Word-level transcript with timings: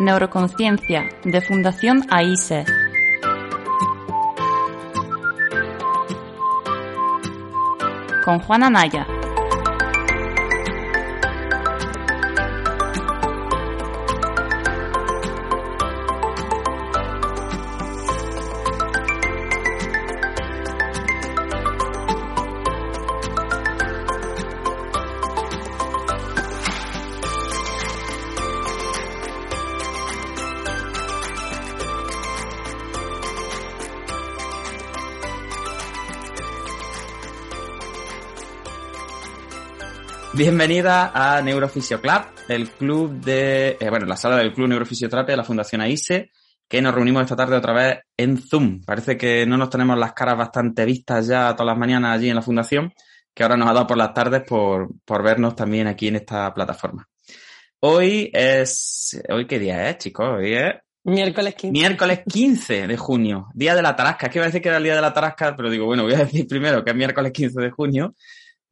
Neuroconciencia 0.00 1.10
de 1.24 1.42
Fundación 1.42 2.06
AISE. 2.08 2.64
Con 8.24 8.38
Juana 8.40 8.70
Naya. 8.70 9.06
Bienvenida 40.40 41.12
a 41.12 41.42
Neurofisio 41.42 42.00
Club, 42.00 42.22
el 42.48 42.70
club 42.70 43.20
de, 43.20 43.76
eh, 43.78 43.90
bueno, 43.90 44.06
la 44.06 44.16
sala 44.16 44.38
del 44.38 44.54
Club 44.54 44.68
Neurofisioterapia 44.68 45.34
de 45.34 45.36
la 45.36 45.44
Fundación 45.44 45.82
AISE, 45.82 46.30
que 46.66 46.80
nos 46.80 46.94
reunimos 46.94 47.24
esta 47.24 47.36
tarde 47.36 47.58
otra 47.58 47.74
vez 47.74 47.98
en 48.16 48.38
Zoom. 48.38 48.80
Parece 48.82 49.18
que 49.18 49.44
no 49.44 49.58
nos 49.58 49.68
tenemos 49.68 49.98
las 49.98 50.14
caras 50.14 50.38
bastante 50.38 50.86
vistas 50.86 51.26
ya 51.26 51.52
todas 51.52 51.66
las 51.66 51.76
mañanas 51.76 52.16
allí 52.16 52.30
en 52.30 52.36
la 52.36 52.40
Fundación, 52.40 52.90
que 53.34 53.42
ahora 53.42 53.58
nos 53.58 53.68
ha 53.68 53.74
dado 53.74 53.86
por 53.86 53.98
las 53.98 54.14
tardes 54.14 54.42
por, 54.48 54.88
por 55.04 55.22
vernos 55.22 55.54
también 55.54 55.86
aquí 55.86 56.08
en 56.08 56.16
esta 56.16 56.54
plataforma. 56.54 57.06
Hoy 57.80 58.30
es, 58.32 59.22
¿hoy 59.28 59.46
qué 59.46 59.58
día 59.58 59.90
es, 59.90 59.98
chicos? 59.98 60.26
Hoy 60.38 60.54
es 60.54 60.72
Miércoles 61.04 61.54
15. 61.54 61.70
Miércoles 61.70 62.20
15 62.26 62.86
de 62.86 62.96
junio, 62.96 63.48
día 63.52 63.74
de 63.74 63.82
la 63.82 63.94
Tarasca. 63.94 64.28
Es 64.28 64.32
que 64.32 64.38
iba 64.38 64.44
a 64.46 64.48
decir 64.48 64.62
que 64.62 64.68
era 64.68 64.78
el 64.78 64.84
día 64.84 64.94
de 64.94 65.02
la 65.02 65.12
Tarasca, 65.12 65.54
pero 65.54 65.68
digo, 65.68 65.84
bueno, 65.84 66.04
voy 66.04 66.14
a 66.14 66.24
decir 66.24 66.46
primero 66.48 66.82
que 66.82 66.92
es 66.92 66.96
miércoles 66.96 67.30
15 67.30 67.60
de 67.60 67.70
junio 67.70 68.14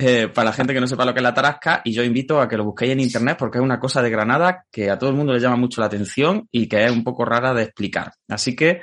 eh, 0.00 0.28
para 0.28 0.50
la 0.50 0.52
gente 0.52 0.72
que 0.72 0.80
no 0.80 0.86
sepa 0.86 1.04
lo 1.04 1.12
que 1.12 1.18
es 1.18 1.24
la 1.24 1.34
tarasca, 1.34 1.82
y 1.84 1.92
yo 1.92 2.04
invito 2.04 2.40
a 2.40 2.48
que 2.48 2.56
lo 2.56 2.64
busquéis 2.64 2.92
en 2.92 3.00
internet 3.00 3.36
porque 3.36 3.58
es 3.58 3.64
una 3.64 3.80
cosa 3.80 4.00
de 4.00 4.10
Granada 4.10 4.64
que 4.70 4.90
a 4.90 4.98
todo 4.98 5.10
el 5.10 5.16
mundo 5.16 5.32
le 5.32 5.40
llama 5.40 5.56
mucho 5.56 5.80
la 5.80 5.88
atención 5.88 6.46
y 6.52 6.68
que 6.68 6.84
es 6.84 6.90
un 6.92 7.02
poco 7.02 7.24
rara 7.24 7.52
de 7.52 7.64
explicar. 7.64 8.12
Así 8.28 8.54
que 8.54 8.80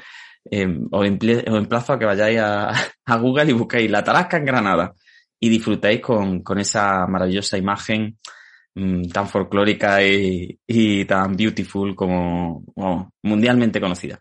eh, 0.52 0.68
os, 0.92 1.06
emplazo 1.06 1.94
a 1.94 2.00
que 2.00 2.06
vayáis 2.06 2.40
a, 3.06 3.18
Google 3.18 3.50
y 3.50 3.54
busquéis 3.54 3.90
la 3.90 4.04
tarasca 4.04 4.38
en 4.38 4.46
Granada 4.46 4.94
y 5.40 5.48
disfrutéis 5.48 6.02
con, 6.02 6.44
esa 6.58 7.08
maravillosa 7.08 7.58
imagen 7.58 8.18
mmm, 8.74 9.04
tan 9.08 9.30
folclórica 9.30 10.04
y, 10.04 11.06
tan 11.06 11.36
beautiful 11.36 11.96
como 11.96 12.62
mundialmente 13.24 13.80
conocida. 13.80 14.20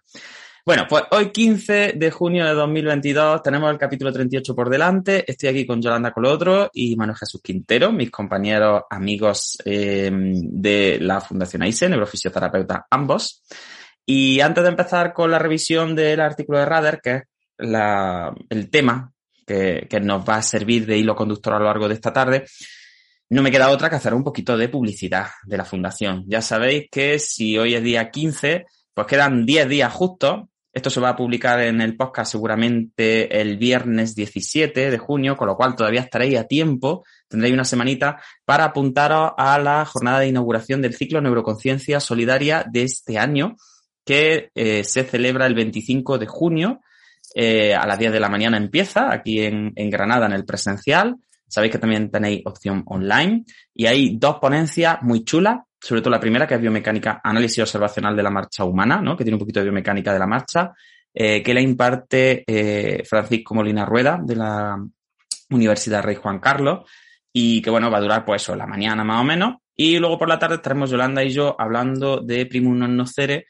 Bueno, 0.67 0.87
pues 0.89 1.05
hoy 1.11 1.31
15 1.31 1.93
de 1.95 2.11
junio 2.11 2.47
de 2.47 2.55
2022 2.55 3.43
tenemos 3.43 3.71
el 3.71 3.77
capítulo 3.77 4.11
38 4.11 4.55
por 4.55 4.71
delante. 4.71 5.31
Estoy 5.31 5.51
aquí 5.51 5.67
con 5.67 5.83
Yolanda 5.83 6.11
Colotro 6.11 6.71
y 6.73 6.97
Manuel 6.97 7.19
Jesús 7.19 7.43
Quintero, 7.43 7.93
mis 7.93 8.11
compañeros 8.11 8.85
amigos 8.89 9.59
eh, 9.67 10.11
de 10.11 10.99
la 11.03 11.21
Fundación 11.21 11.65
AISE, 11.65 11.91
neurofisioterapeuta 11.91 12.87
ambos. 12.91 13.43
Y 14.07 14.41
antes 14.41 14.65
de 14.65 14.71
empezar 14.71 15.13
con 15.13 15.31
la 15.31 15.39
revisión 15.39 15.95
del 15.95 16.21
artículo 16.21 16.61
de 16.61 16.65
Rader, 16.65 17.01
que 17.03 17.15
es 17.17 17.23
la, 17.59 18.35
el 18.49 18.71
tema 18.71 19.13
que, 19.47 19.87
que 19.87 20.01
nos 20.01 20.27
va 20.27 20.37
a 20.37 20.43
servir 20.43 20.87
de 20.87 20.97
hilo 20.97 21.15
conductor 21.15 21.53
a 21.53 21.59
lo 21.59 21.67
largo 21.67 21.89
de 21.89 21.95
esta 21.95 22.11
tarde, 22.11 22.47
no 23.29 23.43
me 23.43 23.51
queda 23.51 23.69
otra 23.69 23.91
que 23.91 23.97
hacer 23.97 24.15
un 24.15 24.25
poquito 24.25 24.57
de 24.57 24.71
publicidad 24.71 25.27
de 25.45 25.59
la 25.59 25.67
Fundación. 25.67 26.25
Ya 26.27 26.41
sabéis 26.41 26.87
que 26.91 27.19
si 27.19 27.59
hoy 27.59 27.75
es 27.75 27.83
día 27.83 28.11
15, 28.11 28.65
pues 28.95 29.07
quedan 29.07 29.45
10 29.45 29.69
días 29.69 29.93
justos 29.93 30.45
esto 30.75 30.91
se 30.91 31.01
va 31.01 31.11
a 31.11 31.17
publicar 31.17 31.61
en 31.61 31.81
el 31.81 31.97
podcast 31.97 32.33
seguramente 32.33 33.41
el 33.41 33.57
viernes 33.57 34.17
17 34.17 34.91
de 34.91 34.99
junio, 34.99 35.37
con 35.37 35.47
lo 35.47 35.57
cual 35.57 35.77
todavía 35.77 36.01
estaréis 36.01 36.37
a 36.37 36.49
tiempo, 36.49 37.05
tendréis 37.29 37.55
una 37.55 37.65
semanita 37.65 38.21
para 38.45 38.65
apuntaros 38.65 39.33
a 39.39 39.57
la 39.61 39.85
jornada 39.85 40.19
de 40.19 40.29
inauguración 40.29 40.83
del 40.83 40.95
ciclo 40.95 41.21
Neuroconciencia 41.21 42.01
Solidaria 42.01 42.67
de 42.69 42.83
este 42.83 43.19
año, 43.19 43.55
que 44.05 44.51
eh, 44.57 44.83
se 44.83 45.05
celebra 45.05 45.47
el 45.47 45.55
25 45.55 46.19
de 46.19 46.27
junio. 46.27 46.81
Eh, 47.37 47.75
a 47.75 47.87
las 47.87 47.99
10 47.99 48.13
de 48.13 48.21
la 48.21 48.29
mañana 48.29 48.57
empieza 48.57 49.13
aquí 49.13 49.43
en, 49.43 49.73
en 49.77 49.91
Granada 49.91 50.27
en 50.27 50.33
el 50.33 50.45
presencial. 50.45 51.17
Sabéis 51.47 51.73
que 51.73 51.79
también 51.79 52.11
tenéis 52.11 52.43
opción 52.47 52.83
online 52.87 53.45
y 53.73 53.87
hay 53.87 54.17
dos 54.19 54.39
ponencias 54.41 54.99
muy 55.03 55.25
chulas 55.25 55.59
sobre 55.85 56.01
todo 56.01 56.13
la 56.13 56.21
primera, 56.21 56.47
que 56.47 56.55
es 56.55 56.61
biomecánica, 56.63 57.21
análisis 57.23 57.59
observacional 57.59 58.17
de 58.17 58.23
la 58.23 58.31
marcha 58.31 58.65
humana, 58.65 59.03
¿no? 59.03 59.15
que 59.15 59.23
tiene 59.23 59.35
un 59.35 59.41
poquito 59.41 59.61
de 59.61 59.65
biomecánica 59.65 60.15
de 60.15 60.19
la 60.19 60.27
marcha, 60.27 60.73
eh, 61.13 61.43
que 61.43 61.53
la 61.53 61.61
imparte 61.61 62.43
eh, 62.47 63.03
Francisco 63.05 63.55
Molina 63.55 63.85
Rueda, 63.85 64.19
de 64.25 64.35
la 64.35 64.83
Universidad 65.51 66.03
Rey 66.03 66.15
Juan 66.15 66.39
Carlos, 66.39 66.91
y 67.31 67.61
que 67.61 67.69
bueno, 67.69 67.91
va 67.91 67.99
a 67.99 68.01
durar 68.01 68.25
pues 68.25 68.41
eso, 68.41 68.57
la 68.57 68.67
mañana 68.67 69.05
más 69.05 69.21
o 69.21 69.25
menos. 69.25 69.57
Y 69.77 69.99
luego 69.99 70.19
por 70.19 70.27
la 70.27 70.39
tarde 70.39 70.55
estaremos 70.55 70.89
Yolanda 70.89 71.23
y 71.23 71.29
yo 71.29 71.55
hablando 71.59 72.23
de 72.23 72.47
Primum 72.47 72.79
non 72.79 72.97
nocere, 72.97 73.45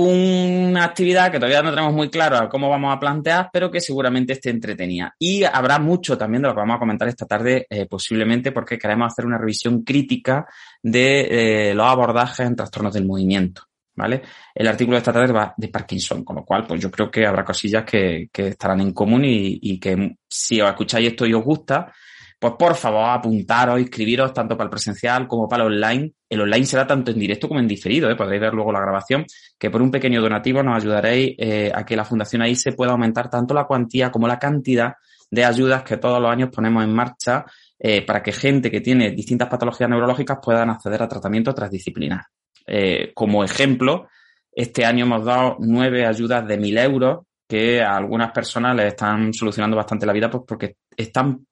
una 0.00 0.84
actividad 0.84 1.32
que 1.32 1.40
todavía 1.40 1.60
no 1.60 1.70
tenemos 1.70 1.92
muy 1.92 2.08
claro 2.08 2.48
cómo 2.48 2.70
vamos 2.70 2.94
a 2.94 3.00
plantear, 3.00 3.50
pero 3.52 3.68
que 3.68 3.80
seguramente 3.80 4.34
esté 4.34 4.50
entretenida. 4.50 5.12
Y 5.18 5.42
habrá 5.42 5.80
mucho 5.80 6.16
también 6.16 6.42
de 6.42 6.48
lo 6.48 6.54
que 6.54 6.60
vamos 6.60 6.76
a 6.76 6.78
comentar 6.78 7.08
esta 7.08 7.26
tarde, 7.26 7.66
eh, 7.68 7.86
posiblemente 7.86 8.52
porque 8.52 8.78
queremos 8.78 9.12
hacer 9.12 9.26
una 9.26 9.38
revisión 9.38 9.82
crítica 9.82 10.46
de 10.80 11.70
eh, 11.70 11.74
los 11.74 11.84
abordajes 11.84 12.46
en 12.46 12.54
trastornos 12.54 12.94
del 12.94 13.06
movimiento. 13.06 13.62
¿Vale? 13.96 14.22
El 14.54 14.68
artículo 14.68 14.94
de 14.94 14.98
esta 14.98 15.12
tarde 15.12 15.32
va 15.32 15.52
de 15.56 15.66
Parkinson, 15.66 16.22
con 16.22 16.36
lo 16.36 16.44
cual, 16.44 16.64
pues 16.64 16.80
yo 16.80 16.88
creo 16.88 17.10
que 17.10 17.26
habrá 17.26 17.44
cosillas 17.44 17.82
que, 17.84 18.28
estarán 18.32 18.80
en 18.80 18.92
común 18.92 19.24
y, 19.24 19.58
y 19.60 19.80
que 19.80 20.14
si 20.28 20.60
os 20.60 20.68
escucháis 20.68 21.08
esto 21.08 21.26
y 21.26 21.34
os 21.34 21.42
gusta, 21.42 21.92
pues 22.38 22.54
por 22.58 22.76
favor 22.76 23.10
apuntaros, 23.10 23.80
inscribiros 23.80 24.32
tanto 24.32 24.56
para 24.56 24.66
el 24.66 24.70
presencial 24.70 25.26
como 25.26 25.48
para 25.48 25.64
el 25.64 25.72
online. 25.72 26.12
El 26.28 26.42
online 26.42 26.66
será 26.66 26.86
tanto 26.86 27.10
en 27.10 27.18
directo 27.18 27.48
como 27.48 27.58
en 27.58 27.66
diferido, 27.66 28.08
¿eh? 28.08 28.16
podréis 28.16 28.40
ver 28.40 28.54
luego 28.54 28.70
la 28.70 28.80
grabación, 28.80 29.24
que 29.58 29.70
por 29.70 29.82
un 29.82 29.90
pequeño 29.90 30.20
donativo 30.20 30.62
nos 30.62 30.76
ayudaréis 30.76 31.34
eh, 31.38 31.72
a 31.74 31.84
que 31.84 31.96
la 31.96 32.04
Fundación 32.04 32.42
ahí 32.42 32.54
se 32.54 32.72
pueda 32.72 32.92
aumentar 32.92 33.28
tanto 33.28 33.54
la 33.54 33.64
cuantía 33.64 34.10
como 34.12 34.28
la 34.28 34.38
cantidad 34.38 34.94
de 35.30 35.44
ayudas 35.44 35.82
que 35.82 35.96
todos 35.96 36.20
los 36.20 36.30
años 36.30 36.50
ponemos 36.54 36.84
en 36.84 36.94
marcha 36.94 37.44
eh, 37.78 38.04
para 38.04 38.22
que 38.22 38.32
gente 38.32 38.70
que 38.70 38.80
tiene 38.80 39.10
distintas 39.10 39.48
patologías 39.48 39.90
neurológicas 39.90 40.38
puedan 40.42 40.70
acceder 40.70 41.02
a 41.02 41.08
tratamiento 41.08 41.54
transdisciplinar. 41.54 42.22
Eh, 42.66 43.12
como 43.14 43.42
ejemplo, 43.42 44.08
este 44.52 44.84
año 44.84 45.04
hemos 45.04 45.24
dado 45.24 45.56
nueve 45.60 46.06
ayudas 46.06 46.46
de 46.46 46.56
mil 46.56 46.78
euros 46.78 47.20
que 47.48 47.80
a 47.80 47.96
algunas 47.96 48.30
personas 48.30 48.76
les 48.76 48.88
están 48.88 49.32
solucionando 49.32 49.76
bastante 49.76 50.04
la 50.04 50.12
vida 50.12 50.28
pues 50.30 50.44
porque 50.46 50.76
están 50.96 51.46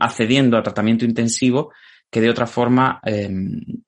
accediendo 0.00 0.56
a 0.56 0.62
tratamiento 0.62 1.04
intensivo 1.04 1.72
que 2.10 2.20
de 2.20 2.28
otra 2.28 2.46
forma, 2.46 3.00
eh, 3.04 3.30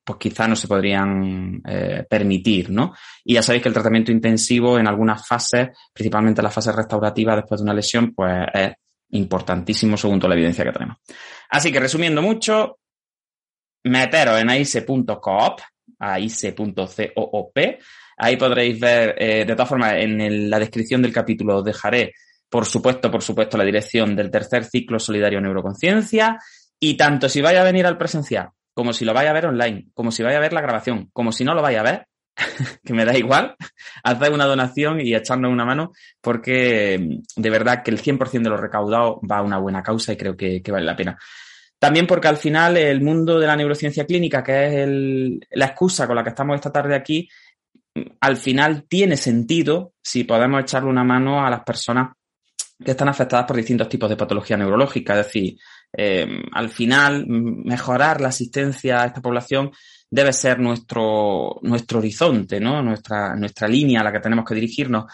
pues 0.05 0.19
quizá 0.19 0.47
no 0.47 0.55
se 0.55 0.69
podrían 0.69 1.61
eh, 1.67 2.07
permitir, 2.09 2.71
¿no? 2.71 2.95
Y 3.25 3.35
ya 3.35 3.43
sabéis 3.43 3.63
que 3.63 3.69
el 3.69 3.75
tratamiento 3.75 4.13
intensivo 4.13 4.79
en 4.79 4.87
algunas 4.87 5.27
fases, 5.27 5.71
principalmente 5.93 6.41
la 6.41 6.51
fase 6.51 6.71
restaurativa 6.71 7.35
después 7.35 7.61
de 7.61 7.65
una 7.65 7.75
lesión, 7.75 8.15
pues 8.15 8.47
es 8.55 8.73
importantísimo 9.11 9.97
según 9.97 10.21
toda 10.21 10.31
la 10.31 10.37
evidencia 10.37 10.65
que 10.65 10.73
tenemos. 10.73 10.99
Así 11.51 11.73
que 11.73 11.81
resumiendo 11.81 12.23
mucho, 12.23 12.79
meteros 13.85 14.41
en 14.41 14.51
aise.coop, 14.51 15.61
aise.coop, 15.99 17.59
ahí 18.19 18.37
podréis 18.37 18.79
ver, 18.79 19.17
eh, 19.19 19.45
de 19.45 19.55
todas 19.55 19.69
formas, 19.69 19.95
en 19.97 20.49
la 20.49 20.61
descripción 20.61 21.03
del 21.03 21.13
capítulo 21.13 21.59
os 21.59 21.65
dejaré 21.65 22.15
por 22.53 22.67
supuesto, 22.67 23.11
por 23.11 23.23
supuesto, 23.23 23.57
la 23.57 23.65
dirección 23.65 24.15
del 24.15 24.31
tercer 24.31 24.67
ciclo 24.67 24.99
solidario 24.99 25.41
Neuroconciencia. 25.41 26.39
Y 26.79 26.99
tanto 26.99 27.31
si 27.31 27.41
vaya 27.41 27.63
a 27.63 27.65
venir 27.65 27.87
al 27.87 27.97
presencial, 27.97 28.51
como 28.75 28.93
si 28.93 29.07
lo 29.07 29.15
vaya 29.15 29.31
a 29.31 29.33
ver 29.33 29.47
online, 29.47 29.87
como 29.95 30.13
si 30.13 30.23
vaya 30.23 30.37
a 30.37 30.41
ver 30.41 30.53
la 30.53 30.61
grabación, 30.61 31.09
como 31.15 31.33
si 31.33 31.45
no 31.45 31.55
lo 31.55 31.63
vaya 31.63 31.81
a 31.81 31.83
ver, 31.83 32.07
que 32.85 32.93
me 32.93 33.07
da 33.07 33.17
igual, 33.17 33.57
haced 34.05 34.35
una 34.35 34.45
donación 34.45 35.01
y 35.01 35.15
echarnos 35.15 35.51
una 35.51 35.65
mano, 35.65 35.93
porque 36.21 37.21
de 37.35 37.51
verdad 37.51 37.83
que 37.83 37.91
el 37.91 38.03
100% 38.03 38.43
de 38.43 38.51
lo 38.51 38.59
recaudado 38.59 39.19
va 39.23 39.39
a 39.39 39.43
una 39.43 39.57
buena 39.57 39.83
causa 39.83 40.13
y 40.13 40.19
creo 40.19 40.37
que, 40.37 40.63
vale 40.69 40.85
la 40.85 40.97
pena. 40.97 41.19
También 41.79 42.07
porque 42.07 42.29
al 42.29 42.37
final 42.37 42.77
el 42.77 43.01
mundo 43.01 43.41
de 43.41 43.47
la 43.47 43.57
neurociencia 43.57 44.05
clínica, 44.05 44.45
que 44.45 44.83
es 44.83 44.89
la 45.53 45.67
excusa 45.67 46.07
con 46.07 46.17
la 46.17 46.23
que 46.23 46.29
estamos 46.29 46.57
esta 46.57 46.71
tarde 46.71 46.97
aquí, 46.97 47.27
al 48.21 48.37
final 48.37 48.85
tiene 48.87 49.17
sentido 49.17 49.95
si 50.03 50.25
podemos 50.25 50.61
echarle 50.61 50.91
una 50.91 51.03
mano 51.03 51.47
a 51.47 51.49
las 51.49 51.65
personas 51.65 52.09
que 52.85 52.93
están 52.93 53.09
afectadas 53.09 53.47
por 53.47 53.57
distintos 53.57 53.89
tipos 53.89 54.09
de 54.09 54.17
patología 54.17 54.57
neurológica. 54.57 55.19
Es 55.19 55.27
decir, 55.27 55.59
eh, 55.97 56.43
al 56.53 56.69
final, 56.69 57.27
mejorar 57.27 58.21
la 58.21 58.29
asistencia 58.29 59.03
a 59.03 59.07
esta 59.07 59.21
población 59.21 59.71
debe 60.11 60.33
ser 60.33 60.59
nuestro, 60.59 61.59
nuestro 61.63 61.99
horizonte, 61.99 62.61
¿no? 62.61 62.83
Nuestra, 62.83 63.35
nuestra 63.35 63.67
línea 63.67 64.01
a 64.01 64.05
la 64.05 64.13
que 64.13 64.21
tenemos 64.21 64.45
que 64.45 64.55
dirigirnos. 64.55 65.05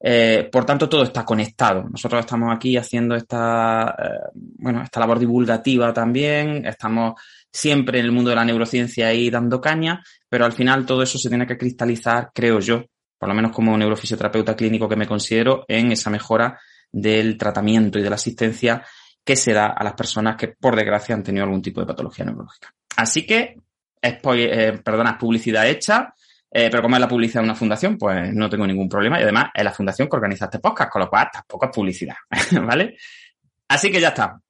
Eh, 0.00 0.48
por 0.50 0.64
tanto, 0.64 0.88
todo 0.88 1.02
está 1.02 1.24
conectado. 1.24 1.84
Nosotros 1.90 2.20
estamos 2.20 2.54
aquí 2.54 2.76
haciendo 2.76 3.14
esta, 3.14 3.94
eh, 3.98 4.30
bueno, 4.34 4.82
esta 4.82 5.00
labor 5.00 5.18
divulgativa 5.18 5.92
también. 5.92 6.66
Estamos 6.66 7.20
siempre 7.52 7.98
en 7.98 8.06
el 8.06 8.12
mundo 8.12 8.30
de 8.30 8.36
la 8.36 8.44
neurociencia 8.44 9.08
ahí 9.08 9.30
dando 9.30 9.60
caña, 9.60 10.02
pero 10.28 10.44
al 10.44 10.52
final 10.52 10.86
todo 10.86 11.02
eso 11.02 11.18
se 11.18 11.28
tiene 11.28 11.46
que 11.46 11.56
cristalizar, 11.56 12.30
creo 12.34 12.60
yo, 12.60 12.84
por 13.18 13.28
lo 13.28 13.34
menos 13.34 13.52
como 13.52 13.76
neurofisioterapeuta 13.76 14.54
clínico 14.54 14.88
que 14.88 14.96
me 14.96 15.06
considero, 15.06 15.64
en 15.68 15.92
esa 15.92 16.10
mejora 16.10 16.58
del 16.90 17.36
tratamiento 17.36 17.98
y 17.98 18.02
de 18.02 18.10
la 18.10 18.16
asistencia 18.16 18.84
que 19.24 19.36
se 19.36 19.52
da 19.52 19.66
a 19.66 19.84
las 19.84 19.92
personas 19.92 20.36
que, 20.36 20.48
por 20.48 20.74
desgracia, 20.74 21.14
han 21.14 21.22
tenido 21.22 21.44
algún 21.44 21.62
tipo 21.62 21.80
de 21.80 21.86
patología 21.86 22.24
neurológica. 22.24 22.74
Así 22.96 23.26
que, 23.26 23.56
eh, 24.00 24.80
perdona, 24.82 25.18
publicidad 25.18 25.68
hecha. 25.68 26.14
Eh, 26.50 26.68
pero 26.70 26.82
como 26.82 26.96
es 26.96 27.00
la 27.00 27.08
publicidad 27.08 27.42
de 27.42 27.48
una 27.48 27.54
fundación, 27.54 27.98
pues 27.98 28.32
no 28.32 28.48
tengo 28.48 28.66
ningún 28.66 28.88
problema. 28.88 29.20
Y 29.20 29.22
además 29.22 29.50
es 29.52 29.64
la 29.64 29.72
fundación 29.72 30.08
que 30.08 30.16
organiza 30.16 30.46
este 30.46 30.60
podcast, 30.60 30.90
con 30.90 31.02
lo 31.02 31.10
cual 31.10 31.28
tampoco 31.30 31.66
es 31.66 31.72
publicidad. 31.72 32.16
¿Vale? 32.62 32.96
Así 33.68 33.90
que 33.90 34.00
ya 34.00 34.08
está. 34.08 34.40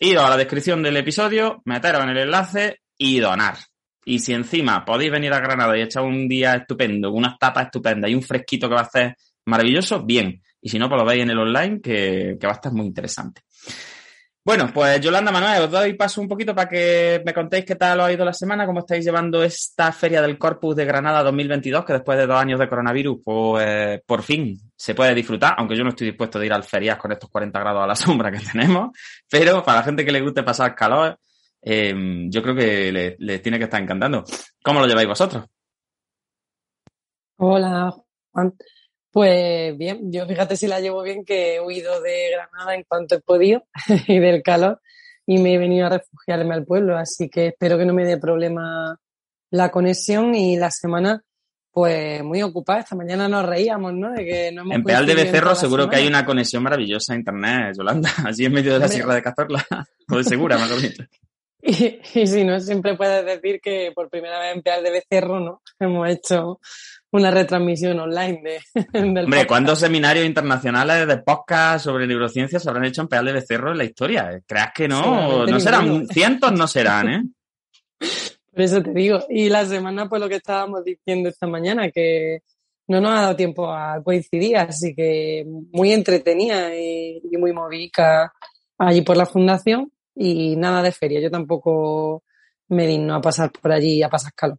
Ido 0.00 0.26
a 0.26 0.30
la 0.30 0.36
descripción 0.36 0.82
del 0.82 0.96
episodio, 0.96 1.62
meteros 1.64 2.02
en 2.02 2.10
el 2.10 2.18
enlace 2.18 2.80
y 2.98 3.20
donar. 3.20 3.56
Y 4.04 4.18
si 4.18 4.34
encima 4.34 4.84
podéis 4.84 5.12
venir 5.12 5.32
a 5.32 5.38
Granada 5.38 5.78
y 5.78 5.82
echar 5.82 6.02
un 6.02 6.28
día 6.28 6.54
estupendo, 6.54 7.12
unas 7.12 7.38
tapas 7.38 7.66
estupendas 7.66 8.10
y 8.10 8.14
un 8.14 8.22
fresquito 8.22 8.68
que 8.68 8.74
va 8.74 8.80
a 8.80 8.84
hacer 8.84 9.16
maravilloso, 9.46 10.02
bien. 10.02 10.42
Y 10.64 10.70
si 10.70 10.78
no, 10.78 10.88
pues 10.88 10.98
lo 10.98 11.06
veis 11.06 11.22
en 11.22 11.30
el 11.30 11.38
online, 11.38 11.78
que, 11.78 12.38
que 12.40 12.46
va 12.46 12.54
a 12.54 12.56
estar 12.56 12.72
muy 12.72 12.86
interesante. 12.86 13.42
Bueno, 14.42 14.70
pues 14.72 14.98
Yolanda 14.98 15.30
Manuel, 15.30 15.64
os 15.64 15.70
doy 15.70 15.92
paso 15.92 16.22
un 16.22 16.28
poquito 16.28 16.54
para 16.54 16.70
que 16.70 17.22
me 17.24 17.34
contéis 17.34 17.66
qué 17.66 17.74
tal 17.74 18.00
os 18.00 18.06
ha 18.06 18.12
ido 18.12 18.24
la 18.24 18.32
semana, 18.32 18.64
cómo 18.64 18.78
estáis 18.78 19.04
llevando 19.04 19.42
esta 19.42 19.92
Feria 19.92 20.22
del 20.22 20.38
Corpus 20.38 20.74
de 20.74 20.86
Granada 20.86 21.22
2022, 21.22 21.84
que 21.84 21.92
después 21.92 22.16
de 22.16 22.26
dos 22.26 22.40
años 22.40 22.58
de 22.58 22.66
coronavirus, 22.66 23.18
pues 23.22 24.00
por 24.06 24.22
fin 24.22 24.58
se 24.74 24.94
puede 24.94 25.14
disfrutar, 25.14 25.54
aunque 25.58 25.76
yo 25.76 25.84
no 25.84 25.90
estoy 25.90 26.06
dispuesto 26.06 26.38
de 26.38 26.46
ir 26.46 26.52
al 26.54 26.64
ferias 26.64 26.96
con 26.96 27.12
estos 27.12 27.28
40 27.28 27.60
grados 27.60 27.84
a 27.84 27.86
la 27.86 27.94
sombra 27.96 28.32
que 28.32 28.40
tenemos, 28.40 28.96
pero 29.30 29.62
para 29.62 29.80
la 29.80 29.84
gente 29.84 30.02
que 30.02 30.12
le 30.12 30.22
guste 30.22 30.42
pasar 30.42 30.74
calor, 30.74 31.18
em, 31.60 32.30
yo 32.30 32.42
creo 32.42 32.54
que 32.54 33.16
les 33.18 33.42
tiene 33.42 33.58
que 33.58 33.64
estar 33.64 33.82
encantando. 33.82 34.24
¿Cómo 34.62 34.80
lo 34.80 34.86
lleváis 34.86 35.08
vosotros? 35.08 35.44
Hola, 37.36 37.94
Juan. 38.32 38.54
Pues 39.14 39.78
bien, 39.78 40.10
yo 40.10 40.26
fíjate 40.26 40.56
si 40.56 40.66
la 40.66 40.80
llevo 40.80 41.00
bien 41.04 41.24
que 41.24 41.54
he 41.54 41.60
huido 41.60 42.02
de 42.02 42.32
Granada 42.32 42.74
en 42.74 42.82
cuanto 42.82 43.14
he 43.14 43.20
podido 43.20 43.62
y 44.08 44.18
del 44.18 44.42
calor 44.42 44.80
y 45.24 45.38
me 45.38 45.54
he 45.54 45.58
venido 45.58 45.86
a 45.86 45.90
refugiarme 45.90 46.52
al 46.52 46.64
pueblo, 46.64 46.98
así 46.98 47.28
que 47.28 47.46
espero 47.46 47.78
que 47.78 47.86
no 47.86 47.94
me 47.94 48.04
dé 48.04 48.18
problema 48.18 48.98
la 49.50 49.70
conexión 49.70 50.34
y 50.34 50.56
la 50.56 50.72
semana 50.72 51.22
pues 51.70 52.24
muy 52.24 52.42
ocupada. 52.42 52.80
Esta 52.80 52.96
mañana 52.96 53.28
nos 53.28 53.46
reíamos, 53.46 53.94
¿no? 53.94 54.10
De 54.10 54.24
que 54.24 54.50
no 54.50 54.62
hemos 54.62 54.74
en 54.74 54.82
Peal 54.82 55.06
de 55.06 55.14
Becerro 55.14 55.54
seguro 55.54 55.88
que 55.88 55.94
hay 55.94 56.08
una 56.08 56.26
conexión 56.26 56.64
maravillosa 56.64 57.12
a 57.12 57.16
internet, 57.16 57.76
Yolanda, 57.78 58.10
allí 58.26 58.46
en 58.46 58.52
medio 58.52 58.72
de 58.72 58.80
la 58.80 58.88
Sierra 58.88 59.14
de 59.14 59.22
Cazorla, 59.22 59.64
o 60.10 60.16
de 60.16 60.24
Segura, 60.24 60.58
más 60.58 60.72
o 60.72 60.76
menos. 60.76 60.98
Y, 62.14 62.20
y, 62.20 62.26
si 62.26 62.44
no, 62.44 62.60
siempre 62.60 62.94
puedes 62.94 63.24
decir 63.24 63.58
que 63.60 63.90
por 63.94 64.10
primera 64.10 64.38
vez 64.38 64.54
en 64.54 64.62
Peal 64.62 64.84
de 64.84 64.90
Becerro, 64.90 65.40
¿no? 65.40 65.62
Hemos 65.78 66.08
hecho 66.10 66.60
una 67.10 67.30
retransmisión 67.30 67.98
online 67.98 68.42
de, 68.44 68.82
del 68.92 69.24
Hombre, 69.24 69.46
¿cuántos 69.46 69.78
seminarios 69.78 70.26
internacionales 70.26 71.08
de 71.08 71.18
podcast 71.18 71.86
sobre 71.86 72.06
neurociencia 72.06 72.58
se 72.58 72.68
habrán 72.68 72.84
hecho 72.84 73.00
en 73.00 73.08
Peal 73.08 73.24
de 73.24 73.32
Becerro 73.32 73.72
en 73.72 73.78
la 73.78 73.84
historia? 73.84 74.42
¿Creas 74.46 74.72
que 74.74 74.88
no? 74.88 75.46
no 75.46 75.58
serán, 75.60 76.06
cientos 76.08 76.52
no 76.52 76.68
serán, 76.68 77.08
¿eh? 77.08 77.22
Por 78.52 78.62
eso 78.62 78.82
te 78.82 78.92
digo. 78.92 79.20
Y 79.30 79.48
la 79.48 79.64
semana, 79.64 80.08
pues 80.08 80.20
lo 80.20 80.28
que 80.28 80.36
estábamos 80.36 80.84
diciendo 80.84 81.28
esta 81.28 81.46
mañana, 81.46 81.90
que 81.90 82.42
no 82.88 83.00
nos 83.00 83.10
ha 83.10 83.22
dado 83.22 83.36
tiempo 83.36 83.72
a 83.72 84.00
coincidir, 84.04 84.58
así 84.58 84.94
que 84.94 85.44
muy 85.72 85.92
entretenida 85.92 86.76
y, 86.76 87.22
y 87.32 87.36
muy 87.38 87.52
movica 87.52 88.32
allí 88.78 89.00
por 89.00 89.16
la 89.16 89.26
fundación 89.26 89.90
y 90.14 90.56
nada 90.56 90.82
de 90.82 90.92
feria. 90.92 91.20
Yo 91.20 91.30
tampoco 91.30 92.24
me 92.68 92.86
digno 92.86 93.14
a 93.14 93.20
pasar 93.20 93.50
por 93.52 93.72
allí 93.72 94.02
a 94.02 94.08
pasar 94.08 94.32
calor. 94.34 94.58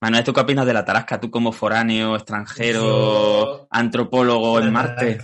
Manuel, 0.00 0.24
¿tú 0.24 0.32
qué 0.32 0.40
opinas 0.40 0.66
de 0.66 0.72
la 0.72 0.84
tarasca? 0.84 1.20
Tú 1.20 1.30
como 1.30 1.52
foráneo, 1.52 2.16
extranjero, 2.16 3.68
antropólogo 3.70 4.58
en 4.58 4.72
Marte. 4.72 5.18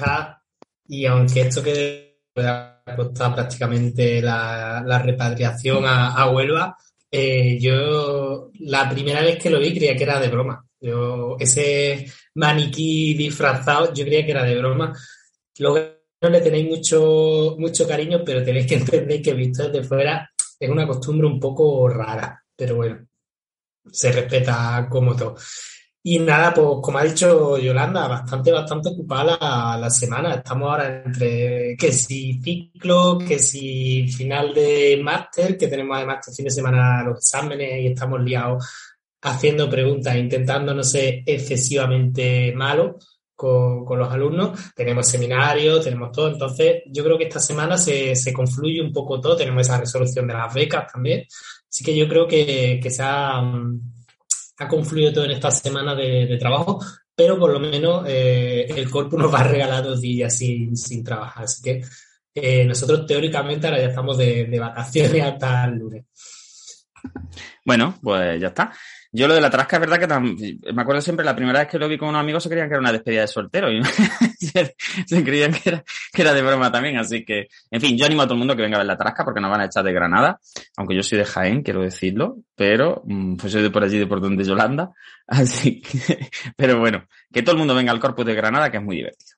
y 0.86 1.04
aunque 1.04 1.40
esto 1.40 1.62
que 1.62 2.20
pueda 2.32 2.84
costar 2.96 3.34
prácticamente 3.34 4.22
la, 4.22 5.02
repatriación 5.04 5.84
a, 5.84 6.30
Huelva, 6.30 6.76
eh, 7.10 7.58
yo 7.60 8.50
la 8.60 8.88
primera 8.88 9.20
vez 9.20 9.42
que 9.42 9.50
lo 9.50 9.58
vi 9.58 9.74
creía 9.74 9.96
que 9.96 10.04
era 10.04 10.20
de 10.20 10.28
broma. 10.28 10.64
Yo, 10.80 11.36
ese 11.40 12.06
maniquí 12.34 13.14
disfrazado, 13.14 13.92
yo 13.92 14.04
creía 14.04 14.24
que 14.24 14.30
era 14.30 14.44
de 14.44 14.58
broma. 14.58 14.96
Luego 15.58 15.97
no 16.20 16.28
le 16.28 16.40
tenéis 16.40 16.68
mucho, 16.68 17.56
mucho 17.58 17.86
cariño, 17.86 18.22
pero 18.24 18.42
tenéis 18.42 18.66
que 18.66 18.74
entender 18.76 19.22
que 19.22 19.34
visto 19.34 19.68
desde 19.68 19.86
fuera 19.86 20.30
es 20.58 20.68
una 20.68 20.86
costumbre 20.86 21.26
un 21.26 21.38
poco 21.38 21.88
rara. 21.88 22.42
Pero 22.56 22.76
bueno, 22.76 23.06
se 23.90 24.10
respeta 24.12 24.88
como 24.90 25.14
todo. 25.14 25.36
Y 26.02 26.18
nada, 26.20 26.54
pues 26.54 26.66
como 26.80 26.98
ha 26.98 27.04
dicho 27.04 27.58
Yolanda, 27.58 28.08
bastante, 28.08 28.50
bastante 28.50 28.88
ocupada 28.90 29.76
la, 29.78 29.90
semana. 29.90 30.34
Estamos 30.36 30.70
ahora 30.70 31.02
entre 31.04 31.76
que 31.76 31.92
si 31.92 32.40
ciclo, 32.42 33.18
que 33.18 33.38
si 33.38 34.08
final 34.08 34.54
de 34.54 35.00
máster, 35.02 35.56
que 35.56 35.68
tenemos 35.68 35.96
además 35.96 36.18
este 36.20 36.36
fin 36.36 36.44
de 36.46 36.50
semana 36.50 37.02
los 37.02 37.18
exámenes 37.18 37.82
y 37.82 37.86
estamos 37.88 38.20
liados 38.22 38.64
haciendo 39.22 39.68
preguntas, 39.68 40.16
intentando 40.16 40.72
no 40.72 40.82
ser 40.82 41.22
excesivamente 41.26 42.52
malos 42.54 43.17
con, 43.38 43.84
con, 43.84 44.00
los 44.00 44.12
alumnos. 44.12 44.74
Tenemos 44.74 45.06
seminarios, 45.06 45.84
tenemos 45.84 46.10
todo. 46.10 46.28
Entonces, 46.28 46.82
yo 46.86 47.04
creo 47.04 47.16
que 47.16 47.24
esta 47.24 47.38
semana 47.38 47.78
se, 47.78 48.16
se 48.16 48.32
confluye 48.32 48.82
un 48.82 48.92
poco 48.92 49.20
todo. 49.20 49.36
Tenemos 49.36 49.62
esa 49.62 49.78
resolución 49.78 50.26
de 50.26 50.34
las 50.34 50.52
becas 50.52 50.92
también. 50.92 51.24
Así 51.70 51.84
que 51.84 51.96
yo 51.96 52.08
creo 52.08 52.26
que, 52.26 52.80
se 52.90 53.02
ha, 53.02 53.38
ha, 53.38 54.68
confluido 54.68 55.12
todo 55.12 55.24
en 55.24 55.30
esta 55.30 55.52
semana 55.52 55.94
de, 55.94 56.36
trabajo, 56.38 56.80
pero 57.14 57.38
por 57.38 57.52
lo 57.52 57.60
menos 57.60 58.04
eh, 58.08 58.66
el 58.68 58.90
cuerpo 58.90 59.16
nos 59.16 59.32
va 59.32 59.40
a 59.40 59.48
regalar 59.48 59.84
dos 59.84 60.00
días 60.00 60.36
sin, 60.36 60.76
sin 60.76 61.04
trabajar. 61.04 61.44
Así 61.44 61.62
que 61.62 61.82
eh, 62.34 62.64
nosotros 62.64 63.06
teóricamente 63.06 63.68
ahora 63.68 63.80
ya 63.80 63.88
estamos 63.88 64.18
de, 64.18 64.46
de 64.46 64.58
vacaciones 64.58 65.22
hasta 65.22 65.66
el 65.66 65.74
lunes. 65.76 66.04
Bueno, 67.64 67.94
pues 68.02 68.40
ya 68.40 68.48
está. 68.48 68.72
Yo 69.10 69.26
lo 69.26 69.34
de 69.34 69.40
la 69.40 69.48
trasca 69.48 69.76
es 69.76 69.80
verdad 69.80 69.98
que 69.98 70.72
me 70.72 70.82
acuerdo 70.82 71.00
siempre 71.00 71.24
la 71.24 71.34
primera 71.34 71.60
vez 71.60 71.68
que 71.68 71.78
lo 71.78 71.88
vi 71.88 71.96
con 71.96 72.10
unos 72.10 72.20
amigos 72.20 72.42
se 72.42 72.50
creían 72.50 72.68
que 72.68 72.74
era 72.74 72.80
una 72.80 72.92
despedida 72.92 73.22
de 73.22 73.26
soltero 73.26 73.72
y 73.72 73.82
se, 75.06 75.24
creían 75.24 75.52
que 75.52 75.70
era, 75.70 75.84
que 76.12 76.22
era 76.22 76.34
de 76.34 76.42
broma 76.42 76.70
también. 76.70 76.98
Así 76.98 77.24
que, 77.24 77.48
en 77.70 77.80
fin, 77.80 77.96
yo 77.96 78.04
animo 78.04 78.22
a 78.22 78.24
todo 78.26 78.34
el 78.34 78.40
mundo 78.40 78.54
que 78.54 78.62
venga 78.62 78.76
a 78.76 78.80
ver 78.80 78.86
la 78.86 78.98
trasca 78.98 79.24
porque 79.24 79.40
nos 79.40 79.50
van 79.50 79.62
a 79.62 79.64
echar 79.64 79.82
de 79.82 79.92
Granada, 79.92 80.38
aunque 80.76 80.94
yo 80.94 81.02
soy 81.02 81.18
de 81.18 81.24
Jaén, 81.24 81.62
quiero 81.62 81.80
decirlo, 81.80 82.36
pero 82.54 83.02
mm, 83.06 83.36
pues 83.36 83.52
soy 83.52 83.62
de 83.62 83.70
por 83.70 83.82
allí, 83.82 83.98
de 83.98 84.06
por 84.06 84.20
donde 84.20 84.44
Yolanda. 84.44 84.90
Así 85.26 85.80
que, 85.80 86.28
pero 86.56 86.78
bueno, 86.78 87.06
que 87.32 87.42
todo 87.42 87.52
el 87.52 87.58
mundo 87.58 87.74
venga 87.74 87.92
al 87.92 88.00
Corpus 88.00 88.26
de 88.26 88.34
Granada, 88.34 88.70
que 88.70 88.76
es 88.76 88.82
muy 88.82 88.96
divertido. 88.96 89.37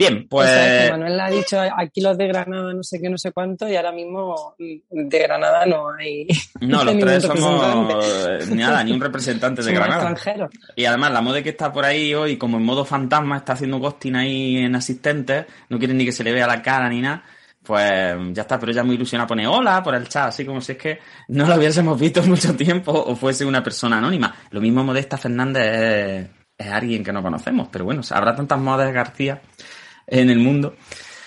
Bien, 0.00 0.26
pues. 0.30 0.90
Manuel 0.90 1.20
ha 1.20 1.28
dicho 1.28 1.60
aquí 1.60 2.00
los 2.00 2.16
de 2.16 2.26
Granada 2.26 2.72
no 2.72 2.82
sé 2.82 2.98
qué, 3.02 3.10
no 3.10 3.18
sé 3.18 3.32
cuánto, 3.32 3.68
y 3.68 3.76
ahora 3.76 3.92
mismo 3.92 4.54
de 4.58 5.18
Granada 5.18 5.66
no 5.66 5.90
hay. 5.92 6.26
No, 6.62 6.82
los 6.84 6.98
tres 6.98 7.22
somos 7.24 8.48
nada, 8.48 8.82
ni 8.82 8.92
un 8.92 9.00
representante 9.00 9.62
de 9.62 9.74
Granada. 9.74 10.16
Y 10.74 10.86
además, 10.86 11.12
la 11.12 11.20
moda 11.20 11.42
que 11.42 11.50
está 11.50 11.70
por 11.70 11.84
ahí 11.84 12.14
hoy, 12.14 12.38
como 12.38 12.56
en 12.56 12.64
modo 12.64 12.86
fantasma, 12.86 13.36
está 13.36 13.52
haciendo 13.52 13.78
ghosting 13.78 14.16
ahí 14.16 14.56
en 14.56 14.74
asistentes, 14.74 15.44
no 15.68 15.78
quieren 15.78 15.98
ni 15.98 16.06
que 16.06 16.12
se 16.12 16.24
le 16.24 16.32
vea 16.32 16.46
la 16.46 16.62
cara 16.62 16.88
ni 16.88 17.02
nada. 17.02 17.22
Pues 17.62 18.16
ya 18.32 18.40
está, 18.40 18.58
pero 18.58 18.72
ella 18.72 18.82
muy 18.82 18.94
ilusionada 18.94 19.28
pone 19.28 19.46
hola 19.46 19.82
por 19.82 19.94
el 19.94 20.08
chat, 20.08 20.28
así 20.28 20.46
como 20.46 20.62
si 20.62 20.72
es 20.72 20.78
que 20.78 20.98
no 21.28 21.46
lo 21.46 21.56
hubiésemos 21.56 22.00
visto 22.00 22.22
mucho 22.26 22.56
tiempo 22.56 22.90
o 22.90 23.14
fuese 23.14 23.44
una 23.44 23.62
persona 23.62 23.98
anónima. 23.98 24.34
Lo 24.50 24.62
mismo 24.62 24.82
Modesta 24.82 25.18
Fernández 25.18 25.66
es, 25.66 26.26
es 26.56 26.72
alguien 26.72 27.04
que 27.04 27.12
no 27.12 27.22
conocemos, 27.22 27.68
pero 27.70 27.84
bueno, 27.84 28.00
habrá 28.12 28.34
tantas 28.34 28.58
modas 28.58 28.90
García 28.94 29.42
en 30.10 30.30
el 30.30 30.38
mundo. 30.38 30.74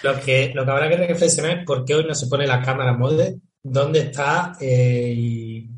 Lo 0.04 0.20
que, 0.20 0.52
lo 0.54 0.66
que 0.66 0.72
habrá 0.72 0.90
que 0.90 0.98
reflexionar 0.98 1.60
es 1.60 1.66
por 1.66 1.86
qué 1.86 1.96
hoy 1.96 2.06
no 2.06 2.14
se 2.14 2.28
pone 2.28 2.46
la 2.46 2.62
cámara 2.62 2.94
mode, 2.94 3.40
dónde 3.64 4.00
está 4.02 4.54
eh, 4.60 5.14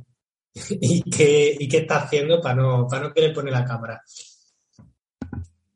y, 0.57 1.03
qué, 1.09 1.55
y, 1.59 1.67
qué, 1.67 1.77
está 1.77 1.97
haciendo 1.97 2.41
para 2.41 2.55
no, 2.55 2.87
para 2.87 3.03
no 3.03 3.13
querer 3.13 3.33
poner 3.33 3.53
la 3.53 3.63
cámara. 3.63 4.01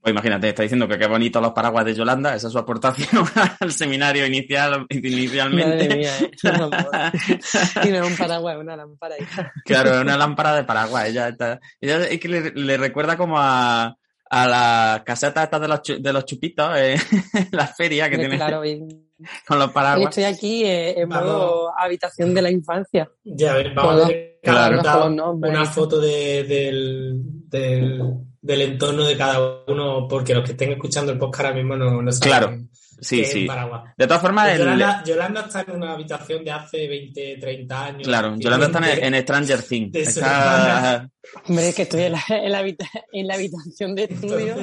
Pues 0.01 0.13
imagínate, 0.13 0.49
está 0.49 0.63
diciendo 0.63 0.87
que 0.87 0.97
qué 0.97 1.07
bonitos 1.07 1.41
los 1.41 1.51
paraguas 1.51 1.85
de 1.85 1.93
Yolanda, 1.93 2.33
esa 2.33 2.47
es 2.47 2.53
su 2.53 2.57
aportación 2.57 3.25
al 3.59 3.71
seminario 3.71 4.25
inicial, 4.25 4.87
inicialmente. 4.89 5.77
Madre 5.77 5.95
mía, 5.95 6.19
¿eh? 6.19 6.31
y 7.87 7.91
no 7.91 8.03
es 8.03 8.11
un 8.11 8.17
paraguas, 8.17 8.55
es 8.55 8.61
una 8.61 8.77
lámpara. 8.77 9.15
Claro, 9.65 9.95
es 9.95 10.01
una 10.01 10.17
lámpara 10.17 10.55
de 10.55 10.63
paraguas. 10.63 11.09
Ella, 11.09 11.27
está, 11.27 11.59
ella 11.81 12.07
es 12.07 12.19
que 12.19 12.29
le 12.29 12.77
recuerda 12.77 13.17
como 13.17 13.35
a, 13.37 13.98
a 14.29 14.47
la 14.47 15.03
caseta 15.05 15.43
esta 15.43 15.59
de 15.59 15.67
los, 15.67 15.81
de 15.99 16.13
los 16.13 16.25
chupitos 16.25 16.77
en 16.77 16.99
la 17.51 17.67
feria 17.67 18.09
que 18.09 18.17
tiene 18.17 18.37
con 19.47 19.59
los 19.59 19.71
paraguas. 19.71 20.09
Estoy 20.09 20.23
aquí 20.23 20.63
eh, 20.63 21.01
en 21.01 21.09
modo 21.09 21.73
habitación 21.77 22.33
de 22.33 22.41
la 22.41 22.51
infancia. 22.51 23.09
Ya, 23.23 23.53
a 23.53 23.55
ver, 23.55 23.73
vamos 23.73 24.05
a 24.05 24.07
ver 24.07 24.39
una 24.43 25.65
foto 25.65 25.99
de, 25.99 26.43
del, 26.43 27.21
del, 27.49 28.01
del 28.41 28.61
entorno 28.61 29.03
de 29.03 29.17
cada 29.17 29.63
uno, 29.67 30.07
porque 30.07 30.33
los 30.33 30.45
que 30.45 30.51
estén 30.51 30.71
escuchando 30.71 31.11
el 31.11 31.17
podcast 31.17 31.45
ahora 31.45 31.55
mismo 31.55 31.75
no, 31.75 32.01
no 32.01 32.11
saben. 32.11 32.29
Claro. 32.29 32.57
Sí, 33.01 33.23
sí. 33.25 33.47
De 33.97 34.07
todas 34.07 34.21
formas, 34.21 34.47
pues 34.47 34.59
Yolanda, 34.59 35.03
Yolanda, 35.05 35.41
está 35.41 35.61
en 35.61 35.71
una 35.71 35.93
habitación 35.93 36.43
de 36.43 36.51
hace 36.51 36.87
20, 36.87 37.37
30 37.39 37.85
años. 37.85 38.03
Claro, 38.03 38.35
Yolanda 38.37 38.65
está 38.67 39.07
en, 39.07 39.21
Stranger 39.21 39.63
Things. 39.63 39.95
Está... 39.95 41.09
Hombre, 41.47 41.69
es 41.69 41.75
que 41.75 41.81
estoy 41.83 42.03
en 42.03 42.13
la, 42.13 42.23
en 42.29 42.51
la, 42.51 42.61
en 43.11 43.27
la 43.27 43.33
habitación 43.35 43.95
de 43.95 44.03
estudio. 44.05 44.55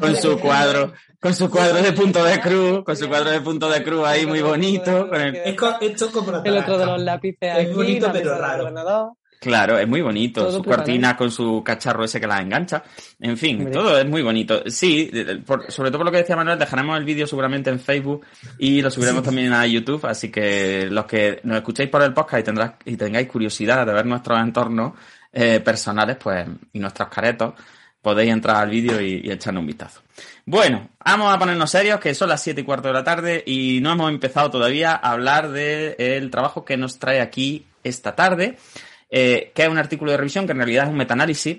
con 0.00 0.16
su 0.16 0.38
cuadro, 0.38 0.92
con 1.20 1.34
su 1.34 1.50
cuadro 1.50 1.82
de 1.82 1.92
punto 1.92 2.24
de 2.24 2.40
cruz, 2.40 2.84
con 2.84 2.96
su 2.96 3.08
cuadro 3.08 3.30
de 3.30 3.40
punto 3.40 3.70
de 3.70 3.82
cruz 3.82 4.06
ahí 4.06 4.26
muy 4.26 4.40
bonito. 4.40 5.08
Con 5.08 5.20
el... 5.20 5.36
Es 5.36 5.56
esto 5.80 6.06
es 6.06 6.12
como 6.12 6.42
el 6.42 6.56
otro 6.56 6.78
de 6.78 6.86
los 6.86 7.00
lápices 7.00 7.58
es 7.58 7.74
bonito 7.74 8.10
pero 8.12 8.36
raro. 8.36 9.16
Claro, 9.42 9.76
es 9.76 9.88
muy 9.88 10.00
bonito. 10.00 10.52
su 10.52 10.62
cortina 10.62 11.16
con 11.16 11.32
su 11.32 11.64
cacharro 11.64 12.04
ese 12.04 12.20
que 12.20 12.28
la 12.28 12.40
engancha. 12.40 12.84
En 13.18 13.36
fin, 13.36 13.72
todo 13.72 13.98
es 13.98 14.06
muy 14.06 14.22
bonito. 14.22 14.62
Sí, 14.66 15.10
sobre 15.68 15.90
todo 15.90 15.98
por 15.98 16.06
lo 16.06 16.12
que 16.12 16.18
decía 16.18 16.36
Manuel, 16.36 16.60
dejaremos 16.60 16.96
el 16.96 17.04
vídeo 17.04 17.26
seguramente 17.26 17.68
en 17.68 17.80
Facebook 17.80 18.24
y 18.56 18.80
lo 18.80 18.88
subiremos 18.88 19.24
también 19.24 19.52
a 19.52 19.66
YouTube. 19.66 20.06
Así 20.06 20.30
que 20.30 20.86
los 20.88 21.06
que 21.06 21.40
nos 21.42 21.56
escuchéis 21.56 21.90
por 21.90 22.02
el 22.02 22.14
podcast 22.14 22.40
y, 22.40 22.44
tendrás, 22.44 22.72
y 22.84 22.96
tengáis 22.96 23.26
curiosidad 23.26 23.84
de 23.84 23.92
ver 23.92 24.06
nuestros 24.06 24.38
entornos 24.38 24.92
eh, 25.32 25.58
personales 25.58 26.18
pues 26.18 26.46
y 26.72 26.78
nuestros 26.78 27.08
caretos, 27.08 27.54
podéis 28.00 28.30
entrar 28.30 28.58
al 28.58 28.70
vídeo 28.70 29.00
y, 29.00 29.22
y 29.24 29.30
echarle 29.32 29.58
un 29.58 29.66
vistazo. 29.66 30.02
Bueno, 30.46 30.88
vamos 31.04 31.34
a 31.34 31.38
ponernos 31.40 31.68
serios, 31.68 31.98
que 31.98 32.14
son 32.14 32.28
las 32.28 32.40
siete 32.40 32.60
y 32.60 32.64
cuarto 32.64 32.86
de 32.86 32.94
la 32.94 33.02
tarde 33.02 33.42
y 33.44 33.80
no 33.82 33.90
hemos 33.90 34.08
empezado 34.08 34.50
todavía 34.50 34.92
a 34.92 35.10
hablar 35.10 35.50
del 35.50 36.30
trabajo 36.30 36.64
que 36.64 36.76
nos 36.76 37.00
trae 37.00 37.20
aquí 37.20 37.66
esta 37.82 38.14
tarde. 38.14 38.56
Eh, 39.14 39.52
que 39.54 39.64
es 39.64 39.68
un 39.68 39.76
artículo 39.76 40.10
de 40.10 40.16
revisión 40.16 40.46
que 40.46 40.52
en 40.52 40.58
realidad 40.58 40.84
es 40.84 40.90
un 40.90 40.96
metaanálisis. 40.96 41.58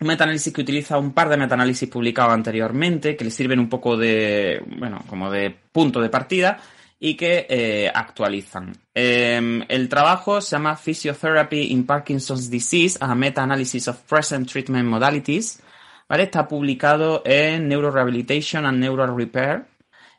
Un 0.00 0.06
metaanálisis 0.06 0.52
que 0.54 0.62
utiliza 0.62 0.96
un 0.96 1.12
par 1.12 1.28
de 1.28 1.36
metaanálisis 1.36 1.86
publicados 1.88 2.32
anteriormente, 2.32 3.14
que 3.14 3.24
le 3.24 3.30
sirven 3.30 3.60
un 3.60 3.68
poco 3.68 3.96
de, 3.98 4.62
bueno, 4.78 5.04
como 5.06 5.30
de 5.30 5.54
punto 5.70 6.00
de 6.00 6.08
partida 6.08 6.58
y 6.98 7.14
que 7.14 7.46
eh, 7.48 7.92
actualizan. 7.94 8.72
Em, 8.94 9.62
el 9.68 9.88
trabajo 9.88 10.40
se 10.40 10.52
llama 10.52 10.76
Physiotherapy 10.76 11.72
in 11.72 11.84
Parkinson's 11.84 12.48
Disease, 12.48 12.96
a 13.00 13.14
Meta-Analysis 13.14 13.88
of 13.88 14.00
Present 14.08 14.50
Treatment 14.50 14.88
Modalities. 14.88 15.60
¿vale? 16.08 16.22
Está 16.22 16.48
publicado 16.48 17.22
en 17.26 17.68
Neurorehabilitation 17.68 18.64
and 18.64 18.78
Neural 18.78 19.14
Repair 19.14 19.66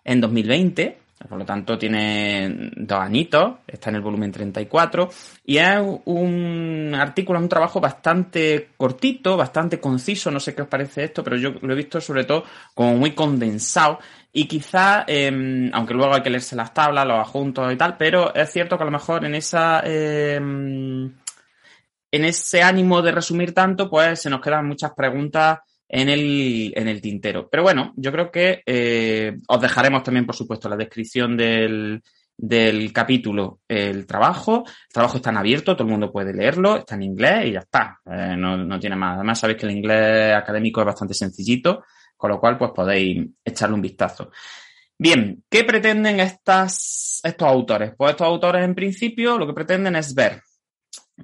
en 0.03 0.21
2020 0.21 1.02
por 1.27 1.37
lo 1.37 1.45
tanto, 1.45 1.77
tiene 1.77 2.71
dos 2.75 2.99
añitos, 2.99 3.55
está 3.67 3.89
en 3.89 3.97
el 3.97 4.01
volumen 4.01 4.31
34 4.31 5.09
y 5.45 5.57
es 5.57 5.79
un 6.05 6.93
artículo, 6.95 7.39
un 7.39 7.49
trabajo 7.49 7.79
bastante 7.79 8.69
cortito, 8.77 9.37
bastante 9.37 9.79
conciso, 9.79 10.31
no 10.31 10.39
sé 10.39 10.53
qué 10.53 10.63
os 10.63 10.67
parece 10.67 11.05
esto, 11.05 11.23
pero 11.23 11.37
yo 11.37 11.51
lo 11.61 11.73
he 11.73 11.77
visto 11.77 12.01
sobre 12.01 12.25
todo 12.25 12.43
como 12.73 12.95
muy 12.95 13.11
condensado 13.11 13.99
y 14.31 14.45
quizá, 14.45 15.05
em, 15.07 15.69
aunque 15.73 15.93
luego 15.93 16.13
hay 16.13 16.21
que 16.21 16.29
leerse 16.29 16.55
las 16.55 16.73
tablas, 16.73 17.05
los 17.05 17.19
adjuntos 17.19 17.71
y 17.71 17.75
tal, 17.75 17.97
pero 17.97 18.33
es 18.33 18.51
cierto 18.51 18.77
que 18.77 18.83
a 18.83 18.85
lo 18.85 18.91
mejor 18.91 19.25
en 19.25 19.35
esa... 19.35 19.81
Em, 19.85 21.13
en 22.11 22.25
ese 22.25 22.61
ánimo 22.61 23.01
de 23.01 23.11
resumir 23.11 23.55
tanto, 23.55 23.89
pues 23.89 24.21
se 24.21 24.29
nos 24.29 24.39
quedan 24.39 24.67
muchas 24.67 24.93
preguntas 24.93 25.61
en 25.93 26.09
el, 26.09 26.73
en 26.75 26.87
el 26.87 27.01
tintero. 27.01 27.47
Pero 27.51 27.61
bueno, 27.61 27.93
yo 27.95 28.11
creo 28.11 28.31
que 28.31 28.63
eh, 28.65 29.37
os 29.47 29.61
dejaremos 29.61 30.01
también, 30.01 30.25
por 30.25 30.35
supuesto, 30.35 30.67
la 30.67 30.75
descripción 30.75 31.37
del, 31.37 32.01
del 32.35 32.91
capítulo 32.91 33.59
el 33.67 34.07
trabajo. 34.07 34.63
El 34.65 34.91
trabajo 34.91 35.17
está 35.17 35.29
en 35.29 35.37
abierto, 35.37 35.75
todo 35.75 35.85
el 35.85 35.91
mundo 35.91 36.11
puede 36.11 36.33
leerlo, 36.33 36.77
está 36.77 36.95
en 36.95 37.03
inglés 37.03 37.45
y 37.45 37.51
ya 37.51 37.59
está. 37.59 37.99
Eh, 38.07 38.35
no, 38.35 38.57
no, 38.57 38.79
tiene 38.79 38.95
más. 38.95 39.17
Además, 39.17 39.39
sabéis 39.39 39.59
que 39.59 39.67
el 39.67 39.77
inglés 39.77 40.33
académico 40.35 40.81
es 40.81 40.87
bastante 40.87 41.13
sencillito, 41.13 41.83
con 42.17 42.31
lo 42.31 42.39
cual 42.39 42.57
pues 42.57 42.71
podéis 42.71 43.27
echarle 43.45 43.75
un 43.75 43.81
vistazo. 43.81 44.31
Bien, 44.97 45.43
¿qué 45.47 45.63
pretenden 45.63 46.19
estas, 46.21 47.21
estos 47.23 47.47
autores? 47.47 47.93
Pues 47.95 48.11
estos 48.11 48.25
autores 48.25 48.63
en 48.63 48.73
principio 48.73 49.37
lo 49.37 49.45
que 49.45 49.53
pretenden 49.53 49.95
es 49.95 50.15
ver 50.15 50.41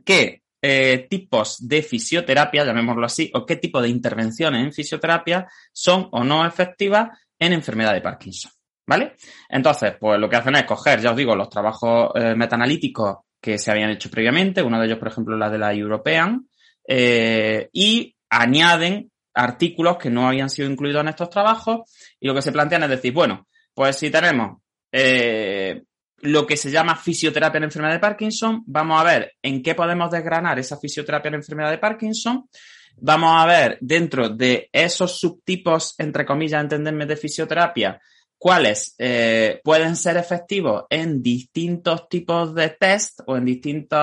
que 0.05 0.43
eh, 0.61 1.07
tipos 1.09 1.67
de 1.67 1.81
fisioterapia, 1.81 2.65
llamémoslo 2.65 3.05
así, 3.05 3.31
o 3.33 3.45
qué 3.45 3.55
tipo 3.55 3.81
de 3.81 3.89
intervenciones 3.89 4.63
en 4.63 4.73
fisioterapia 4.73 5.47
son 5.71 6.09
o 6.11 6.23
no 6.23 6.45
efectivas 6.45 7.09
en 7.37 7.53
enfermedad 7.53 7.93
de 7.93 8.01
Parkinson. 8.01 8.51
¿Vale? 8.85 9.15
Entonces, 9.47 9.93
pues 9.99 10.19
lo 10.19 10.27
que 10.27 10.35
hacen 10.35 10.55
es 10.55 10.63
coger, 10.63 10.99
ya 10.99 11.11
os 11.11 11.17
digo, 11.17 11.35
los 11.35 11.49
trabajos 11.49 12.11
eh, 12.15 12.33
metaanalíticos 12.35 13.17
que 13.39 13.59
se 13.59 13.69
habían 13.71 13.91
hecho 13.91 14.09
previamente, 14.09 14.63
uno 14.63 14.79
de 14.79 14.87
ellos, 14.87 14.97
por 14.97 15.09
ejemplo, 15.09 15.37
la 15.37 15.49
de 15.49 15.59
la 15.59 15.73
European, 15.73 16.49
eh, 16.87 17.69
y 17.71 18.15
añaden 18.31 19.11
artículos 19.35 19.97
que 19.97 20.09
no 20.09 20.27
habían 20.27 20.49
sido 20.49 20.69
incluidos 20.69 21.01
en 21.01 21.09
estos 21.09 21.29
trabajos, 21.29 21.81
y 22.19 22.27
lo 22.27 22.33
que 22.33 22.41
se 22.41 22.51
plantean 22.51 22.83
es 22.83 22.89
decir, 22.89 23.13
bueno, 23.13 23.47
pues 23.75 23.95
si 23.95 24.09
tenemos 24.09 24.57
eh, 24.91 25.83
lo 26.21 26.45
que 26.45 26.57
se 26.57 26.71
llama 26.71 26.95
fisioterapia 26.95 27.57
en 27.57 27.65
enfermedad 27.65 27.93
de 27.93 27.99
Parkinson. 27.99 28.63
Vamos 28.65 28.99
a 28.99 29.03
ver 29.03 29.33
en 29.41 29.61
qué 29.61 29.75
podemos 29.75 30.11
desgranar 30.11 30.59
esa 30.59 30.77
fisioterapia 30.77 31.29
en 31.29 31.35
enfermedad 31.35 31.71
de 31.71 31.77
Parkinson. 31.77 32.49
Vamos 32.97 33.41
a 33.41 33.45
ver 33.45 33.77
dentro 33.81 34.29
de 34.29 34.69
esos 34.71 35.19
subtipos, 35.19 35.95
entre 35.97 36.25
comillas, 36.25 36.61
entenderme, 36.61 37.05
de 37.05 37.15
fisioterapia, 37.15 37.99
cuáles 38.37 38.95
eh, 38.97 39.61
pueden 39.63 39.95
ser 39.95 40.17
efectivos 40.17 40.85
en 40.89 41.21
distintos 41.21 42.09
tipos 42.09 42.53
de 42.53 42.69
test 42.69 43.21
o 43.25 43.37
en 43.37 43.45
distintos 43.45 43.99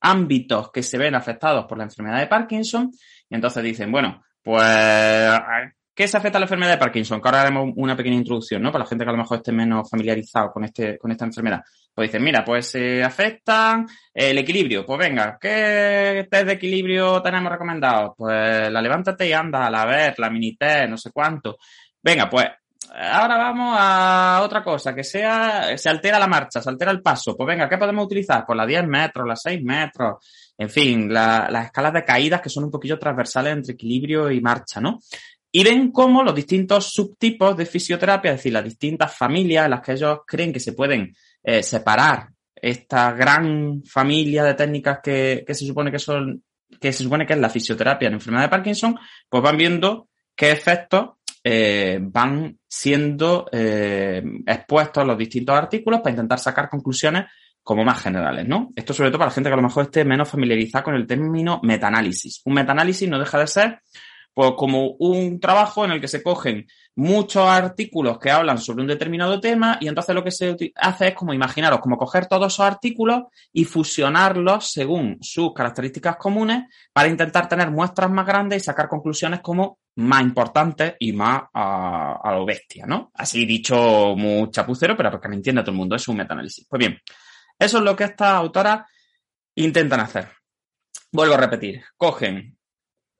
ámbitos 0.00 0.70
que 0.70 0.82
se 0.82 0.98
ven 0.98 1.14
afectados 1.14 1.66
por 1.66 1.78
la 1.78 1.84
enfermedad 1.84 2.20
de 2.20 2.26
Parkinson. 2.26 2.92
Y 3.28 3.34
entonces 3.34 3.62
dicen, 3.62 3.90
bueno, 3.90 4.22
pues 4.42 4.62
¿Qué 5.96 6.06
se 6.06 6.18
afecta 6.18 6.36
a 6.36 6.40
la 6.40 6.44
enfermedad 6.44 6.72
de 6.72 6.76
Parkinson? 6.76 7.22
Que 7.22 7.28
ahora 7.28 7.40
haremos 7.40 7.72
una 7.74 7.96
pequeña 7.96 8.16
introducción, 8.16 8.60
¿no? 8.60 8.70
Para 8.70 8.84
la 8.84 8.88
gente 8.88 9.02
que 9.02 9.08
a 9.08 9.12
lo 9.12 9.18
mejor 9.18 9.38
esté 9.38 9.50
menos 9.50 9.88
familiarizado 9.88 10.50
con, 10.52 10.64
este, 10.64 10.98
con 10.98 11.10
esta 11.10 11.24
enfermedad. 11.24 11.62
Pues 11.94 12.08
dicen, 12.10 12.22
mira, 12.22 12.44
pues 12.44 12.66
se 12.68 13.02
afecta 13.02 13.82
el 14.12 14.36
equilibrio. 14.36 14.84
Pues 14.84 14.98
venga, 14.98 15.38
¿qué 15.40 16.28
test 16.30 16.46
de 16.48 16.52
equilibrio 16.52 17.22
tenemos 17.22 17.50
recomendado? 17.50 18.14
Pues 18.14 18.70
la 18.70 18.82
levántate 18.82 19.26
y 19.26 19.32
anda, 19.32 19.70
la 19.70 19.86
ver, 19.86 20.18
la 20.18 20.28
mini 20.28 20.54
test, 20.54 20.90
no 20.90 20.98
sé 20.98 21.10
cuánto. 21.12 21.56
Venga, 22.02 22.28
pues 22.28 22.44
ahora 22.94 23.38
vamos 23.38 23.74
a 23.78 24.42
otra 24.44 24.62
cosa, 24.62 24.94
que 24.94 25.02
sea, 25.02 25.78
se 25.78 25.88
altera 25.88 26.18
la 26.18 26.26
marcha, 26.26 26.60
se 26.60 26.68
altera 26.68 26.90
el 26.90 27.00
paso. 27.00 27.34
Pues 27.34 27.46
venga, 27.46 27.70
¿qué 27.70 27.78
podemos 27.78 28.04
utilizar? 28.04 28.44
Pues 28.46 28.54
la 28.54 28.66
10 28.66 28.86
metros, 28.86 29.26
las 29.26 29.40
6 29.42 29.62
metros, 29.64 30.16
en 30.58 30.68
fin, 30.68 31.10
las 31.10 31.64
escalas 31.64 31.94
de 31.94 32.04
caídas 32.04 32.42
que 32.42 32.50
son 32.50 32.64
un 32.64 32.70
poquillo 32.70 32.98
transversales 32.98 33.54
entre 33.54 33.72
equilibrio 33.72 34.30
y 34.30 34.42
marcha, 34.42 34.78
¿no? 34.78 34.98
Y 35.52 35.64
ven 35.64 35.90
cómo 35.90 36.22
los 36.22 36.34
distintos 36.34 36.92
subtipos 36.92 37.56
de 37.56 37.66
fisioterapia, 37.66 38.32
es 38.32 38.38
decir, 38.38 38.52
las 38.52 38.64
distintas 38.64 39.14
familias 39.14 39.64
en 39.64 39.70
las 39.70 39.80
que 39.80 39.92
ellos 39.92 40.20
creen 40.26 40.52
que 40.52 40.60
se 40.60 40.72
pueden 40.72 41.14
eh, 41.42 41.62
separar 41.62 42.28
esta 42.54 43.12
gran 43.12 43.82
familia 43.84 44.44
de 44.44 44.54
técnicas 44.54 44.98
que, 45.02 45.44
se 45.46 45.66
supone 45.66 45.90
que 45.90 45.98
son, 45.98 46.42
que 46.80 46.92
se 46.92 47.04
supone 47.04 47.26
que 47.26 47.34
es 47.34 47.38
la 47.38 47.50
fisioterapia 47.50 48.08
en 48.08 48.14
enfermedad 48.14 48.44
de 48.44 48.50
Parkinson, 48.50 48.98
pues 49.28 49.42
van 49.42 49.56
viendo 49.56 50.08
qué 50.34 50.50
efectos 50.50 51.10
eh, 51.48 51.98
van 52.02 52.58
siendo 52.66 53.46
eh, 53.52 54.20
expuestos 54.46 55.06
los 55.06 55.16
distintos 55.16 55.56
artículos 55.56 56.00
para 56.00 56.10
intentar 56.10 56.40
sacar 56.40 56.68
conclusiones 56.68 57.26
como 57.62 57.84
más 57.84 58.02
generales, 58.02 58.46
¿no? 58.48 58.72
Esto 58.74 58.92
sobre 58.92 59.10
todo 59.10 59.18
para 59.18 59.30
la 59.30 59.34
gente 59.34 59.50
que 59.50 59.54
a 59.54 59.56
lo 59.56 59.62
mejor 59.62 59.84
esté 59.84 60.04
menos 60.04 60.28
familiarizada 60.28 60.84
con 60.84 60.94
el 60.94 61.06
término 61.06 61.60
metaanálisis. 61.62 62.42
Un 62.44 62.54
metaanálisis 62.54 63.08
no 63.08 63.18
deja 63.18 63.38
de 63.38 63.46
ser 63.46 63.80
pues 64.36 64.52
como 64.58 64.90
un 64.98 65.40
trabajo 65.40 65.86
en 65.86 65.92
el 65.92 66.00
que 66.00 66.08
se 66.08 66.22
cogen 66.22 66.66
muchos 66.94 67.48
artículos 67.48 68.18
que 68.18 68.30
hablan 68.30 68.58
sobre 68.58 68.82
un 68.82 68.86
determinado 68.86 69.40
tema 69.40 69.78
y 69.80 69.88
entonces 69.88 70.14
lo 70.14 70.22
que 70.22 70.30
se 70.30 70.74
hace 70.74 71.08
es 71.08 71.14
como 71.14 71.32
imaginaros, 71.32 71.80
como 71.80 71.96
coger 71.96 72.26
todos 72.26 72.52
esos 72.52 72.66
artículos 72.66 73.22
y 73.50 73.64
fusionarlos 73.64 74.70
según 74.70 75.16
sus 75.22 75.54
características 75.54 76.16
comunes 76.16 76.64
para 76.92 77.08
intentar 77.08 77.48
tener 77.48 77.70
muestras 77.70 78.10
más 78.10 78.26
grandes 78.26 78.62
y 78.62 78.66
sacar 78.66 78.88
conclusiones 78.88 79.40
como 79.40 79.78
más 79.94 80.20
importantes 80.20 80.96
y 80.98 81.14
más 81.14 81.44
a, 81.54 82.30
lo 82.34 82.44
bestia, 82.44 82.84
¿no? 82.84 83.10
Así 83.14 83.46
dicho 83.46 84.14
muy 84.18 84.50
chapucero, 84.50 84.94
pero 84.98 85.08
para 85.12 85.22
que 85.22 85.28
me 85.30 85.36
entienda 85.36 85.62
todo 85.62 85.70
el 85.70 85.78
mundo, 85.78 85.96
es 85.96 86.06
un 86.08 86.18
metaanálisis. 86.18 86.66
Pues 86.68 86.78
bien, 86.78 87.00
eso 87.58 87.78
es 87.78 87.84
lo 87.84 87.96
que 87.96 88.04
estas 88.04 88.32
autoras 88.32 88.84
intentan 89.54 90.00
hacer. 90.00 90.28
Vuelvo 91.10 91.36
a 91.36 91.38
repetir, 91.38 91.82
cogen 91.96 92.55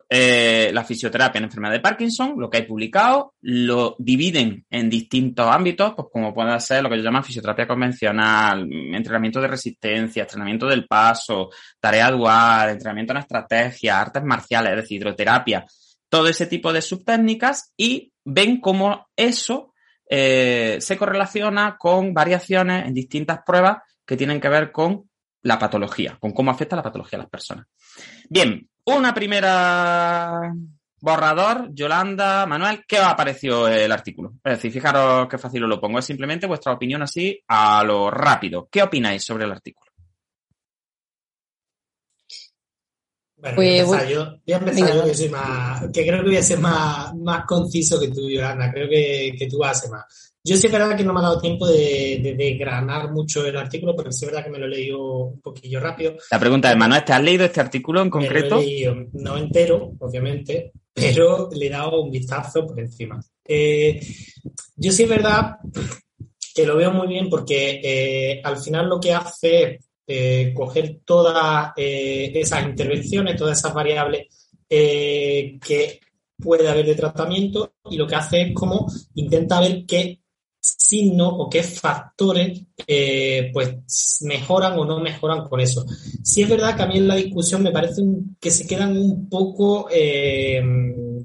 eh, 0.08 0.70
la 0.72 0.84
fisioterapia 0.84 1.38
en 1.38 1.44
enfermedad 1.44 1.72
de 1.72 1.80
Parkinson, 1.80 2.34
lo 2.38 2.48
que 2.48 2.58
hay 2.58 2.62
publicado, 2.62 3.34
lo 3.40 3.96
dividen 3.98 4.64
en 4.70 4.88
distintos 4.88 5.46
ámbitos, 5.48 5.94
pues 5.96 6.08
como 6.12 6.32
puede 6.32 6.60
ser 6.60 6.82
lo 6.82 6.88
que 6.88 6.96
yo 6.96 7.02
llamo 7.02 7.22
fisioterapia 7.22 7.66
convencional, 7.66 8.68
entrenamiento 8.70 9.40
de 9.40 9.48
resistencia, 9.48 10.22
entrenamiento 10.22 10.66
del 10.66 10.86
paso, 10.86 11.50
tarea 11.80 12.10
dual, 12.12 12.70
entrenamiento 12.70 13.14
en 13.14 13.18
estrategia, 13.18 14.00
artes 14.00 14.22
marciales, 14.22 14.72
es 14.72 14.76
decir, 14.82 15.00
hidroterapia, 15.00 15.66
todo 16.08 16.28
ese 16.28 16.46
tipo 16.46 16.72
de 16.72 16.82
subtécnicas 16.82 17.72
y 17.76 18.12
ven 18.24 18.60
cómo 18.60 19.08
eso 19.16 19.74
eh, 20.08 20.76
se 20.80 20.96
correlaciona 20.96 21.76
con 21.76 22.14
variaciones 22.14 22.86
en 22.86 22.94
distintas 22.94 23.40
pruebas 23.44 23.78
que 24.04 24.16
tienen 24.16 24.40
que 24.40 24.48
ver 24.48 24.70
con 24.70 25.10
la 25.42 25.58
patología, 25.58 26.16
con 26.20 26.32
cómo 26.32 26.52
afecta 26.52 26.76
la 26.76 26.82
patología 26.82 27.18
a 27.18 27.22
las 27.22 27.30
personas. 27.30 27.66
Bien, 28.28 28.68
una 28.86 29.12
primera, 29.14 30.52
Borrador, 31.00 31.68
Yolanda, 31.74 32.46
Manuel, 32.46 32.84
¿qué 32.86 32.98
os 32.98 33.06
ha 33.06 33.16
parecido 33.16 33.68
el 33.68 33.90
artículo? 33.92 34.34
Es 34.44 34.54
decir, 34.54 34.72
fijaros 34.72 35.28
qué 35.28 35.38
fácil 35.38 35.64
os 35.64 35.68
lo 35.68 35.80
pongo. 35.80 35.98
Es 35.98 36.04
simplemente 36.04 36.46
vuestra 36.46 36.72
opinión 36.72 37.02
así 37.02 37.38
a 37.48 37.82
lo 37.84 38.10
rápido. 38.10 38.68
¿Qué 38.70 38.82
opináis 38.82 39.24
sobre 39.24 39.44
el 39.44 39.52
artículo? 39.52 39.90
Bueno, 43.38 43.56
Pues, 43.56 43.56
voy 43.56 43.66
a 43.66 43.82
empezar 43.82 44.04
voy- 44.04 44.12
yo, 44.14 44.24
voy 44.46 44.54
a 44.54 44.56
empezar 44.56 44.88
yo 44.94 44.98
va. 45.00 45.04
que 45.04 45.14
soy 45.14 45.28
más, 45.28 45.80
que 45.92 46.06
creo 46.06 46.18
que 46.22 46.28
voy 46.28 46.36
a 46.38 46.42
ser 46.42 46.58
más, 46.58 47.14
más 47.16 47.44
conciso 47.44 48.00
que 48.00 48.08
tú, 48.08 48.30
Yolanda. 48.30 48.72
Creo 48.72 48.88
que, 48.88 49.34
que 49.38 49.46
tú 49.46 49.58
vas 49.58 49.76
a 49.76 49.80
ser 49.82 49.90
más. 49.90 50.35
Yo 50.46 50.56
sí 50.56 50.68
es 50.68 50.72
verdad 50.72 50.96
que 50.96 51.02
no 51.02 51.12
me 51.12 51.18
ha 51.18 51.24
dado 51.24 51.40
tiempo 51.40 51.66
de, 51.66 52.20
de 52.22 52.34
desgranar 52.36 53.10
mucho 53.10 53.44
el 53.44 53.56
artículo, 53.56 53.96
porque 53.96 54.12
sí 54.12 54.24
es 54.24 54.30
verdad 54.30 54.44
que 54.44 54.50
me 54.52 54.60
lo 54.60 54.66
he 54.66 54.68
leído 54.68 55.00
un 55.24 55.40
poquillo 55.40 55.80
rápido. 55.80 56.14
La 56.30 56.38
pregunta 56.38 56.70
es, 56.70 56.76
Manuel, 56.76 57.04
¿te 57.04 57.12
has 57.12 57.22
leído 57.22 57.44
este 57.44 57.60
artículo 57.60 58.00
en 58.00 58.06
Me 58.06 58.10
lo 58.12 58.18
he 58.20 58.22
concreto? 58.22 58.60
leído, 58.60 58.94
no 59.14 59.36
entero, 59.36 59.94
obviamente, 59.98 60.70
pero 60.94 61.50
le 61.52 61.66
he 61.66 61.70
dado 61.70 62.00
un 62.00 62.12
vistazo 62.12 62.64
por 62.64 62.78
encima. 62.78 63.20
Eh, 63.44 64.00
yo 64.76 64.92
sí 64.92 65.02
es 65.02 65.08
verdad 65.08 65.56
que 66.54 66.64
lo 66.64 66.76
veo 66.76 66.92
muy 66.92 67.08
bien 67.08 67.28
porque 67.28 67.80
eh, 67.82 68.40
al 68.44 68.58
final 68.58 68.88
lo 68.88 69.00
que 69.00 69.12
hace 69.12 69.62
es 69.62 69.84
eh, 70.06 70.52
coger 70.54 71.00
todas 71.04 71.72
esas 71.76 72.64
intervenciones, 72.66 73.36
todas 73.36 73.58
esas 73.58 73.74
variables 73.74 74.28
que 74.68 76.00
puede 76.38 76.68
haber 76.68 76.86
de 76.86 76.94
tratamiento 76.94 77.74
y 77.90 77.96
lo 77.96 78.06
que 78.06 78.14
hace 78.14 78.42
es 78.42 78.54
como 78.54 78.86
intenta 79.14 79.60
ver 79.60 79.84
qué 79.86 80.20
signos 80.78 81.32
o 81.36 81.48
qué 81.48 81.62
factores 81.62 82.62
eh, 82.86 83.50
pues 83.52 84.18
mejoran 84.22 84.78
o 84.78 84.84
no 84.84 85.00
mejoran 85.00 85.48
con 85.48 85.60
eso. 85.60 85.84
Sí 86.22 86.42
es 86.42 86.48
verdad 86.48 86.76
que 86.76 86.82
a 86.82 86.86
mí 86.86 86.98
en 86.98 87.08
la 87.08 87.16
discusión 87.16 87.62
me 87.62 87.72
parece 87.72 88.02
que 88.40 88.50
se 88.50 88.66
quedan 88.66 88.96
un 88.96 89.28
poco 89.28 89.88
eh, 89.90 90.62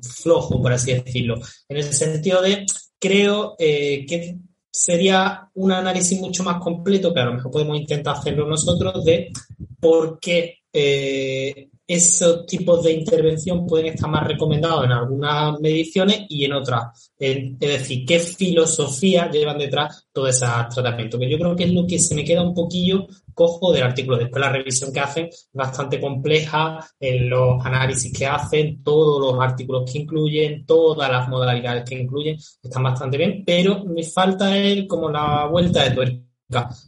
flojos, 0.02 0.62
por 0.62 0.74
así 0.74 0.94
decirlo, 0.94 1.36
en 1.68 1.78
el 1.78 1.94
sentido 1.94 2.42
de 2.42 2.66
creo 3.00 3.56
eh, 3.58 4.06
que 4.08 4.38
sería 4.72 5.50
un 5.56 5.72
análisis 5.72 6.20
mucho 6.20 6.44
más 6.44 6.62
completo, 6.62 7.14
que 7.14 7.20
a 7.20 7.26
lo 7.26 7.34
mejor 7.34 7.52
podemos 7.52 7.78
intentar 7.78 8.16
hacerlo 8.16 8.48
nosotros, 8.48 9.04
de 9.04 9.32
por 9.80 10.20
qué 10.20 10.60
eh, 10.72 11.71
esos 11.94 12.46
tipos 12.46 12.84
de 12.84 12.94
intervención 12.94 13.66
pueden 13.66 13.88
estar 13.88 14.10
más 14.10 14.26
recomendados 14.26 14.86
en 14.86 14.92
algunas 14.92 15.60
mediciones 15.60 16.26
y 16.30 16.46
en 16.46 16.54
otras. 16.54 17.12
Es 17.18 17.60
decir, 17.60 18.06
qué 18.06 18.20
filosofía 18.20 19.30
llevan 19.30 19.58
detrás 19.58 20.08
todos 20.12 20.30
esos 20.30 20.50
tratamientos. 20.74 21.20
Que 21.20 21.30
yo 21.30 21.38
creo 21.38 21.56
que 21.56 21.66
es 21.66 21.72
lo 21.72 21.86
que 21.86 22.00
se 22.00 22.16
me 22.16 22.24
queda 22.24 22.42
un 22.42 22.54
poquillo 22.54 23.08
cojo 23.34 23.72
del 23.72 23.84
artículo. 23.84 24.18
Después 24.18 24.42
la 24.42 24.52
revisión 24.52 24.94
que 24.94 25.00
hacen 25.00 25.26
es 25.28 25.50
bastante 25.54 26.00
compleja, 26.00 26.80
en 27.00 27.30
los 27.30 27.66
análisis 27.66 28.12
que 28.18 28.26
hacen, 28.26 28.84
todos 28.84 29.20
los 29.20 29.44
artículos 29.44 29.92
que 29.92 30.00
incluyen, 30.00 30.66
todas 30.66 31.12
las 31.12 31.28
modalidades 31.28 31.84
que 31.88 31.96
incluyen, 31.96 32.38
están 32.62 32.84
bastante 32.84 33.18
bien, 33.18 33.44
pero 33.46 33.84
me 33.86 34.04
falta 34.04 34.58
el, 34.58 34.88
como 34.88 35.10
la 35.10 35.48
vuelta 35.48 35.84
de 35.84 35.92
tuerca, 35.92 36.31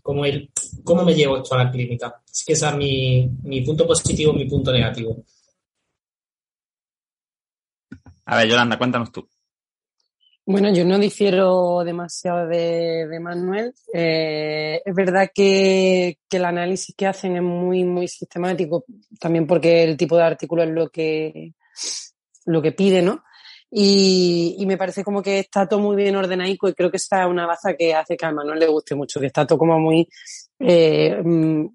como 0.01 0.25
el 0.25 0.51
cómo 0.83 1.03
me 1.03 1.13
llevo 1.13 1.37
esto 1.37 1.55
a 1.55 1.63
la 1.63 1.71
clínica. 1.71 2.21
Así 2.29 2.45
que 2.45 2.53
ese 2.53 2.67
es 2.67 2.75
mi, 2.75 3.29
mi 3.43 3.61
punto 3.61 3.87
positivo, 3.87 4.33
mi 4.33 4.45
punto 4.45 4.71
negativo. 4.71 5.23
A 8.25 8.37
ver, 8.37 8.47
Yolanda, 8.47 8.77
cuéntanos 8.77 9.11
tú. 9.11 9.27
Bueno, 10.45 10.73
yo 10.73 10.83
no 10.83 10.99
difiero 10.99 11.83
demasiado 11.85 12.47
de, 12.47 13.07
de 13.07 13.19
Manuel. 13.19 13.73
Eh, 13.93 14.81
es 14.83 14.95
verdad 14.95 15.29
que, 15.33 16.17
que 16.29 16.37
el 16.37 16.45
análisis 16.45 16.93
que 16.97 17.07
hacen 17.07 17.37
es 17.37 17.41
muy, 17.41 17.85
muy 17.85 18.09
sistemático, 18.09 18.83
también 19.19 19.47
porque 19.47 19.83
el 19.83 19.95
tipo 19.95 20.17
de 20.17 20.23
artículo 20.23 20.63
es 20.63 20.69
lo 20.69 20.89
que, 20.89 21.53
lo 22.45 22.61
que 22.61 22.73
pide, 22.73 23.01
¿no? 23.01 23.23
Y, 23.75 24.55
y 24.59 24.65
me 24.67 24.77
parece 24.77 25.03
como 25.03 25.23
que 25.23 25.39
está 25.39 25.67
todo 25.67 25.79
muy 25.79 25.95
bien 25.95 26.15
ordenaico 26.15 26.69
y 26.69 26.75
creo 26.75 26.91
que 26.91 26.97
esa 26.97 27.23
es 27.23 27.27
una 27.27 27.47
baza 27.47 27.73
que 27.73 27.95
hace 27.95 28.15
que 28.15 28.25
a 28.25 28.31
Manuel 28.31 28.59
le 28.59 28.67
guste 28.67 28.93
mucho, 28.93 29.19
que 29.19 29.25
está 29.25 29.47
todo 29.47 29.57
como 29.57 29.79
muy 29.79 30.07
eh, 30.59 31.19
mm, 31.23 31.65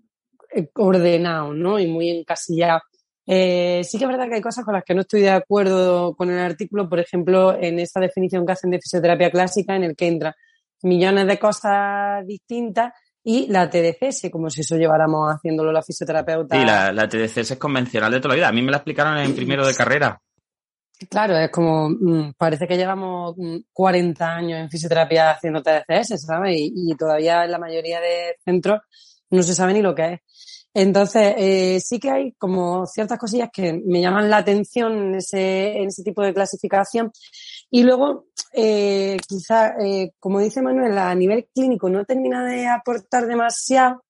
ordenado, 0.75 1.53
¿no? 1.53 1.81
Y 1.81 1.89
muy 1.89 2.11
encasillado. 2.11 2.83
Eh, 3.27 3.83
sí 3.83 3.99
que 3.99 4.05
es 4.05 4.11
verdad 4.11 4.29
que 4.29 4.37
hay 4.37 4.41
cosas 4.41 4.65
con 4.65 4.75
las 4.75 4.85
que 4.85 4.95
no 4.95 5.01
estoy 5.01 5.23
de 5.23 5.31
acuerdo 5.31 6.15
con 6.15 6.31
el 6.31 6.39
artículo, 6.39 6.89
por 6.89 7.01
ejemplo, 7.01 7.61
en 7.61 7.81
esa 7.81 7.99
definición 7.99 8.47
que 8.47 8.53
hacen 8.53 8.71
de 8.71 8.81
fisioterapia 8.81 9.33
clásica, 9.33 9.75
en 9.75 9.83
el 9.83 9.97
que 9.97 10.07
entra 10.07 10.37
millones 10.83 11.27
de 11.27 11.37
cosas 11.37 12.25
distintas 12.25 12.93
y 13.25 13.49
la 13.49 13.69
TDCS, 13.69 14.31
como 14.31 14.49
si 14.51 14.61
eso 14.61 14.77
lleváramos 14.77 15.35
haciéndolo 15.35 15.73
la 15.73 15.83
fisioterapeuta. 15.83 16.59
Sí, 16.59 16.65
la, 16.65 16.93
la 16.93 17.09
TDCS 17.09 17.51
es 17.51 17.57
convencional 17.57 18.13
de 18.13 18.21
toda 18.21 18.29
la 18.29 18.37
vida. 18.37 18.49
A 18.49 18.53
mí 18.53 18.63
me 18.63 18.71
la 18.71 18.77
explicaron 18.77 19.19
en 19.19 19.35
primero 19.35 19.67
de 19.67 19.75
carrera. 19.75 20.23
Claro, 21.07 21.37
es 21.37 21.51
como, 21.51 21.91
mm, 21.91 22.35
parece 22.37 22.67
que 22.67 22.77
llevamos 22.77 23.35
mm, 23.37 23.59
40 23.73 24.35
años 24.35 24.61
en 24.61 24.71
fisioterapia 24.71 25.31
haciendo 25.31 25.63
TDCS, 25.63 26.21
¿sabes? 26.21 26.57
Y, 26.59 26.73
y 26.75 26.97
todavía 26.97 27.45
en 27.45 27.53
la 27.53 27.59
mayoría 27.59 28.01
de 28.01 28.37
centros 28.45 28.81
no 29.31 29.43
se 29.43 29.55
sabe 29.55 29.75
ni 29.75 29.83
lo 29.83 29.95
que 29.95 30.15
es. 30.15 30.21
Entonces, 30.75 31.35
eh, 31.37 31.81
sí 31.81 31.99
que 31.99 32.11
hay 32.11 32.33
como 32.33 32.87
ciertas 32.87 33.19
cosillas 33.19 33.51
que 33.53 33.73
me 33.73 34.01
llaman 34.01 34.31
la 34.31 34.39
atención 34.39 34.93
en 34.93 35.15
ese, 35.17 35.79
en 35.79 35.89
ese 35.89 36.03
tipo 36.03 36.23
de 36.23 36.35
clasificación. 36.35 37.11
Y 37.71 37.83
luego, 37.83 38.27
eh, 38.53 39.17
quizá, 39.27 39.75
eh, 39.81 40.13
como 40.21 40.41
dice 40.41 40.63
Manuel, 40.63 40.97
a 40.99 41.15
nivel 41.15 41.49
clínico 41.55 41.89
no 41.89 42.05
termina 42.05 42.45
de 42.45 42.67
aportar 42.67 43.27
demasiado 43.27 44.05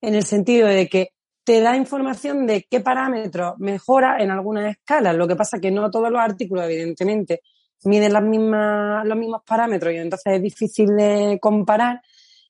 en 0.00 0.14
el 0.14 0.24
sentido 0.24 0.68
de 0.68 0.88
que 0.88 1.08
te 1.44 1.60
da 1.60 1.76
información 1.76 2.46
de 2.46 2.66
qué 2.70 2.80
parámetro 2.80 3.56
mejora 3.58 4.16
en 4.20 4.30
algunas 4.30 4.70
escalas. 4.70 5.14
Lo 5.16 5.26
que 5.26 5.36
pasa 5.36 5.58
que 5.60 5.70
no 5.70 5.90
todos 5.90 6.10
los 6.10 6.20
artículos, 6.20 6.64
evidentemente, 6.64 7.42
miden 7.84 8.12
las 8.12 8.22
mismas, 8.22 9.04
los 9.06 9.18
mismos 9.18 9.42
parámetros 9.46 9.92
y 9.92 9.96
entonces 9.96 10.34
es 10.34 10.42
difícil 10.42 10.88
de 10.96 11.38
comparar. 11.40 12.00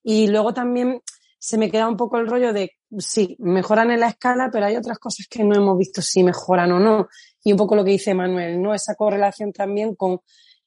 Y 0.03 0.29
luego 0.29 0.53
también 0.53 1.01
se 1.39 1.59
me 1.59 1.71
queda 1.71 1.89
un 1.89 1.97
poco 1.97 2.19
el 2.19 2.27
rollo 2.27 2.53
de, 2.53 2.73
sí, 2.99 3.37
mejoran 3.41 3.91
en 3.91 4.01
la 4.01 4.09
escala, 4.09 4.51
pero 4.53 4.67
hay 4.67 4.77
otras 4.77 4.99
cosas 4.99 5.27
que 5.29 5.43
no 5.43 5.57
hemos 5.57 5.79
visto 5.79 6.03
si 6.03 6.23
mejoran 6.23 6.73
o 6.73 6.79
no. 6.79 7.09
Y 7.43 7.53
un 7.53 7.59
poco 7.59 7.75
lo 7.75 7.85
que 7.85 7.93
dice 7.93 8.15
Manuel, 8.15 8.61
¿no? 8.61 8.75
Esa 8.75 8.95
correlación 8.95 9.53
también 9.53 9.95
con, 9.95 10.21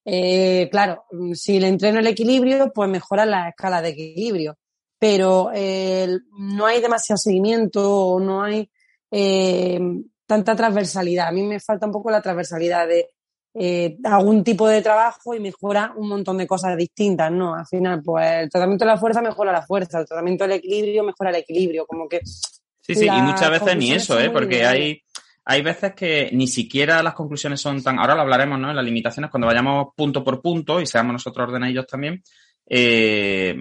eh, 0.04 0.68
claro, 0.72 1.06
si 1.34 1.60
le 1.60 1.68
entreno 1.68 2.00
el 2.00 2.08
equilibrio, 2.08 2.72
pues 2.74 2.90
mejora 2.90 3.26
la 3.26 3.50
escala 3.50 3.82
de 3.82 3.90
equilibrio. 3.90 4.58
Pero 5.08 5.52
eh, 5.54 6.08
no 6.40 6.66
hay 6.66 6.82
demasiado 6.82 7.20
seguimiento, 7.20 8.18
no 8.20 8.42
hay 8.42 8.68
eh, 9.12 9.80
tanta 10.26 10.56
transversalidad. 10.56 11.28
A 11.28 11.32
mí 11.32 11.44
me 11.44 11.60
falta 11.60 11.86
un 11.86 11.92
poco 11.92 12.10
la 12.10 12.24
transversalidad 12.24 12.88
de 12.88 13.12
eh, 13.54 13.98
algún 14.04 14.44
tipo 14.44 14.68
de 14.68 14.82
trabajo 14.82 15.36
y 15.36 15.40
mejora 15.40 15.94
un 15.96 16.10
montón 16.10 16.40
de 16.40 16.48
cosas 16.48 16.76
distintas, 16.76 17.32
¿no? 17.32 17.54
Al 17.54 17.68
final, 17.68 18.02
pues 18.02 18.26
el 18.26 18.50
tratamiento 18.50 18.84
de 18.84 18.92
la 18.94 18.98
fuerza 18.98 19.22
mejora 19.22 19.52
la 19.52 19.62
fuerza, 19.62 20.00
el 20.00 20.08
tratamiento 20.08 20.46
del 20.46 20.54
equilibrio 20.54 21.04
mejora 21.04 21.30
el 21.30 21.36
equilibrio, 21.36 21.86
como 21.86 22.10
que... 22.10 22.22
Sí, 22.26 22.96
sí, 22.96 23.06
y 23.06 23.22
muchas 23.22 23.52
veces 23.52 23.78
ni 23.78 23.92
eso, 23.92 24.20
¿eh? 24.20 24.32
Porque 24.32 24.66
hay, 24.66 25.04
hay 25.44 25.62
veces 25.62 25.94
que 25.94 26.32
ni 26.34 26.48
siquiera 26.48 27.04
las 27.04 27.14
conclusiones 27.14 27.62
son 27.62 27.84
tan... 27.84 28.00
Ahora 28.00 28.16
lo 28.16 28.22
hablaremos, 28.22 28.60
¿no? 28.60 28.72
En 28.72 28.76
las 28.76 28.86
limitaciones, 28.86 29.30
cuando 29.30 29.46
vayamos 29.46 29.90
punto 29.96 30.24
por 30.24 30.42
punto 30.42 30.82
y 30.82 30.88
seamos 30.88 31.14
nosotros 31.14 31.48
ordenadillos 31.48 31.86
también, 31.86 32.24
eh, 32.68 33.56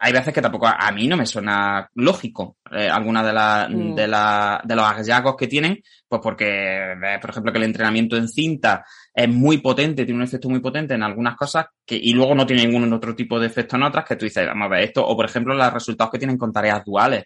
hay 0.00 0.12
veces 0.12 0.32
que 0.32 0.40
tampoco 0.40 0.66
a, 0.66 0.90
mí 0.92 1.08
no 1.08 1.16
me 1.16 1.26
suena 1.26 1.88
lógico 1.94 2.58
eh, 2.70 2.88
alguna 2.88 3.24
de, 3.24 3.32
la, 3.32 3.68
Mm. 3.68 3.94
de, 3.94 4.06
la, 4.06 4.60
de 4.64 4.76
los 4.76 4.84
hallazgos 4.84 5.36
que 5.36 5.48
tienen, 5.48 5.82
pues 6.06 6.20
porque, 6.22 6.92
eh, 6.92 7.18
por 7.20 7.30
ejemplo, 7.30 7.52
que 7.52 7.58
el 7.58 7.64
entrenamiento 7.64 8.16
en 8.16 8.28
cinta 8.28 8.84
es 9.12 9.28
muy 9.28 9.58
potente, 9.58 10.04
tiene 10.04 10.20
un 10.20 10.24
efecto 10.26 10.48
muy 10.48 10.60
potente 10.60 10.94
en 10.94 11.02
algunas 11.02 11.36
cosas 11.36 11.66
que, 11.84 11.96
y 11.96 12.12
luego 12.12 12.34
no 12.34 12.46
tiene 12.46 12.64
ningún 12.66 12.92
otro 12.92 13.14
tipo 13.14 13.40
de 13.40 13.48
efecto 13.48 13.76
en 13.76 13.82
otras 13.82 14.04
que 14.04 14.16
tú 14.16 14.24
dices, 14.24 14.46
vamos 14.46 14.66
a 14.66 14.68
ver 14.68 14.84
esto, 14.84 15.04
o 15.06 15.16
por 15.16 15.26
ejemplo, 15.26 15.54
los 15.54 15.72
resultados 15.72 16.12
que 16.12 16.18
tienen 16.18 16.38
con 16.38 16.52
tareas 16.52 16.84
duales. 16.84 17.24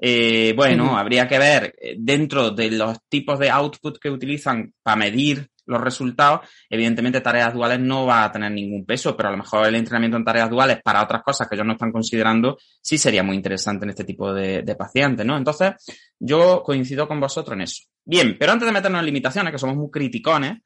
Eh, 0.00 0.52
bueno, 0.56 0.86
Ujú. 0.86 0.96
habría 0.96 1.26
que 1.26 1.38
ver 1.38 1.74
eh, 1.80 1.96
dentro 1.98 2.50
de 2.50 2.70
los 2.70 2.98
tipos 3.08 3.38
de 3.38 3.50
output 3.50 3.98
que 3.98 4.10
utilizan 4.10 4.72
para 4.82 4.96
medir 4.96 5.48
los 5.68 5.80
resultados, 5.80 6.40
evidentemente 6.68 7.20
tareas 7.20 7.54
duales 7.54 7.78
no 7.78 8.06
va 8.06 8.24
a 8.24 8.32
tener 8.32 8.50
ningún 8.50 8.84
peso, 8.84 9.16
pero 9.16 9.28
a 9.28 9.32
lo 9.32 9.38
mejor 9.38 9.66
el 9.66 9.76
entrenamiento 9.76 10.16
en 10.16 10.24
tareas 10.24 10.50
duales 10.50 10.80
para 10.82 11.02
otras 11.02 11.22
cosas 11.22 11.48
que 11.48 11.54
ellos 11.54 11.66
no 11.66 11.74
están 11.74 11.92
considerando 11.92 12.58
sí 12.80 12.98
sería 12.98 13.22
muy 13.22 13.36
interesante 13.36 13.84
en 13.84 13.90
este 13.90 14.04
tipo 14.04 14.32
de, 14.32 14.62
de 14.62 14.74
pacientes, 14.74 15.24
¿no? 15.24 15.36
Entonces, 15.36 15.72
yo 16.18 16.62
coincido 16.64 17.06
con 17.06 17.20
vosotros 17.20 17.54
en 17.54 17.62
eso. 17.62 17.84
Bien, 18.04 18.36
pero 18.38 18.52
antes 18.52 18.66
de 18.66 18.72
meternos 18.72 19.00
en 19.00 19.06
limitaciones, 19.06 19.52
que 19.52 19.58
somos 19.58 19.76
muy 19.76 19.90
criticones, 19.90 20.58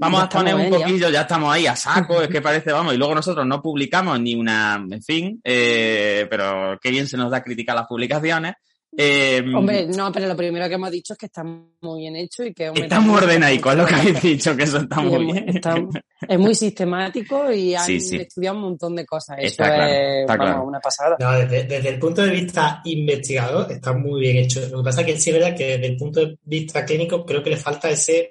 Vamos 0.00 0.20
Ya 0.20 0.26
a 0.26 0.28
poner 0.28 0.54
un 0.54 0.70
poquillo, 0.70 1.10
ya 1.10 1.22
estamos 1.22 1.52
ahí 1.52 1.66
a 1.66 1.74
saco, 1.74 2.22
es 2.22 2.28
que 2.28 2.40
parece, 2.42 2.70
vamos, 2.70 2.94
y 2.94 2.96
luego 2.96 3.16
nosotros 3.16 3.44
no 3.44 3.60
publicamos 3.60 4.20
ni 4.20 4.36
una, 4.36 4.76
en 4.88 5.02
fin, 5.02 5.40
eh, 5.42 6.26
pero 6.30 6.78
qué 6.80 6.90
bien 6.90 7.08
se 7.08 7.16
nos 7.16 7.32
da 7.32 7.42
criticar 7.42 7.74
las 7.74 7.88
publicaciones. 7.88 8.54
Eh, 9.00 9.44
Hombre, 9.54 9.86
no, 9.86 10.10
pero 10.10 10.26
lo 10.26 10.36
primero 10.36 10.66
que 10.68 10.74
hemos 10.74 10.90
dicho 10.90 11.12
es 11.12 11.18
que 11.20 11.26
está 11.26 11.44
muy 11.44 12.00
bien 12.00 12.16
hecho 12.16 12.42
y 12.44 12.52
que... 12.52 12.72
está 12.74 12.98
muy 12.98 13.14
ordenaico, 13.16 13.70
es 13.70 13.76
lo 13.78 13.86
que 13.86 13.94
habéis 13.94 14.20
dicho, 14.20 14.56
que 14.56 14.64
eso 14.64 14.78
está 14.78 15.00
muy 15.00 15.24
bien. 15.24 15.48
está- 15.50 15.76
es 16.28 16.38
muy 16.38 16.52
sistemático 16.54 17.52
y 17.52 17.76
han 17.76 17.84
Sí, 17.84 18.00
sí. 18.00 18.16
estudiado 18.16 18.56
un 18.56 18.62
montón 18.64 18.96
de 18.96 19.06
cosas. 19.06 19.36
Eso 19.38 19.46
Está 19.46 19.66
claro, 19.66 19.84
es 19.92 20.20
está 20.22 20.36
vamos, 20.36 20.46
claro. 20.52 20.66
una 20.66 20.80
pasada. 20.80 21.16
No, 21.20 21.30
desde, 21.38 21.62
desde 21.64 21.88
el 21.90 21.98
punto 22.00 22.22
de 22.22 22.30
vista 22.32 22.80
investigador 22.86 23.70
está 23.70 23.92
muy 23.92 24.20
bien 24.20 24.36
hecho. 24.38 24.60
Lo 24.68 24.78
que 24.78 24.84
pasa 24.84 25.02
es 25.02 25.06
que 25.06 25.18
sí 25.20 25.30
es 25.30 25.36
verdad 25.38 25.56
que 25.56 25.64
desde 25.78 25.86
el 25.86 25.96
punto 25.96 26.20
de 26.26 26.36
vista 26.42 26.84
clínico 26.84 27.24
creo 27.24 27.40
que 27.40 27.50
le 27.50 27.56
falta 27.56 27.88
ese 27.90 28.28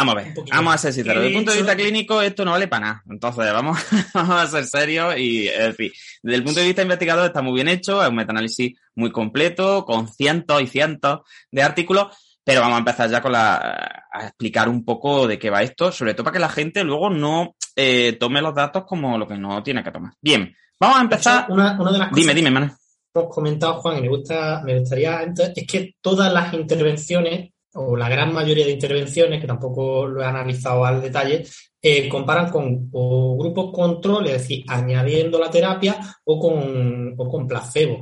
Vamos 0.00 0.14
a 0.14 0.18
ver, 0.22 0.34
vamos 0.50 0.74
a 0.74 0.78
ser 0.78 0.94
sinceros. 0.94 1.22
Desde 1.22 1.28
el 1.28 1.34
punto 1.34 1.50
de 1.50 1.58
vista 1.58 1.76
clínico, 1.76 2.22
esto 2.22 2.42
no 2.42 2.52
vale 2.52 2.68
para 2.68 2.86
nada. 2.86 3.02
Entonces, 3.10 3.52
vamos, 3.52 3.78
vamos 4.14 4.36
a 4.36 4.46
ser 4.46 4.64
serios 4.64 5.14
y, 5.18 5.46
es 5.46 5.58
decir, 5.58 5.92
desde 6.22 6.36
el 6.38 6.42
punto 6.42 6.60
de 6.60 6.66
vista 6.66 6.80
investigador 6.80 7.26
está 7.26 7.42
muy 7.42 7.52
bien 7.52 7.68
hecho, 7.68 8.02
es 8.02 8.08
un 8.08 8.14
metaanálisis 8.14 8.78
muy 8.94 9.12
completo, 9.12 9.84
con 9.84 10.08
cientos 10.08 10.62
y 10.62 10.68
cientos 10.68 11.20
de 11.50 11.62
artículos, 11.62 12.16
pero 12.42 12.62
vamos 12.62 12.76
a 12.76 12.78
empezar 12.78 13.10
ya 13.10 13.20
con 13.20 13.32
la, 13.32 14.06
a 14.10 14.22
explicar 14.22 14.70
un 14.70 14.86
poco 14.86 15.26
de 15.26 15.38
qué 15.38 15.50
va 15.50 15.62
esto, 15.62 15.92
sobre 15.92 16.14
todo 16.14 16.24
para 16.24 16.32
que 16.32 16.40
la 16.40 16.48
gente 16.48 16.82
luego 16.82 17.10
no 17.10 17.54
eh, 17.76 18.16
tome 18.18 18.40
los 18.40 18.54
datos 18.54 18.84
como 18.86 19.18
lo 19.18 19.28
que 19.28 19.36
no 19.36 19.62
tiene 19.62 19.84
que 19.84 19.90
tomar. 19.90 20.14
Bien, 20.18 20.50
vamos 20.80 20.98
a 20.98 21.02
empezar. 21.02 21.46
Una, 21.50 21.78
una 21.78 21.92
de 21.92 21.98
las 21.98 22.12
dime, 22.12 22.32
dime, 22.32 22.50
Manuel. 22.50 22.72
Hemos 23.12 23.34
comentado, 23.34 23.74
Juan, 23.82 23.98
y 23.98 24.00
me, 24.00 24.08
gusta, 24.08 24.62
me 24.64 24.78
gustaría, 24.78 25.24
es 25.24 25.66
que 25.66 25.96
todas 26.00 26.32
las 26.32 26.54
intervenciones 26.54 27.50
o 27.74 27.96
la 27.96 28.08
gran 28.08 28.32
mayoría 28.32 28.66
de 28.66 28.72
intervenciones, 28.72 29.40
que 29.40 29.46
tampoco 29.46 30.06
lo 30.06 30.22
he 30.22 30.24
analizado 30.24 30.84
al 30.84 31.00
detalle, 31.00 31.44
eh, 31.82 32.08
comparan 32.08 32.50
con 32.50 32.90
grupos 32.90 33.72
control, 33.72 34.26
es 34.26 34.32
decir, 34.32 34.64
añadiendo 34.68 35.38
la 35.38 35.50
terapia 35.50 35.98
o 36.24 36.38
con, 36.38 37.14
o 37.16 37.28
con 37.28 37.46
placebo. 37.46 38.00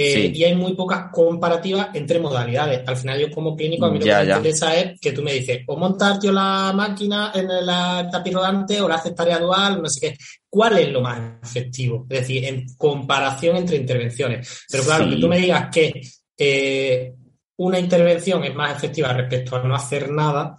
Eh, 0.00 0.30
y 0.32 0.44
hay 0.44 0.54
muy 0.54 0.74
pocas 0.74 1.06
comparativas 1.10 1.88
entre 1.94 2.20
modalidades. 2.20 2.86
Al 2.86 2.96
final, 2.96 3.18
yo 3.18 3.30
como 3.32 3.56
clínico, 3.56 3.86
a 3.86 3.90
mí 3.90 3.98
lo 3.98 4.04
que 4.04 4.14
me 4.14 4.22
interesa 4.22 4.76
es 4.78 5.00
que 5.00 5.10
tú 5.10 5.22
me 5.22 5.32
dices, 5.32 5.62
o 5.66 5.76
montar 5.76 6.20
yo 6.22 6.30
la 6.30 6.72
máquina 6.72 7.32
en 7.34 7.50
el 7.50 7.66
tapiz 8.08 8.32
rodante 8.32 8.80
o 8.80 8.88
la 8.88 8.94
haces 8.94 9.14
tarea 9.14 9.40
dual, 9.40 9.82
no 9.82 9.88
sé 9.88 10.00
qué. 10.00 10.16
¿Cuál 10.48 10.78
es 10.78 10.92
lo 10.92 11.00
más 11.00 11.42
efectivo? 11.42 12.06
Es 12.08 12.20
decir, 12.20 12.44
en 12.44 12.64
comparación 12.76 13.56
entre 13.56 13.78
intervenciones. 13.78 14.66
Pero 14.70 14.84
claro, 14.84 15.10
que 15.10 15.16
tú 15.16 15.26
me 15.26 15.38
digas 15.38 15.68
que 15.72 16.00
eh, 16.36 17.14
una 17.58 17.78
intervención 17.78 18.44
es 18.44 18.54
más 18.54 18.76
efectiva 18.76 19.12
respecto 19.12 19.56
a 19.56 19.62
no 19.62 19.74
hacer 19.74 20.10
nada, 20.10 20.58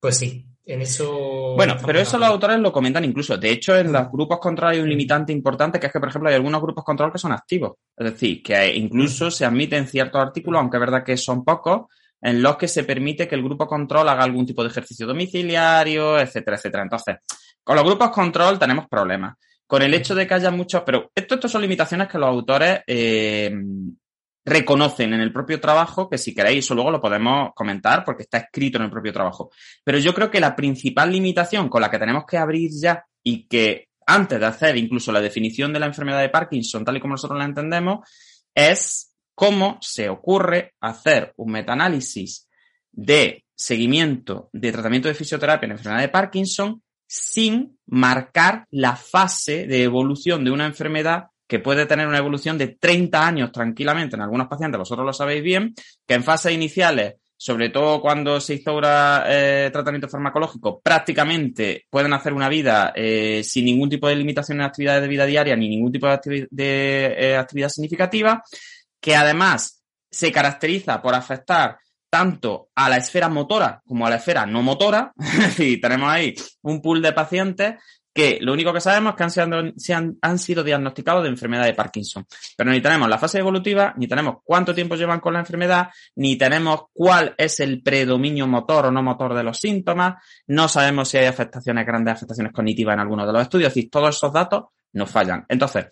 pues 0.00 0.18
sí, 0.18 0.46
en 0.64 0.82
eso. 0.82 1.54
Bueno, 1.56 1.76
pero 1.84 2.00
eso 2.00 2.18
los 2.18 2.28
autores 2.28 2.58
lo 2.58 2.72
comentan 2.72 3.04
incluso. 3.04 3.36
De 3.36 3.50
hecho, 3.50 3.76
en 3.76 3.92
los 3.92 4.10
grupos 4.10 4.38
control 4.38 4.72
hay 4.72 4.80
un 4.80 4.88
limitante 4.88 5.32
importante 5.32 5.78
que 5.78 5.86
es 5.86 5.92
que, 5.92 6.00
por 6.00 6.08
ejemplo, 6.08 6.28
hay 6.28 6.36
algunos 6.36 6.60
grupos 6.60 6.84
control 6.84 7.12
que 7.12 7.18
son 7.18 7.32
activos. 7.32 7.74
Es 7.96 8.12
decir, 8.12 8.42
que 8.42 8.74
incluso 8.74 9.30
se 9.30 9.44
admiten 9.44 9.86
ciertos 9.86 10.20
artículos, 10.20 10.60
aunque 10.60 10.76
es 10.76 10.80
verdad 10.80 11.04
que 11.04 11.16
son 11.16 11.44
pocos, 11.44 11.86
en 12.20 12.42
los 12.42 12.56
que 12.56 12.68
se 12.68 12.84
permite 12.84 13.28
que 13.28 13.34
el 13.36 13.42
grupo 13.42 13.66
control 13.66 14.08
haga 14.08 14.24
algún 14.24 14.46
tipo 14.46 14.62
de 14.62 14.70
ejercicio 14.70 15.06
domiciliario, 15.06 16.18
etcétera, 16.18 16.56
etcétera. 16.56 16.82
Entonces, 16.82 17.16
con 17.62 17.76
los 17.76 17.84
grupos 17.84 18.10
control 18.10 18.58
tenemos 18.58 18.88
problemas. 18.88 19.36
Con 19.66 19.82
el 19.82 19.94
hecho 19.94 20.16
de 20.16 20.26
que 20.26 20.34
haya 20.34 20.50
muchos, 20.50 20.82
pero 20.84 21.12
esto, 21.14 21.36
esto 21.36 21.48
son 21.48 21.62
limitaciones 21.62 22.08
que 22.08 22.18
los 22.18 22.28
autores 22.28 22.80
eh, 22.88 23.54
reconocen 24.44 25.12
en 25.12 25.20
el 25.20 25.32
propio 25.32 25.60
trabajo, 25.60 26.08
que 26.08 26.18
si 26.18 26.34
queréis 26.34 26.64
eso 26.64 26.74
luego 26.74 26.90
lo 26.90 27.00
podemos 27.00 27.50
comentar 27.54 28.04
porque 28.04 28.22
está 28.22 28.38
escrito 28.38 28.78
en 28.78 28.84
el 28.84 28.90
propio 28.90 29.12
trabajo. 29.12 29.50
Pero 29.84 29.98
yo 29.98 30.14
creo 30.14 30.30
que 30.30 30.40
la 30.40 30.56
principal 30.56 31.12
limitación 31.12 31.68
con 31.68 31.82
la 31.82 31.90
que 31.90 31.98
tenemos 31.98 32.24
que 32.26 32.38
abrir 32.38 32.70
ya 32.72 33.04
y 33.22 33.46
que 33.46 33.88
antes 34.06 34.40
de 34.40 34.46
hacer 34.46 34.76
incluso 34.76 35.12
la 35.12 35.20
definición 35.20 35.72
de 35.72 35.80
la 35.80 35.86
enfermedad 35.86 36.20
de 36.20 36.30
Parkinson 36.30 36.84
tal 36.84 36.96
y 36.96 37.00
como 37.00 37.14
nosotros 37.14 37.38
la 37.38 37.44
entendemos, 37.44 38.08
es 38.54 39.14
cómo 39.34 39.78
se 39.80 40.08
ocurre 40.08 40.74
hacer 40.80 41.32
un 41.36 41.52
metaanálisis 41.52 42.48
de 42.92 43.44
seguimiento 43.54 44.48
de 44.52 44.72
tratamiento 44.72 45.08
de 45.08 45.14
fisioterapia 45.14 45.66
en 45.66 45.72
enfermedad 45.72 46.00
de 46.00 46.08
Parkinson 46.08 46.82
sin 47.06 47.78
marcar 47.86 48.66
la 48.70 48.96
fase 48.96 49.66
de 49.66 49.82
evolución 49.82 50.44
de 50.44 50.50
una 50.50 50.66
enfermedad 50.66 51.29
que 51.50 51.58
puede 51.58 51.84
tener 51.84 52.06
una 52.06 52.18
evolución 52.18 52.56
de 52.56 52.68
30 52.68 53.26
años 53.26 53.50
tranquilamente 53.50 54.14
en 54.14 54.22
algunos 54.22 54.46
pacientes, 54.46 54.78
vosotros 54.78 55.04
lo 55.04 55.12
sabéis 55.12 55.42
bien, 55.42 55.74
que 56.06 56.14
en 56.14 56.22
fases 56.22 56.52
iniciales, 56.52 57.16
sobre 57.36 57.70
todo 57.70 58.00
cuando 58.00 58.40
se 58.40 58.54
instaura 58.54 59.24
eh, 59.26 59.68
tratamiento 59.72 60.08
farmacológico, 60.08 60.80
prácticamente 60.80 61.86
pueden 61.90 62.12
hacer 62.12 62.34
una 62.34 62.48
vida 62.48 62.92
eh, 62.94 63.42
sin 63.42 63.64
ningún 63.64 63.90
tipo 63.90 64.06
de 64.06 64.14
limitación 64.14 64.60
en 64.60 64.66
actividades 64.66 65.02
de 65.02 65.08
vida 65.08 65.26
diaria 65.26 65.56
ni 65.56 65.68
ningún 65.68 65.90
tipo 65.90 66.06
de, 66.06 67.16
eh, 67.18 67.36
actividad 67.36 67.68
significativa, 67.68 68.44
que 69.00 69.16
además 69.16 69.82
se 70.08 70.30
caracteriza 70.30 71.02
por 71.02 71.16
afectar 71.16 71.78
tanto 72.08 72.68
a 72.76 72.88
la 72.88 72.98
esfera 72.98 73.28
motora 73.28 73.82
como 73.84 74.06
a 74.06 74.10
la 74.10 74.16
esfera 74.16 74.46
no 74.46 74.62
motora, 74.62 75.12
y 75.58 75.80
tenemos 75.80 76.08
ahí 76.08 76.32
un 76.62 76.80
pool 76.80 77.02
de 77.02 77.12
pacientes 77.12 77.74
que 78.12 78.38
lo 78.40 78.52
único 78.52 78.72
que 78.72 78.80
sabemos 78.80 79.12
es 79.12 79.16
que 79.16 79.22
han 79.22 79.30
sido, 79.30 80.16
han, 80.20 80.38
sido 80.38 80.64
diagnosticados 80.64 81.22
de 81.22 81.28
enfermedad 81.28 81.64
de 81.64 81.74
Parkinson. 81.74 82.26
Pero 82.56 82.70
ni 82.70 82.80
tenemos 82.80 83.08
la 83.08 83.18
fase 83.18 83.38
evolutiva, 83.38 83.94
ni 83.96 84.08
tenemos 84.08 84.36
cuánto 84.42 84.74
tiempo 84.74 84.96
llevan 84.96 85.20
con 85.20 85.32
la 85.32 85.40
enfermedad, 85.40 85.88
ni 86.16 86.36
tenemos 86.36 86.82
cuál 86.92 87.34
es 87.38 87.60
el 87.60 87.82
predominio 87.82 88.46
motor 88.46 88.86
o 88.86 88.90
no 88.90 89.02
motor 89.02 89.34
de 89.34 89.44
los 89.44 89.58
síntomas, 89.58 90.14
no 90.48 90.68
sabemos 90.68 91.08
si 91.08 91.18
hay 91.18 91.26
afectaciones, 91.26 91.86
grandes 91.86 92.14
afectaciones 92.14 92.52
cognitivas 92.52 92.94
en 92.94 93.00
alguno 93.00 93.26
de 93.26 93.32
los 93.32 93.42
estudios, 93.42 93.68
es 93.68 93.74
decir, 93.74 93.90
todos 93.90 94.16
esos 94.16 94.32
datos 94.32 94.64
nos 94.92 95.10
fallan. 95.10 95.44
Entonces, 95.48 95.86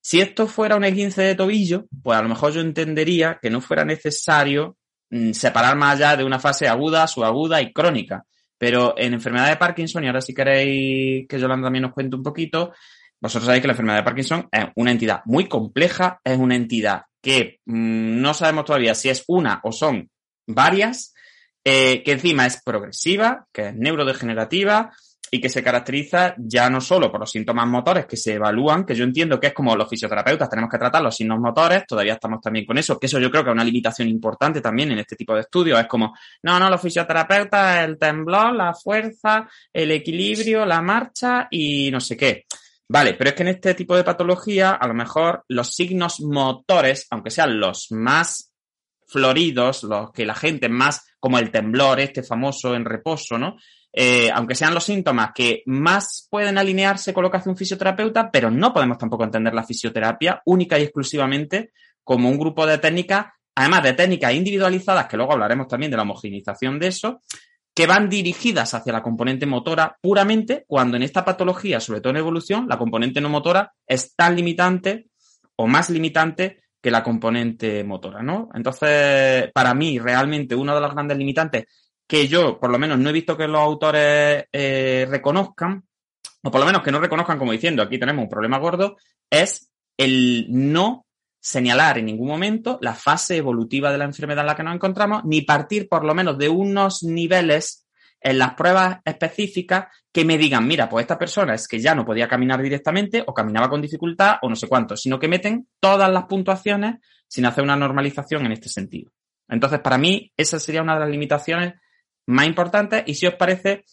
si 0.00 0.20
esto 0.20 0.46
fuera 0.48 0.76
un 0.76 0.84
esguince 0.84 1.22
de 1.22 1.34
tobillo, 1.36 1.86
pues 2.02 2.18
a 2.18 2.22
lo 2.22 2.28
mejor 2.28 2.52
yo 2.52 2.60
entendería 2.60 3.38
que 3.40 3.50
no 3.50 3.60
fuera 3.60 3.84
necesario 3.84 4.76
mm, 5.10 5.30
separar 5.32 5.76
más 5.76 5.94
allá 5.94 6.16
de 6.16 6.24
una 6.24 6.38
fase 6.40 6.68
aguda, 6.68 7.06
subaguda 7.06 7.62
y 7.62 7.72
crónica. 7.72 8.26
Pero 8.62 8.94
en 8.96 9.12
enfermedad 9.12 9.48
de 9.48 9.56
Parkinson, 9.56 10.04
y 10.04 10.06
ahora 10.06 10.20
si 10.20 10.32
queréis 10.32 11.26
que 11.26 11.40
Yolanda 11.40 11.66
también 11.66 11.82
nos 11.82 11.92
cuente 11.92 12.14
un 12.14 12.22
poquito, 12.22 12.72
vosotros 13.20 13.46
sabéis 13.46 13.60
que 13.60 13.66
la 13.66 13.72
enfermedad 13.72 13.96
de 13.96 14.04
Parkinson 14.04 14.48
es 14.52 14.66
una 14.76 14.92
entidad 14.92 15.22
muy 15.24 15.48
compleja, 15.48 16.20
es 16.22 16.38
una 16.38 16.54
entidad 16.54 17.02
que 17.20 17.58
mm, 17.64 18.20
no 18.20 18.32
sabemos 18.34 18.64
todavía 18.64 18.94
si 18.94 19.08
es 19.08 19.24
una 19.26 19.58
o 19.64 19.72
son 19.72 20.08
varias, 20.46 21.12
eh, 21.64 22.04
que 22.04 22.12
encima 22.12 22.46
es 22.46 22.62
progresiva, 22.62 23.48
que 23.52 23.70
es 23.70 23.74
neurodegenerativa, 23.74 24.92
y 25.34 25.40
que 25.40 25.48
se 25.48 25.62
caracteriza 25.62 26.34
ya 26.36 26.68
no 26.68 26.78
solo 26.78 27.10
por 27.10 27.18
los 27.18 27.30
síntomas 27.30 27.66
motores 27.66 28.04
que 28.04 28.18
se 28.18 28.34
evalúan, 28.34 28.84
que 28.84 28.94
yo 28.94 29.04
entiendo 29.04 29.40
que 29.40 29.46
es 29.46 29.54
como 29.54 29.74
los 29.74 29.88
fisioterapeutas 29.88 30.50
tenemos 30.50 30.70
que 30.70 30.76
tratar 30.76 31.02
los 31.02 31.16
signos 31.16 31.40
motores, 31.40 31.86
todavía 31.86 32.12
estamos 32.12 32.42
también 32.42 32.66
con 32.66 32.76
eso, 32.76 32.98
que 32.98 33.06
eso 33.06 33.18
yo 33.18 33.30
creo 33.30 33.42
que 33.42 33.48
es 33.48 33.54
una 33.54 33.64
limitación 33.64 34.08
importante 34.08 34.60
también 34.60 34.92
en 34.92 34.98
este 34.98 35.16
tipo 35.16 35.34
de 35.34 35.40
estudios, 35.40 35.80
es 35.80 35.86
como, 35.86 36.14
no, 36.42 36.60
no, 36.60 36.68
los 36.68 36.82
fisioterapeutas, 36.82 37.82
el 37.82 37.96
temblor, 37.98 38.54
la 38.54 38.74
fuerza, 38.74 39.48
el 39.72 39.92
equilibrio, 39.92 40.66
la 40.66 40.82
marcha 40.82 41.48
y 41.50 41.90
no 41.90 41.98
sé 41.98 42.14
qué. 42.14 42.44
Vale, 42.86 43.14
pero 43.14 43.30
es 43.30 43.36
que 43.36 43.42
en 43.42 43.48
este 43.48 43.72
tipo 43.72 43.96
de 43.96 44.04
patología, 44.04 44.72
a 44.72 44.86
lo 44.86 44.92
mejor 44.92 45.44
los 45.48 45.74
signos 45.74 46.20
motores, 46.20 47.06
aunque 47.08 47.30
sean 47.30 47.58
los 47.58 47.90
más 47.90 48.52
floridos, 49.06 49.84
los 49.84 50.12
que 50.12 50.26
la 50.26 50.34
gente 50.34 50.68
más, 50.68 51.06
como 51.18 51.38
el 51.38 51.50
temblor, 51.50 52.00
este 52.00 52.22
famoso 52.22 52.74
en 52.74 52.84
reposo, 52.84 53.38
¿no? 53.38 53.56
Eh, 53.92 54.30
aunque 54.32 54.54
sean 54.54 54.72
los 54.72 54.84
síntomas 54.84 55.32
que 55.34 55.62
más 55.66 56.26
pueden 56.30 56.56
alinearse 56.56 57.12
con 57.12 57.22
lo 57.22 57.30
que 57.30 57.36
hace 57.36 57.50
un 57.50 57.56
fisioterapeuta, 57.56 58.30
pero 58.30 58.50
no 58.50 58.72
podemos 58.72 58.96
tampoco 58.96 59.24
entender 59.24 59.52
la 59.52 59.64
fisioterapia 59.64 60.40
única 60.46 60.78
y 60.78 60.84
exclusivamente 60.84 61.72
como 62.02 62.30
un 62.30 62.38
grupo 62.38 62.66
de 62.66 62.78
técnicas, 62.78 63.26
además 63.54 63.82
de 63.82 63.92
técnicas 63.92 64.32
individualizadas, 64.32 65.06
que 65.06 65.16
luego 65.16 65.32
hablaremos 65.32 65.68
también 65.68 65.90
de 65.90 65.98
la 65.98 66.04
homogenización 66.04 66.78
de 66.78 66.88
eso, 66.88 67.20
que 67.74 67.86
van 67.86 68.08
dirigidas 68.08 68.74
hacia 68.74 68.92
la 68.92 69.02
componente 69.02 69.46
motora 69.46 69.96
puramente 70.00 70.64
cuando 70.66 70.96
en 70.96 71.02
esta 71.02 71.24
patología, 71.24 71.80
sobre 71.80 72.00
todo 72.00 72.10
en 72.10 72.18
evolución, 72.18 72.66
la 72.68 72.78
componente 72.78 73.20
no 73.20 73.28
motora 73.28 73.72
es 73.86 74.14
tan 74.14 74.36
limitante 74.36 75.06
o 75.56 75.66
más 75.66 75.90
limitante 75.90 76.62
que 76.80 76.90
la 76.90 77.02
componente 77.02 77.84
motora, 77.84 78.22
¿no? 78.22 78.48
Entonces, 78.54 79.50
para 79.52 79.72
mí, 79.72 79.98
realmente 79.98 80.54
uno 80.54 80.74
de 80.74 80.80
los 80.80 80.92
grandes 80.92 81.16
limitantes 81.16 81.66
que 82.06 82.28
yo, 82.28 82.58
por 82.58 82.70
lo 82.70 82.78
menos, 82.78 82.98
no 82.98 83.10
he 83.10 83.12
visto 83.12 83.36
que 83.36 83.48
los 83.48 83.60
autores 83.60 84.44
eh, 84.52 85.06
reconozcan, 85.08 85.84
o 86.42 86.50
por 86.50 86.60
lo 86.60 86.66
menos 86.66 86.82
que 86.82 86.92
no 86.92 87.00
reconozcan 87.00 87.38
como 87.38 87.52
diciendo, 87.52 87.82
aquí 87.82 87.98
tenemos 87.98 88.24
un 88.24 88.28
problema 88.28 88.58
gordo, 88.58 88.96
es 89.30 89.70
el 89.96 90.46
no 90.48 91.06
señalar 91.40 91.98
en 91.98 92.06
ningún 92.06 92.28
momento 92.28 92.78
la 92.80 92.94
fase 92.94 93.36
evolutiva 93.36 93.90
de 93.90 93.98
la 93.98 94.04
enfermedad 94.04 94.42
en 94.42 94.46
la 94.46 94.54
que 94.54 94.62
nos 94.62 94.74
encontramos, 94.74 95.24
ni 95.24 95.42
partir 95.42 95.88
por 95.88 96.04
lo 96.04 96.14
menos 96.14 96.38
de 96.38 96.48
unos 96.48 97.02
niveles 97.02 97.86
en 98.20 98.38
las 98.38 98.54
pruebas 98.54 98.98
específicas 99.04 99.86
que 100.12 100.24
me 100.24 100.38
digan, 100.38 100.66
mira, 100.66 100.88
pues 100.88 101.02
esta 101.02 101.18
persona 101.18 101.54
es 101.54 101.66
que 101.66 101.80
ya 101.80 101.94
no 101.94 102.04
podía 102.04 102.28
caminar 102.28 102.62
directamente 102.62 103.24
o 103.26 103.34
caminaba 103.34 103.68
con 103.68 103.82
dificultad 103.82 104.36
o 104.42 104.48
no 104.48 104.54
sé 104.54 104.68
cuánto, 104.68 104.96
sino 104.96 105.18
que 105.18 105.28
meten 105.28 105.66
todas 105.80 106.10
las 106.10 106.24
puntuaciones 106.24 106.96
sin 107.26 107.46
hacer 107.46 107.64
una 107.64 107.76
normalización 107.76 108.46
en 108.46 108.52
este 108.52 108.68
sentido. 108.68 109.10
Entonces, 109.48 109.80
para 109.80 109.98
mí, 109.98 110.32
esa 110.36 110.60
sería 110.60 110.82
una 110.82 110.94
de 110.94 111.00
las 111.00 111.08
limitaciones 111.08 111.74
más 112.26 112.46
importantes 112.46 113.02
y 113.06 113.14
si 113.14 113.26
os 113.26 113.34
parece, 113.34 113.84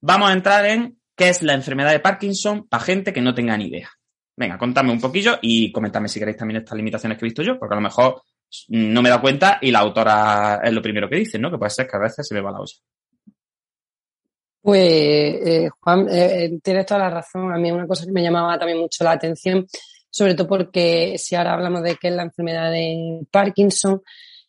vamos 0.00 0.30
a 0.30 0.32
entrar 0.32 0.66
en 0.66 0.98
qué 1.16 1.28
es 1.28 1.42
la 1.42 1.54
enfermedad 1.54 1.92
de 1.92 2.00
Parkinson 2.00 2.66
para 2.68 2.82
gente 2.82 3.12
que 3.12 3.20
no 3.20 3.34
tenga 3.34 3.56
ni 3.56 3.66
idea. 3.66 3.90
Venga, 4.36 4.58
contadme 4.58 4.92
un 4.92 5.00
poquillo 5.00 5.38
y 5.42 5.70
comentadme 5.72 6.08
si 6.08 6.18
queréis 6.18 6.38
también 6.38 6.60
estas 6.60 6.76
limitaciones 6.76 7.18
que 7.18 7.24
he 7.24 7.28
visto 7.28 7.42
yo, 7.42 7.58
porque 7.58 7.74
a 7.74 7.76
lo 7.76 7.82
mejor 7.82 8.22
no 8.68 9.02
me 9.02 9.08
da 9.08 9.20
cuenta 9.20 9.58
y 9.60 9.70
la 9.70 9.80
autora 9.80 10.60
es 10.62 10.72
lo 10.72 10.82
primero 10.82 11.08
que 11.08 11.16
dice, 11.16 11.38
¿no? 11.38 11.50
Que 11.50 11.58
puede 11.58 11.70
ser 11.70 11.86
que 11.86 11.96
a 11.96 12.00
veces 12.00 12.26
se 12.26 12.34
me 12.34 12.40
va 12.40 12.50
la 12.50 12.60
olla. 12.60 12.74
Pues, 14.60 14.80
eh, 14.80 15.68
Juan, 15.80 16.08
eh, 16.08 16.44
eh, 16.44 16.60
tienes 16.62 16.86
toda 16.86 17.00
la 17.00 17.10
razón. 17.10 17.52
A 17.52 17.58
mí 17.58 17.70
una 17.70 17.86
cosa 17.86 18.06
que 18.06 18.12
me 18.12 18.22
llamaba 18.22 18.58
también 18.58 18.78
mucho 18.78 19.02
la 19.02 19.12
atención, 19.12 19.66
sobre 20.08 20.34
todo 20.34 20.48
porque 20.48 21.16
si 21.18 21.34
ahora 21.34 21.54
hablamos 21.54 21.82
de 21.82 21.96
qué 21.96 22.08
es 22.08 22.14
la 22.14 22.22
enfermedad 22.22 22.70
de 22.70 23.26
Parkinson, 23.30 24.02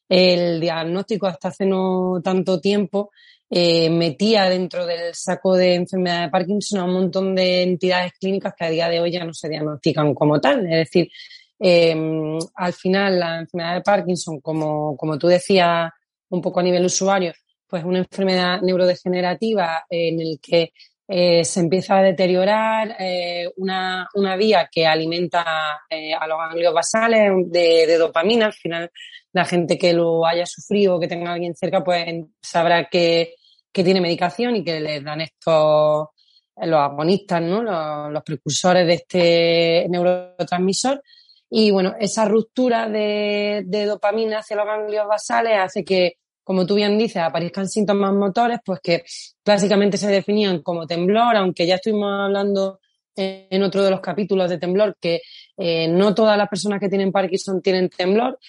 el 0.09 0.59
diagnóstico 0.59 1.27
hasta 1.27 1.49
hace 1.49 1.65
no 1.65 2.21
tanto 2.23 2.59
tiempo 2.59 3.11
eh, 3.49 3.89
metía 3.89 4.49
dentro 4.49 4.85
del 4.85 5.13
saco 5.13 5.55
de 5.55 5.75
enfermedad 5.75 6.23
de 6.23 6.29
Parkinson 6.29 6.79
a 6.79 6.85
un 6.85 6.93
montón 6.93 7.35
de 7.35 7.61
entidades 7.61 8.13
clínicas 8.19 8.53
que 8.57 8.65
a 8.65 8.69
día 8.69 8.89
de 8.89 8.99
hoy 8.99 9.11
ya 9.11 9.23
no 9.23 9.33
se 9.33 9.47
diagnostican 9.47 10.15
como 10.15 10.41
tal. 10.41 10.65
Es 10.65 10.89
decir, 10.89 11.11
em, 11.59 12.39
al 12.55 12.73
final 12.73 13.19
la 13.19 13.39
enfermedad 13.41 13.75
de 13.75 13.81
Parkinson, 13.81 14.41
como, 14.41 14.97
como 14.97 15.19
tú 15.19 15.27
decías 15.27 15.91
un 16.29 16.41
poco 16.41 16.61
a 16.61 16.63
nivel 16.63 16.85
usuario, 16.85 17.33
pues 17.67 17.83
una 17.83 17.99
enfermedad 17.99 18.61
neurodegenerativa 18.61 19.85
en 19.89 20.19
el 20.19 20.39
que 20.41 20.73
eh, 21.07 21.43
se 21.43 21.59
empieza 21.59 21.97
a 21.97 22.01
deteriorar 22.01 22.95
eh, 22.97 23.49
una, 23.57 24.07
una, 24.13 24.37
vía 24.37 24.69
que 24.71 24.87
alimenta 24.87 25.81
eh, 25.89 26.13
a 26.13 26.25
los 26.27 26.37
ganglios 26.37 26.73
basales 26.73 27.31
de, 27.47 27.97
dopamina. 27.97 28.45
Al 28.45 28.53
final, 28.53 28.89
la 29.33 29.43
gente 29.45 29.77
que 29.77 29.93
lo 29.93 30.25
haya 30.25 30.45
sufrido 30.45 30.95
o 30.95 30.99
que 30.99 31.09
tenga 31.09 31.31
a 31.31 31.33
alguien 31.33 31.55
cerca, 31.55 31.83
pues 31.83 32.05
sabrá 32.41 32.87
que, 32.89 33.35
que 33.71 33.83
tiene 33.83 33.99
medicación 33.99 34.55
y 34.55 34.63
que 34.63 34.79
les 34.79 35.03
dan 35.03 35.21
estos, 35.21 36.07
los 36.55 36.79
agonistas, 36.79 37.41
¿no? 37.41 37.61
Los, 37.61 38.11
los 38.11 38.23
precursores 38.23 38.87
de 38.87 38.93
este 38.93 39.87
neurotransmisor. 39.89 41.03
Y 41.49 41.71
bueno, 41.71 41.95
esa 41.99 42.25
ruptura 42.25 42.89
de, 42.89 43.63
de 43.65 43.85
dopamina 43.85 44.39
hacia 44.39 44.55
los 44.55 44.65
ganglios 44.65 45.07
basales 45.07 45.59
hace 45.59 45.83
que 45.83 46.13
como 46.43 46.65
tú 46.65 46.75
bien 46.75 46.97
dices, 46.97 47.21
aparezcan 47.21 47.67
síntomas 47.67 48.13
motores, 48.13 48.59
pues 48.65 48.79
que 48.81 49.03
básicamente 49.45 49.97
se 49.97 50.09
definían 50.09 50.61
como 50.61 50.85
temblor, 50.85 51.35
aunque 51.35 51.65
ya 51.65 51.75
estuvimos 51.75 52.11
hablando 52.11 52.79
en 53.15 53.61
otro 53.63 53.83
de 53.83 53.91
los 53.91 54.01
capítulos 54.01 54.49
de 54.49 54.57
temblor, 54.57 54.97
que 54.99 55.21
eh, 55.57 55.87
no 55.87 56.15
todas 56.15 56.37
las 56.37 56.49
personas 56.49 56.79
que 56.79 56.89
tienen 56.89 57.11
Parkinson 57.11 57.61
tienen 57.61 57.89
temblor, 57.89 58.39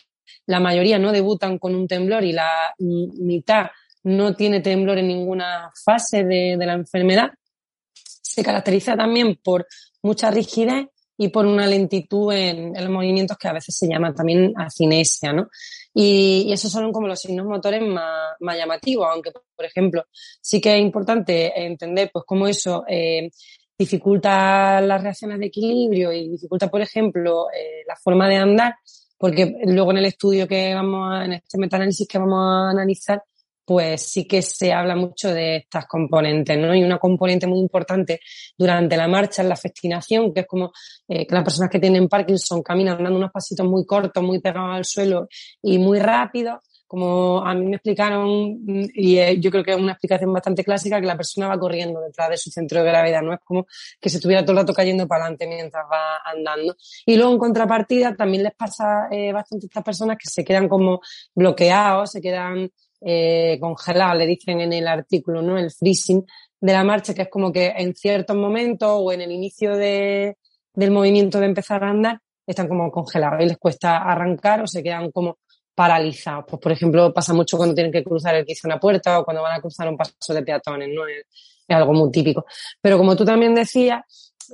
la 0.46 0.60
mayoría 0.60 0.98
no 0.98 1.12
debutan 1.12 1.58
con 1.58 1.74
un 1.74 1.86
temblor 1.86 2.24
y 2.24 2.32
la 2.32 2.74
mitad 2.78 3.66
no 4.04 4.34
tiene 4.34 4.60
temblor 4.60 4.98
en 4.98 5.08
ninguna 5.08 5.70
fase 5.84 6.24
de, 6.24 6.56
de 6.58 6.66
la 6.66 6.74
enfermedad. 6.74 7.30
Se 7.94 8.42
caracteriza 8.42 8.96
también 8.96 9.38
por 9.42 9.66
mucha 10.02 10.30
rigidez 10.30 10.86
y 11.16 11.28
por 11.28 11.46
una 11.46 11.66
lentitud 11.66 12.32
en, 12.32 12.76
en, 12.76 12.84
los 12.84 12.90
movimientos 12.90 13.38
que 13.38 13.48
a 13.48 13.52
veces 13.52 13.76
se 13.76 13.86
llama 13.86 14.12
también 14.12 14.52
acinesia, 14.56 15.32
¿no? 15.32 15.48
Y, 15.94 16.46
y 16.48 16.52
esos 16.52 16.72
son 16.72 16.92
como 16.92 17.06
los 17.06 17.20
signos 17.20 17.46
motores 17.46 17.80
más, 17.80 18.34
más, 18.40 18.58
llamativos, 18.58 19.06
aunque, 19.08 19.30
por 19.30 19.64
ejemplo, 19.64 20.04
sí 20.40 20.60
que 20.60 20.74
es 20.74 20.80
importante 20.80 21.52
entender 21.64 22.10
pues 22.12 22.24
cómo 22.26 22.48
eso 22.48 22.84
eh, 22.88 23.30
dificulta 23.78 24.80
las 24.80 25.02
reacciones 25.02 25.38
de 25.38 25.46
equilibrio 25.46 26.12
y 26.12 26.28
dificulta, 26.28 26.68
por 26.68 26.80
ejemplo, 26.80 27.46
eh, 27.52 27.84
la 27.86 27.96
forma 27.96 28.28
de 28.28 28.36
andar, 28.36 28.74
porque 29.16 29.56
luego 29.66 29.92
en 29.92 29.98
el 29.98 30.06
estudio 30.06 30.48
que 30.48 30.74
vamos 30.74 31.12
a, 31.12 31.24
en 31.24 31.34
este 31.34 31.58
metaanálisis 31.58 32.08
que 32.08 32.18
vamos 32.18 32.40
a 32.40 32.70
analizar, 32.70 33.22
pues 33.64 34.02
sí 34.02 34.26
que 34.26 34.42
se 34.42 34.72
habla 34.72 34.94
mucho 34.96 35.32
de 35.32 35.56
estas 35.56 35.86
componentes, 35.86 36.58
¿no? 36.58 36.74
Y 36.74 36.84
una 36.84 36.98
componente 36.98 37.46
muy 37.46 37.58
importante 37.58 38.20
durante 38.56 38.96
la 38.96 39.08
marcha 39.08 39.42
es 39.42 39.48
la 39.48 39.56
festinación, 39.56 40.32
que 40.32 40.40
es 40.40 40.46
como 40.46 40.72
eh, 41.08 41.26
que 41.26 41.34
las 41.34 41.44
personas 41.44 41.70
que 41.70 41.78
tienen 41.78 42.08
Parkinson 42.08 42.62
caminan 42.62 43.02
dando 43.02 43.16
unos 43.16 43.32
pasitos 43.32 43.66
muy 43.66 43.86
cortos, 43.86 44.22
muy 44.22 44.40
pegados 44.40 44.76
al 44.76 44.84
suelo 44.84 45.28
y 45.62 45.78
muy 45.78 45.98
rápidos. 45.98 46.58
Como 46.86 47.44
a 47.44 47.54
mí 47.54 47.66
me 47.66 47.76
explicaron, 47.76 48.60
y 48.94 49.16
eh, 49.18 49.40
yo 49.40 49.50
creo 49.50 49.64
que 49.64 49.72
es 49.72 49.76
una 49.76 49.92
explicación 49.92 50.32
bastante 50.32 50.62
clásica, 50.62 51.00
que 51.00 51.06
la 51.06 51.16
persona 51.16 51.48
va 51.48 51.58
corriendo 51.58 52.00
detrás 52.00 52.28
de 52.28 52.36
su 52.36 52.50
centro 52.50 52.84
de 52.84 52.90
gravedad, 52.90 53.22
no 53.22 53.32
es 53.32 53.40
como 53.42 53.66
que 54.00 54.10
se 54.10 54.18
estuviera 54.18 54.42
todo 54.42 54.52
el 54.52 54.58
rato 54.58 54.74
cayendo 54.74 55.08
para 55.08 55.24
adelante 55.24 55.46
mientras 55.48 55.84
va 55.90 56.18
andando. 56.24 56.76
Y 57.06 57.16
luego 57.16 57.32
en 57.32 57.38
contrapartida 57.38 58.14
también 58.14 58.44
les 58.44 58.54
pasa 58.54 59.08
eh, 59.10 59.32
bastante 59.32 59.66
a 59.66 59.68
estas 59.68 59.82
personas 59.82 60.18
que 60.18 60.28
se 60.30 60.44
quedan 60.44 60.68
como 60.68 61.00
bloqueados, 61.34 62.12
se 62.12 62.20
quedan 62.20 62.70
eh, 63.00 63.58
congelado, 63.60 64.14
le 64.14 64.26
dicen 64.26 64.60
en 64.60 64.72
el 64.72 64.86
artículo, 64.88 65.42
¿no? 65.42 65.58
El 65.58 65.70
freezing 65.70 66.24
de 66.60 66.72
la 66.72 66.84
marcha, 66.84 67.14
que 67.14 67.22
es 67.22 67.28
como 67.28 67.52
que 67.52 67.66
en 67.76 67.94
ciertos 67.94 68.36
momentos 68.36 68.90
o 68.92 69.12
en 69.12 69.20
el 69.20 69.32
inicio 69.32 69.76
de, 69.76 70.36
del 70.72 70.90
movimiento 70.90 71.38
de 71.40 71.46
empezar 71.46 71.84
a 71.84 71.90
andar, 71.90 72.20
están 72.46 72.68
como 72.68 72.90
congelados 72.90 73.42
y 73.42 73.46
les 73.46 73.58
cuesta 73.58 73.98
arrancar 73.98 74.62
o 74.62 74.66
se 74.66 74.82
quedan 74.82 75.10
como 75.10 75.38
paralizados. 75.74 76.44
Pues, 76.48 76.60
por 76.60 76.72
ejemplo, 76.72 77.12
pasa 77.12 77.32
mucho 77.34 77.56
cuando 77.56 77.74
tienen 77.74 77.92
que 77.92 78.04
cruzar 78.04 78.34
el 78.34 78.44
quicio 78.44 78.68
una 78.68 78.78
puerta 78.78 79.18
o 79.20 79.24
cuando 79.24 79.42
van 79.42 79.58
a 79.58 79.60
cruzar 79.60 79.88
un 79.88 79.96
paso 79.96 80.32
de 80.32 80.42
peatones, 80.42 80.88
¿no? 80.94 81.06
Es, 81.06 81.26
es 81.66 81.76
algo 81.76 81.92
muy 81.92 82.10
típico. 82.10 82.46
Pero 82.80 82.98
como 82.98 83.16
tú 83.16 83.24
también 83.24 83.54
decías, 83.54 84.02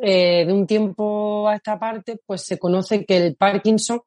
eh, 0.00 0.44
de 0.46 0.53
un 0.53 0.66
tiempo 0.66 1.48
a 1.48 1.57
esta 1.57 1.79
parte, 1.79 2.20
pues 2.24 2.42
se 2.42 2.59
conoce 2.59 3.05
que 3.05 3.16
el 3.16 3.37
Parkinson 3.37 4.00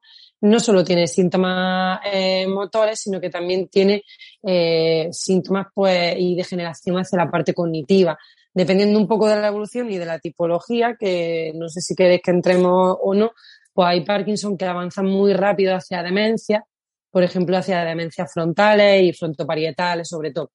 no 0.44 0.60
solo 0.60 0.84
tiene 0.84 1.06
síntomas 1.06 2.00
eh, 2.04 2.46
motores, 2.46 3.00
sino 3.00 3.18
que 3.18 3.30
también 3.30 3.68
tiene 3.68 4.04
eh, 4.42 5.08
síntomas 5.10 5.68
pues, 5.74 6.14
y 6.18 6.36
degeneración 6.36 6.96
hacia 6.96 7.18
la 7.18 7.30
parte 7.30 7.54
cognitiva. 7.54 8.18
Dependiendo 8.52 8.98
un 8.98 9.08
poco 9.08 9.26
de 9.26 9.40
la 9.40 9.48
evolución 9.48 9.90
y 9.90 9.96
de 9.96 10.04
la 10.04 10.18
tipología, 10.18 10.96
que 11.00 11.52
no 11.54 11.68
sé 11.70 11.80
si 11.80 11.94
queréis 11.94 12.20
que 12.22 12.30
entremos 12.30 12.96
o 13.00 13.14
no, 13.14 13.32
pues 13.72 13.88
hay 13.88 14.04
Parkinson 14.04 14.58
que 14.58 14.66
avanzan 14.66 15.06
muy 15.06 15.32
rápido 15.32 15.74
hacia 15.74 16.02
demencia, 16.02 16.62
por 17.10 17.22
ejemplo, 17.22 17.56
hacia 17.56 17.82
demencias 17.82 18.30
frontales 18.30 19.02
y 19.02 19.12
frontoparietales, 19.14 20.06
sobre 20.06 20.30
todo. 20.30 20.50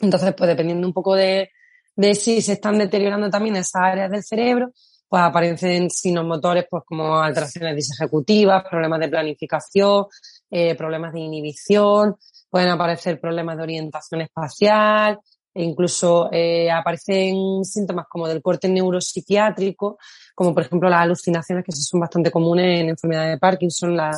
Entonces, 0.00 0.34
pues 0.36 0.48
dependiendo 0.48 0.84
un 0.84 0.92
poco 0.92 1.14
de, 1.14 1.50
de 1.94 2.14
si 2.16 2.42
se 2.42 2.54
están 2.54 2.76
deteriorando 2.76 3.30
también 3.30 3.54
esas 3.54 3.82
áreas 3.82 4.10
del 4.10 4.24
cerebro, 4.24 4.72
pues 5.12 5.24
aparecen 5.24 5.90
signos 5.90 6.24
motores 6.24 6.64
pues 6.70 6.84
como 6.86 7.20
alteraciones 7.20 7.76
disejecutivas, 7.76 8.64
problemas 8.64 8.98
de 8.98 9.08
planificación, 9.10 10.06
eh, 10.50 10.74
problemas 10.74 11.12
de 11.12 11.20
inhibición, 11.20 12.16
pueden 12.48 12.70
aparecer 12.70 13.20
problemas 13.20 13.58
de 13.58 13.62
orientación 13.62 14.22
espacial, 14.22 15.18
e 15.52 15.64
incluso 15.64 16.30
eh, 16.32 16.70
aparecen 16.70 17.62
síntomas 17.62 18.06
como 18.08 18.26
del 18.26 18.40
corte 18.40 18.70
neuropsiquiátrico, 18.70 19.98
como 20.34 20.54
por 20.54 20.62
ejemplo 20.62 20.88
las 20.88 21.02
alucinaciones 21.02 21.62
que 21.62 21.72
son 21.72 22.00
bastante 22.00 22.30
comunes 22.30 22.80
en 22.80 22.88
enfermedades 22.88 23.32
de 23.32 23.38
Parkinson, 23.38 23.94
la, 23.94 24.12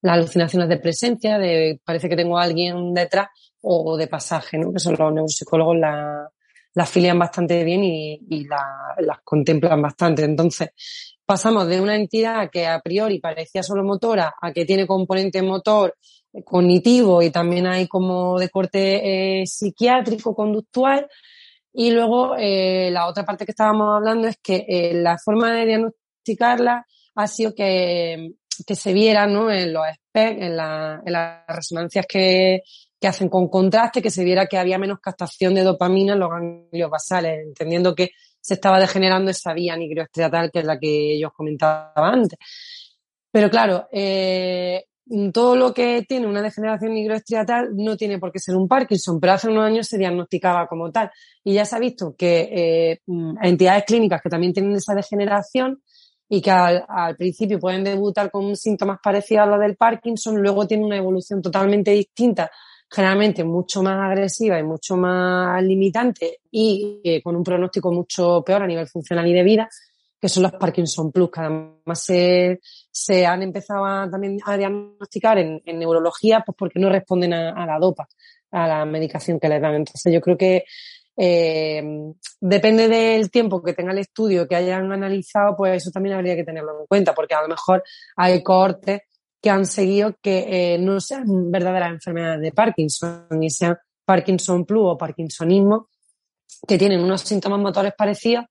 las 0.00 0.14
alucinaciones 0.14 0.70
de 0.70 0.78
presencia, 0.78 1.36
de 1.36 1.78
parece 1.84 2.08
que 2.08 2.16
tengo 2.16 2.38
a 2.38 2.44
alguien 2.44 2.94
detrás, 2.94 3.28
o 3.60 3.98
de 3.98 4.06
pasaje, 4.06 4.56
¿no? 4.56 4.72
que 4.72 4.78
son 4.78 4.96
los 4.98 5.12
neuropsicólogos 5.12 5.76
la, 5.76 6.30
las 6.78 6.88
filian 6.88 7.18
bastante 7.18 7.64
bien 7.64 7.82
y, 7.82 8.20
y 8.30 8.44
la, 8.46 8.94
las 8.98 9.18
contemplan 9.24 9.82
bastante. 9.82 10.22
Entonces, 10.22 10.70
pasamos 11.26 11.66
de 11.66 11.80
una 11.80 11.96
entidad 11.96 12.48
que 12.52 12.68
a 12.68 12.80
priori 12.80 13.18
parecía 13.18 13.64
solo 13.64 13.82
motora 13.82 14.32
a 14.40 14.52
que 14.52 14.64
tiene 14.64 14.86
componente 14.86 15.42
motor 15.42 15.96
eh, 16.32 16.44
cognitivo 16.44 17.20
y 17.20 17.30
también 17.30 17.66
hay 17.66 17.88
como 17.88 18.38
de 18.38 18.48
corte 18.48 19.40
eh, 19.40 19.46
psiquiátrico, 19.46 20.36
conductual. 20.36 21.08
Y 21.72 21.90
luego 21.90 22.36
eh, 22.38 22.90
la 22.92 23.08
otra 23.08 23.24
parte 23.24 23.44
que 23.44 23.50
estábamos 23.50 23.88
hablando 23.96 24.28
es 24.28 24.36
que 24.40 24.92
la 24.94 25.18
forma 25.18 25.52
de 25.52 25.66
diagnosticarla 25.66 26.86
ha 27.16 27.26
sido 27.26 27.56
que, 27.56 28.34
que 28.64 28.76
se 28.76 28.92
viera 28.92 29.26
¿no? 29.26 29.50
en 29.50 29.72
los 29.72 29.82
SPEC, 29.84 30.42
en 30.42 30.56
las 30.56 31.44
resonancias 31.48 32.06
que, 32.06 32.62
que 33.00 33.08
hacen 33.08 33.28
con 33.28 33.48
contraste 33.48 34.02
que 34.02 34.10
se 34.10 34.24
viera 34.24 34.46
que 34.46 34.58
había 34.58 34.78
menos 34.78 34.98
captación 35.00 35.54
de 35.54 35.62
dopamina 35.62 36.14
en 36.14 36.20
los 36.20 36.30
ganglios 36.30 36.90
basales, 36.90 37.40
entendiendo 37.46 37.94
que 37.94 38.10
se 38.40 38.54
estaba 38.54 38.80
degenerando 38.80 39.30
esa 39.30 39.52
vía 39.52 39.76
nigroestriatal 39.76 40.50
que 40.50 40.60
es 40.60 40.64
la 40.64 40.78
que 40.78 41.18
yo 41.18 41.28
os 41.28 41.34
comentaba 41.34 41.92
antes. 41.94 42.38
Pero 43.30 43.50
claro, 43.50 43.88
eh, 43.92 44.84
todo 45.32 45.56
lo 45.56 45.72
que 45.72 46.04
tiene 46.08 46.26
una 46.26 46.42
degeneración 46.42 46.92
nigroestriatal 46.92 47.70
no 47.74 47.96
tiene 47.96 48.18
por 48.18 48.32
qué 48.32 48.38
ser 48.38 48.56
un 48.56 48.68
Parkinson, 48.68 49.20
pero 49.20 49.34
hace 49.34 49.48
unos 49.48 49.64
años 49.64 49.86
se 49.86 49.98
diagnosticaba 49.98 50.66
como 50.66 50.90
tal. 50.90 51.10
Y 51.44 51.54
ya 51.54 51.64
se 51.64 51.76
ha 51.76 51.78
visto 51.78 52.14
que 52.16 52.48
eh, 52.52 53.00
entidades 53.42 53.84
clínicas 53.84 54.20
que 54.22 54.28
también 54.28 54.52
tienen 54.52 54.74
esa 54.74 54.94
degeneración 54.94 55.82
y 56.28 56.42
que 56.42 56.50
al, 56.50 56.84
al, 56.88 57.16
principio 57.16 57.58
pueden 57.58 57.84
debutar 57.84 58.30
con 58.30 58.54
síntomas 58.54 58.98
parecidos 59.02 59.44
a 59.44 59.50
los 59.50 59.60
del 59.60 59.76
Parkinson, 59.76 60.42
luego 60.42 60.66
tiene 60.66 60.84
una 60.84 60.98
evolución 60.98 61.40
totalmente 61.40 61.90
distinta 61.92 62.50
generalmente 62.90 63.44
mucho 63.44 63.82
más 63.82 63.98
agresiva 63.98 64.58
y 64.58 64.62
mucho 64.62 64.96
más 64.96 65.62
limitante 65.62 66.38
y 66.50 67.00
eh, 67.04 67.22
con 67.22 67.36
un 67.36 67.44
pronóstico 67.44 67.92
mucho 67.92 68.42
peor 68.44 68.62
a 68.62 68.66
nivel 68.66 68.88
funcional 68.88 69.26
y 69.26 69.34
de 69.34 69.42
vida, 69.42 69.68
que 70.20 70.28
son 70.28 70.44
los 70.44 70.52
Parkinson 70.52 71.12
Plus, 71.12 71.30
que 71.30 71.40
además 71.40 72.02
se, 72.02 72.60
se 72.90 73.26
han 73.26 73.42
empezado 73.42 73.84
a, 73.84 74.08
también 74.10 74.38
a 74.44 74.56
diagnosticar 74.56 75.38
en, 75.38 75.62
en, 75.64 75.78
neurología, 75.78 76.42
pues 76.44 76.56
porque 76.58 76.80
no 76.80 76.88
responden 76.88 77.34
a, 77.34 77.66
la 77.66 77.78
dopa, 77.78 78.08
a 78.50 78.66
la 78.66 78.84
medicación 78.84 79.38
que 79.38 79.48
les 79.48 79.60
dan. 79.60 79.74
Entonces 79.74 80.12
yo 80.12 80.20
creo 80.20 80.36
que 80.36 80.64
eh, 81.16 81.82
depende 82.40 82.88
del 82.88 83.30
tiempo 83.30 83.62
que 83.62 83.74
tenga 83.74 83.92
el 83.92 83.98
estudio, 83.98 84.48
que 84.48 84.56
hayan 84.56 84.90
analizado, 84.90 85.54
pues 85.56 85.82
eso 85.82 85.90
también 85.90 86.16
habría 86.16 86.34
que 86.34 86.44
tenerlo 86.44 86.80
en 86.80 86.86
cuenta, 86.86 87.14
porque 87.14 87.34
a 87.34 87.42
lo 87.42 87.48
mejor 87.48 87.84
hay 88.16 88.42
cortes 88.42 89.02
que 89.40 89.50
han 89.50 89.66
seguido 89.66 90.16
que 90.20 90.74
eh, 90.74 90.78
no 90.78 91.00
sean 91.00 91.50
verdaderas 91.50 91.92
enfermedades 91.92 92.40
de 92.40 92.52
Parkinson, 92.52 93.26
ni 93.30 93.50
sean 93.50 93.76
Parkinson 94.04 94.64
Plus 94.64 94.82
o 94.84 94.98
Parkinsonismo, 94.98 95.88
que 96.66 96.78
tienen 96.78 97.00
unos 97.00 97.20
síntomas 97.22 97.60
motores 97.60 97.92
parecidos, 97.96 98.46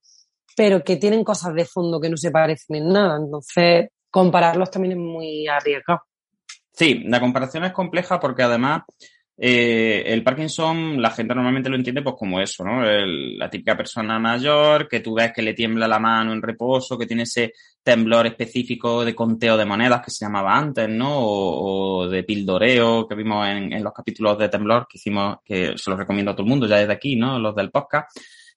pero 0.56 0.82
que 0.82 0.96
tienen 0.96 1.24
cosas 1.24 1.54
de 1.54 1.64
fondo 1.64 2.00
que 2.00 2.08
no 2.08 2.16
se 2.16 2.30
parecen 2.30 2.76
en 2.76 2.88
nada. 2.88 3.16
Entonces, 3.16 3.88
compararlos 4.10 4.70
también 4.70 4.92
es 4.92 4.98
muy 4.98 5.46
arriesgado. 5.46 6.02
Sí, 6.72 7.02
la 7.04 7.20
comparación 7.20 7.64
es 7.64 7.72
compleja 7.72 8.20
porque 8.20 8.44
además 8.44 8.82
eh, 9.40 10.02
el 10.04 10.24
Parkinson, 10.24 11.00
la 11.00 11.10
gente 11.10 11.32
normalmente 11.32 11.70
lo 11.70 11.76
entiende 11.76 12.02
pues 12.02 12.16
como 12.18 12.40
eso, 12.40 12.64
¿no? 12.64 12.82
la 12.82 13.48
típica 13.48 13.76
persona 13.76 14.18
mayor 14.18 14.88
que 14.88 14.98
tú 14.98 15.14
ves 15.14 15.32
que 15.32 15.42
le 15.42 15.54
tiembla 15.54 15.86
la 15.86 16.00
mano 16.00 16.32
en 16.32 16.42
reposo, 16.42 16.98
que 16.98 17.06
tiene 17.06 17.22
ese 17.22 17.52
temblor 17.80 18.26
específico 18.26 19.04
de 19.04 19.14
conteo 19.14 19.56
de 19.56 19.64
monedas 19.64 20.02
que 20.04 20.10
se 20.10 20.24
llamaba 20.24 20.58
antes, 20.58 20.88
¿no? 20.88 21.20
O, 21.20 22.08
de 22.08 22.24
pildoreo 22.24 23.06
que 23.06 23.14
vimos 23.14 23.46
en, 23.48 23.82
los 23.82 23.92
capítulos 23.92 24.36
de 24.38 24.48
temblor 24.48 24.88
que 24.88 24.98
hicimos, 24.98 25.38
que 25.44 25.72
se 25.76 25.88
los 25.88 25.98
recomiendo 25.98 26.32
a 26.32 26.34
todo 26.34 26.42
el 26.42 26.50
mundo 26.50 26.66
ya 26.66 26.78
desde 26.78 26.92
aquí, 26.92 27.14
¿no? 27.14 27.38
Los 27.38 27.54
del 27.54 27.70
podcast. 27.70 28.10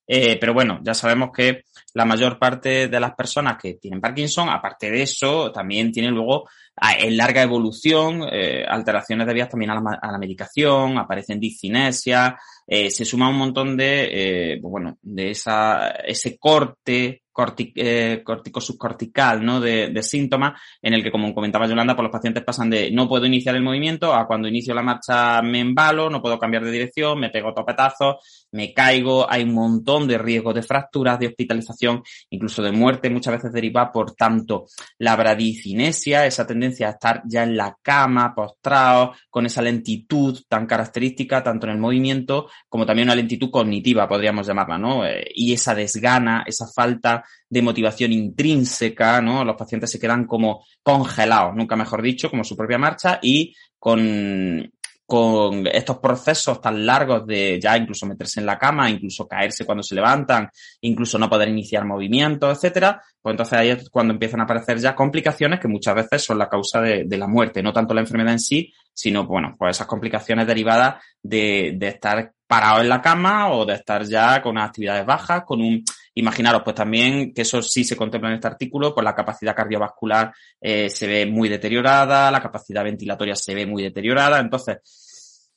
Eh, 0.04 0.36
pero 0.40 0.52
bueno, 0.52 0.80
ya 0.82 0.94
sabemos 0.94 1.30
que 1.32 1.62
la 1.94 2.04
mayor 2.04 2.38
parte 2.38 2.88
de 2.88 3.00
las 3.00 3.14
personas 3.14 3.56
que 3.56 3.74
tienen 3.74 4.00
Parkinson, 4.00 4.48
aparte 4.48 4.90
de 4.90 5.02
eso, 5.02 5.52
también 5.52 5.92
tienen 5.92 6.12
luego 6.12 6.48
en 6.80 7.16
larga 7.16 7.42
evolución, 7.42 8.22
eh, 8.30 8.64
alteraciones 8.66 9.26
debidas 9.26 9.50
también 9.50 9.70
a 9.70 9.74
la, 9.74 10.18
medicación, 10.18 10.98
aparecen 10.98 11.38
discinesia, 11.38 12.38
eh, 12.66 12.90
se 12.90 13.04
suma 13.04 13.28
un 13.28 13.36
montón 13.36 13.76
de, 13.76 14.58
pues 14.60 14.70
bueno, 14.70 14.98
de 15.02 15.30
esa, 15.30 15.90
ese 15.90 16.38
corte 16.38 17.22
cortic, 17.32 17.72
eh, 17.76 18.22
cortico 18.22 18.60
subcortical, 18.60 19.44
¿no? 19.44 19.60
De, 19.60 19.88
de, 19.88 20.02
síntomas 20.02 20.60
en 20.80 20.94
el 20.94 21.02
que, 21.02 21.10
como 21.10 21.34
comentaba 21.34 21.66
Yolanda, 21.66 21.96
pues 21.96 22.04
los 22.04 22.12
pacientes 22.12 22.44
pasan 22.44 22.70
de 22.70 22.90
no 22.90 23.08
puedo 23.08 23.26
iniciar 23.26 23.56
el 23.56 23.62
movimiento 23.62 24.14
a 24.14 24.26
cuando 24.26 24.48
inicio 24.48 24.74
la 24.74 24.82
marcha 24.82 25.40
me 25.42 25.60
embalo, 25.60 26.10
no 26.10 26.20
puedo 26.20 26.38
cambiar 26.38 26.64
de 26.64 26.70
dirección, 26.70 27.18
me 27.18 27.30
pego 27.30 27.54
topetazos, 27.54 28.46
me 28.52 28.72
caigo, 28.74 29.28
hay 29.28 29.44
un 29.44 29.54
montón 29.54 30.06
de 30.06 30.18
riesgos 30.18 30.54
de 30.54 30.62
fracturas, 30.62 31.18
de 31.18 31.28
hospitalización, 31.28 32.02
incluso 32.30 32.62
de 32.62 32.72
muerte, 32.72 33.10
muchas 33.10 33.34
veces 33.34 33.52
deriva 33.52 33.90
por 33.90 34.14
tanto 34.14 34.66
la 34.98 35.16
bradicinesia, 35.16 36.26
esa 36.26 36.46
tendencia 36.46 36.61
a 36.64 36.90
estar 36.90 37.22
ya 37.26 37.42
en 37.42 37.56
la 37.56 37.76
cama, 37.82 38.34
postrado, 38.34 39.14
con 39.30 39.46
esa 39.46 39.62
lentitud 39.62 40.40
tan 40.48 40.66
característica, 40.66 41.42
tanto 41.42 41.66
en 41.66 41.72
el 41.72 41.78
movimiento 41.78 42.48
como 42.68 42.86
también 42.86 43.08
una 43.08 43.14
lentitud 43.14 43.50
cognitiva, 43.50 44.08
podríamos 44.08 44.46
llamarla, 44.46 44.78
¿no? 44.78 45.06
Eh, 45.06 45.24
y 45.34 45.52
esa 45.52 45.74
desgana, 45.74 46.44
esa 46.46 46.66
falta 46.66 47.24
de 47.48 47.62
motivación 47.62 48.12
intrínseca, 48.12 49.20
¿no? 49.20 49.44
Los 49.44 49.56
pacientes 49.56 49.90
se 49.90 49.98
quedan 49.98 50.26
como 50.26 50.64
congelados, 50.82 51.54
nunca 51.54 51.76
mejor 51.76 52.02
dicho, 52.02 52.30
como 52.30 52.44
su 52.44 52.56
propia 52.56 52.78
marcha 52.78 53.18
y 53.22 53.54
con, 53.78 54.70
con 55.06 55.66
estos 55.66 55.98
procesos 55.98 56.60
tan 56.60 56.86
largos 56.86 57.26
de 57.26 57.60
ya 57.60 57.76
incluso 57.76 58.06
meterse 58.06 58.40
en 58.40 58.46
la 58.46 58.58
cama, 58.58 58.88
incluso 58.88 59.26
caerse 59.26 59.66
cuando 59.66 59.82
se 59.82 59.94
levantan, 59.94 60.48
incluso 60.80 61.18
no 61.18 61.28
poder 61.28 61.48
iniciar 61.48 61.84
movimientos, 61.84 62.56
etcétera, 62.56 63.02
pues 63.20 63.32
entonces 63.32 63.58
ahí 63.58 63.70
es 63.70 63.90
cuando 63.90 64.14
empiezan 64.14 64.40
a 64.40 64.44
aparecer 64.44 64.78
ya 64.78 64.94
complicaciones 64.94 65.60
que 65.60 65.68
muchas 65.68 65.94
veces 65.94 66.24
son 66.24 66.38
la 66.38 66.48
causa 66.48 66.80
de, 66.80 67.06
la 67.18 67.26
muerte, 67.26 67.62
no 67.62 67.72
tanto 67.72 67.94
la 67.94 68.00
enfermedad 68.00 68.32
en 68.32 68.40
sí, 68.40 68.72
sino, 68.92 69.26
bueno, 69.26 69.54
pues 69.58 69.76
esas 69.76 69.86
complicaciones 69.86 70.46
derivadas 70.46 71.02
de, 71.22 71.74
de 71.76 71.88
estar 71.88 72.32
parado 72.46 72.80
en 72.80 72.88
la 72.88 73.00
cama 73.00 73.52
o 73.52 73.64
de 73.64 73.74
estar 73.74 74.04
ya 74.04 74.42
con 74.42 74.58
actividades 74.58 75.06
bajas, 75.06 75.44
con 75.44 75.60
un, 75.60 75.84
imaginaros, 76.14 76.62
pues 76.62 76.76
también 76.76 77.32
que 77.32 77.42
eso 77.42 77.62
sí 77.62 77.84
se 77.84 77.96
contempla 77.96 78.30
en 78.30 78.36
este 78.36 78.48
artículo, 78.48 78.94
pues 78.94 79.04
la 79.04 79.14
capacidad 79.14 79.54
cardiovascular 79.54 80.32
eh, 80.60 80.90
se 80.90 81.06
ve 81.06 81.26
muy 81.26 81.48
deteriorada, 81.48 82.30
la 82.30 82.42
capacidad 82.42 82.84
ventilatoria 82.84 83.34
se 83.34 83.54
ve 83.54 83.66
muy 83.66 83.82
deteriorada, 83.82 84.40
entonces, 84.40 85.50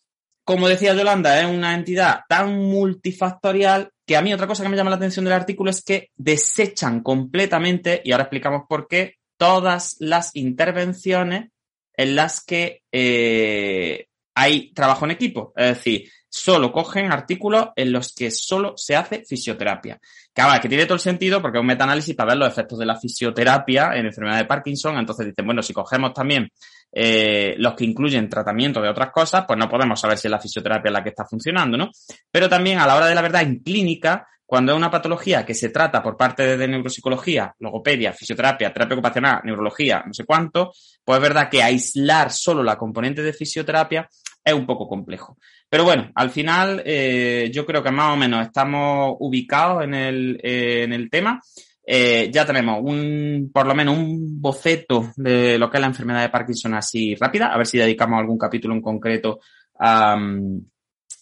como 0.43 0.67
decía 0.67 0.93
Yolanda, 0.93 1.41
es 1.41 1.47
una 1.47 1.75
entidad 1.75 2.21
tan 2.29 2.55
multifactorial 2.57 3.89
que 4.05 4.15
a 4.15 4.21
mí 4.21 4.33
otra 4.33 4.47
cosa 4.47 4.63
que 4.63 4.69
me 4.69 4.77
llama 4.77 4.91
la 4.91 4.97
atención 4.97 5.25
del 5.25 5.33
artículo 5.33 5.71
es 5.71 5.83
que 5.83 6.09
desechan 6.15 7.01
completamente, 7.01 8.01
y 8.03 8.11
ahora 8.11 8.23
explicamos 8.23 8.63
por 8.69 8.87
qué, 8.87 9.15
todas 9.37 9.97
las 9.99 10.35
intervenciones 10.35 11.49
en 11.97 12.15
las 12.15 12.43
que 12.43 12.83
eh, 12.91 14.07
hay 14.35 14.73
trabajo 14.73 15.05
en 15.05 15.11
equipo. 15.11 15.53
Es 15.55 15.77
decir, 15.77 16.09
solo 16.35 16.71
cogen 16.71 17.11
artículos 17.11 17.69
en 17.75 17.93
los 17.93 18.13
que 18.13 18.29
solo 18.29 18.73
se 18.75 18.95
hace 18.95 19.23
fisioterapia. 19.25 19.99
Que 20.33 20.41
ahora, 20.41 20.59
que 20.59 20.67
tiene 20.67 20.85
todo 20.85 20.95
el 20.95 20.99
sentido 20.99 21.41
porque 21.41 21.57
es 21.57 21.61
un 21.61 21.67
metaanálisis 21.67 22.13
para 22.13 22.31
ver 22.31 22.37
los 22.37 22.49
efectos 22.49 22.77
de 22.77 22.85
la 22.85 22.99
fisioterapia 22.99 23.91
en 23.95 24.07
enfermedad 24.07 24.37
de 24.39 24.45
Parkinson. 24.45 24.97
Entonces 24.97 25.27
dicen, 25.27 25.45
bueno, 25.45 25.63
si 25.63 25.71
cogemos 25.71 26.13
también 26.13 26.49
eh, 26.91 27.55
los 27.57 27.73
que 27.73 27.85
incluyen 27.85 28.27
tratamiento 28.27 28.81
de 28.81 28.89
otras 28.89 29.11
cosas, 29.11 29.45
pues 29.47 29.57
no 29.57 29.69
podemos 29.69 29.99
saber 29.99 30.17
si 30.17 30.27
es 30.27 30.31
la 30.31 30.39
fisioterapia 30.39 30.91
la 30.91 31.01
que 31.01 31.09
está 31.09 31.25
funcionando, 31.25 31.77
¿no? 31.77 31.89
Pero 32.29 32.49
también 32.49 32.79
a 32.79 32.87
la 32.87 32.97
hora 32.97 33.07
de 33.07 33.15
la 33.15 33.21
verdad, 33.21 33.41
en 33.41 33.59
clínica, 33.59 34.27
cuando 34.45 34.73
es 34.73 34.77
una 34.77 34.91
patología 34.91 35.45
que 35.45 35.53
se 35.53 35.69
trata 35.69 36.03
por 36.03 36.17
parte 36.17 36.57
de 36.57 36.67
neuropsicología, 36.67 37.55
logopedia, 37.59 38.11
fisioterapia, 38.11 38.73
terapia 38.73 38.95
ocupacional, 38.95 39.41
neurología, 39.45 40.03
no 40.05 40.13
sé 40.13 40.25
cuánto, 40.25 40.73
pues 41.03 41.17
es 41.17 41.23
verdad 41.23 41.49
que 41.49 41.63
aislar 41.63 42.29
solo 42.29 42.61
la 42.61 42.77
componente 42.77 43.23
de 43.23 43.31
fisioterapia 43.31 44.09
es 44.45 44.53
un 44.53 44.65
poco 44.65 44.87
complejo. 44.87 45.37
Pero 45.69 45.83
bueno, 45.83 46.11
al 46.15 46.29
final 46.29 46.81
eh, 46.85 47.49
yo 47.53 47.65
creo 47.65 47.83
que 47.83 47.91
más 47.91 48.13
o 48.13 48.17
menos 48.17 48.45
estamos 48.45 49.15
ubicados 49.19 49.83
en 49.83 49.93
el, 49.93 50.39
eh, 50.43 50.83
en 50.83 50.93
el 50.93 51.09
tema. 51.09 51.41
Eh, 51.87 52.29
ya 52.31 52.45
tenemos 52.45 52.79
un, 52.81 53.51
por 53.53 53.67
lo 53.67 53.75
menos 53.75 53.97
un 53.97 54.41
boceto 54.41 55.11
de 55.17 55.59
lo 55.59 55.69
que 55.69 55.77
es 55.77 55.81
la 55.81 55.87
enfermedad 55.87 56.21
de 56.21 56.29
Parkinson 56.29 56.73
así 56.73 57.15
rápida. 57.15 57.47
A 57.47 57.57
ver 57.57 57.67
si 57.67 57.77
dedicamos 57.77 58.19
algún 58.19 58.37
capítulo 58.37 58.73
en 58.73 58.81
concreto 58.81 59.39
a, 59.79 60.17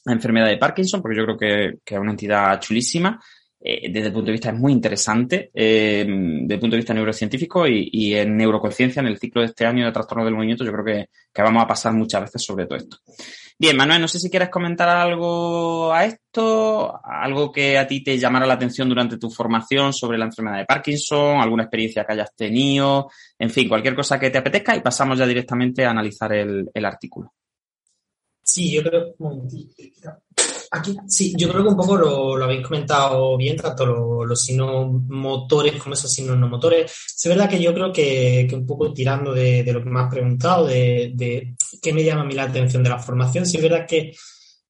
la 0.05 0.13
enfermedad 0.13 0.47
de 0.47 0.57
Parkinson, 0.57 1.01
porque 1.01 1.17
yo 1.17 1.23
creo 1.23 1.37
que, 1.37 1.79
que 1.83 1.95
es 1.95 2.01
una 2.01 2.11
entidad 2.11 2.59
chulísima. 2.59 3.19
Eh, 3.65 3.89
desde 3.89 4.07
el 4.07 4.13
punto 4.13 4.25
de 4.25 4.33
vista 4.33 4.49
es 4.49 4.59
muy 4.59 4.73
interesante, 4.73 5.49
eh, 5.53 6.05
desde 6.05 6.55
el 6.55 6.59
punto 6.59 6.75
de 6.75 6.81
vista 6.81 6.93
neurocientífico 6.93 7.65
y, 7.65 7.89
y, 7.93 8.13
en 8.13 8.35
neuroconciencia, 8.35 8.99
en 8.99 9.07
el 9.07 9.17
ciclo 9.17 9.39
de 9.39 9.47
este 9.47 9.65
año 9.65 9.85
de 9.85 9.91
trastorno 9.93 10.25
del 10.25 10.33
movimiento, 10.33 10.65
yo 10.65 10.73
creo 10.73 10.83
que, 10.83 11.09
que, 11.33 11.41
vamos 11.41 11.63
a 11.63 11.67
pasar 11.67 11.93
muchas 11.93 12.23
veces 12.23 12.43
sobre 12.43 12.65
todo 12.65 12.77
esto. 12.77 12.97
Bien, 13.59 13.77
Manuel, 13.77 14.01
no 14.01 14.07
sé 14.07 14.19
si 14.19 14.29
quieres 14.29 14.49
comentar 14.49 14.89
algo 14.89 15.93
a 15.93 16.05
esto, 16.05 16.99
algo 17.03 17.51
que 17.51 17.77
a 17.77 17.87
ti 17.87 18.03
te 18.03 18.17
llamara 18.17 18.47
la 18.47 18.55
atención 18.55 18.89
durante 18.89 19.17
tu 19.17 19.29
formación 19.29 19.93
sobre 19.93 20.17
la 20.17 20.25
enfermedad 20.25 20.57
de 20.57 20.65
Parkinson, 20.65 21.39
alguna 21.39 21.63
experiencia 21.63 22.03
que 22.03 22.13
hayas 22.13 22.35
tenido, 22.35 23.09
en 23.37 23.49
fin, 23.49 23.69
cualquier 23.69 23.95
cosa 23.95 24.19
que 24.19 24.31
te 24.31 24.39
apetezca 24.39 24.75
y 24.75 24.81
pasamos 24.81 25.19
ya 25.19 25.27
directamente 25.27 25.85
a 25.85 25.91
analizar 25.91 26.33
el, 26.33 26.69
artículo. 26.83 27.33
Sí, 28.41 28.73
yo 28.73 28.83
creo. 28.83 29.15
Aquí, 30.75 30.97
sí, 31.07 31.35
yo 31.37 31.49
creo 31.49 31.61
que 31.61 31.69
un 31.69 31.77
poco 31.77 31.95
lo, 31.95 32.35
lo 32.35 32.45
habéis 32.45 32.65
comentado 32.65 33.37
bien, 33.37 33.55
tanto 33.55 33.85
los, 33.85 34.27
los 34.27 34.43
signos 34.43 34.91
motores 35.07 35.75
como 35.75 35.93
esos 35.93 36.11
signos 36.11 36.35
no 36.35 36.47
motores. 36.47 36.91
Es 37.15 37.29
verdad 37.29 37.47
que 37.47 37.61
yo 37.61 37.75
creo 37.75 37.93
que, 37.93 38.47
que 38.49 38.55
un 38.55 38.65
poco 38.65 38.91
tirando 38.91 39.33
de, 39.33 39.63
de, 39.63 39.71
lo 39.71 39.83
que 39.83 39.89
me 39.91 39.99
has 39.99 40.09
preguntado, 40.09 40.65
de, 40.65 41.11
de 41.13 41.53
qué 41.79 41.93
me 41.93 42.03
llama 42.03 42.21
a 42.21 42.25
mí 42.25 42.33
la 42.33 42.45
atención 42.45 42.81
de 42.81 42.89
la 42.89 42.97
formación, 42.97 43.45
sí 43.45 43.57
es 43.57 43.63
verdad 43.63 43.85
que 43.87 44.13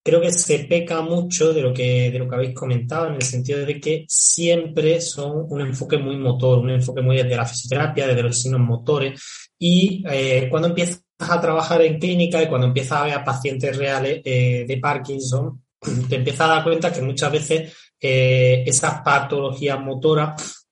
creo 0.04 0.20
que 0.20 0.34
se 0.34 0.60
peca 0.66 1.02
mucho 1.02 1.54
de 1.54 1.62
lo 1.62 1.74
que, 1.74 2.12
de 2.12 2.20
lo 2.20 2.28
que 2.28 2.36
habéis 2.36 2.54
comentado, 2.54 3.08
en 3.08 3.16
el 3.16 3.22
sentido 3.22 3.66
de 3.66 3.80
que 3.80 4.04
siempre 4.10 5.00
son 5.00 5.46
un 5.50 5.62
enfoque 5.62 5.98
muy 5.98 6.18
motor, 6.18 6.60
un 6.60 6.72
enfoque 6.72 7.02
muy 7.02 7.16
desde 7.16 7.38
la 7.38 7.46
fisioterapia, 7.46 8.08
desde 8.08 8.24
los 8.24 8.42
signos 8.42 8.60
motores, 8.60 9.22
y 9.58 10.04
eh, 10.10 10.48
cuando 10.52 10.68
empiezas 10.68 11.02
a 11.20 11.40
trabajar 11.40 11.82
en 11.82 11.98
clínica 11.98 12.44
y 12.44 12.50
cuando 12.50 12.68
empiezas 12.68 13.00
a 13.00 13.04
ver 13.06 13.14
a 13.14 13.24
pacientes 13.24 13.78
reales 13.78 14.22
eh, 14.26 14.66
de 14.68 14.78
Parkinson, 14.78 15.63
te 16.10 16.16
empiezas 16.16 16.42
a 16.42 16.54
dar 16.56 16.64
cuenta 16.64 16.92
que 16.92 17.02
muchas 17.02 17.32
veces 17.32 17.74
eh, 18.00 18.64
esas 18.66 19.02
patologías 19.02 19.80
motoras 19.80 20.64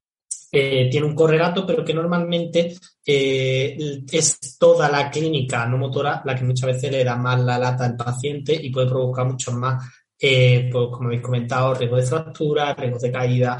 eh, 0.53 0.89
tienen 0.91 1.11
un 1.11 1.15
correlato, 1.15 1.65
pero 1.65 1.85
que 1.85 1.93
normalmente 1.93 2.75
eh, 3.05 4.03
es 4.11 4.57
toda 4.59 4.89
la 4.89 5.09
clínica 5.09 5.65
no 5.65 5.77
motora 5.77 6.21
la 6.25 6.35
que 6.35 6.43
muchas 6.43 6.73
veces 6.73 6.91
le 6.91 7.05
da 7.05 7.15
más 7.15 7.39
la 7.39 7.57
lata 7.57 7.85
al 7.85 7.95
paciente 7.95 8.53
y 8.53 8.69
puede 8.69 8.89
provocar 8.89 9.25
muchos 9.25 9.53
más, 9.53 9.89
eh, 10.19 10.69
pues, 10.69 10.87
como 10.91 11.07
habéis 11.07 11.21
comentado, 11.21 11.73
riesgo 11.73 11.95
de 11.95 12.03
fractura, 12.03 12.73
riesgo 12.73 12.99
de 12.99 13.11
caída. 13.11 13.57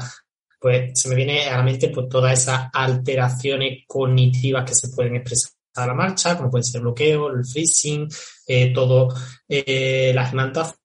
Pues 0.60 1.00
se 1.00 1.08
me 1.08 1.14
viene 1.14 1.48
a 1.48 1.56
la 1.56 1.62
mente 1.62 1.88
pues, 1.88 2.08
todas 2.10 2.38
esas 2.38 2.68
alteraciones 2.72 3.84
cognitivas 3.86 4.64
que 4.68 4.74
se 4.74 4.88
pueden 4.88 5.16
expresar 5.16 5.52
a 5.76 5.86
la 5.86 5.94
marcha, 5.94 6.36
como 6.36 6.50
puede 6.50 6.64
ser 6.64 6.80
el 6.80 6.82
bloqueo, 6.82 7.30
el 7.30 7.44
freezing, 7.46 8.06
eh, 8.46 8.70
todo, 8.72 9.08
las 9.48 10.32
imantaciones, 10.32 10.81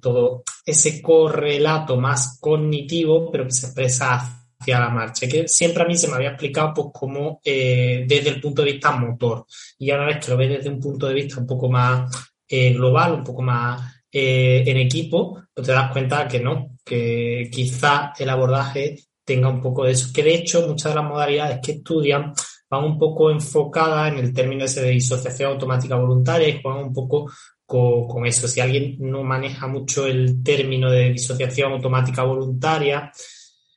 todo 0.00 0.42
ese 0.64 1.00
correlato 1.00 1.96
más 1.96 2.38
cognitivo, 2.40 3.30
pero 3.30 3.44
que 3.44 3.52
se 3.52 3.66
expresa 3.66 4.44
hacia 4.60 4.80
la 4.80 4.90
marcha, 4.90 5.28
que 5.28 5.46
siempre 5.46 5.82
a 5.82 5.86
mí 5.86 5.96
se 5.96 6.08
me 6.08 6.14
había 6.14 6.30
explicado 6.30 6.74
pues 6.74 6.88
como 6.92 7.40
eh, 7.44 8.04
desde 8.06 8.30
el 8.30 8.40
punto 8.40 8.62
de 8.62 8.72
vista 8.72 8.92
motor, 8.92 9.46
y 9.78 9.90
ahora 9.90 10.06
vez 10.06 10.24
que 10.24 10.30
lo 10.30 10.36
ves 10.36 10.50
desde 10.50 10.68
un 10.68 10.80
punto 10.80 11.06
de 11.06 11.14
vista 11.14 11.40
un 11.40 11.46
poco 11.46 11.68
más 11.68 12.10
eh, 12.48 12.72
global, 12.72 13.14
un 13.14 13.24
poco 13.24 13.42
más 13.42 13.80
eh, 14.10 14.64
en 14.66 14.76
equipo, 14.78 15.42
pues 15.54 15.66
te 15.66 15.72
das 15.72 15.92
cuenta 15.92 16.26
que 16.26 16.40
no, 16.40 16.76
que 16.84 17.48
quizá 17.52 18.12
el 18.18 18.30
abordaje 18.30 18.96
tenga 19.24 19.48
un 19.48 19.60
poco 19.60 19.84
de 19.84 19.92
eso, 19.92 20.10
que 20.12 20.22
de 20.22 20.34
hecho 20.34 20.66
muchas 20.66 20.92
de 20.92 21.00
las 21.00 21.08
modalidades 21.08 21.60
que 21.62 21.72
estudian 21.72 22.32
van 22.70 22.84
un 22.84 22.98
poco 22.98 23.30
enfocadas 23.30 24.12
en 24.12 24.18
el 24.18 24.32
término 24.32 24.64
ese 24.64 24.82
de 24.82 24.90
disociación 24.90 25.52
automática 25.52 25.96
voluntaria 25.96 26.48
y 26.48 26.60
juegan 26.60 26.84
un 26.84 26.92
poco 26.92 27.30
con, 27.68 28.26
eso. 28.26 28.48
Si 28.48 28.60
alguien 28.60 28.96
no 28.98 29.22
maneja 29.22 29.66
mucho 29.66 30.06
el 30.06 30.42
término 30.42 30.90
de 30.90 31.10
disociación 31.10 31.72
automática 31.72 32.22
voluntaria, 32.22 33.12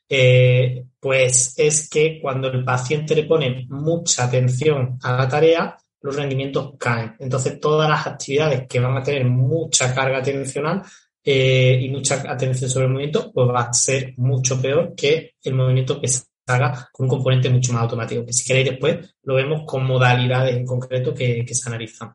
eh, 0.08 0.86
pues 0.98 1.54
es 1.58 1.90
que 1.90 2.18
cuando 2.20 2.48
el 2.48 2.64
paciente 2.64 3.14
le 3.14 3.24
pone 3.24 3.66
mucha 3.68 4.24
atención 4.24 4.98
a 5.02 5.12
la 5.14 5.28
tarea, 5.28 5.76
los 6.00 6.16
rendimientos 6.16 6.72
caen. 6.78 7.16
Entonces, 7.18 7.60
todas 7.60 7.88
las 7.88 8.06
actividades 8.06 8.66
que 8.66 8.80
van 8.80 8.96
a 8.96 9.02
tener 9.02 9.26
mucha 9.26 9.94
carga 9.94 10.18
atencional 10.18 10.82
eh, 11.22 11.78
y 11.82 11.90
mucha 11.90 12.14
atención 12.32 12.70
sobre 12.70 12.86
el 12.86 12.92
movimiento, 12.92 13.30
pues 13.30 13.48
va 13.48 13.60
a 13.64 13.72
ser 13.74 14.14
mucho 14.16 14.60
peor 14.60 14.94
que 14.96 15.34
el 15.44 15.54
movimiento 15.54 16.00
que 16.00 16.08
se 16.08 16.22
haga 16.46 16.88
con 16.92 17.04
un 17.04 17.10
componente 17.10 17.50
mucho 17.50 17.74
más 17.74 17.82
automático, 17.82 18.24
que 18.24 18.32
si 18.32 18.44
queréis 18.44 18.70
después 18.70 19.16
lo 19.24 19.34
vemos 19.34 19.64
con 19.66 19.84
modalidades 19.84 20.56
en 20.56 20.64
concreto 20.64 21.12
que 21.14 21.46
se 21.46 21.68
analizan. 21.68 22.14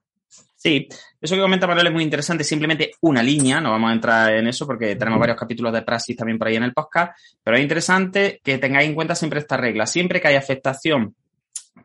Sí, 0.67 0.85
eso 1.21 1.35
que 1.35 1.41
comenta 1.41 1.65
Manuel 1.65 1.87
es 1.87 1.93
muy 1.93 2.03
interesante, 2.03 2.43
simplemente 2.43 2.91
una 2.99 3.23
línea, 3.23 3.61
no 3.61 3.71
vamos 3.71 3.89
a 3.89 3.93
entrar 3.93 4.33
en 4.33 4.47
eso 4.47 4.67
porque 4.67 4.97
tenemos 4.97 5.17
varios 5.17 5.37
capítulos 5.37 5.71
de 5.71 5.81
praxis 5.81 6.17
también 6.17 6.37
por 6.37 6.49
ahí 6.49 6.57
en 6.57 6.63
el 6.63 6.73
podcast, 6.73 7.17
pero 7.41 7.55
es 7.55 7.63
interesante 7.63 8.41
que 8.43 8.57
tengáis 8.57 8.89
en 8.89 8.93
cuenta 8.93 9.15
siempre 9.15 9.39
esta 9.39 9.55
regla, 9.55 9.87
siempre 9.87 10.19
que 10.19 10.27
hay 10.27 10.35
afectación 10.35 11.15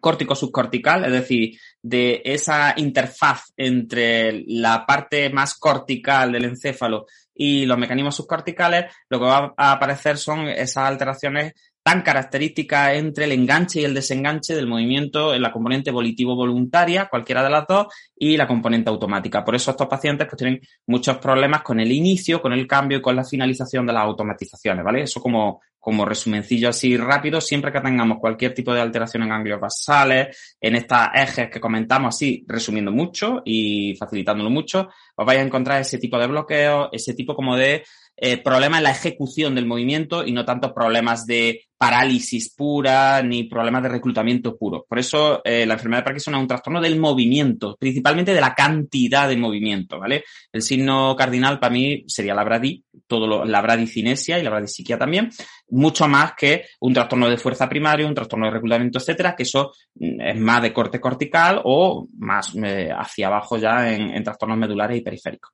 córtico-subcortical, 0.01 1.05
es 1.05 1.13
decir, 1.13 1.61
de 1.81 2.23
esa 2.25 2.75
interfaz 2.77 3.53
entre 3.57 4.43
la 4.49 4.85
parte 4.85 5.31
más 5.31 5.55
cortical 5.55 6.33
del 6.33 6.47
encéfalo 6.47 7.07
y 7.37 7.67
los 7.67 7.79
mecanismos 7.79 8.17
subcorticales, 8.17 8.93
lo 9.09 9.21
que 9.21 9.27
va 9.27 9.55
a 9.57 9.71
aparecer 9.71 10.19
son 10.19 10.49
esas 10.49 10.89
alteraciones 10.89 11.53
tan 11.83 12.03
característica 12.03 12.95
entre 12.95 13.25
el 13.25 13.33
enganche 13.33 13.81
y 13.81 13.85
el 13.85 13.95
desenganche 13.95 14.55
del 14.55 14.69
movimiento 14.69 15.35
en 15.35 15.43
la 15.43 15.51
componente 15.51 15.91
volitivo-voluntaria, 15.91 17.09
cualquiera 17.11 17.43
de 17.43 17.51
las 17.51 17.67
dos, 17.67 17.89
y 18.17 18.37
la 18.37 18.47
componente 18.47 18.89
automática. 18.89 19.45
Por 19.45 19.57
eso 19.57 19.73
estos 19.73 19.89
pacientes 19.89 20.29
pues, 20.29 20.39
tienen 20.39 20.61
muchos 20.87 21.19
problemas 21.19 21.63
con 21.63 21.81
el 21.81 21.91
inicio, 21.91 22.41
con 22.41 22.53
el 22.53 22.69
cambio 22.69 22.99
y 22.99 23.03
con 23.03 23.17
la 23.17 23.25
finalización 23.25 23.85
de 23.85 23.93
las 23.93 24.05
automatizaciones, 24.05 24.85
¿vale? 24.85 25.03
Eso 25.03 25.21
como, 25.21 25.61
como 25.81 26.05
resumencillo 26.05 26.69
así 26.69 26.97
rápido, 26.97 27.41
siempre 27.41 27.73
que 27.73 27.81
tengamos 27.81 28.19
cualquier 28.21 28.55
tipo 28.55 28.73
de 28.73 28.81
alteración 28.81 29.25
en 29.25 29.31
ganglios 29.31 29.61
basales, 29.61 30.57
en 30.61 30.77
estas 30.77 31.09
ejes 31.15 31.51
que 31.51 31.59
comentamos 31.61 32.15
así, 32.15 32.45
resumiendo 32.47 32.93
mucho 32.93 33.43
y 33.45 33.97
facilitándolo 33.97 34.51
mucho, 34.51 34.89
os 35.17 35.27
vais 35.27 35.41
a 35.41 35.43
encontrar 35.43 35.81
ese 35.81 35.99
tipo 35.99 36.17
de 36.17 36.29
bloqueo, 36.29 36.91
ese 36.93 37.15
tipo 37.15 37.35
como 37.35 37.57
de 37.57 37.83
eh, 38.17 38.39
problemas 38.39 38.79
en 38.79 38.85
la 38.85 38.91
ejecución 38.91 39.55
del 39.55 39.67
movimiento 39.67 40.25
y 40.25 40.33
no 40.33 40.45
tanto 40.45 40.75
problemas 40.75 41.27
de 41.27 41.65
parálisis 41.83 42.55
pura 42.55 43.21
ni 43.23 43.45
problemas 43.45 43.83
de 43.83 43.89
reclutamiento 43.89 44.57
puro. 44.57 44.87
Por 44.89 45.01
eso 45.01 45.41
eh, 45.45 45.67
la 45.67 45.75
enfermedad 45.75 46.03
de 46.03 46.05
Parkinson 46.05 46.35
es 46.35 46.41
un 46.41 46.47
trastorno 46.47 46.81
del 46.81 47.01
movimiento, 47.01 47.77
principalmente 47.81 48.33
de 48.33 48.41
la 48.41 48.55
cantidad 48.55 49.29
de 49.29 49.37
movimiento, 49.37 49.99
¿vale? 49.99 50.23
El 50.53 50.63
signo 50.63 51.17
cardinal 51.17 51.59
para 51.59 51.73
mí 51.73 52.05
sería 52.07 52.37
la 52.37 52.45
bradi, 52.45 52.85
todo 53.09 53.27
lo, 53.27 53.45
la 53.45 53.61
bradicinesia 53.61 54.39
y 54.39 54.45
la 54.45 54.51
bradisiquia 54.51 54.97
también, 54.97 55.31
mucho 55.71 56.07
más 56.07 56.35
que 56.35 56.67
un 56.81 56.93
trastorno 56.95 57.29
de 57.29 57.39
fuerza 57.39 57.69
primario, 57.69 58.07
un 58.07 58.15
trastorno 58.15 58.47
de 58.47 58.53
reclutamiento, 58.53 59.01
etcétera, 59.01 59.35
que 59.35 59.43
eso 59.43 59.73
mm, 59.97 60.21
es 60.21 60.39
más 60.39 60.63
de 60.63 60.73
corte 60.73 61.01
cortical 61.01 61.61
o 61.65 62.07
más 62.19 62.55
eh, 62.55 62.91
hacia 62.97 63.27
abajo 63.27 63.57
ya 63.57 63.93
en 63.93 64.23
trastornos 64.23 64.59
medulares 64.59 64.99
y 64.99 65.01
periféricos. 65.01 65.51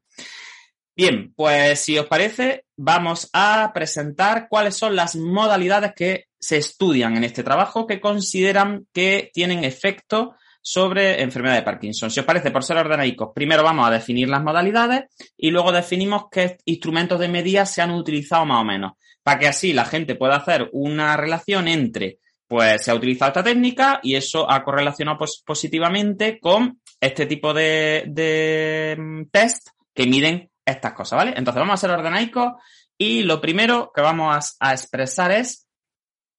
Bien, 0.98 1.32
pues 1.36 1.78
si 1.78 1.96
os 1.96 2.06
parece, 2.06 2.64
vamos 2.76 3.30
a 3.32 3.70
presentar 3.72 4.48
cuáles 4.50 4.76
son 4.76 4.96
las 4.96 5.14
modalidades 5.14 5.92
que 5.94 6.24
se 6.40 6.56
estudian 6.56 7.16
en 7.16 7.22
este 7.22 7.44
trabajo 7.44 7.86
que 7.86 8.00
consideran 8.00 8.84
que 8.92 9.30
tienen 9.32 9.62
efecto 9.62 10.34
sobre 10.60 11.22
enfermedad 11.22 11.54
de 11.54 11.62
Parkinson. 11.62 12.10
Si 12.10 12.18
os 12.18 12.26
parece, 12.26 12.50
por 12.50 12.64
ser 12.64 12.78
ordenaicos, 12.78 13.30
primero 13.32 13.62
vamos 13.62 13.86
a 13.86 13.92
definir 13.92 14.28
las 14.28 14.42
modalidades 14.42 15.04
y 15.36 15.52
luego 15.52 15.70
definimos 15.70 16.24
qué 16.32 16.58
instrumentos 16.64 17.20
de 17.20 17.28
medida 17.28 17.64
se 17.64 17.80
han 17.80 17.92
utilizado 17.92 18.44
más 18.44 18.62
o 18.62 18.64
menos, 18.64 18.94
para 19.22 19.38
que 19.38 19.46
así 19.46 19.72
la 19.72 19.84
gente 19.84 20.16
pueda 20.16 20.34
hacer 20.34 20.68
una 20.72 21.16
relación 21.16 21.68
entre, 21.68 22.18
pues 22.48 22.82
se 22.82 22.90
ha 22.90 22.96
utilizado 22.96 23.28
esta 23.28 23.44
técnica 23.44 24.00
y 24.02 24.16
eso 24.16 24.50
ha 24.50 24.64
correlacionado 24.64 25.18
pues, 25.18 25.44
positivamente 25.46 26.40
con 26.40 26.80
este 27.00 27.26
tipo 27.26 27.54
de, 27.54 28.96
mm, 28.98 29.26
test 29.30 29.68
que 29.94 30.08
miden 30.08 30.47
estas 30.70 30.92
cosas, 30.92 31.16
¿vale? 31.16 31.34
Entonces 31.36 31.60
vamos 31.60 31.74
a 31.74 31.76
ser 31.76 31.90
ordenaicos 31.90 32.52
y 32.96 33.22
lo 33.22 33.40
primero 33.40 33.92
que 33.94 34.00
vamos 34.00 34.56
a, 34.58 34.72
expresar 34.72 35.30
es 35.30 35.68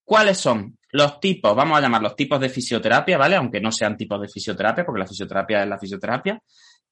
cuáles 0.04 0.38
son 0.38 0.78
los 0.92 1.20
tipos, 1.20 1.56
vamos 1.56 1.78
a 1.78 1.82
llamar 1.82 2.02
los 2.02 2.16
tipos 2.16 2.40
de 2.40 2.50
fisioterapia, 2.50 3.18
¿vale? 3.18 3.36
Aunque 3.36 3.62
no 3.62 3.72
sean 3.72 3.96
tipos 3.96 4.20
de 4.22 4.28
fisioterapia, 4.28 4.86
porque 4.86 5.00
la 5.00 5.08
fisioterapia 5.08 5.64
es 5.64 5.70
la 5.70 5.80
fisioterapia, 5.80 6.42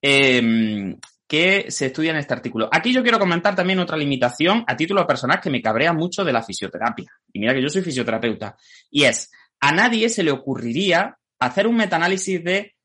em, 0.01 0.97
que 1.27 1.69
se 1.69 1.87
estudia 1.87 2.11
en 2.11 2.17
este 2.17 2.33
artículo. 2.33 2.69
Aquí 2.71 2.93
yo 2.93 3.03
quiero 3.03 3.19
comentar 3.19 3.55
también 3.55 3.79
otra 3.79 3.97
limitación 3.97 4.63
a 4.65 4.77
título 4.77 5.05
personal 5.05 5.41
que 5.41 5.49
me 5.49 5.61
cabrea 5.61 5.91
mucho 5.91 6.23
de 6.23 6.31
la 6.31 6.43
fisioterapia. 6.43 7.11
Y 7.33 7.39
mira 7.39 7.53
que 7.53 7.61
yo 7.61 7.69
soy 7.69 7.81
fisioterapeuta. 7.81 8.55
Y 8.89 9.03
es, 9.03 9.31
a 9.59 9.73
nadie 9.73 10.07
se 10.07 10.23
le 10.23 10.31
ocurriría 10.31 11.17
hacer 11.39 11.67
un 11.67 11.75
metaanálisis 11.75 12.41
de 12.43 12.75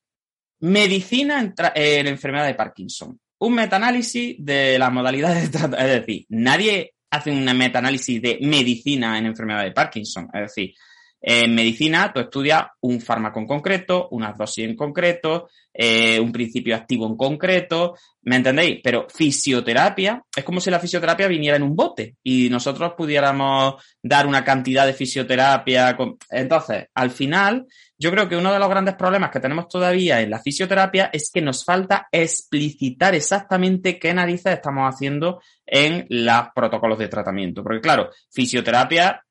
medicina 0.60 1.40
en, 1.40 1.54
en 1.74 2.06
enfermedad 2.08 2.46
de 2.46 2.54
Parkinson 2.54 3.21
un 3.42 3.54
metaanálisis 3.54 4.36
de 4.38 4.78
las 4.78 4.92
modalidades 4.92 5.42
de 5.42 5.48
tratamiento. 5.58 5.84
Es 5.84 6.00
decir, 6.00 6.26
nadie 6.28 6.94
hace 7.10 7.32
un 7.32 7.44
metaanálisis 7.44 8.22
de 8.22 8.38
medicina 8.40 9.18
en 9.18 9.26
enfermedad 9.26 9.64
de 9.64 9.72
Parkinson. 9.72 10.28
Es 10.32 10.42
decir, 10.42 10.74
en 11.22 11.54
medicina 11.54 12.12
tú 12.12 12.18
estudias 12.18 12.64
un 12.80 13.00
fármaco 13.00 13.38
en 13.38 13.46
concreto, 13.46 14.08
una 14.10 14.32
dosis 14.32 14.64
en 14.64 14.74
concreto, 14.74 15.48
eh, 15.72 16.18
un 16.18 16.32
principio 16.32 16.74
activo 16.74 17.06
en 17.06 17.16
concreto, 17.16 17.94
¿me 18.22 18.36
entendéis? 18.36 18.80
Pero 18.82 19.06
fisioterapia 19.08 20.20
es 20.36 20.42
como 20.42 20.60
si 20.60 20.68
la 20.68 20.80
fisioterapia 20.80 21.28
viniera 21.28 21.56
en 21.56 21.62
un 21.62 21.76
bote 21.76 22.16
y 22.24 22.50
nosotros 22.50 22.94
pudiéramos 22.96 23.74
dar 24.02 24.26
una 24.26 24.44
cantidad 24.44 24.84
de 24.84 24.94
fisioterapia. 24.94 25.96
Entonces, 26.28 26.88
al 26.92 27.12
final, 27.12 27.66
yo 27.96 28.10
creo 28.10 28.28
que 28.28 28.36
uno 28.36 28.52
de 28.52 28.58
los 28.58 28.68
grandes 28.68 28.96
problemas 28.96 29.30
que 29.30 29.40
tenemos 29.40 29.68
todavía 29.68 30.20
en 30.20 30.30
la 30.30 30.40
fisioterapia 30.40 31.08
es 31.12 31.30
que 31.32 31.40
nos 31.40 31.64
falta 31.64 32.08
explicitar 32.10 33.14
exactamente 33.14 33.96
qué 33.98 34.12
narices 34.12 34.54
estamos 34.54 34.92
haciendo 34.92 35.40
en 35.64 36.04
los 36.08 36.48
protocolos 36.52 36.98
de 36.98 37.06
tratamiento. 37.06 37.62
Porque 37.62 37.80
claro, 37.80 38.10
fisioterapia, 38.30 39.24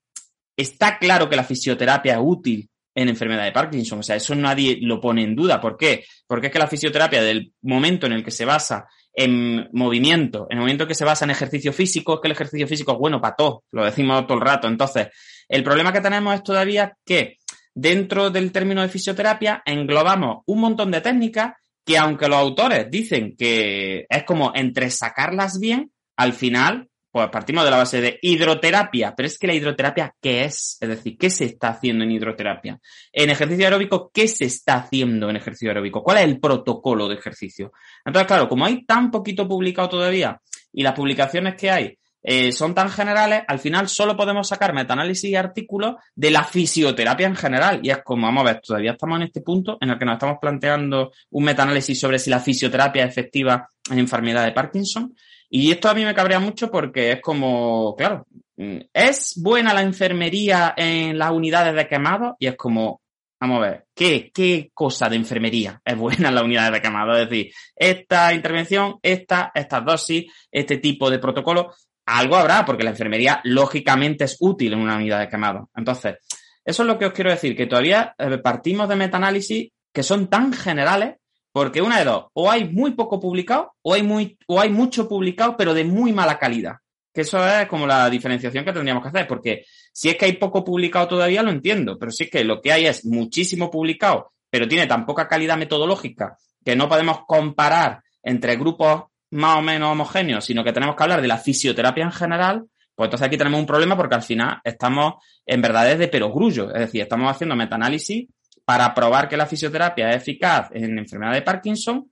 está 0.62 0.98
claro 0.98 1.30
que 1.30 1.36
la 1.36 1.44
fisioterapia 1.44 2.14
es 2.14 2.20
útil 2.22 2.70
en 2.94 3.10
enfermedad 3.10 3.44
de 3.44 3.52
Parkinson. 3.52 4.00
O 4.00 4.04
sea, 4.04 4.16
eso 4.16 4.36
nadie 4.36 4.78
lo 4.82 5.00
pone 5.00 5.24
en 5.24 5.36
duda. 5.36 5.62
¿Por 5.62 5.78
qué? 5.78 6.06
Porque 6.28 6.48
es 6.48 6.54
que 6.54 6.60
la 6.60 6.68
fisioterapia 6.68 7.22
del 7.22 7.54
momento 7.62 8.06
en 8.06 8.14
el 8.14 8.24
que 8.24 8.32
se 8.32 8.46
basa 8.46 8.88
en 9.14 9.68
movimiento, 9.74 10.48
en 10.50 10.58
el 10.58 10.62
momento 10.62 10.88
que 10.88 10.96
se 10.96 11.06
basa 11.06 11.26
en 11.26 11.32
ejercicio 11.32 11.74
físico, 11.74 12.16
es 12.16 12.20
que 12.22 12.28
el 12.28 12.34
ejercicio 12.34 12.68
físico 12.68 12.94
es 12.94 12.98
bueno 12.98 13.20
para 13.20 13.36
todo, 13.36 13.64
lo 13.72 13.86
decimos 13.86 14.26
todo 14.26 14.38
el 14.38 14.44
rato. 14.44 14.68
Entonces, 14.68 15.10
el 15.48 15.64
problema 15.64 15.92
que 15.92 16.02
tenemos 16.02 16.34
es 16.34 16.44
todavía 16.44 16.98
que 17.06 17.38
dentro 17.74 18.30
del 18.30 18.52
término 18.52 18.82
de 18.82 18.90
fisioterapia 18.90 19.62
englobamos 19.66 20.44
un 20.46 20.60
montón 20.60 20.92
de 20.92 21.02
técnicas 21.02 21.54
que 21.86 21.98
aunque 21.98 22.28
los 22.28 22.38
autores 22.38 22.88
dicen 22.90 23.36
que 23.38 24.06
es 24.08 24.24
como 24.24 24.52
entre 24.56 24.90
sacarlas 24.92 25.60
bien, 25.60 25.92
al 26.16 26.34
final, 26.34 26.88
pues 27.12 27.30
partimos 27.30 27.66
de 27.66 27.72
la 27.72 27.78
base 27.78 28.00
de 28.00 28.20
hidroterapia, 28.22 29.14
pero 29.16 29.28
es 29.28 29.38
que 29.38 29.48
la 29.48 29.54
hidroterapia, 29.54 30.16
¿qué 30.22 30.46
es? 30.46 30.78
Es 30.80 30.90
decir, 30.90 31.18
¿qué 31.18 31.30
se 31.30 31.46
está 31.46 31.70
haciendo 31.70 32.06
en 32.06 32.12
hidroterapia? 32.12 32.80
En 33.12 33.30
ejercicio 33.30 33.66
aeróbico, 33.66 34.12
¿qué 34.14 34.28
se 34.28 34.46
está 34.46 34.76
haciendo 34.76 35.30
en 35.30 35.36
ejercicio 35.36 35.70
aeróbico? 35.70 36.04
¿Cuál 36.04 36.20
es 36.20 36.24
el 36.24 36.40
protocolo 36.40 37.10
de 37.10 37.16
ejercicio? 37.16 37.74
Entonces, 38.06 38.28
claro, 38.28 38.48
como 38.48 38.66
hay 38.66 38.86
tan 38.86 39.12
poquito 39.12 39.48
publicado 39.48 39.90
todavía 39.90 40.40
y 40.72 40.84
las 40.84 40.94
publicaciones 40.94 41.56
que 41.56 41.70
hay 41.70 41.98
eh, 42.24 42.52
son 42.52 42.76
tan 42.76 42.90
generales, 42.90 43.44
al 43.48 43.60
final 43.60 43.90
solo 43.90 44.16
podemos 44.16 44.48
sacar 44.48 44.74
metaanálisis 44.74 45.32
y 45.32 45.36
artículos 45.36 45.96
de 46.16 46.32
la 46.32 46.44
fisioterapia 46.44 47.28
en 47.28 47.36
general. 47.36 47.80
Y 47.84 47.90
es 47.90 48.04
como, 48.04 48.28
vamos 48.28 48.42
a 48.42 48.54
ver, 48.54 48.62
todavía 48.62 48.92
estamos 48.92 49.18
en 49.18 49.24
este 49.24 49.42
punto 49.42 49.78
en 49.82 49.90
el 49.90 49.98
que 49.98 50.06
nos 50.06 50.14
estamos 50.14 50.38
planteando 50.40 51.12
un 51.32 51.44
metaanálisis 51.44 52.00
sobre 52.00 52.20
si 52.20 52.30
la 52.30 52.40
fisioterapia 52.40 53.04
es 53.04 53.10
efectiva 53.10 53.68
en 53.90 54.00
enfermedad 54.00 54.46
de 54.46 54.52
Parkinson. 54.52 55.16
Y 55.54 55.70
esto 55.70 55.90
a 55.90 55.94
mí 55.94 56.06
me 56.06 56.16
cabrea 56.16 56.40
mucho 56.40 56.72
porque 56.72 57.12
es 57.12 57.22
como, 57.22 57.94
claro, 57.98 58.26
mm, 58.56 58.78
¿es 58.94 59.34
buena 59.36 59.74
la 59.74 59.82
enfermería 59.82 60.74
en 60.78 61.18
las 61.18 61.32
unidades 61.32 61.76
de 61.76 61.90
quemado? 61.90 62.38
Y 62.40 62.48
es 62.48 62.56
como, 62.56 63.02
vamos 63.38 63.58
a 63.58 63.70
ver, 63.70 63.86
¿qué, 63.94 64.32
qué 64.34 64.72
cosa 64.74 65.10
de 65.10 65.18
enfermería 65.18 65.82
es 65.86 65.98
buena 65.98 66.30
en 66.30 66.36
las 66.36 66.44
unidades 66.46 66.72
de 66.72 66.82
quemado? 66.82 67.18
Es 67.18 67.30
decir, 67.30 67.52
esta 67.76 68.34
intervención, 68.34 68.96
esta, 69.02 69.52
estas 69.54 69.84
dosis, 69.84 70.32
este 70.50 70.78
tipo 70.78 71.10
de 71.10 71.20
protocolo, 71.20 71.74
algo 72.06 72.38
habrá, 72.38 72.64
porque 72.64 72.86
la 72.86 72.92
enfermería 72.92 73.42
lógicamente 73.44 74.24
es 74.24 74.38
útil 74.40 74.72
en 74.72 74.80
una 74.80 74.96
unidad 74.96 75.20
de 75.20 75.28
quemado. 75.28 75.70
Entonces, 75.76 76.16
eso 76.64 76.84
es 76.84 76.88
lo 76.88 76.98
que 76.98 77.08
os 77.08 77.14
quiero 77.14 77.30
decir, 77.30 77.58
que 77.58 77.68
todavía 77.68 78.16
eh, 78.18 78.38
partimos 78.38 78.88
de 78.88 78.96
metaanálisis 78.96 79.70
que 79.94 80.04
son 80.04 80.30
tan 80.30 80.54
generales, 80.54 81.16
porque 81.52 81.82
una 81.82 82.00
de 82.00 82.06
dos, 82.06 82.26
o 82.34 82.50
hay 82.50 82.70
muy 82.70 82.92
poco 82.92 83.20
publicado, 83.20 83.74
o 83.82 83.94
hay, 83.94 84.04
muy, 84.04 84.38
o 84.48 84.60
hay 84.60 84.70
mucho 84.70 85.08
publicado, 85.08 85.58
pero 85.58 85.74
de 85.74 85.84
muy 85.84 86.14
mala 86.14 86.40
calidad. 86.40 86.76
Que 87.14 87.22
eso 87.22 87.46
es 87.46 87.68
como 87.68 87.86
la 87.86 88.10
diferenciación 88.10 88.64
que 88.64 88.72
tendríamos 88.72 89.04
que 89.04 89.10
hacer, 89.10 89.28
porque 89.28 89.66
si 89.92 90.10
es 90.10 90.16
que 90.16 90.26
hay 90.26 90.34
poco 90.34 90.64
publicado 90.64 91.10
todavía, 91.10 91.44
lo 91.44 91.52
entiendo, 91.52 91.98
pero 92.00 92.12
si 92.12 92.24
es 92.24 92.30
que 92.30 92.44
lo 92.46 92.62
que 92.62 92.72
hay 92.72 92.86
es 92.86 93.06
muchísimo 93.06 93.70
publicado, 93.70 94.32
pero 94.50 94.68
tiene 94.68 94.88
tan 94.88 95.06
poca 95.06 95.28
calidad 95.28 95.58
metodológica 95.58 96.38
que 96.64 96.76
no 96.76 96.88
podemos 96.88 97.26
comparar 97.26 98.02
entre 98.24 98.56
grupos 98.56 99.04
más 99.32 99.58
o 99.58 99.62
menos 99.62 99.92
homogéneo, 99.92 100.40
sino 100.42 100.64
que 100.64 100.74
tenemos 100.74 100.96
que 100.96 101.04
hablar 101.04 101.22
de 101.22 101.28
la 101.28 101.38
fisioterapia 101.38 102.04
en 102.04 102.12
general, 102.12 102.66
pues 102.96 103.08
entonces 103.08 103.28
aquí 103.28 103.38
tenemos 103.38 103.60
un 103.60 103.66
problema 103.66 103.98
porque 103.98 104.16
al 104.16 104.22
final 104.22 104.60
estamos 104.64 105.16
en 105.46 105.62
verdades 105.62 105.98
de 105.98 106.08
perogrullo, 106.08 106.74
es 106.74 106.82
decir, 106.82 107.02
estamos 107.02 107.32
haciendo 107.32 107.56
metaanálisis 107.56 108.28
para 108.72 108.94
probar 108.94 109.28
que 109.28 109.36
la 109.36 109.46
fisioterapia 109.46 110.12
es 110.12 110.16
eficaz 110.16 110.70
en 110.72 110.98
enfermedad 110.98 111.34
de 111.34 111.42
Parkinson, 111.42 112.10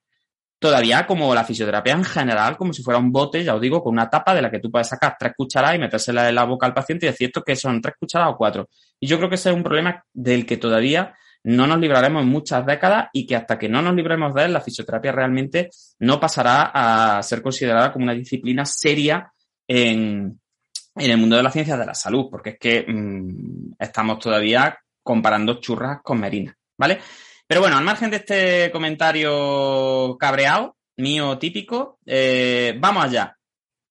todavía 0.59 1.07
como 1.07 1.33
la 1.33 1.45
fisioterapia 1.45 1.93
en 1.93 2.03
general, 2.03 2.57
como 2.57 2.73
si 2.73 2.83
fuera 2.83 2.99
un 2.99 3.13
bote, 3.13 3.45
ya 3.45 3.55
os 3.55 3.61
digo, 3.61 3.81
con 3.81 3.93
una 3.93 4.09
tapa 4.09 4.35
de 4.35 4.41
la 4.41 4.51
que 4.51 4.59
tú 4.59 4.69
puedes 4.69 4.89
sacar 4.89 5.15
tres 5.17 5.31
cucharadas 5.37 5.77
y 5.77 5.79
metérsela 5.79 6.27
en 6.27 6.35
la 6.35 6.43
boca 6.43 6.67
al 6.67 6.73
paciente 6.73 7.05
y 7.05 7.11
decir 7.11 7.27
esto 7.27 7.43
que 7.43 7.55
son 7.55 7.81
tres 7.81 7.95
cucharadas 7.97 8.33
o 8.33 8.37
cuatro. 8.37 8.67
Y 8.99 9.07
yo 9.07 9.15
creo 9.15 9.29
que 9.29 9.35
ese 9.35 9.51
es 9.51 9.55
un 9.55 9.63
problema 9.63 10.03
del 10.11 10.45
que 10.45 10.57
todavía 10.57 11.15
no 11.45 11.65
nos 11.65 11.79
libraremos 11.79 12.23
en 12.23 12.27
muchas 12.27 12.65
décadas 12.65 13.07
y 13.13 13.25
que 13.25 13.37
hasta 13.37 13.57
que 13.57 13.69
no 13.69 13.81
nos 13.81 13.95
libremos 13.95 14.33
de 14.33 14.43
él, 14.43 14.51
la 14.51 14.59
fisioterapia 14.59 15.13
realmente 15.13 15.69
no 15.99 16.19
pasará 16.19 16.71
a 16.73 17.23
ser 17.23 17.41
considerada 17.41 17.93
como 17.93 18.03
una 18.03 18.15
disciplina 18.15 18.65
seria 18.65 19.31
en, 19.65 20.37
en 20.95 21.09
el 21.09 21.17
mundo 21.17 21.37
de 21.37 21.43
las 21.43 21.53
ciencias 21.53 21.79
de 21.79 21.85
la 21.85 21.93
salud, 21.93 22.27
porque 22.29 22.49
es 22.49 22.59
que 22.59 22.85
mmm, 22.85 23.75
estamos 23.79 24.19
todavía 24.19 24.77
comparando 25.09 25.59
churras 25.59 26.01
con 26.03 26.19
merinas, 26.19 26.53
¿vale? 26.77 26.99
Pero 27.47 27.61
bueno, 27.61 27.75
al 27.79 27.83
margen 27.83 28.11
de 28.11 28.17
este 28.17 28.69
comentario 28.71 30.15
cabreado, 30.19 30.77
mío 30.97 31.39
típico, 31.39 31.97
eh, 32.05 32.75
vamos 32.77 33.05
allá. 33.05 33.35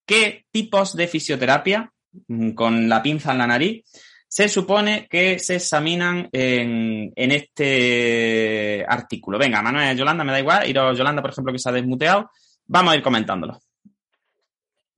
¿Qué 0.05 0.45
tipos 0.49 0.95
de 0.95 1.09
fisioterapia, 1.09 1.91
mm, 2.29 2.51
con 2.51 2.87
la 2.87 3.03
pinza 3.03 3.33
en 3.33 3.37
la 3.37 3.47
nariz, 3.47 3.83
se 4.29 4.47
supone 4.47 5.07
que 5.09 5.39
se 5.39 5.55
examinan 5.55 6.29
en, 6.31 7.11
en 7.13 7.31
este 7.31 8.85
artículo? 8.87 9.37
Venga, 9.37 9.61
Manuel, 9.61 9.97
Yolanda, 9.97 10.23
me 10.23 10.31
da 10.31 10.39
igual, 10.39 10.69
iros 10.69 10.97
Yolanda, 10.97 11.21
por 11.21 11.31
ejemplo, 11.31 11.51
que 11.51 11.59
se 11.59 11.67
ha 11.67 11.73
desmuteado, 11.73 12.31
vamos 12.65 12.93
a 12.93 12.95
ir 12.95 13.03
comentándolo. 13.03 13.59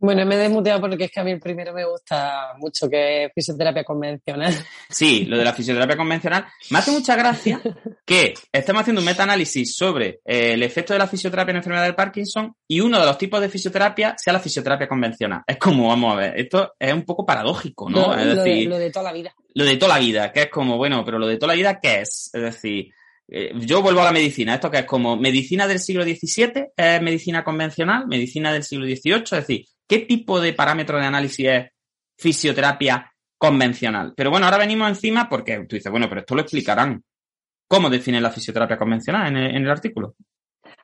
Bueno, 0.01 0.25
me 0.25 0.33
he 0.33 0.39
desmuteado 0.39 0.81
porque 0.81 1.03
es 1.03 1.11
que 1.11 1.19
a 1.19 1.23
mí 1.23 1.29
el 1.29 1.39
primero 1.39 1.73
me 1.73 1.85
gusta 1.85 2.53
mucho, 2.57 2.89
que 2.89 3.25
es 3.25 3.31
fisioterapia 3.35 3.83
convencional. 3.83 4.51
Sí, 4.89 5.25
lo 5.25 5.37
de 5.37 5.43
la 5.43 5.53
fisioterapia 5.53 5.95
convencional. 5.95 6.47
Me 6.71 6.79
hace 6.79 6.89
mucha 6.89 7.15
gracia 7.15 7.61
que 8.03 8.33
estemos 8.51 8.81
haciendo 8.81 9.01
un 9.01 9.05
metaanálisis 9.05 9.75
sobre 9.75 10.19
eh, 10.25 10.53
el 10.53 10.63
efecto 10.63 10.93
de 10.93 10.99
la 10.99 11.05
fisioterapia 11.05 11.51
en 11.51 11.57
enfermedad 11.57 11.85
de 11.85 11.93
Parkinson 11.93 12.55
y 12.67 12.79
uno 12.79 12.99
de 12.99 13.05
los 13.05 13.15
tipos 13.19 13.39
de 13.41 13.49
fisioterapia 13.49 14.15
sea 14.17 14.33
la 14.33 14.39
fisioterapia 14.39 14.87
convencional. 14.87 15.43
Es 15.45 15.57
como, 15.57 15.89
vamos 15.89 16.13
a 16.13 16.15
ver, 16.15 16.39
esto 16.39 16.73
es 16.79 16.93
un 16.93 17.03
poco 17.03 17.23
paradójico, 17.23 17.87
¿no? 17.87 18.15
Es 18.17 18.25
lo 18.25 18.43
decir, 18.43 18.63
de, 18.63 18.69
lo 18.69 18.79
de 18.79 18.89
toda 18.89 19.03
la 19.03 19.13
vida. 19.13 19.35
lo 19.53 19.65
de 19.65 19.77
toda 19.77 19.93
la 19.93 19.99
vida, 19.99 20.31
que 20.31 20.41
es 20.41 20.49
como, 20.49 20.77
bueno, 20.77 21.05
pero 21.05 21.19
lo 21.19 21.27
de 21.27 21.37
toda 21.37 21.53
la 21.53 21.57
vida, 21.57 21.79
¿qué 21.79 22.01
es? 22.01 22.31
Es 22.33 22.41
decir, 22.41 22.91
eh, 23.27 23.51
yo 23.55 23.83
vuelvo 23.83 24.01
a 24.01 24.05
la 24.05 24.11
medicina, 24.11 24.55
esto 24.55 24.71
que 24.71 24.79
es 24.79 24.85
como 24.85 25.15
medicina 25.15 25.67
del 25.67 25.79
siglo 25.79 26.03
XVII, 26.03 26.71
es 26.75 27.01
medicina 27.01 27.43
convencional, 27.43 28.07
medicina 28.07 28.51
del 28.51 28.63
siglo 28.63 28.85
XVIII, 28.85 29.23
es 29.23 29.29
decir, 29.29 29.65
¿qué 29.91 29.99
tipo 29.99 30.39
de 30.39 30.53
parámetro 30.53 30.97
de 30.97 31.05
análisis 31.05 31.45
es 31.49 31.69
fisioterapia 32.17 33.11
convencional? 33.37 34.13
Pero 34.15 34.29
bueno, 34.29 34.45
ahora 34.45 34.59
venimos 34.59 34.87
encima 34.87 35.27
porque 35.27 35.65
tú 35.67 35.75
dices, 35.75 35.91
bueno, 35.91 36.07
pero 36.07 36.21
esto 36.21 36.33
lo 36.33 36.43
explicarán. 36.43 37.03
¿Cómo 37.67 37.89
definen 37.89 38.23
la 38.23 38.31
fisioterapia 38.31 38.77
convencional 38.77 39.35
en 39.35 39.35
el, 39.37 39.69
artículo? 39.69 40.15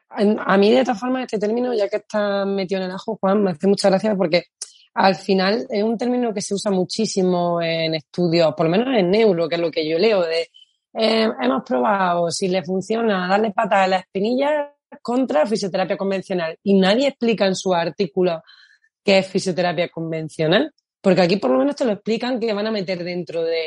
A 0.09 0.57
mí, 0.57 0.71
de 0.71 0.83
todas 0.83 0.99
formas, 0.99 1.21
este 1.21 1.39
término, 1.39 1.73
ya 1.73 1.87
que 1.87 1.97
está 1.97 2.43
metido 2.43 2.81
en 2.81 2.87
el 2.87 2.95
ajo, 2.95 3.15
Juan, 3.15 3.43
me 3.43 3.51
hace 3.51 3.67
mucha 3.67 3.87
gracia 3.87 4.13
porque 4.13 4.47
al 4.95 5.15
final 5.15 5.65
es 5.69 5.83
un 5.83 5.97
término 5.97 6.33
que 6.33 6.41
se 6.41 6.53
usa 6.53 6.69
muchísimo 6.69 7.61
en 7.61 7.95
estudios, 7.95 8.53
por 8.55 8.65
lo 8.65 8.73
menos 8.73 8.89
en 8.93 9.09
neuro, 9.09 9.47
que 9.47 9.55
es 9.55 9.61
lo 9.61 9.71
que 9.71 9.87
yo 9.87 9.97
leo, 9.97 10.21
de 10.21 10.49
eh, 10.95 11.29
hemos 11.41 11.63
probado 11.63 12.29
si 12.29 12.49
le 12.49 12.61
funciona 12.61 13.29
darle 13.29 13.51
patas 13.51 13.85
a 13.85 13.87
la 13.87 13.97
espinilla 13.99 14.75
contra 15.01 15.45
fisioterapia 15.45 15.95
convencional 15.95 16.57
y 16.61 16.77
nadie 16.77 17.07
explica 17.07 17.45
en 17.45 17.55
su 17.55 17.73
artículo 17.73 18.43
qué 19.07 19.19
es 19.19 19.27
fisioterapia 19.27 19.87
convencional, 19.87 20.73
porque 20.99 21.21
aquí 21.21 21.37
por 21.37 21.49
lo 21.51 21.59
menos 21.59 21.77
te 21.77 21.85
lo 21.85 21.93
explican 21.93 22.41
que 22.41 22.51
van 22.51 22.67
a 22.67 22.71
meter 22.71 23.01
dentro 23.05 23.41
de 23.41 23.63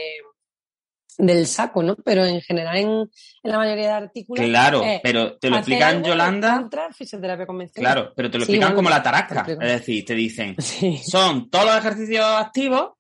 del 1.17 1.47
saco, 1.47 1.83
¿no? 1.83 1.97
Pero 1.97 2.25
en 2.27 2.43
general 2.43 2.77
en, 2.77 2.89
en 2.91 3.51
la 3.51 3.57
mayoría 3.57 3.87
de 3.89 3.93
artículos 3.93 4.45
Claro, 4.45 4.83
eh, 4.85 5.01
pero 5.03 5.39
te 5.39 5.49
lo 5.49 5.57
explican, 5.57 6.05
Yolanda. 6.05 6.69
fisioterapia 6.95 7.47
convencional. 7.47 7.93
Claro, 7.93 8.13
pero 8.15 8.31
te 8.31 8.37
lo 8.39 8.45
Sí, 8.45 8.53
explican 8.53 8.69
bueno, 8.69 8.77
como 8.77 8.91
la 8.91 9.03
tarasca. 9.03 9.47
Es 9.49 9.59
decir, 9.59 10.05
te 10.05 10.15
dicen, 10.15 10.57
Sí. 10.61 10.99
son 10.99 11.49
todos 11.51 11.65
los 11.65 11.77
ejercicios 11.79 12.25
activos, 12.25 12.91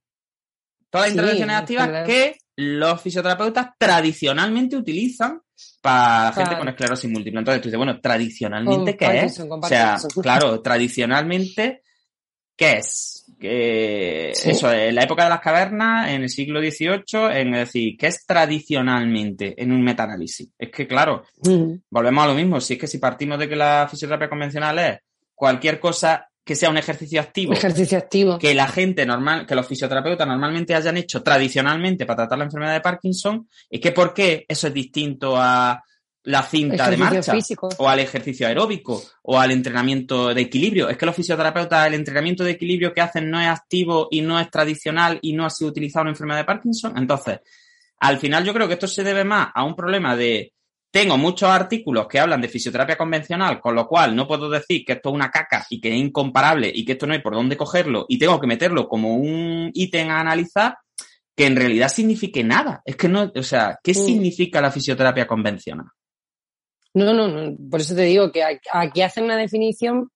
todas 0.90 1.06
las 1.08 1.12
Sí, 1.12 1.18
intervenciones 1.18 1.56
activas 1.56 1.88
claro. 1.88 2.06
que 2.06 2.36
los 2.56 3.00
fisioterapeutas 3.02 3.68
tradicionalmente 3.78 4.76
utilizan 4.76 5.40
para 5.82 6.32
gente 6.32 6.56
con 6.58 6.68
esclerosis 6.68 7.10
múltiple. 7.10 7.38
Entonces 7.40 7.60
tú 7.62 7.68
dices, 7.68 7.78
bueno, 7.78 8.00
tradicionalmente, 8.00 8.96
Con 8.96 9.08
¿qué 9.08 9.18
es? 9.24 9.38
Parkinson, 9.38 9.52
O 9.62 9.66
sea, 9.66 9.98
claro, 10.22 10.60
tradicionalmente, 10.62 11.82
¿qué 12.60 12.72
es? 12.78 13.24
Que 13.40 14.32
Sí. 14.34 14.50
Eso, 14.50 14.70
en 14.70 14.94
la 14.94 15.04
época 15.04 15.24
de 15.24 15.30
las 15.30 15.40
cavernas, 15.40 16.10
en 16.10 16.22
el 16.22 16.28
siglo 16.28 16.60
XVIII, 16.60 17.30
en 17.40 17.54
es 17.54 17.60
decir, 17.72 17.96
¿qué 17.98 18.08
es 18.08 18.26
tradicionalmente 18.26 19.54
en 19.60 19.72
un 19.72 19.82
metaanálisis? 19.82 20.50
Es 20.58 20.70
que, 20.70 20.86
claro, 20.86 21.24
Mm. 21.44 21.74
volvemos 21.90 22.24
a 22.24 22.28
lo 22.28 22.34
mismo. 22.34 22.60
Si 22.60 22.74
es 22.74 22.78
que 22.78 22.86
si 22.86 22.98
partimos 22.98 23.38
de 23.38 23.48
que 23.48 23.56
la 23.56 23.88
fisioterapia 23.90 24.28
convencional 24.28 24.78
es 24.78 24.98
cualquier 25.34 25.80
cosa 25.80 26.26
que 26.44 26.54
sea 26.54 26.68
un 26.70 26.76
ejercicio 26.78 27.20
activo, 27.20 27.52
Ejercicio 27.52 27.96
activo. 27.96 28.38
que 28.38 28.54
la 28.54 28.66
gente 28.66 29.06
normal, 29.06 29.46
que 29.46 29.54
los 29.54 29.66
fisioterapeutas 29.66 30.26
normalmente 30.26 30.74
hayan 30.74 30.96
hecho 30.98 31.22
tradicionalmente 31.22 32.04
para 32.06 32.16
tratar 32.18 32.38
la 32.38 32.44
enfermedad 32.44 32.74
de 32.74 32.80
Parkinson, 32.80 33.48
es 33.70 33.80
que 33.80 33.92
¿por 33.92 34.12
qué 34.12 34.44
eso 34.48 34.66
es 34.68 34.74
distinto 34.74 35.36
a 35.36 35.82
la 36.24 36.42
cinta 36.42 36.90
de 36.90 36.96
marcha? 36.96 37.32
físico. 37.32 37.68
O 37.78 37.88
al 37.88 38.00
ejercicio 38.00 38.46
aeróbico, 38.46 39.02
o 39.22 39.38
al 39.38 39.50
entrenamiento 39.50 40.34
de 40.34 40.42
equilibrio. 40.42 40.88
Es 40.88 40.96
que 40.96 41.06
los 41.06 41.16
fisioterapeutas, 41.16 41.86
el 41.86 41.94
entrenamiento 41.94 42.44
de 42.44 42.52
equilibrio 42.52 42.92
que 42.92 43.00
hacen 43.00 43.30
no 43.30 43.40
es 43.40 43.48
activo 43.48 44.08
y 44.10 44.20
no 44.20 44.38
es 44.38 44.50
tradicional 44.50 45.18
y 45.22 45.32
no 45.32 45.46
ha 45.46 45.50
sido 45.50 45.70
utilizado 45.70 46.04
en 46.04 46.10
enfermedad 46.10 46.40
de 46.40 46.44
Parkinson. 46.44 46.96
Entonces, 46.96 47.40
al 47.98 48.18
final 48.18 48.44
yo 48.44 48.52
creo 48.52 48.66
que 48.66 48.74
esto 48.74 48.86
se 48.86 49.04
debe 49.04 49.24
más 49.24 49.48
a 49.54 49.64
un 49.64 49.74
problema 49.74 50.16
de 50.16 50.52
tengo 50.92 51.16
muchos 51.16 51.48
artículos 51.48 52.08
que 52.08 52.18
hablan 52.18 52.40
de 52.40 52.48
fisioterapia 52.48 52.96
convencional, 52.96 53.60
con 53.60 53.76
lo 53.76 53.86
cual 53.86 54.16
no 54.16 54.26
puedo 54.26 54.50
decir 54.50 54.84
que 54.84 54.94
esto 54.94 55.10
es 55.10 55.14
una 55.14 55.30
caca 55.30 55.64
y 55.70 55.80
que 55.80 55.90
es 55.90 55.94
incomparable 55.94 56.70
y 56.74 56.84
que 56.84 56.92
esto 56.92 57.06
no 57.06 57.12
hay 57.12 57.20
por 57.20 57.34
dónde 57.34 57.56
cogerlo 57.56 58.06
y 58.08 58.18
tengo 58.18 58.40
que 58.40 58.48
meterlo 58.48 58.88
como 58.88 59.14
un 59.14 59.70
ítem 59.72 60.10
a 60.10 60.20
analizar 60.20 60.78
que 61.36 61.46
en 61.46 61.54
realidad 61.54 61.88
signifique 61.88 62.42
nada. 62.42 62.82
Es 62.84 62.96
que 62.96 63.08
no, 63.08 63.30
o 63.34 63.42
sea, 63.42 63.78
¿qué 63.82 63.94
significa 63.94 64.60
la 64.60 64.72
fisioterapia 64.72 65.28
convencional? 65.28 65.86
No, 66.94 67.12
no, 67.14 67.28
no. 67.28 67.56
Por 67.70 67.80
eso 67.80 67.94
te 67.94 68.02
digo 68.02 68.30
que 68.32 68.42
aquí- 68.72 69.00
hacen 69.02 69.24
una 69.24 69.36
definición 69.36 70.10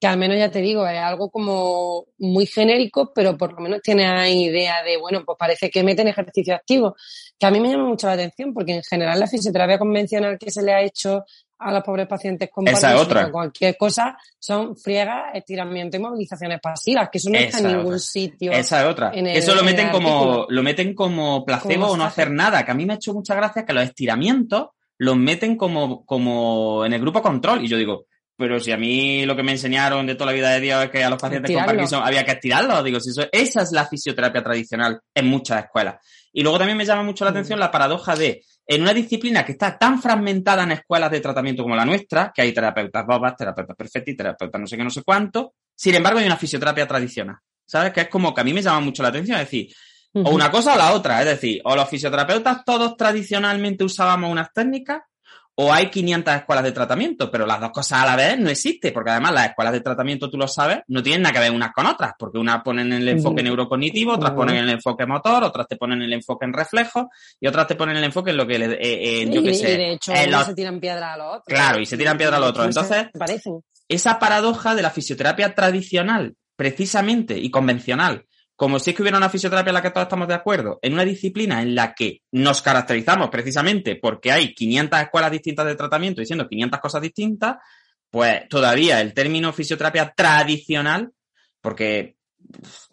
que 0.00 0.08
al 0.08 0.18
menos 0.18 0.36
ya 0.36 0.50
te 0.50 0.58
digo, 0.60 0.86
es 0.86 0.98
algo 0.98 1.30
como 1.30 2.04
muy 2.18 2.44
genérico, 2.46 3.12
pero 3.14 3.38
por 3.38 3.54
lo 3.54 3.60
menos 3.60 3.80
tiene 3.80 4.06
ahí 4.06 4.44
idea 4.46 4.82
de, 4.82 4.98
bueno, 4.98 5.22
pues 5.24 5.36
parece 5.38 5.70
que 5.70 5.82
meten 5.82 6.08
ejercicio 6.08 6.54
activo, 6.54 6.94
que 7.38 7.46
a 7.46 7.50
mí 7.50 7.58
me 7.58 7.70
llama 7.70 7.84
mucho 7.88 8.06
la 8.08 8.12
atención, 8.14 8.52
porque 8.52 8.74
en 8.74 8.82
general 8.82 9.18
la 9.18 9.26
fisioterapia 9.26 9.78
convencional 9.78 10.36
que 10.38 10.50
se 10.50 10.62
le 10.62 10.74
ha 10.74 10.82
hecho 10.82 11.24
a 11.58 11.72
los 11.72 11.82
pobres 11.82 12.06
pacientes 12.06 12.50
con 12.52 12.68
Esa 12.68 12.98
otra. 13.00 13.30
cualquier 13.30 13.78
cosa 13.78 14.18
son 14.38 14.76
friegas, 14.76 15.30
estiramiento 15.32 15.96
y 15.96 16.00
movilizaciones 16.00 16.60
pasivas, 16.60 17.08
que 17.10 17.16
eso 17.18 17.30
no 17.30 17.38
está 17.38 17.58
en 17.60 17.66
ningún 17.68 17.86
otra. 17.86 17.98
sitio. 18.00 18.52
Esa 18.52 18.82
es 18.82 18.86
otra. 18.90 19.08
el- 19.10 19.26
Eso 19.28 19.54
lo 19.54 19.62
meten 19.62 19.88
como, 19.88 20.08
artículo. 20.10 20.46
lo 20.50 20.62
meten 20.62 20.94
como 20.94 21.44
placebo 21.46 21.82
Como 21.86 21.92
o 21.94 21.96
no 21.96 22.04
hacer 22.04 22.30
nada, 22.30 22.62
que 22.64 22.72
a 22.72 22.74
mí 22.74 22.84
me 22.84 22.92
ha 22.92 22.96
hecho 22.96 23.14
mucha 23.14 23.34
gracia 23.34 23.64
que 23.64 23.72
los 23.72 23.84
estiramientos 23.84 24.68
los 25.04 25.16
meten 25.16 25.56
como, 25.56 26.04
como 26.04 26.84
en 26.84 26.92
el 26.94 27.00
grupo 27.00 27.22
control. 27.22 27.64
Y 27.64 27.68
yo 27.68 27.76
digo, 27.76 28.06
pero 28.36 28.58
si 28.58 28.72
a 28.72 28.76
mí 28.76 29.24
lo 29.26 29.36
que 29.36 29.42
me 29.42 29.52
enseñaron 29.52 30.06
de 30.06 30.14
toda 30.14 30.26
la 30.26 30.32
vida 30.32 30.50
de 30.50 30.60
Dios 30.60 30.84
es 30.84 30.90
que 30.90 31.04
a 31.04 31.10
los 31.10 31.20
pacientes 31.20 31.54
con. 31.54 31.64
Parkinson 31.64 32.02
había 32.02 32.24
que 32.24 32.32
estirarlos, 32.32 32.82
digo, 32.82 32.98
si 32.98 33.10
eso, 33.10 33.22
esa 33.30 33.62
es 33.62 33.72
la 33.72 33.86
fisioterapia 33.86 34.42
tradicional 34.42 35.00
en 35.14 35.26
muchas 35.26 35.64
escuelas. 35.64 35.96
Y 36.32 36.42
luego 36.42 36.58
también 36.58 36.76
me 36.76 36.84
llama 36.84 37.04
mucho 37.04 37.24
la 37.24 37.30
Mm. 37.30 37.34
atención 37.34 37.60
la 37.60 37.70
paradoja 37.70 38.16
de, 38.16 38.42
en 38.66 38.82
una 38.82 38.92
disciplina 38.92 39.44
que 39.44 39.52
está 39.52 39.78
tan 39.78 40.02
fragmentada 40.02 40.64
en 40.64 40.72
escuelas 40.72 41.10
de 41.10 41.20
tratamiento 41.20 41.62
como 41.62 41.76
la 41.76 41.84
nuestra, 41.84 42.32
que 42.34 42.42
hay 42.42 42.52
terapeutas 42.52 43.06
bobas, 43.06 43.36
terapeutas 43.36 43.76
perfectos 43.76 44.14
y 44.14 44.16
terapeutas 44.16 44.60
no 44.60 44.66
sé 44.66 44.76
qué, 44.76 44.84
no 44.84 44.90
sé 44.90 45.02
cuánto, 45.04 45.54
sin 45.74 45.94
embargo 45.94 46.18
hay 46.18 46.26
una 46.26 46.36
fisioterapia 46.36 46.86
tradicional. 46.88 47.36
¿Sabes? 47.66 47.92
Que 47.92 48.02
es 48.02 48.08
como 48.08 48.34
que 48.34 48.40
a 48.40 48.44
mí 48.44 48.52
me 48.52 48.60
llama 48.60 48.80
mucho 48.80 49.02
la 49.02 49.08
atención, 49.08 49.38
es 49.38 49.46
decir, 49.46 49.74
o 50.14 50.30
una 50.30 50.50
cosa 50.50 50.74
o 50.74 50.78
la 50.78 50.92
otra, 50.92 51.20
es 51.20 51.26
decir, 51.26 51.60
o 51.64 51.74
los 51.74 51.88
fisioterapeutas 51.88 52.64
todos 52.64 52.96
tradicionalmente 52.96 53.84
usábamos 53.84 54.30
unas 54.30 54.52
técnicas, 54.52 55.02
o 55.56 55.72
hay 55.72 55.88
500 55.88 56.34
escuelas 56.34 56.64
de 56.64 56.72
tratamiento, 56.72 57.30
pero 57.30 57.46
las 57.46 57.60
dos 57.60 57.70
cosas 57.70 58.02
a 58.02 58.06
la 58.06 58.16
vez 58.16 58.36
no 58.40 58.50
existen, 58.50 58.92
porque 58.92 59.10
además 59.12 59.32
las 59.34 59.48
escuelas 59.50 59.72
de 59.72 59.80
tratamiento, 59.82 60.28
tú 60.28 60.36
lo 60.36 60.48
sabes, 60.48 60.78
no 60.88 61.00
tienen 61.00 61.22
nada 61.22 61.32
que 61.32 61.38
ver 61.38 61.52
unas 61.52 61.72
con 61.72 61.86
otras, 61.86 62.12
porque 62.18 62.38
unas 62.38 62.60
ponen 62.64 62.92
el 62.92 63.08
enfoque 63.08 63.40
neurocognitivo, 63.44 64.14
otras 64.14 64.32
ponen 64.32 64.56
el 64.56 64.70
enfoque 64.70 65.06
motor, 65.06 65.44
otras 65.44 65.68
te 65.68 65.76
ponen 65.76 66.02
el 66.02 66.12
enfoque 66.12 66.44
en 66.44 66.52
reflejos, 66.54 67.04
y 67.40 67.46
otras 67.46 67.68
te 67.68 67.76
ponen 67.76 67.96
el 67.96 68.02
enfoque 68.02 68.32
en 68.32 68.36
lo 68.36 68.46
que, 68.48 68.58
le, 68.58 68.66
eh, 68.80 69.22
en, 69.22 69.32
yo 69.32 69.40
y, 69.42 69.44
qué 69.44 69.50
y 69.50 69.54
sé, 69.54 69.66
de 69.76 69.92
hecho, 69.92 70.12
en 70.12 70.30
los- 70.32 70.44
se 70.46 70.54
tiran 70.56 70.80
piedra 70.80 71.12
a 71.12 71.16
los 71.16 71.26
otros. 71.28 71.44
Claro, 71.46 71.78
y 71.78 71.86
se 71.86 71.96
tiran 71.96 72.18
piedra 72.18 72.36
al 72.38 72.42
otro. 72.42 72.64
No 72.64 72.72
se 72.72 72.80
Entonces, 72.80 73.10
parecen. 73.16 73.60
esa 73.88 74.18
paradoja 74.18 74.74
de 74.74 74.82
la 74.82 74.90
fisioterapia 74.90 75.54
tradicional, 75.54 76.34
precisamente, 76.56 77.38
y 77.38 77.48
convencional, 77.50 78.26
como 78.56 78.78
si 78.78 78.90
es 78.90 78.96
que 78.96 79.02
hubiera 79.02 79.18
una 79.18 79.28
fisioterapia 79.28 79.70
en 79.70 79.74
la 79.74 79.82
que 79.82 79.90
todos 79.90 80.04
estamos 80.04 80.28
de 80.28 80.34
acuerdo, 80.34 80.78
en 80.82 80.92
una 80.92 81.04
disciplina 81.04 81.60
en 81.62 81.74
la 81.74 81.92
que 81.94 82.20
nos 82.32 82.62
caracterizamos 82.62 83.28
precisamente 83.28 83.96
porque 83.96 84.30
hay 84.30 84.54
500 84.54 85.00
escuelas 85.00 85.30
distintas 85.32 85.66
de 85.66 85.74
tratamiento 85.74 86.20
diciendo 86.20 86.48
500 86.48 86.80
cosas 86.80 87.02
distintas, 87.02 87.56
pues 88.10 88.48
todavía 88.48 89.00
el 89.00 89.12
término 89.12 89.52
fisioterapia 89.52 90.12
tradicional, 90.16 91.10
porque 91.60 92.16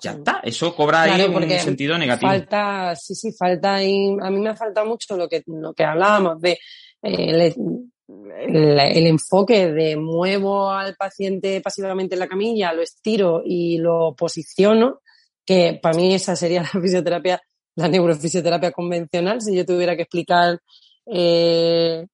ya 0.02 0.12
está. 0.12 0.40
Eso 0.44 0.76
cobra 0.76 1.04
Claro, 1.04 1.38
ahí 1.38 1.44
un 1.54 1.60
sentido 1.60 1.98
negativo. 1.98 2.32
Falta, 2.32 2.96
sí, 2.96 3.14
sí, 3.14 3.32
falta 3.34 3.76
ahí, 3.76 4.16
a 4.22 4.30
mí 4.32 4.40
me 4.40 4.50
ha 4.50 4.56
faltado 4.56 4.88
mucho 4.88 5.16
lo 5.16 5.28
que, 5.28 5.44
lo 5.46 5.74
que 5.74 5.84
hablábamos 5.84 6.42
de 6.42 6.54
eh, 6.54 6.58
el, 7.04 7.42
el- 7.42 8.80
el 8.80 9.08
enfoque 9.08 9.72
de 9.72 9.96
muevo 9.96 10.72
al 10.72 10.96
paciente 10.96 11.62
pasivamente 11.62 12.16
en 12.16 12.20
la 12.20 12.28
camilla, 12.28 12.74
lo 12.74 12.82
estiro 12.82 13.42
y 13.46 13.78
lo 13.78 14.16
posiciono, 14.16 15.02
que 15.46 15.80
para 15.82 15.98
mí 15.98 16.14
esa 16.14 16.36
sería 16.36 16.62
la 16.74 16.82
fisioterapia, 16.82 17.42
la 17.76 17.88
neurofisioterapia 17.88 18.72
convencional, 18.72 19.42
si 19.42 19.56
yo 19.56 19.66
tuviera 19.66 19.96
que 19.96 20.04
explicar 20.04 20.60
eh, 21.06 22.06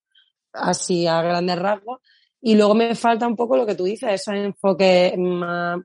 así 0.54 1.08
a 1.08 1.22
grandes 1.22 1.60
rasgos. 1.60 2.00
Y 2.42 2.56
luego 2.56 2.76
me 2.76 2.96
falta 2.96 3.28
un 3.28 3.36
poco 3.36 3.58
lo 3.58 3.66
que 3.66 3.76
tú 3.76 3.86
dices, 3.86 4.10
esos 4.12 4.36
enfoques 4.36 5.18
más 5.18 5.80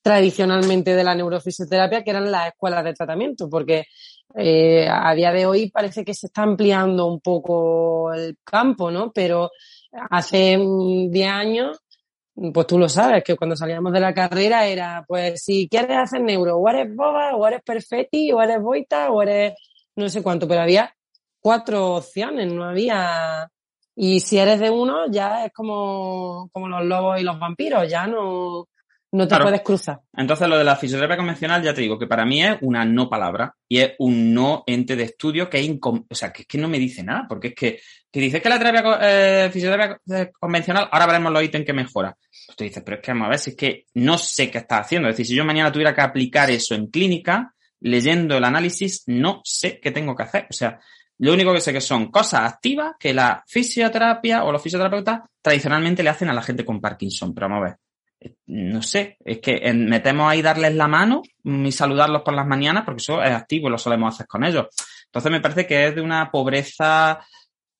tradicionalmente 0.00 0.94
de 0.94 1.04
la 1.04 1.14
neurofisioterapia, 1.14 2.02
que 2.02 2.10
eran 2.10 2.30
las 2.30 2.48
escuelas 2.48 2.84
de 2.84 2.94
tratamiento, 2.94 3.50
porque 3.50 3.84
eh, 4.34 4.88
a 4.88 5.14
día 5.14 5.32
de 5.32 5.46
hoy 5.46 5.70
parece 5.70 6.04
que 6.04 6.14
se 6.14 6.28
está 6.28 6.42
ampliando 6.42 7.06
un 7.06 7.20
poco 7.20 8.12
el 8.12 8.36
campo, 8.44 8.90
¿no? 8.90 9.12
Pero 9.12 9.50
hace 10.10 10.56
mm, 10.56 11.10
10 11.10 11.30
años, 11.30 11.78
pues 12.52 12.66
tú 12.66 12.78
lo 12.78 12.88
sabes, 12.88 13.24
que 13.24 13.36
cuando 13.36 13.56
salíamos 13.56 13.92
de 13.92 14.00
la 14.00 14.14
carrera 14.14 14.66
era, 14.66 15.04
pues 15.06 15.42
si 15.42 15.68
quieres 15.68 15.96
hacer 15.96 16.20
neuro, 16.22 16.56
o 16.56 16.68
eres 16.68 16.94
boba, 16.94 17.34
o 17.34 17.46
eres 17.46 17.62
perfetti, 17.62 18.32
o 18.32 18.40
eres 18.40 18.60
boita, 18.60 19.10
o 19.10 19.22
eres 19.22 19.54
no 19.98 20.08
sé 20.08 20.22
cuánto, 20.22 20.46
pero 20.46 20.60
había 20.62 20.94
cuatro 21.40 21.96
opciones, 21.96 22.52
no 22.52 22.64
había... 22.64 23.50
Y 23.96 24.20
si 24.20 24.38
eres 24.38 24.60
de 24.60 24.70
uno, 24.70 25.10
ya 25.10 25.46
es 25.46 25.52
como, 25.52 26.48
como 26.52 26.68
los 26.68 26.84
lobos 26.84 27.20
y 27.20 27.24
los 27.24 27.36
vampiros, 27.36 27.88
ya 27.90 28.06
no, 28.06 28.68
no 29.12 29.24
te 29.24 29.28
Claro. 29.30 29.44
puedes 29.46 29.62
cruzar. 29.62 30.00
Entonces, 30.16 30.48
lo 30.48 30.58
de 30.58 30.64
la 30.64 30.76
fisioterapia 30.76 31.16
convencional, 31.16 31.62
ya 31.62 31.72
te 31.72 31.80
digo 31.80 31.98
que 31.98 32.06
para 32.06 32.26
mí 32.26 32.42
es 32.42 32.58
una 32.60 32.84
no 32.84 33.08
palabra 33.08 33.54
y 33.68 33.78
es 33.78 33.92
un 33.98 34.34
no 34.34 34.64
ente 34.66 34.96
de 34.96 35.04
estudio 35.04 35.48
que 35.48 35.60
es 35.60 35.66
incom- 35.68 36.04
o 36.08 36.14
sea, 36.14 36.30
que 36.32 36.42
es 36.42 36.48
que 36.48 36.58
no 36.58 36.68
me 36.68 36.78
dice 36.78 37.02
nada, 37.02 37.24
porque 37.28 37.48
es 37.48 37.54
que, 37.54 37.80
que 38.12 38.20
dices 38.20 38.42
que 38.42 38.48
la 38.48 38.58
terapia 38.58 38.98
eh, 39.00 39.50
fisioterapia 39.50 39.98
eh, 40.14 40.30
convencional, 40.38 40.88
ahora 40.92 41.06
veremos 41.06 41.32
los 41.32 41.42
ítems 41.42 41.64
que 41.64 41.72
mejora. 41.72 42.16
Pues 42.46 42.56
tú 42.56 42.64
dices, 42.64 42.82
pero 42.84 42.96
es 42.98 43.02
que 43.02 43.12
vamos 43.12 43.26
a 43.26 43.30
ver, 43.30 43.38
si 43.38 43.50
es 43.50 43.56
que 43.56 43.84
no 43.94 44.18
sé 44.18 44.50
qué 44.50 44.58
estás 44.58 44.80
haciendo. 44.82 45.08
Es 45.08 45.14
decir, 45.14 45.26
si 45.26 45.34
yo 45.34 45.44
mañana 45.44 45.72
tuviera 45.72 45.94
que 45.94 46.00
aplicar 46.02 46.50
eso 46.50 46.74
en 46.74 46.88
clínica, 46.88 47.54
leyendo 47.80 48.36
el 48.36 48.44
análisis, 48.44 49.04
no 49.06 49.40
sé 49.44 49.80
qué 49.80 49.90
tengo 49.90 50.14
que 50.16 50.24
hacer. 50.24 50.46
O 50.50 50.52
sea, 50.52 50.78
lo 51.18 51.32
único 51.32 51.52
que 51.52 51.60
sé 51.60 51.72
que 51.72 51.80
son 51.80 52.10
cosas 52.10 52.52
activas 52.52 52.92
que 52.98 53.12
la 53.14 53.42
fisioterapia 53.46 54.44
o 54.44 54.52
los 54.52 54.62
fisioterapeutas 54.62 55.20
tradicionalmente 55.42 56.02
le 56.02 56.10
hacen 56.10 56.28
a 56.28 56.32
la 56.34 56.42
gente 56.42 56.64
con 56.64 56.80
Parkinson. 56.80 57.34
Pero 57.34 57.48
vamos 57.48 57.62
a 57.64 57.68
ver 57.70 57.78
no 58.46 58.82
sé, 58.82 59.16
es 59.24 59.38
que 59.38 59.72
metemos 59.74 60.30
ahí 60.30 60.42
darles 60.42 60.74
la 60.74 60.88
mano 60.88 61.22
y 61.44 61.72
saludarlos 61.72 62.22
por 62.22 62.34
las 62.34 62.46
mañanas, 62.46 62.84
porque 62.84 63.00
eso 63.00 63.22
es 63.22 63.30
activo 63.30 63.68
y 63.68 63.70
lo 63.70 63.78
solemos 63.78 64.14
hacer 64.14 64.26
con 64.26 64.44
ellos. 64.44 64.66
Entonces 65.06 65.30
me 65.30 65.40
parece 65.40 65.66
que 65.66 65.86
es 65.86 65.94
de 65.94 66.00
una 66.00 66.30
pobreza, 66.30 67.20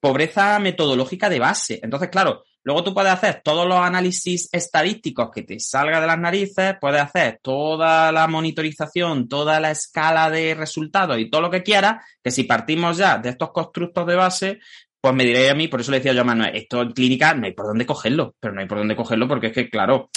pobreza 0.00 0.58
metodológica 0.58 1.28
de 1.28 1.38
base. 1.38 1.80
Entonces, 1.82 2.08
claro, 2.08 2.44
luego 2.62 2.84
tú 2.84 2.94
puedes 2.94 3.12
hacer 3.12 3.42
todos 3.42 3.66
los 3.66 3.78
análisis 3.78 4.48
estadísticos 4.52 5.30
que 5.30 5.42
te 5.42 5.58
salga 5.58 6.00
de 6.00 6.06
las 6.06 6.18
narices, 6.18 6.76
puedes 6.80 7.02
hacer 7.02 7.40
toda 7.42 8.12
la 8.12 8.26
monitorización, 8.28 9.28
toda 9.28 9.60
la 9.60 9.72
escala 9.72 10.30
de 10.30 10.54
resultados 10.54 11.18
y 11.18 11.28
todo 11.28 11.42
lo 11.42 11.50
que 11.50 11.62
quieras, 11.62 12.04
que 12.22 12.30
si 12.30 12.44
partimos 12.44 12.96
ya 12.96 13.18
de 13.18 13.30
estos 13.30 13.50
constructos 13.50 14.06
de 14.06 14.14
base, 14.14 14.58
pues 15.00 15.14
me 15.14 15.24
diré 15.24 15.50
a 15.50 15.54
mí, 15.54 15.68
por 15.68 15.80
eso 15.80 15.90
le 15.90 15.98
decía 15.98 16.12
yo 16.12 16.22
a 16.22 16.24
Manuel, 16.24 16.56
esto 16.56 16.82
en 16.82 16.92
clínica 16.92 17.34
no 17.34 17.46
hay 17.46 17.52
por 17.52 17.66
dónde 17.66 17.86
cogerlo, 17.86 18.34
pero 18.40 18.54
no 18.54 18.60
hay 18.60 18.66
por 18.66 18.78
dónde 18.78 18.96
cogerlo 18.96 19.28
porque 19.28 19.48
es 19.48 19.52
que, 19.52 19.70
claro, 19.70 20.10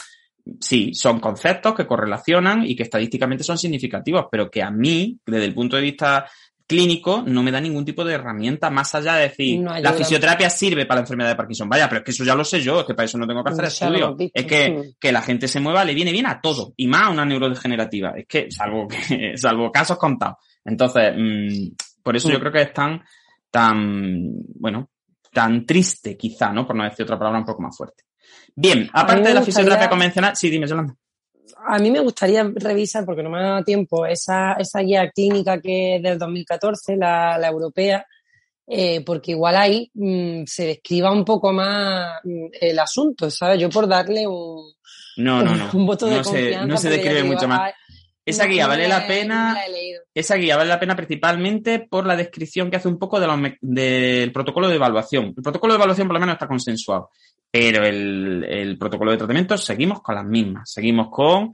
sí, 0.60 0.94
son 0.94 1.20
conceptos 1.20 1.74
que 1.76 1.88
correlacionan 1.88 2.66
y 2.66 2.76
que 2.76 2.84
estadísticamente 2.84 3.44
son 3.44 3.58
significativos, 3.58 4.26
pero 4.32 4.50
que 4.50 4.62
a 4.64 4.72
mí, 4.72 5.18
desde 5.26 5.46
el 5.46 5.54
punto 5.54 5.76
de 5.76 5.82
vista 5.82 6.26
clínico, 6.68 7.22
no 7.28 7.44
me 7.44 7.52
da 7.52 7.60
ningún 7.60 7.84
tipo 7.84 8.06
de 8.06 8.14
herramienta 8.14 8.70
más 8.70 8.96
allá 8.96 9.16
de 9.16 9.24
decir, 9.24 9.60
No 9.60 9.78
la 9.78 9.92
fisioterapia 9.92 10.50
sirve 10.50 10.86
para 10.86 11.00
la 11.00 11.04
enfermedad 11.04 11.30
de 11.30 11.36
Parkinson. 11.36 11.68
Vaya, 11.68 11.90
pero 11.90 12.00
es 12.00 12.06
que 12.06 12.12
eso 12.12 12.24
ya 12.24 12.34
lo 12.34 12.46
sé 12.46 12.62
yo, 12.62 12.80
es 12.80 12.86
que 12.86 12.94
para 12.94 13.06
eso 13.06 13.18
no 13.18 13.28
tengo 13.28 13.44
que 13.44 13.52
hacer 13.52 13.64
lo 13.64 13.68
estudios. 13.68 14.32
Es 14.34 14.46
que, 14.46 14.92
que 14.98 15.12
la 15.12 15.22
gente 15.22 15.50
se 15.50 15.60
mueva 15.60 15.84
le 15.84 15.94
viene 15.94 16.14
bien 16.14 16.28
a 16.28 16.40
todo, 16.40 16.74
y 16.78 16.88
más 16.88 17.04
a 17.04 17.10
una 17.10 17.26
neurodegenerativa. 17.26 18.14
Es 18.16 18.26
que, 18.26 18.50
salvo, 18.50 18.88
que, 18.88 19.34
salvo 19.36 19.70
casos 19.70 19.98
contados. 19.98 20.38
Entonces, 20.64 21.14
mm, 21.18 21.76
por 22.02 22.16
eso 22.16 22.30
yo 22.30 22.38
Mm. 22.38 22.40
creo 22.40 22.52
que 22.54 22.62
es 22.62 22.74
tan, 22.74 23.02
tan, 23.50 24.30
bueno, 24.56 24.92
tan 25.34 25.66
triste 25.66 26.16
quizá, 26.16 26.54
¿no? 26.54 26.66
Por 26.66 26.76
no 26.78 26.86
decir 26.86 27.04
otra 27.04 27.20
palabra 27.20 27.40
un 27.40 27.46
poco 27.46 27.62
más 27.64 27.76
fuerte. 27.76 28.04
Bien, 28.56 28.90
aparte 28.94 29.28
de 29.30 29.34
la 29.34 29.40
gustaría- 29.40 29.46
fisioterapia 29.46 29.90
convencional, 29.90 30.36
sí, 30.36 30.50
dime, 30.50 30.68
Yolanda. 30.68 30.96
A 31.68 31.78
mí 31.78 31.92
me 31.92 32.00
gustaría 32.00 32.44
revisar, 32.56 33.06
porque 33.06 33.22
no 33.24 33.30
me 33.30 33.38
ha 33.40 33.42
dado 33.44 33.64
tiempo, 33.64 34.06
esa, 34.06 34.54
esa 34.54 34.80
guía 34.80 35.10
clínica 35.12 35.60
que 35.62 35.98
es 35.98 36.02
del 36.04 36.18
2014, 36.18 36.96
la, 36.98 37.38
la 37.38 37.48
europea, 37.50 38.06
eh, 38.68 39.02
porque 39.06 39.32
igual 39.32 39.56
ahí 39.58 39.92
mm, 39.94 40.44
se 40.46 40.66
describa 40.66 41.12
un 41.12 41.24
poco 41.26 41.52
más 41.54 42.20
mm, 42.24 42.46
el 42.60 42.80
asunto, 42.80 43.30
¿sabes? 43.30 43.60
Yo 43.60 43.70
por 43.70 43.88
darle 43.88 44.26
un, 44.28 44.74
No, 45.18 45.44
no, 45.44 45.56
no. 45.56 45.70
un 45.74 45.86
voto 45.86 46.08
de 46.08 46.18
no 46.18 46.24
se, 46.24 46.66
no 46.66 46.78
se 46.78 46.90
describe 46.90 47.24
mucho 47.24 47.48
más. 47.48 47.74
Esa 48.32 48.46
guía 48.46 48.68
vale 48.68 48.88
la 48.88 49.08
pena, 49.08 49.54
la 49.54 49.68
esa 50.14 50.36
guía 50.36 50.58
vale 50.58 50.70
la 50.70 50.80
pena 50.80 50.96
principalmente 50.96 51.80
por 51.90 52.06
la 52.06 52.16
descripción 52.16 52.70
que 52.70 52.78
hace 52.78 52.88
un 52.88 52.98
poco 53.00 53.20
de 53.20 53.28
los 53.28 53.38
me- 53.38 53.58
del 53.62 54.32
protocolo 54.32 54.68
de 54.68 54.76
evaluación. 54.76 55.34
El 55.38 55.44
protocolo 55.44 55.74
de 55.74 55.78
evaluación 55.78 56.08
por 56.08 56.16
lo 56.16 56.20
menos 56.20 56.34
está 56.34 56.48
consensuado, 56.48 57.10
pero 57.50 57.86
el, 57.86 58.44
el 58.50 58.78
protocolo 58.78 59.12
de 59.12 59.18
tratamiento 59.18 59.58
seguimos 59.58 60.02
con 60.02 60.16
las 60.16 60.26
mismas. 60.26 60.72
Seguimos 60.72 61.08
con, 61.12 61.54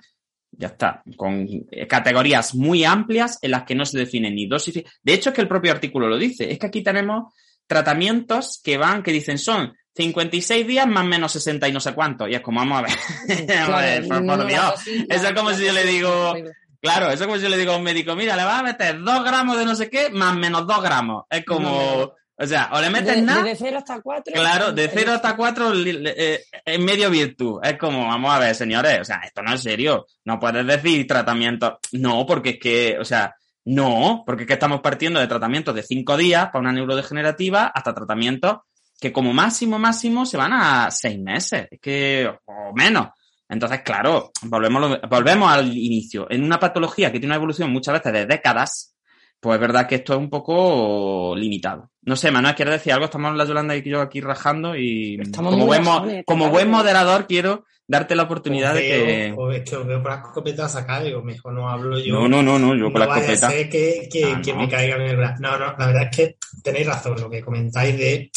ya 0.52 0.68
está, 0.68 1.04
con 1.16 1.48
categorías 1.88 2.56
muy 2.56 2.84
amplias 2.86 3.38
en 3.42 3.52
las 3.52 3.64
que 3.64 3.76
no 3.76 3.86
se 3.86 3.98
define 4.00 4.32
ni 4.32 4.48
dosis. 4.48 4.84
De 5.04 5.14
hecho, 5.14 5.30
es 5.30 5.36
que 5.36 5.42
el 5.42 5.48
propio 5.48 5.72
artículo 5.72 6.08
lo 6.08 6.18
dice. 6.18 6.52
Es 6.52 6.58
que 6.60 6.68
aquí 6.68 6.82
tenemos 6.82 7.34
tratamientos 7.68 8.60
que 8.64 8.78
van, 8.78 9.04
que 9.04 9.12
dicen 9.12 9.38
son 9.38 9.74
56 9.96 10.68
días 10.68 10.88
más 10.88 11.06
menos 11.06 11.32
60 11.32 11.68
y 11.68 11.72
no 11.72 11.80
sé 11.80 11.94
cuánto. 11.94 12.28
Y 12.28 12.36
es 12.36 12.42
como, 12.42 12.60
vamos 12.60 12.80
a 12.80 12.82
ver. 12.84 13.48
Vamos 13.48 13.76
a 13.76 13.82
ver, 13.82 14.08
por, 14.08 14.26
por 14.26 14.48
Dios. 14.48 14.88
Eso 15.10 15.28
es 15.28 15.34
como 15.34 15.52
si 15.54 15.66
yo 15.66 15.74
le 15.74 15.84
digo. 15.86 16.34
Claro, 16.82 17.08
eso 17.08 17.24
es 17.24 17.28
como 17.28 17.36
si 17.38 17.44
yo 17.44 17.50
le 17.50 17.58
digo 17.58 17.74
a 17.74 17.78
un 17.78 17.84
médico, 17.84 18.16
mira, 18.16 18.36
le 18.36 18.44
vas 18.44 18.60
a 18.60 18.64
meter 18.64 19.00
dos 19.02 19.24
gramos 19.24 19.58
de 19.58 19.66
no 19.66 19.76
sé 19.76 19.90
qué 19.90 20.10
más 20.10 20.36
menos 20.36 20.66
dos 20.68 20.82
gramos. 20.82 21.24
Es 21.30 21.44
como, 21.46 21.70
No, 21.70 22.14
o 22.40 22.46
sea, 22.46 22.70
o 22.74 22.80
le 22.82 22.90
metes 22.92 23.22
nada, 23.24 23.42
de 23.44 23.56
0 23.56 23.78
hasta 23.80 24.00
4. 24.00 24.34
claro, 24.34 24.72
de 24.72 24.88
cero 24.90 25.14
hasta 25.14 25.36
cuatro 25.36 25.74
li- 25.74 26.04
eh, 26.06 26.44
en 26.66 26.86
medio 26.86 27.10
virtud. 27.10 27.60
Es 27.64 27.78
como, 27.78 28.06
vamos 28.08 28.32
a 28.32 28.38
ver, 28.40 28.54
señores, 28.56 29.00
o 29.02 29.04
sea, 29.06 29.22
esto 29.26 29.42
no 29.42 29.54
es 29.56 29.62
serio. 29.64 30.06
No 30.26 30.40
puedes 30.40 30.66
decir 30.68 31.08
tratamiento. 31.08 31.80
No, 31.94 32.26
porque 32.28 32.52
es 32.52 32.60
que, 32.60 32.98
o 33.00 33.06
sea, 33.06 33.34
no, 33.66 34.24
porque 34.26 34.44
es 34.44 34.48
que 34.48 34.54
estamos 34.54 34.82
partiendo 34.82 35.20
de 35.20 35.28
tratamientos 35.28 35.74
de 35.74 35.82
cinco 35.84 36.16
días 36.16 36.46
para 36.48 36.60
una 36.60 36.72
neurodegenerativa 36.72 37.68
hasta 37.74 37.94
tratamientos 37.94 38.58
que 39.00 39.12
como 39.12 39.34
máximo, 39.34 39.78
máximo 39.78 40.26
se 40.26 40.38
van 40.38 40.54
a 40.54 40.90
seis 40.92 41.20
meses. 41.20 41.68
Es 41.72 41.80
que, 41.82 42.32
o 42.46 42.72
menos. 42.76 43.10
Entonces, 43.50 43.82
claro, 43.82 44.32
volvemos, 44.44 45.00
volvemos 45.10 45.52
al 45.52 45.76
inicio. 45.78 46.28
En 46.30 46.44
una 46.44 46.60
patología 46.60 47.12
que 47.12 47.20
tiene 47.20 47.28
una 47.28 47.36
evolución 47.38 47.72
muchas 47.72 47.94
veces 47.94 48.14
de 48.14 48.26
décadas, 48.26 48.96
pues 49.40 49.56
es 49.56 49.62
verdad 49.62 49.88
que 49.88 49.96
esto 49.96 50.14
es 50.14 50.20
un 50.20 50.30
poco 50.30 51.34
limitado. 51.36 51.92
No 52.02 52.16
sé, 52.16 52.32
Manuel, 52.32 52.56
¿quieres 52.56 52.74
decir 52.76 52.94
algo? 52.94 53.06
Estamos 53.06 53.36
la 53.36 53.46
Yolanda 53.46 53.76
y 53.76 53.84
yo 53.84 54.02
aquí 54.02 54.20
rajando 54.20 54.76
y 54.76 55.20
Estamos 55.22 55.54
como, 55.54 55.66
buen, 55.66 55.84
como 56.26 56.50
moderador 56.50 57.28
quiero 57.28 57.66
darte 57.88 58.16
la 58.16 58.24
oportunidad 58.24 58.74
de 58.74 58.82
que... 58.82 59.28
es 59.56 59.70
que 59.70 59.76
os 59.78 59.88
veo 59.88 60.02
por 60.02 60.12
la 60.12 60.18
escopeta 60.18 60.68
sacar, 60.68 61.04
digo, 61.04 61.22
mejor 61.22 61.54
no 61.54 61.70
hablo 61.70 61.98
yo. 62.00 62.16
No, 62.16 62.28
no, 62.28 62.44
no, 62.44 62.60
no, 62.60 62.76
yo 62.76 62.92
con 62.92 63.00
la 63.00 63.06
no 63.06 63.12
vaya 63.12 63.30
a 63.30 63.34
escopeta. 63.34 63.50
ser 63.50 63.70
que, 63.70 64.10
que, 64.12 64.26
Ah, 64.26 64.42
que 64.44 64.54
no. 64.54 64.60
me 64.60 64.70
caigan 64.70 65.02
en 65.02 65.08
el 65.08 65.16
brazo. 65.16 65.36
No, 65.42 65.58
no, 65.58 65.68
la 65.78 65.86
verdad 65.88 66.10
es 66.12 66.18
que 66.18 66.38
tenéis 66.64 66.88
razón 66.88 67.16
lo 67.22 67.30
que 67.30 67.42
comentáis 67.42 67.98
de, 67.98 68.30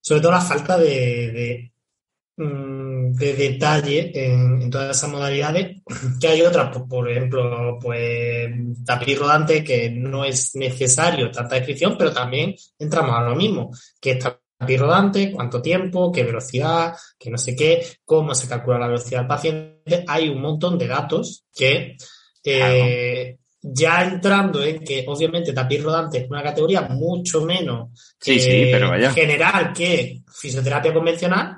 sobre 0.00 0.20
todo 0.20 0.32
la 0.32 0.40
falta 0.40 0.78
de, 0.78 0.84
de, 1.32 1.72
de 2.38 3.34
detalle 3.34 4.12
en, 4.14 4.62
en 4.62 4.70
todas 4.70 4.96
esas 4.96 5.10
modalidades, 5.10 5.82
que 6.20 6.28
hay 6.28 6.42
otras, 6.42 6.70
por, 6.70 6.88
por 6.88 7.10
ejemplo, 7.10 7.78
pues 7.80 8.48
tapiz 8.84 9.18
rodante, 9.18 9.64
que 9.64 9.90
no 9.90 10.24
es 10.24 10.54
necesario 10.54 11.30
tanta 11.30 11.56
descripción, 11.56 11.96
pero 11.98 12.12
también 12.12 12.54
entramos 12.78 13.16
a 13.16 13.22
lo 13.22 13.34
mismo, 13.34 13.70
que 14.00 14.12
es 14.12 14.18
tapiz 14.18 14.78
rodante, 14.78 15.32
cuánto 15.32 15.60
tiempo, 15.60 16.12
qué 16.12 16.22
velocidad, 16.22 16.94
que 17.18 17.30
no 17.30 17.38
sé 17.38 17.56
qué, 17.56 17.84
cómo 18.04 18.34
se 18.34 18.48
calcula 18.48 18.78
la 18.78 18.86
velocidad 18.86 19.20
del 19.20 19.28
paciente, 19.28 20.04
hay 20.06 20.28
un 20.28 20.40
montón 20.40 20.78
de 20.78 20.86
datos 20.86 21.44
que 21.52 21.96
eh, 22.44 23.36
ya 23.60 24.04
entrando 24.04 24.62
en 24.62 24.84
que 24.84 25.04
obviamente 25.08 25.52
tapiz 25.52 25.82
rodante 25.82 26.18
es 26.18 26.30
una 26.30 26.42
categoría 26.42 26.82
mucho 26.82 27.44
menos 27.44 27.88
Sí, 28.20 28.38
sí, 28.38 28.50
eh, 28.50 28.68
pero 28.72 28.90
vaya. 28.90 29.10
general 29.12 29.72
que 29.72 30.20
fisioterapia 30.32 30.94
convencional, 30.94 31.56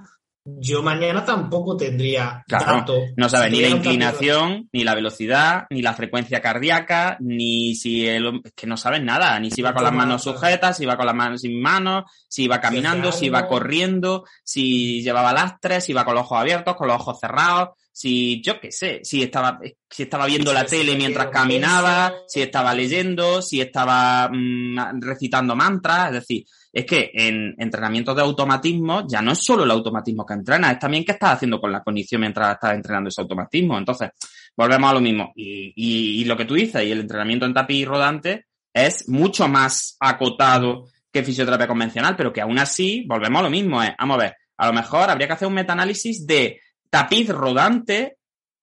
yo 0.58 0.82
mañana 0.82 1.24
tampoco 1.24 1.76
tendría 1.76 2.44
Claro, 2.46 2.76
datos. 2.76 2.98
No 3.16 3.28
sabe 3.28 3.50
ni 3.50 3.60
la 3.60 3.68
inclinación, 3.68 4.68
ni 4.72 4.84
la 4.84 4.94
velocidad, 4.94 5.66
ni 5.70 5.82
la 5.82 5.94
frecuencia 5.94 6.40
cardíaca, 6.40 7.16
ni 7.20 7.74
si 7.74 8.06
el, 8.06 8.40
es 8.44 8.52
que 8.52 8.66
no 8.66 8.76
saben 8.76 9.04
nada, 9.04 9.38
ni 9.38 9.50
si 9.50 9.62
va 9.62 9.74
con 9.74 9.84
las 9.84 9.92
manos 9.92 10.22
sujetas, 10.22 10.76
si 10.76 10.86
va 10.86 10.96
con 10.96 11.06
las 11.06 11.14
manos 11.14 11.40
sin 11.40 11.60
manos, 11.60 12.04
si 12.28 12.48
va 12.48 12.60
caminando, 12.60 13.12
si 13.12 13.28
va 13.28 13.46
corriendo, 13.46 14.24
si 14.44 15.02
llevaba 15.02 15.32
lastres, 15.32 15.84
si 15.84 15.92
va 15.92 16.04
con 16.04 16.14
los 16.14 16.24
ojos 16.24 16.38
abiertos, 16.38 16.76
con 16.76 16.88
los 16.88 16.96
ojos 16.96 17.18
cerrados, 17.20 17.70
si 17.92 18.40
yo 18.42 18.60
qué 18.60 18.72
sé, 18.72 19.00
si 19.02 19.22
estaba, 19.22 19.60
si 19.90 20.04
estaba 20.04 20.26
viendo 20.26 20.52
la 20.52 20.64
tele 20.64 20.96
mientras 20.96 21.28
caminaba, 21.28 22.14
si 22.26 22.40
estaba 22.40 22.72
leyendo, 22.74 23.42
si 23.42 23.60
estaba 23.60 24.30
mm, 24.32 25.00
recitando 25.00 25.54
mantras, 25.54 26.06
es 26.06 26.12
decir, 26.14 26.44
es 26.72 26.84
que 26.84 27.10
en 27.12 27.54
entrenamientos 27.58 28.14
de 28.14 28.22
automatismo 28.22 29.06
ya 29.08 29.20
no 29.20 29.32
es 29.32 29.38
solo 29.42 29.64
el 29.64 29.70
automatismo 29.70 30.24
que 30.24 30.34
entrena, 30.34 30.70
es 30.70 30.78
también 30.78 31.04
qué 31.04 31.12
estás 31.12 31.34
haciendo 31.34 31.60
con 31.60 31.72
la 31.72 31.82
cognición 31.82 32.20
mientras 32.20 32.54
estás 32.54 32.74
entrenando 32.74 33.08
ese 33.08 33.20
automatismo. 33.20 33.76
Entonces, 33.76 34.10
volvemos 34.56 34.90
a 34.90 34.94
lo 34.94 35.00
mismo. 35.00 35.32
Y, 35.34 35.72
y- 35.74 36.24
lo 36.24 36.36
que 36.36 36.44
tú 36.44 36.54
dices, 36.54 36.84
y 36.84 36.92
el 36.92 37.00
entrenamiento 37.00 37.46
en 37.46 37.54
tapiz 37.54 37.86
rodante 37.86 38.46
es 38.72 39.08
mucho 39.08 39.48
más 39.48 39.96
acotado 39.98 40.84
que 41.12 41.24
fisioterapia 41.24 41.66
convencional, 41.66 42.14
pero 42.16 42.32
que 42.32 42.40
aún 42.40 42.58
así, 42.58 43.04
volvemos 43.08 43.40
a 43.40 43.42
lo 43.44 43.50
mismo, 43.50 43.80
vamos 43.98 44.14
a 44.16 44.20
ver, 44.20 44.36
a 44.56 44.66
lo 44.68 44.72
mejor 44.72 45.10
habría 45.10 45.26
que 45.26 45.32
hacer 45.32 45.48
un 45.48 45.54
metaanálisis 45.54 46.24
de 46.24 46.60
tapiz 46.88 47.28
rodante 47.30 48.18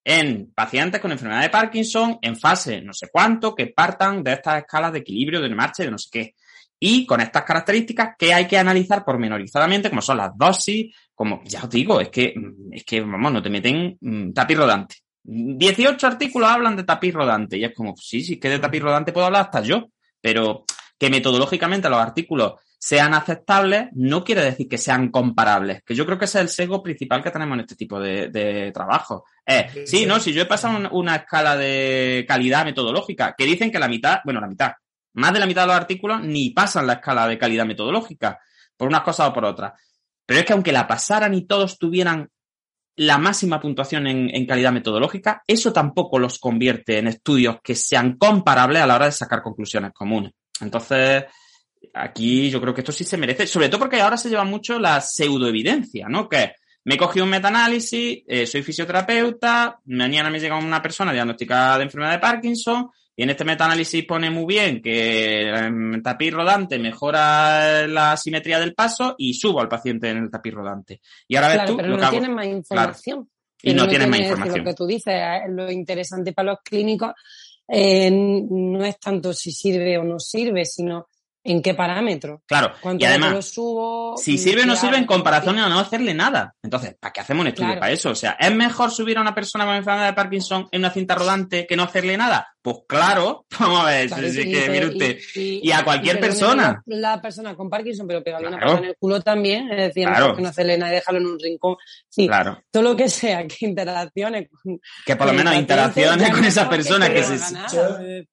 en 0.05 0.53
pacientes 0.55 1.01
con 1.01 1.11
enfermedad 1.11 1.41
de 1.41 1.49
Parkinson 1.49 2.17
en 2.21 2.37
fase 2.37 2.81
no 2.81 2.93
sé 2.93 3.09
cuánto, 3.11 3.53
que 3.53 3.67
partan 3.67 4.23
de 4.23 4.31
estas 4.33 4.59
escalas 4.59 4.93
de 4.93 4.99
equilibrio, 4.99 5.41
de 5.41 5.49
marcha 5.49 5.83
y 5.83 5.87
de 5.87 5.91
no 5.91 5.97
sé 5.97 6.09
qué. 6.09 6.35
Y 6.79 7.05
con 7.05 7.21
estas 7.21 7.43
características 7.43 8.15
que 8.17 8.33
hay 8.33 8.45
que 8.47 8.57
analizar 8.57 9.03
pormenorizadamente, 9.03 9.89
como 9.89 10.01
son 10.01 10.17
las 10.17 10.31
dosis, 10.37 10.95
como 11.15 11.41
ya 11.45 11.63
os 11.63 11.69
digo, 11.69 11.99
es 11.99 12.09
que, 12.09 12.33
mm, 12.35 12.73
es 12.73 12.83
que 12.83 13.01
vamos, 13.01 13.31
no 13.33 13.41
te 13.41 13.49
meten 13.49 13.97
mm, 13.99 14.31
tapiz 14.33 14.57
rodante. 14.57 14.95
18 15.23 16.07
artículos 16.07 16.49
hablan 16.49 16.75
de 16.75 16.83
tapiz 16.83 17.13
rodante 17.13 17.57
y 17.57 17.63
es 17.65 17.73
como, 17.73 17.95
sí, 17.97 18.21
sí, 18.23 18.39
que 18.39 18.49
de 18.49 18.59
tapiz 18.59 18.81
rodante 18.81 19.11
puedo 19.11 19.25
hablar 19.25 19.43
hasta 19.43 19.61
yo, 19.61 19.87
pero 20.21 20.63
que 20.97 21.09
metodológicamente 21.09 21.89
los 21.89 21.99
artículos 21.99 22.53
sean 22.79 23.13
aceptables 23.15 23.87
no 23.93 24.23
quiere 24.23 24.41
decir 24.43 24.67
que 24.69 24.77
sean 24.77 25.09
comparables, 25.09 25.81
que 25.83 25.95
yo 25.95 26.05
creo 26.05 26.17
que 26.17 26.25
ese 26.25 26.37
es 26.37 26.41
el 26.43 26.49
sesgo 26.49 26.81
principal 26.83 27.23
que 27.23 27.31
tenemos 27.31 27.55
en 27.55 27.61
este 27.61 27.75
tipo 27.75 27.99
de, 27.99 28.29
de 28.29 28.71
trabajo. 28.71 29.25
Es, 29.45 29.89
sí, 29.89 30.05
no, 30.05 30.19
si 30.19 30.31
yo 30.31 30.43
he 30.43 30.45
pasado 30.45 30.77
un- 30.77 30.87
una 30.91 31.15
escala 31.17 31.57
de 31.57 32.23
calidad 32.27 32.63
metodológica, 32.63 33.33
que 33.37 33.45
dicen 33.45 33.71
que 33.71 33.79
la 33.79 33.87
mitad, 33.89 34.19
bueno, 34.23 34.39
la 34.39 34.47
mitad, 34.47 34.71
más 35.17 35.33
de 35.33 35.39
la 35.39 35.47
mitad 35.47 35.63
de 35.63 35.67
los 35.67 35.75
artículos 35.75 36.21
ni 36.23 36.51
pasan 36.51 36.85
la 36.85 36.93
escala 36.93 37.27
de 37.27 37.39
calidad 37.39 37.65
metodológica, 37.65 38.39
por 38.77 38.87
unas 38.87 39.01
cosas 39.01 39.29
o 39.29 39.33
por 39.33 39.45
otras. 39.45 39.73
Pero 40.25 40.39
es 40.39 40.45
que 40.45 40.53
aunque 40.53 40.71
la 40.71 40.87
pasaran 40.87 41.33
y 41.33 41.47
todos 41.47 41.79
tuvieran 41.79 42.29
la 42.97 43.17
máxima 43.17 43.59
puntuación 43.59 44.05
en, 44.05 44.45
calidad 44.45 44.71
metodológica, 44.71 45.41
eso 45.47 45.73
tampoco 45.73 46.19
los 46.19 46.37
convierte 46.37 46.99
en 46.99 47.07
estudios 47.07 47.57
que 47.63 47.73
sean 47.73 48.17
comparables 48.17 48.81
a 48.81 48.87
la 48.87 48.95
hora 48.95 49.05
de 49.07 49.11
sacar 49.11 49.41
conclusiones 49.41 49.91
comunes. 49.91 50.33
Entonces, 50.61 51.25
aquí 51.95 52.51
yo 52.51 52.61
creo 52.61 52.73
que 52.75 52.81
esto 52.81 52.91
sí 52.91 53.03
se 53.03 53.17
merece, 53.17 53.47
sobre 53.47 53.69
todo 53.69 53.79
porque 53.79 53.99
ahora 53.99 54.17
se 54.17 54.29
lleva 54.29 54.43
mucho 54.43 54.77
la 54.77 55.01
pseudoevidencia, 55.01 56.07
¿no? 56.09 56.29
Que 56.29 56.53
me 56.83 56.95
he 56.95 56.97
cogido 56.97 57.25
un 57.25 57.31
metaanálisis, 57.31 58.23
eh, 58.27 58.45
soy 58.45 58.61
fisioterapeuta, 58.61 59.79
mañana 59.85 60.29
me 60.29 60.39
llega 60.39 60.57
una 60.57 60.81
persona 60.81 61.11
diagnosticada 61.11 61.77
de 61.77 61.85
enfermedad 61.85 62.11
de 62.11 62.19
Parkinson 62.19 62.89
y 63.19 63.23
en 63.23 63.31
este 63.31 63.43
metaanálisis 63.43 64.05
pone 64.05 64.29
muy 64.29 64.45
bien 64.45 64.79
que 64.79 65.49
el 65.49 66.03
tapiz 66.03 66.31
rodante 66.31 66.77
mejora 66.77 67.87
la 67.87 68.15
simetría 68.15 68.59
del 68.59 68.75
paso 68.75 69.15
y 69.17 69.33
subo 69.33 69.59
al 69.59 69.67
paciente 69.67 70.11
en 70.11 70.17
el 70.17 70.29
tapiz 70.29 70.53
rodante. 70.53 71.01
Y 71.27 71.35
ahora 71.35 71.47
ves 71.49 71.65
tú 71.65 71.77
pero 71.77 71.89
lo 71.89 71.97
no 71.97 72.09
tienes 72.11 72.29
más 72.29 72.45
información. 72.45 73.27
Y 73.63 73.73
no 73.73 73.87
tienes 73.87 74.07
más 74.07 74.19
información. 74.19 74.59
Lo 74.59 74.65
que 74.65 74.75
tú 74.75 74.85
dices, 74.85 75.15
eh, 75.15 75.41
lo 75.49 75.71
interesante 75.71 76.31
para 76.31 76.51
los 76.51 76.59
clínicos 76.63 77.13
eh, 77.67 78.11
no 78.11 78.85
es 78.85 78.99
tanto 78.99 79.33
si 79.33 79.51
sirve 79.51 79.97
o 79.97 80.03
no 80.03 80.19
sirve, 80.19 80.63
sino 80.63 81.07
en 81.47 81.61
qué 81.61 81.73
parámetro. 81.73 82.43
Claro, 82.45 82.73
y 82.83 82.87
rato 82.87 82.97
lo 82.99 83.05
además, 83.07 83.45
subo. 83.45 84.17
si 84.17 84.37
sirve 84.37 84.63
o 84.63 84.65
no 84.65 84.75
sirve 84.75 84.97
en 84.97 85.05
comparación 85.05 85.57
a 85.59 85.69
no 85.69 85.79
hacerle 85.79 86.13
nada. 86.13 86.53
Entonces, 86.61 86.95
¿para 86.99 87.13
qué 87.13 87.21
hacemos 87.21 87.41
un 87.41 87.47
estudio 87.47 87.67
Claro. 87.69 87.79
para 87.79 87.93
eso? 87.93 88.09
O 88.09 88.15
sea, 88.15 88.31
¿es 88.37 88.53
mejor 88.53 88.91
subir 88.91 89.17
a 89.17 89.21
una 89.21 89.33
persona 89.33 89.65
con 89.65 89.75
enfermedad 89.75 90.07
de 90.07 90.13
Parkinson 90.13 90.67
en 90.71 90.81
una 90.81 90.91
cinta 90.91 91.15
rodante 91.15 91.65
que 91.65 91.77
no 91.77 91.83
hacerle 91.83 92.17
nada? 92.17 92.53
Pues 92.67 92.79
claro, 92.85 93.45
vamos 93.61 93.79
a 93.79 93.85
ver, 93.85 94.07
Claro, 94.07 94.23
si 94.29 94.39
es 94.41 94.45
y 94.45 94.51
que 94.51 94.59
te- 94.61 94.69
mire 94.69 94.85
usted. 94.87 95.17
y- 95.35 95.69
y 95.69 95.71
a 95.71 95.85
cualquier 95.85 96.19
persona. 96.19 96.83
La 96.87 97.21
persona 97.21 97.55
con 97.55 97.69
Parkinson, 97.69 98.05
pero 98.05 98.21
pegarle 98.21 98.49
una 98.49 98.57
patada 98.59 98.79
en 98.79 98.83
el 98.85 98.95
culo 98.99 99.21
también, 99.21 99.71
es 99.71 99.77
decir, 99.77 100.05
Claro. 100.05 100.35
que 100.35 100.41
no 100.41 100.49
hacerle 100.49 100.77
nada 100.77 100.91
y 100.91 100.95
dejarlo 100.95 101.21
en 101.21 101.27
un 101.27 101.39
rincón. 101.39 101.77
Sí, 102.09 102.27
Claro, 102.27 102.61
todo 102.69 102.83
lo 102.83 102.95
que 102.97 103.07
sea 103.07 103.47
que 103.47 103.65
interacciones 103.65 104.49
con, 104.49 104.81
que 105.05 105.15
por 105.15 105.27
lo 105.27 105.33
menos 105.33 105.55
interacciones 105.55 106.29
con 106.29 106.43
esa 106.43 106.69
persona 106.69 107.07
que 107.07 107.13
que 107.13 107.23
se, 107.23 107.53
nada, 107.53 107.69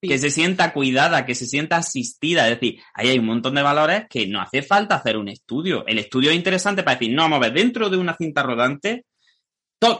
que 0.01 0.17
se 0.19 0.29
sienta 0.29 0.73
cuidada, 0.73 1.25
que 1.25 1.33
se 1.33 1.45
sienta 1.45 1.77
asistida. 1.77 2.49
Es 2.49 2.59
decir, 2.59 2.81
ahí 2.93 3.07
hay 3.11 3.19
un 3.19 3.27
montón 3.27 3.55
de 3.55 3.61
valores 3.61 4.03
que 4.09 4.27
no 4.27 4.41
hace 4.41 4.63
falta 4.63 4.95
hacer 4.95 5.15
un 5.15 5.29
estudio. 5.29 5.85
El 5.87 5.97
estudio 5.97 6.31
es 6.31 6.35
interesante 6.35 6.83
para 6.83 6.97
decir, 6.99 7.15
no, 7.15 7.21
vamos 7.21 7.37
a 7.37 7.39
ver, 7.43 7.53
dentro 7.53 7.89
de 7.89 7.95
una 7.95 8.17
cinta 8.17 8.43
rodante, 8.43 9.05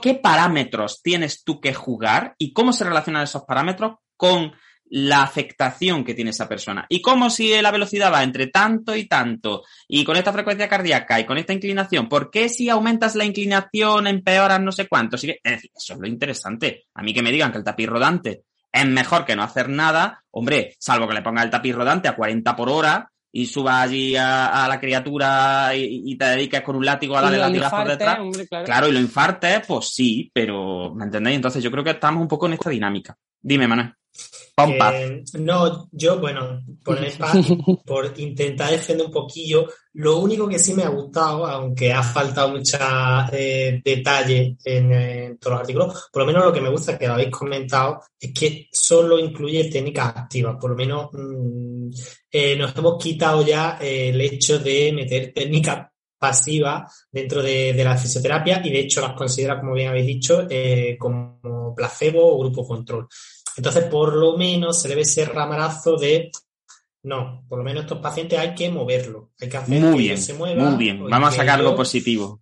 ¿qué 0.02 0.16
parámetros 0.16 1.02
tienes 1.04 1.44
tú 1.46 1.62
que 1.62 1.74
jugar 1.74 2.34
y 2.38 2.52
cómo 2.54 2.74
se 2.74 2.84
relacionan 2.84 3.24
esos 3.24 3.44
parámetros 3.44 3.98
con 4.18 4.54
la 4.88 5.24
afectación 5.24 6.04
que 6.04 6.14
tiene 6.14 6.32
esa 6.32 6.48
persona? 6.48 6.86
Y 6.90 7.02
cómo 7.02 7.30
si 7.30 7.62
la 7.62 7.72
velocidad 7.72 8.14
va 8.14 8.24
entre 8.24 8.48
tanto 8.48 8.96
y 8.96 9.08
tanto 9.08 9.64
y 9.88 10.04
con 10.04 10.18
esta 10.18 10.34
frecuencia 10.34 10.68
cardíaca 10.68 11.20
y 11.20 11.26
con 11.26 11.38
esta 11.38 11.54
inclinación, 11.54 12.08
¿por 12.08 12.30
qué 12.30 12.50
si 12.50 12.70
aumentas 12.70 13.16
la 13.16 13.26
inclinación 13.26 14.08
empeoras 14.08 14.62
no 14.62 14.72
sé 14.72 14.88
cuánto? 14.88 15.16
Es 15.16 15.22
decir, 15.22 15.40
eso 15.44 15.94
es 15.94 16.00
lo 16.00 16.08
interesante. 16.08 16.86
A 16.94 17.02
mí 17.02 17.14
que 17.14 17.24
me 17.24 17.32
digan 17.32 17.52
que 17.52 17.58
el 17.58 17.64
tapiz 17.64 17.88
rodante 17.88 18.44
es 18.72 18.86
mejor 18.88 19.26
que 19.26 19.36
no 19.36 19.44
hacer 19.44 19.70
nada, 19.70 20.24
hombre, 20.32 20.76
salvo 20.80 21.08
que 21.08 21.14
le 21.14 21.22
ponga 21.22 21.42
el 21.42 21.50
tapiz 21.50 21.74
rodante 21.74 22.10
a 22.10 22.16
40 22.16 22.56
por 22.56 22.70
hora 22.70 23.10
y 23.32 23.48
suba 23.48 23.82
allí 23.82 24.16
a, 24.16 24.64
a 24.64 24.68
la 24.68 24.80
criatura 24.80 25.76
y, 25.76 26.04
y 26.06 26.18
te 26.18 26.26
dediques 26.26 26.62
con 26.62 26.76
un 26.78 26.86
látigo 26.86 27.18
a 27.18 27.22
darle 27.22 27.38
latigazos 27.38 27.86
detrás. 27.86 28.20
hombre, 28.20 28.48
claro. 28.48 28.66
Claro, 28.66 28.88
y 28.88 28.92
lo 28.94 29.00
infartes, 29.00 29.62
pues 29.68 29.90
sí, 29.90 30.32
pero 30.34 30.94
¿me 30.94 31.06
entendéis? 31.06 31.36
Entonces 31.36 31.62
yo 31.64 31.70
creo 31.70 31.84
que 31.84 31.92
estamos 31.92 32.22
un 32.22 32.28
poco 32.28 32.48
en 32.48 32.54
esta 32.54 32.70
dinámica. 32.70 33.18
Dime, 33.42 33.68
Manuel. 33.68 33.94
Eh, 34.58 35.24
no, 35.40 35.90
yo, 35.92 36.18
bueno, 36.20 36.62
por 37.86 38.14
intentar 38.18 38.72
defender 38.72 39.08
un 39.08 39.12
poquillo. 39.12 39.68
Lo 39.94 40.20
único 40.20 40.48
que 40.48 40.60
sí 40.60 40.74
me 40.74 40.84
ha 40.84 40.90
gustado, 40.90 41.46
aunque 41.46 41.92
ha 41.92 42.02
faltado 42.02 42.50
mucha 42.50 43.28
eh, 43.32 43.82
detalle 43.84 44.58
en, 44.64 45.38
todos 45.38 45.54
los 45.54 45.62
artículos, 45.62 46.10
por 46.12 46.22
lo 46.22 46.28
menos 46.28 46.46
lo 46.46 46.54
que 46.54 46.62
me 46.62 46.70
gusta 46.70 46.98
que 46.98 47.08
lo 47.08 47.14
habéis 47.14 47.32
comentado 47.32 48.02
es 48.20 48.32
que 48.34 48.70
solo 48.72 49.20
incluye 49.20 49.70
técnicas 49.70 50.16
activas. 50.16 50.56
Por 50.60 50.72
lo 50.72 50.76
menos 50.78 51.10
mm, 51.12 51.90
eh, 52.32 52.56
nos 52.56 52.76
hemos 52.78 53.02
quitado 53.02 53.46
ya 53.46 53.78
eh, 53.82 54.10
el 54.10 54.22
hecho 54.22 54.60
de 54.60 54.94
meter 54.94 55.34
técnicas 55.34 55.88
pasivas 56.18 57.08
dentro 57.12 57.42
de, 57.42 57.74
de 57.74 57.84
la 57.84 57.98
fisioterapia 57.98 58.62
y 58.64 58.72
de 58.72 58.80
hecho 58.80 59.02
las 59.02 59.14
considera, 59.14 59.60
como 59.60 59.74
bien 59.74 59.90
habéis 59.90 60.08
dicho, 60.08 60.48
eh, 60.50 60.96
como 60.98 61.74
placebo 61.76 62.36
o 62.36 62.40
grupo 62.40 62.66
control. 62.66 63.08
Entonces, 63.58 63.86
por 63.86 64.14
lo 64.16 64.38
menos 64.38 64.82
se 64.82 64.88
debe 64.90 65.02
ese 65.02 65.26
ramarazo 65.26 65.96
de 65.98 66.32
no, 67.04 67.46
por 67.48 67.60
lo 67.60 67.64
menos 67.64 67.84
estos 67.84 68.00
pacientes 68.00 68.40
hay 68.40 68.56
que 68.56 68.70
moverlo, 68.72 69.32
hay 69.40 69.48
que 69.48 69.58
hacer 69.58 69.80
Muy 69.80 69.92
que 69.92 69.98
bien, 70.00 70.18
se 70.18 70.34
muevan. 70.34 70.70
muy 70.72 70.78
bien. 70.78 71.08
Vamos 71.08 71.30
a 71.30 71.38
sacar 71.38 71.60
algo 71.60 71.76
positivo. 71.76 72.42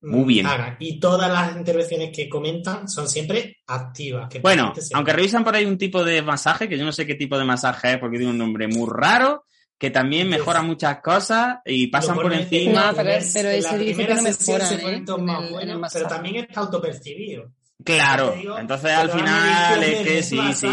mm, 0.00 0.10
muy 0.10 0.24
bien. 0.24 0.46
Y 0.78 0.98
todas 0.98 1.30
las 1.30 1.56
intervenciones 1.56 2.10
que 2.16 2.28
comentan 2.28 2.88
son 2.88 3.08
siempre 3.08 3.58
activas. 3.66 4.28
que 4.30 4.38
Bueno, 4.38 4.66
aunque 4.68 4.92
mueva. 4.92 5.12
revisan 5.12 5.44
por 5.44 5.54
ahí 5.56 5.64
un 5.66 5.76
tipo 5.76 6.02
de 6.04 6.22
masaje, 6.22 6.68
que 6.68 6.78
yo 6.78 6.84
no 6.84 6.92
sé 6.92 7.06
qué 7.06 7.16
tipo 7.16 7.36
de 7.38 7.44
masaje 7.44 7.92
es 7.94 7.98
porque 7.98 8.16
tiene 8.16 8.30
un 8.32 8.38
nombre 8.38 8.66
muy 8.68 8.88
raro, 8.90 9.44
que 9.76 9.90
también 9.90 10.28
mejora 10.28 10.62
muchas 10.62 11.00
cosas 11.02 11.58
y 11.66 11.88
pasan 11.88 12.14
por 12.16 12.32
encima. 12.32 12.86
No, 12.92 12.96
pero- 12.96 12.96
pero 12.96 13.10
en 13.10 13.16
ese 13.18 13.42
la 13.42 13.50
dice 13.52 13.70
que 13.78 13.84
primera 13.84 14.14
no 14.14 14.22
sesión 14.22 14.58
mejoran, 14.58 14.68
se 14.68 14.74
¿eh? 14.74 14.78
en 14.80 15.68
el- 15.68 15.70
el 15.70 15.80
pero 15.92 16.08
también 16.08 16.36
está 16.36 16.60
autopercibido. 16.60 17.52
Claro, 17.84 18.32
digo, 18.32 18.58
entonces 18.58 18.90
al 18.90 19.08
final 19.10 19.82
es 19.84 20.06
que 20.06 20.22
sí, 20.22 20.40
sí. 20.52 20.68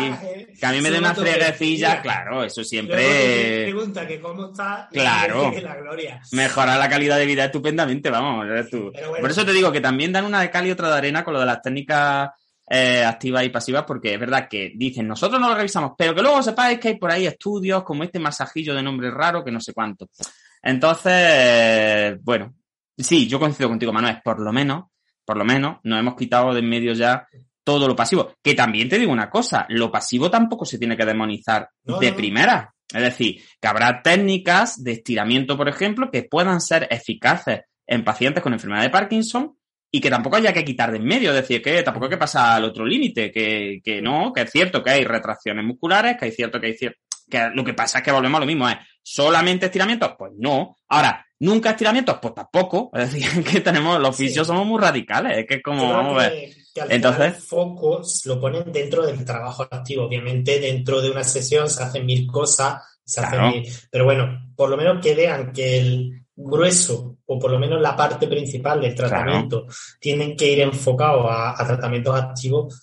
Que 0.59 0.65
a 0.65 0.71
mí 0.71 0.81
me 0.81 0.89
dé 0.89 0.97
una 0.97 1.13
freguecilla, 1.13 2.01
claro, 2.01 2.43
eso 2.43 2.63
siempre 2.63 3.63
pregunta 3.65 4.07
que 4.07 4.19
cómo 4.19 4.47
está 4.47 4.89
Claro. 4.91 5.51
la 5.61 5.75
gloria. 5.75 6.21
mejora 6.31 6.77
la 6.77 6.89
calidad 6.89 7.17
de 7.17 7.25
vida 7.27 7.45
estupendamente, 7.45 8.09
vamos. 8.09 8.47
tú. 8.71 8.91
Bueno. 8.91 9.17
Por 9.21 9.29
eso 9.29 9.45
te 9.45 9.53
digo 9.53 9.71
que 9.71 9.81
también 9.81 10.11
dan 10.11 10.25
una 10.25 10.41
de 10.41 10.49
cal 10.49 10.65
y 10.65 10.71
otra 10.71 10.89
de 10.89 10.95
arena 10.97 11.23
con 11.23 11.33
lo 11.35 11.39
de 11.39 11.45
las 11.45 11.61
técnicas 11.61 12.31
eh, 12.67 13.03
activas 13.05 13.43
y 13.45 13.49
pasivas, 13.49 13.83
porque 13.85 14.15
es 14.15 14.19
verdad 14.19 14.47
que 14.49 14.71
dicen, 14.75 15.07
nosotros 15.07 15.39
no 15.39 15.47
lo 15.49 15.55
revisamos, 15.55 15.91
pero 15.95 16.15
que 16.15 16.23
luego 16.23 16.41
sepáis 16.41 16.79
que 16.79 16.87
hay 16.89 16.97
por 16.97 17.11
ahí 17.11 17.27
estudios 17.27 17.83
como 17.83 18.03
este 18.03 18.17
masajillo 18.17 18.73
de 18.73 18.81
nombre 18.81 19.11
raro 19.11 19.43
que 19.45 19.51
no 19.51 19.61
sé 19.61 19.73
cuánto. 19.73 20.09
Entonces, 20.63 22.17
bueno, 22.23 22.55
sí, 22.97 23.27
yo 23.27 23.39
coincido 23.39 23.69
contigo, 23.69 23.93
Manuel, 23.93 24.19
por 24.23 24.39
lo 24.39 24.51
menos, 24.51 24.85
por 25.25 25.37
lo 25.37 25.45
menos, 25.45 25.77
nos 25.83 25.99
hemos 25.99 26.15
quitado 26.15 26.53
de 26.53 26.59
en 26.59 26.69
medio 26.69 26.93
ya 26.93 27.27
todo 27.63 27.87
lo 27.87 27.95
pasivo. 27.95 28.33
Que 28.43 28.53
también 28.53 28.87
te 28.87 28.99
digo 28.99 29.11
una 29.11 29.29
cosa, 29.29 29.65
lo 29.69 29.91
pasivo 29.91 30.29
tampoco 30.29 30.65
se 30.65 30.77
tiene 30.77 30.95
que 30.95 31.05
demonizar 31.05 31.69
No, 31.83 31.99
de 31.99 32.11
no. 32.11 32.17
primera. 32.17 32.73
Es 32.93 33.01
decir, 33.01 33.41
que 33.59 33.67
habrá 33.67 34.01
técnicas 34.03 34.83
de 34.83 34.91
estiramiento, 34.93 35.57
por 35.57 35.67
ejemplo, 35.67 36.11
que 36.11 36.23
puedan 36.23 36.61
ser 36.61 36.87
eficaces 36.91 37.61
en 37.87 38.03
pacientes 38.03 38.43
con 38.43 38.53
enfermedad 38.53 38.83
de 38.83 38.91
Parkinson 38.91 39.57
y 39.91 39.99
que 39.99 40.09
tampoco 40.09 40.35
haya 40.35 40.53
que 40.53 40.63
quitar 40.63 40.91
de 40.91 40.97
en 40.97 41.05
medio, 41.05 41.29
es 41.31 41.37
decir, 41.37 41.61
que 41.61 41.81
tampoco 41.81 42.05
hay 42.05 42.11
que 42.11 42.17
pasar 42.17 42.57
al 42.57 42.65
otro 42.65 42.85
límite, 42.85 43.31
que, 43.31 43.79
que 43.83 44.01
no, 44.01 44.31
que 44.33 44.41
es 44.41 44.51
cierto 44.51 44.83
que 44.83 44.91
hay 44.91 45.03
retracciones 45.03 45.65
musculares, 45.65 46.17
que 46.17 46.25
hay 46.25 46.31
cierto 46.31 46.59
que 46.59 46.67
hay 46.67 46.73
cierto, 46.73 46.99
que 47.29 47.49
lo 47.53 47.63
que 47.63 47.73
pasa 47.73 47.99
es 47.99 48.03
que 48.03 48.11
volvemos 48.11 48.37
a 48.37 48.41
lo 48.41 48.45
mismo, 48.45 48.67
es 48.69 48.75
solamente 49.01 49.67
estiramientos, 49.67 50.13
pues 50.17 50.33
no. 50.37 50.75
Ahora, 50.89 51.24
nunca 51.39 51.71
estiramientos, 51.71 52.17
pues 52.21 52.33
tampoco. 52.33 52.89
Es 52.93 53.11
decir, 53.13 53.43
que 53.43 53.61
tenemos, 53.61 53.99
los 53.99 54.15
Sí. 54.15 54.27
fisios 54.27 54.47
somos 54.47 54.65
muy 54.65 54.79
radicales, 54.81 55.37
es 55.39 55.45
que 55.47 55.55
es 55.55 55.63
como, 55.63 55.89
vamos 55.91 56.15
a 56.23 56.29
ver. 56.29 56.49
que, 56.73 56.81
al 56.81 56.91
Entonces- 56.91 57.35
el 57.35 57.41
foco 57.41 58.01
lo 58.25 58.39
ponen 58.41 58.71
dentro 58.71 59.05
del 59.05 59.23
trabajo 59.23 59.63
activo. 59.63 60.05
Obviamente, 60.05 60.59
dentro 60.59 61.01
de 61.01 61.09
una 61.09 61.23
sesión 61.23 61.69
se 61.69 61.83
hacen 61.83 62.05
mil 62.05 62.27
cosas, 62.27 62.81
se 63.03 63.21
hacen 63.21 63.41
mil- 63.49 63.69
pero 63.91 64.05
bueno, 64.05 64.51
por 64.55 64.69
lo 64.69 64.77
menos 64.77 65.01
que 65.01 65.15
vean 65.15 65.51
que 65.53 65.77
el 65.79 66.21
grueso, 66.35 67.17
o 67.25 67.39
por 67.39 67.49
lo 67.51 67.57
menos 67.59 67.81
la 67.81 67.95
parte 67.95 68.27
principal 68.27 68.81
del 68.81 68.93
tratamiento, 68.93 69.67
tienen 69.99 70.35
que 70.35 70.51
ir 70.51 70.59
enfocados 70.61 71.25
a, 71.29 71.51
a 71.61 71.65
tratamientos 71.67 72.13
activos. 72.19 72.81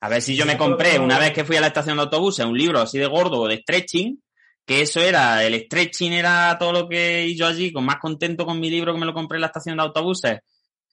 A 0.00 0.08
ver 0.08 0.20
si 0.20 0.36
yo 0.36 0.44
me 0.44 0.58
compré 0.58 0.98
una 0.98 1.18
vez 1.18 1.32
que 1.32 1.44
fui 1.44 1.56
a 1.56 1.60
la 1.60 1.68
estación 1.68 1.96
de 1.96 2.02
autobuses 2.02 2.44
un 2.44 2.58
libro 2.58 2.80
así 2.80 2.98
de 2.98 3.06
gordo 3.06 3.40
o 3.40 3.48
de 3.48 3.58
stretching, 3.58 4.21
que 4.64 4.82
eso 4.82 5.00
era, 5.00 5.44
el 5.44 5.54
stretching 5.64 6.12
era 6.12 6.56
todo 6.58 6.72
lo 6.72 6.88
que 6.88 7.34
yo 7.34 7.46
allí, 7.46 7.72
con 7.72 7.84
más 7.84 7.96
contento 7.96 8.46
con 8.46 8.60
mi 8.60 8.70
libro 8.70 8.92
que 8.92 9.00
me 9.00 9.06
lo 9.06 9.14
compré 9.14 9.36
en 9.36 9.42
la 9.42 9.46
estación 9.48 9.76
de 9.76 9.82
autobuses 9.82 10.40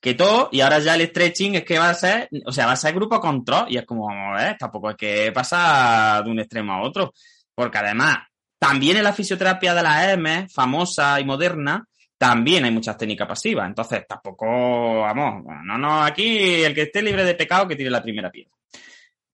que 0.00 0.14
todo, 0.14 0.48
y 0.50 0.60
ahora 0.60 0.78
ya 0.78 0.94
el 0.94 1.06
stretching 1.06 1.56
es 1.56 1.64
que 1.64 1.78
va 1.78 1.90
a 1.90 1.94
ser, 1.94 2.28
o 2.46 2.52
sea, 2.52 2.66
va 2.66 2.72
a 2.72 2.76
ser 2.76 2.94
grupo 2.94 3.20
control, 3.20 3.66
y 3.68 3.76
es 3.76 3.84
como, 3.84 4.06
vamos 4.06 4.40
a 4.40 4.44
ver, 4.44 4.56
tampoco 4.58 4.90
es 4.90 4.96
que 4.96 5.30
pasa 5.32 6.22
de 6.24 6.30
un 6.30 6.40
extremo 6.40 6.72
a 6.72 6.82
otro, 6.82 7.12
porque 7.54 7.78
además, 7.78 8.16
también 8.58 8.96
en 8.96 9.04
la 9.04 9.12
fisioterapia 9.12 9.74
de 9.74 9.82
la 9.82 10.12
EM, 10.12 10.48
famosa 10.48 11.20
y 11.20 11.24
moderna, 11.24 11.84
también 12.16 12.64
hay 12.64 12.70
muchas 12.70 12.96
técnicas 12.96 13.28
pasivas, 13.28 13.66
entonces 13.66 14.06
tampoco, 14.08 15.00
vamos, 15.00 15.44
no, 15.64 15.76
no, 15.76 16.02
aquí 16.02 16.62
el 16.62 16.74
que 16.74 16.82
esté 16.82 17.02
libre 17.02 17.24
de 17.24 17.34
pecado 17.34 17.68
que 17.68 17.76
tire 17.76 17.90
la 17.90 18.02
primera 18.02 18.30
piedra. 18.30 18.52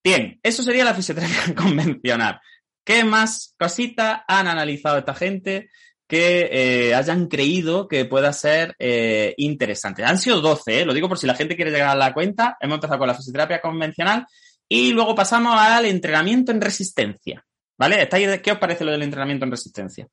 Bien, 0.02 0.38
eso 0.42 0.62
sería 0.62 0.84
la 0.84 0.94
fisioterapia 0.94 1.54
convencional. 1.56 2.40
¿Qué 2.86 3.02
más 3.04 3.54
cositas 3.58 4.20
han 4.28 4.46
analizado 4.46 4.96
esta 4.98 5.12
gente 5.12 5.68
que 6.06 6.48
eh, 6.52 6.94
hayan 6.94 7.26
creído 7.26 7.88
que 7.88 8.04
pueda 8.04 8.32
ser 8.32 8.76
eh, 8.78 9.34
interesante? 9.38 10.04
Han 10.04 10.18
sido 10.18 10.40
12, 10.40 10.80
¿eh? 10.80 10.84
lo 10.86 10.94
digo 10.94 11.08
por 11.08 11.18
si 11.18 11.26
la 11.26 11.34
gente 11.34 11.56
quiere 11.56 11.72
llegar 11.72 11.88
a 11.88 11.94
la 11.96 12.14
cuenta. 12.14 12.56
Hemos 12.60 12.76
empezado 12.76 12.98
con 13.00 13.08
la 13.08 13.14
fisioterapia 13.14 13.60
convencional 13.60 14.24
y 14.68 14.92
luego 14.92 15.16
pasamos 15.16 15.54
al 15.58 15.84
entrenamiento 15.86 16.52
en 16.52 16.60
resistencia. 16.60 17.44
¿Vale? 17.76 18.00
¿Estáis- 18.08 18.40
¿Qué 18.40 18.52
os 18.52 18.58
parece 18.58 18.84
lo 18.84 18.92
del 18.92 19.02
entrenamiento 19.02 19.44
en 19.44 19.50
resistencia? 19.50 20.06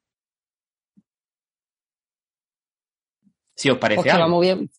Si 3.55 3.69
os 3.69 3.78
parece 3.78 4.01
Pues 4.01 4.13
va 4.13 4.24
algo. 4.24 4.36
muy 4.38 4.47
bien, 4.47 4.69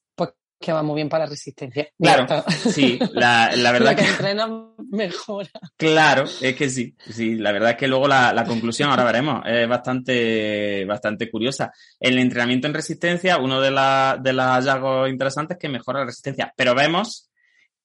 que 0.64 0.72
va 0.72 0.82
muy 0.82 0.96
bien 0.96 1.08
para 1.08 1.24
la 1.24 1.30
resistencia. 1.30 1.88
Claro, 1.98 2.44
sí, 2.48 2.98
la, 3.12 3.50
la 3.54 3.72
verdad 3.72 3.90
Lo 3.90 3.96
que 3.96 4.02
que... 4.04 4.10
entrena 4.10 4.48
mejora. 4.90 5.50
Claro, 5.76 6.24
es 6.40 6.54
que 6.56 6.70
sí, 6.70 6.94
sí, 6.98 7.34
la 7.34 7.52
verdad 7.52 7.70
es 7.70 7.76
que 7.76 7.88
luego 7.88 8.08
la, 8.08 8.32
la 8.32 8.44
conclusión, 8.44 8.90
ahora 8.90 9.04
veremos, 9.04 9.42
es 9.46 9.68
bastante, 9.68 10.84
bastante 10.86 11.30
curiosa. 11.30 11.70
El 12.00 12.18
entrenamiento 12.18 12.66
en 12.66 12.74
resistencia, 12.74 13.38
uno 13.38 13.60
de, 13.60 13.70
la, 13.70 14.18
de 14.20 14.32
los 14.32 14.46
hallazgos 14.46 15.10
interesantes 15.10 15.56
es 15.56 15.60
que 15.60 15.68
mejora 15.68 16.00
la 16.00 16.06
resistencia, 16.06 16.52
pero 16.56 16.74
vemos 16.74 17.30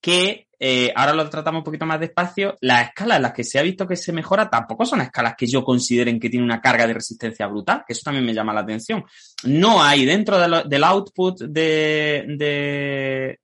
que, 0.00 0.46
eh, 0.62 0.92
ahora 0.94 1.14
lo 1.14 1.28
tratamos 1.30 1.60
un 1.60 1.64
poquito 1.64 1.86
más 1.86 1.98
despacio, 1.98 2.54
las 2.60 2.88
escalas 2.88 3.16
en 3.16 3.22
las 3.22 3.32
que 3.32 3.44
se 3.44 3.58
ha 3.58 3.62
visto 3.62 3.86
que 3.88 3.96
se 3.96 4.12
mejora 4.12 4.50
tampoco 4.50 4.84
son 4.84 5.00
escalas 5.00 5.34
que 5.36 5.46
yo 5.46 5.64
consideren 5.64 6.20
que 6.20 6.28
tienen 6.28 6.44
una 6.44 6.60
carga 6.60 6.86
de 6.86 6.92
resistencia 6.92 7.46
brutal, 7.46 7.82
que 7.86 7.94
eso 7.94 8.02
también 8.04 8.26
me 8.26 8.34
llama 8.34 8.52
la 8.52 8.60
atención. 8.60 9.02
No 9.44 9.82
hay 9.82 10.04
dentro 10.04 10.38
de 10.38 10.48
lo- 10.48 10.62
del 10.64 10.84
output 10.84 11.40
de, 11.44 12.24
de, 12.36 13.40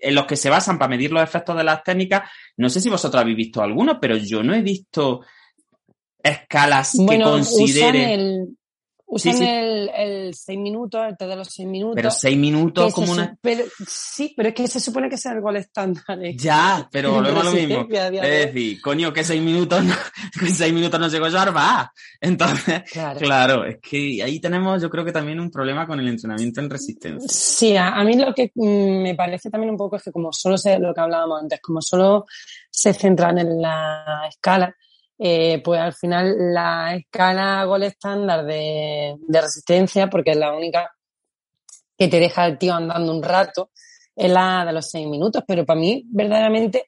en 0.00 0.14
los 0.14 0.24
que 0.26 0.36
se 0.36 0.48
basan 0.48 0.78
para 0.78 0.88
medir 0.88 1.12
los 1.12 1.22
efectos 1.22 1.54
de 1.56 1.64
las 1.64 1.82
técnicas, 1.82 2.30
no 2.56 2.70
sé 2.70 2.80
si 2.80 2.88
vosotros 2.88 3.20
habéis 3.20 3.36
visto 3.36 3.62
alguno, 3.62 4.00
pero 4.00 4.16
yo 4.16 4.42
no 4.42 4.54
he 4.54 4.62
visto 4.62 5.20
escalas 6.22 6.92
que 6.92 7.02
Bueno, 7.04 7.30
consideren. 7.32 8.10
el, 8.10 8.56
usan 9.14 9.32
Sí, 9.32 9.38
sí. 9.38 9.44
el, 9.44 9.90
el 9.96 10.34
seis 10.34 10.58
minutos, 10.58 11.00
el 11.18 11.28
de 11.28 11.36
los 11.36 11.48
seis 11.48 11.68
minutos. 11.68 11.96
Pero 11.96 12.10
seis 12.10 12.36
minutos 12.36 12.92
como 12.92 13.12
una. 13.12 13.36
pero- 13.40 13.64
sí, 13.86 14.34
pero 14.36 14.48
es 14.50 14.54
que 14.54 14.68
se 14.68 14.80
supone 14.80 15.08
que 15.08 15.14
es 15.14 15.26
algo 15.26 15.48
al 15.48 15.56
estándar. 15.56 16.04
¿eh? 16.22 16.34
Ya, 16.38 16.88
pero 16.92 17.12
volvemos 17.12 17.40
a 17.42 17.44
lo 17.44 17.52
mismo. 17.52 17.86
Es 17.90 18.12
decir, 18.52 18.80
coño, 18.80 19.12
que 19.12 19.24
seis 19.24 19.42
minutos 19.42 19.82
no, 19.84 19.94
que 20.40 20.46
seis 20.50 20.72
minutos 20.72 20.98
no 21.00 21.08
llego 21.08 21.28
yo 21.28 21.38
a 21.38 21.42
armar. 21.42 21.86
Entonces, 22.20 22.82
Claro. 22.92 23.18
claro, 23.20 23.64
es 23.64 23.78
que 23.80 24.22
ahí 24.22 24.40
tenemos, 24.40 24.82
yo 24.82 24.90
creo 24.90 25.04
que 25.04 25.12
también 25.12 25.40
un 25.40 25.50
problema 25.50 25.86
con 25.86 25.98
el 26.00 26.08
entrenamiento 26.08 26.60
en 26.60 26.70
resistencia. 26.70 27.28
Sí, 27.28 27.76
a, 27.76 27.88
a 27.94 28.04
mí 28.04 28.16
lo 28.16 28.34
que 28.34 28.50
mm, 28.54 29.02
me 29.02 29.14
parece 29.14 29.50
también 29.50 29.70
un 29.70 29.76
poco 29.76 29.96
es 29.96 30.02
que 30.02 30.12
como 30.12 30.32
solo 30.32 30.58
se, 30.58 30.78
lo 30.78 30.92
que 30.94 31.00
hablábamos 31.00 31.42
antes, 31.42 31.60
como 31.60 31.80
solo 31.80 32.26
se 32.70 32.92
centran 32.92 33.38
en 33.38 33.60
la 33.62 34.24
escala, 34.28 34.74
eh, 35.18 35.60
pues 35.62 35.80
al 35.80 35.92
final 35.92 36.52
la 36.52 36.96
escala 36.96 37.64
gol 37.64 37.84
estándar 37.84 38.44
de, 38.44 39.16
de 39.18 39.40
resistencia, 39.40 40.08
porque 40.08 40.32
es 40.32 40.36
la 40.36 40.52
única 40.52 40.90
que 41.96 42.08
te 42.08 42.18
deja 42.18 42.46
el 42.46 42.58
tío 42.58 42.74
andando 42.74 43.12
un 43.12 43.22
rato, 43.22 43.70
es 44.16 44.30
la 44.30 44.64
de 44.64 44.72
los 44.72 44.90
seis 44.90 45.06
minutos, 45.06 45.42
pero 45.46 45.64
para 45.64 45.78
mí 45.78 46.04
verdaderamente, 46.06 46.86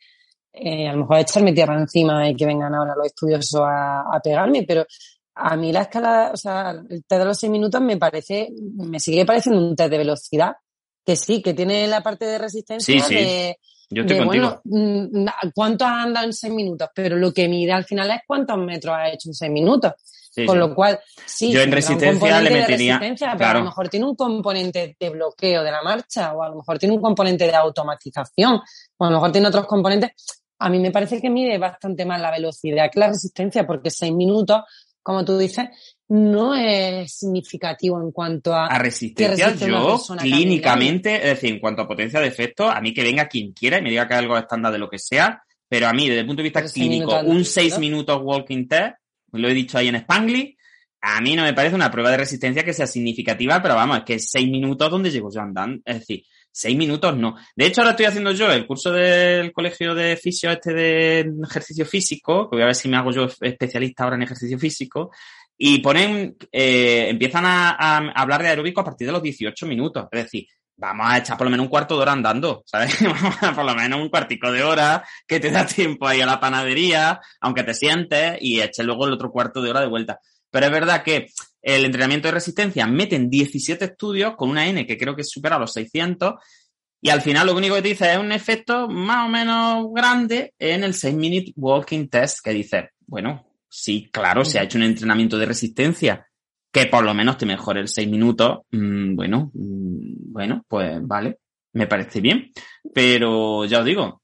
eh, 0.53 0.89
a 0.89 0.93
lo 0.93 1.01
mejor 1.01 1.19
echarme 1.19 1.53
tierra 1.53 1.79
encima 1.79 2.29
y 2.29 2.35
que 2.35 2.47
vengan 2.47 2.75
ahora 2.75 2.95
los 2.97 3.07
estudiosos 3.07 3.61
a, 3.61 4.01
a 4.13 4.21
pegarme, 4.21 4.65
pero 4.67 4.85
a 5.35 5.57
mí 5.57 5.73
la 5.73 5.83
escala, 5.83 6.31
o 6.33 6.37
sea, 6.37 6.71
el 6.71 7.05
test 7.05 7.21
de 7.21 7.25
los 7.25 7.39
seis 7.39 7.51
minutos 7.51 7.81
me 7.81 7.97
parece, 7.97 8.49
me 8.75 8.99
sigue 8.99 9.27
pareciendo 9.27 9.61
un 9.61 9.77
test 9.77 9.91
de 9.91 9.99
velocidad, 9.99 10.53
que 11.05 11.15
sí, 11.15 11.43
que 11.43 11.55
tiene 11.55 11.87
la 11.87 12.03
parte 12.03 12.25
de 12.25 12.39
resistencia 12.39 12.95
Sí, 12.95 13.01
sí, 13.01 13.15
de, 13.15 13.59
Yo 13.89 14.03
estoy 14.03 14.19
de, 14.19 14.25
contigo. 14.25 14.61
bueno, 14.65 15.09
mm, 15.13 15.27
¿cuánto 15.55 15.85
has 15.85 16.05
andado 16.07 16.27
en 16.27 16.33
seis 16.33 16.53
minutos? 16.53 16.89
Pero 16.95 17.17
lo 17.17 17.33
que 17.33 17.49
mide 17.49 17.73
al 17.73 17.85
final 17.85 18.11
es 18.11 18.21
cuántos 18.27 18.59
metros 18.59 18.95
has 18.99 19.15
hecho 19.15 19.29
en 19.31 19.35
seis 19.35 19.53
minutos. 19.53 19.93
Sí, 20.31 20.45
Con 20.45 20.57
sí. 20.57 20.59
lo 20.59 20.75
cual, 20.75 21.01
sí, 21.25 21.51
Yo 21.53 21.63
en 21.63 21.73
resistencia 21.73 22.41
le 22.43 22.51
metería- 22.51 22.99
resistencia, 22.99 23.27
pero 23.29 23.39
claro. 23.39 23.59
a 23.59 23.61
lo 23.63 23.65
mejor 23.67 23.89
tiene 23.89 24.05
un 24.07 24.15
componente 24.17 24.95
de 25.01 25.11
bloqueo 25.11 25.63
de 25.63 25.71
la 25.71 25.83
marcha, 25.83 26.35
o 26.35 26.43
a 26.43 26.51
lo 26.51 26.57
mejor 26.57 26.79
tiene 26.79 26.95
un 26.95 27.01
componente 27.01 27.47
de 27.47 27.55
automatización, 27.55 28.61
o 28.99 29.05
a 29.05 29.09
lo 29.11 29.17
mejor 29.17 29.33
tiene 29.33 29.49
otros 29.49 29.67
componentes. 29.67 30.11
A 30.59 30.69
mí 30.69 30.79
me 30.79 30.91
parece 30.91 31.23
que 31.23 31.31
mide 31.31 31.57
bastante 31.57 32.05
más 32.05 32.21
la 32.21 32.31
velocidad 32.31 32.91
que 32.93 33.01
la 33.01 33.09
resistencia, 33.09 33.67
porque 33.67 33.91
seis 33.91 34.13
minutos, 34.13 34.61
como 35.03 35.25
tú 35.25 35.39
dices, 35.39 35.69
no 36.09 36.55
es 36.55 37.13
significativo 37.13 38.01
en 38.01 38.13
cuanto 38.13 38.55
a... 38.55 38.67
A 38.67 38.79
resistencia, 38.79 39.55
yo 39.55 39.99
clínicamente, 40.19 41.17
es 41.17 41.35
decir, 41.35 41.55
en 41.55 41.61
cuanto 41.61 41.83
a 41.83 41.89
potencia 41.89 42.21
de 42.21 42.29
efecto, 42.29 42.69
a 42.69 42.81
mí 42.81 42.95
que 42.95 43.03
venga 43.03 43.29
quien 43.29 43.53
quiera 43.53 43.79
y 43.79 43.83
me 43.83 43.91
diga 43.91 44.07
que 44.07 44.15
es 44.15 44.21
algo 44.21 44.39
estándar 44.39 44.73
de 44.73 44.79
lo 44.79 44.89
que 44.89 44.99
sea, 44.99 45.43
pero 45.69 45.89
a 45.89 45.93
mí, 45.93 46.09
desde 46.09 46.21
el 46.21 46.27
punto 46.27 46.43
de 46.43 46.49
vista 46.51 46.65
clínico, 46.65 47.19
un 47.21 47.39
al 47.39 47.45
6 47.45 47.79
minuto. 47.79 47.81
minutos 47.81 48.21
walking 48.23 48.69
test, 48.69 48.95
lo 49.33 49.49
he 49.49 49.55
dicho 49.55 49.79
ahí 49.79 49.89
en 49.89 49.99
Spangly, 50.01 50.57
a 51.01 51.21
mí 51.21 51.35
no 51.35 51.43
me 51.43 51.55
parece 51.55 51.75
una 51.75 51.91
prueba 51.91 52.11
de 52.11 52.19
resistencia 52.19 52.65
que 52.65 52.73
sea 52.73 52.87
significativa, 52.87 53.61
pero 53.61 53.75
vamos, 53.75 53.99
es 53.99 54.05
que 54.05 54.19
6 54.19 54.49
minutos 54.49 54.91
donde 54.91 55.11
llego 55.11 55.31
yo 55.33 55.41
andando, 55.41 55.81
es 55.85 56.01
decir, 56.01 56.23
6 56.53 56.77
minutos 56.77 57.17
no. 57.17 57.37
De 57.55 57.67
hecho, 57.67 57.83
ahora 57.83 57.91
estoy 57.91 58.07
haciendo 58.07 58.33
yo 58.33 58.51
el 58.51 58.67
curso 58.67 58.91
del 58.91 59.53
colegio 59.53 59.95
de 59.95 60.17
fisio 60.17 60.51
este 60.51 60.73
de 60.73 61.31
ejercicio 61.45 61.85
físico, 61.85 62.49
que 62.49 62.57
voy 62.57 62.63
a 62.63 62.67
ver 62.67 62.75
si 62.75 62.89
me 62.89 62.97
hago 62.97 63.11
yo 63.11 63.29
especialista 63.41 64.05
ahora 64.05 64.17
en 64.17 64.23
ejercicio 64.23 64.59
físico, 64.59 65.11
y 65.59 65.79
ponen, 65.79 66.37
eh, 66.53 67.07
empiezan 67.09 67.45
a, 67.47 67.97
hablar 68.15 68.43
de 68.43 68.49
aeróbico 68.49 68.81
a 68.81 68.85
partir 68.85 69.07
de 69.07 69.13
los 69.13 69.23
18 69.23 69.67
minutos. 69.67 70.07
Es 70.13 70.25
decir, 70.25 70.47
vamos 70.77 71.07
a 71.09 71.19
echar 71.19 71.39
por 71.39 71.47
lo 71.47 71.51
menos 71.51 71.65
un 71.65 71.71
cuarto 71.71 71.97
de 71.97 72.03
hora 72.03 72.13
andando, 72.13 72.63
¿sabes? 72.67 72.97
Vamos 73.03 73.43
a 73.43 73.55
por 73.55 73.65
lo 73.65 73.75
menos 73.75 74.01
un 74.01 74.11
cuartico 74.11 74.53
de 74.53 74.63
hora 74.63 75.03
que 75.27 75.41
te 75.41 75.51
da 75.51 75.65
tiempo 75.65 76.07
ahí 76.07 76.21
a 76.21 76.27
la 76.27 76.39
panadería, 76.39 77.21
aunque 77.41 77.63
te 77.63 77.73
sientes, 77.73 78.37
y 78.41 78.61
eches 78.61 78.85
luego 78.85 79.07
el 79.07 79.15
otro 79.15 79.31
cuarto 79.31 79.63
de 79.63 79.71
hora 79.71 79.81
de 79.81 79.89
vuelta. 79.89 80.21
Pero 80.51 80.67
es 80.67 80.73
verdad 80.73 81.03
que 81.03 81.29
el 81.63 81.85
entrenamiento 81.85 82.29
de 82.29 82.33
resistencia 82.33 82.87
meten 82.87 83.31
17 83.31 83.85
estudios 83.85 84.37
con 84.37 84.51
una 84.51 84.67
N 84.67 84.87
que 84.87 84.99
creo 84.99 85.17
que 85.17 85.25
supera 85.25 85.59
los 85.59 85.73
600 85.73 86.35
y 87.01 87.11
al 87.11 87.23
final 87.23 87.47
lo 87.47 87.57
único 87.57 87.75
que 87.77 87.83
te 87.83 87.89
dice 87.89 88.13
es 88.13 88.19
un 88.19 88.33
efecto 88.33 88.89
más 88.89 89.27
o 89.27 89.29
menos 89.29 89.87
grande 89.95 90.55
en 90.59 90.83
el 90.83 90.95
6 90.95 91.15
minute 91.15 91.53
walking 91.57 92.09
test 92.09 92.41
que 92.43 92.51
dice, 92.51 92.91
bueno, 93.07 93.46
sí, 93.69 94.09
claro, 94.13 94.45
se 94.45 94.59
ha 94.59 94.63
hecho 94.65 94.79
un 94.79 94.85
entrenamiento 94.85 95.39
de 95.39 95.47
resistencia 95.47 96.27
que 96.73 96.87
por 96.87 97.05
lo 97.05 97.15
menos 97.15 97.39
te 97.39 97.47
mejore 97.47 97.81
el 97.81 97.89
6 97.89 98.09
minutos, 98.09 98.59
mm, 98.71 99.15
bueno, 99.15 99.51
mm, 99.55 100.33
bueno, 100.33 100.65
pues 100.69 100.99
vale, 101.07 101.39
me 101.73 101.87
parece 101.87 102.21
bien, 102.21 102.53
pero 102.93 103.65
ya 103.65 103.79
os 103.81 103.85
digo, 103.87 104.23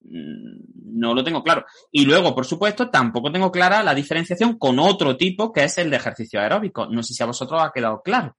mm, 0.00 0.98
no 0.98 1.12
lo 1.14 1.22
tengo 1.24 1.42
claro. 1.42 1.64
Y 1.90 2.04
luego, 2.06 2.34
por 2.34 2.46
supuesto, 2.46 2.88
tampoco 2.88 3.30
tengo 3.32 3.50
clara 3.50 3.82
la 3.82 3.94
diferenciación 3.94 4.56
con 4.58 4.78
otro 4.78 5.16
tipo 5.16 5.52
que 5.52 5.64
es 5.64 5.76
el 5.78 5.90
de 5.90 5.96
ejercicio 5.96 6.40
aeróbico. 6.40 6.86
No 6.86 7.02
sé 7.02 7.12
si 7.14 7.22
a 7.22 7.26
vosotros 7.26 7.60
os 7.60 7.68
ha 7.68 7.72
quedado 7.72 8.00
claro. 8.02 8.36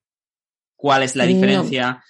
¿Cuál 0.76 1.04
es 1.04 1.16
la 1.16 1.26
No. 1.26 1.30
diferencia? 1.34 2.04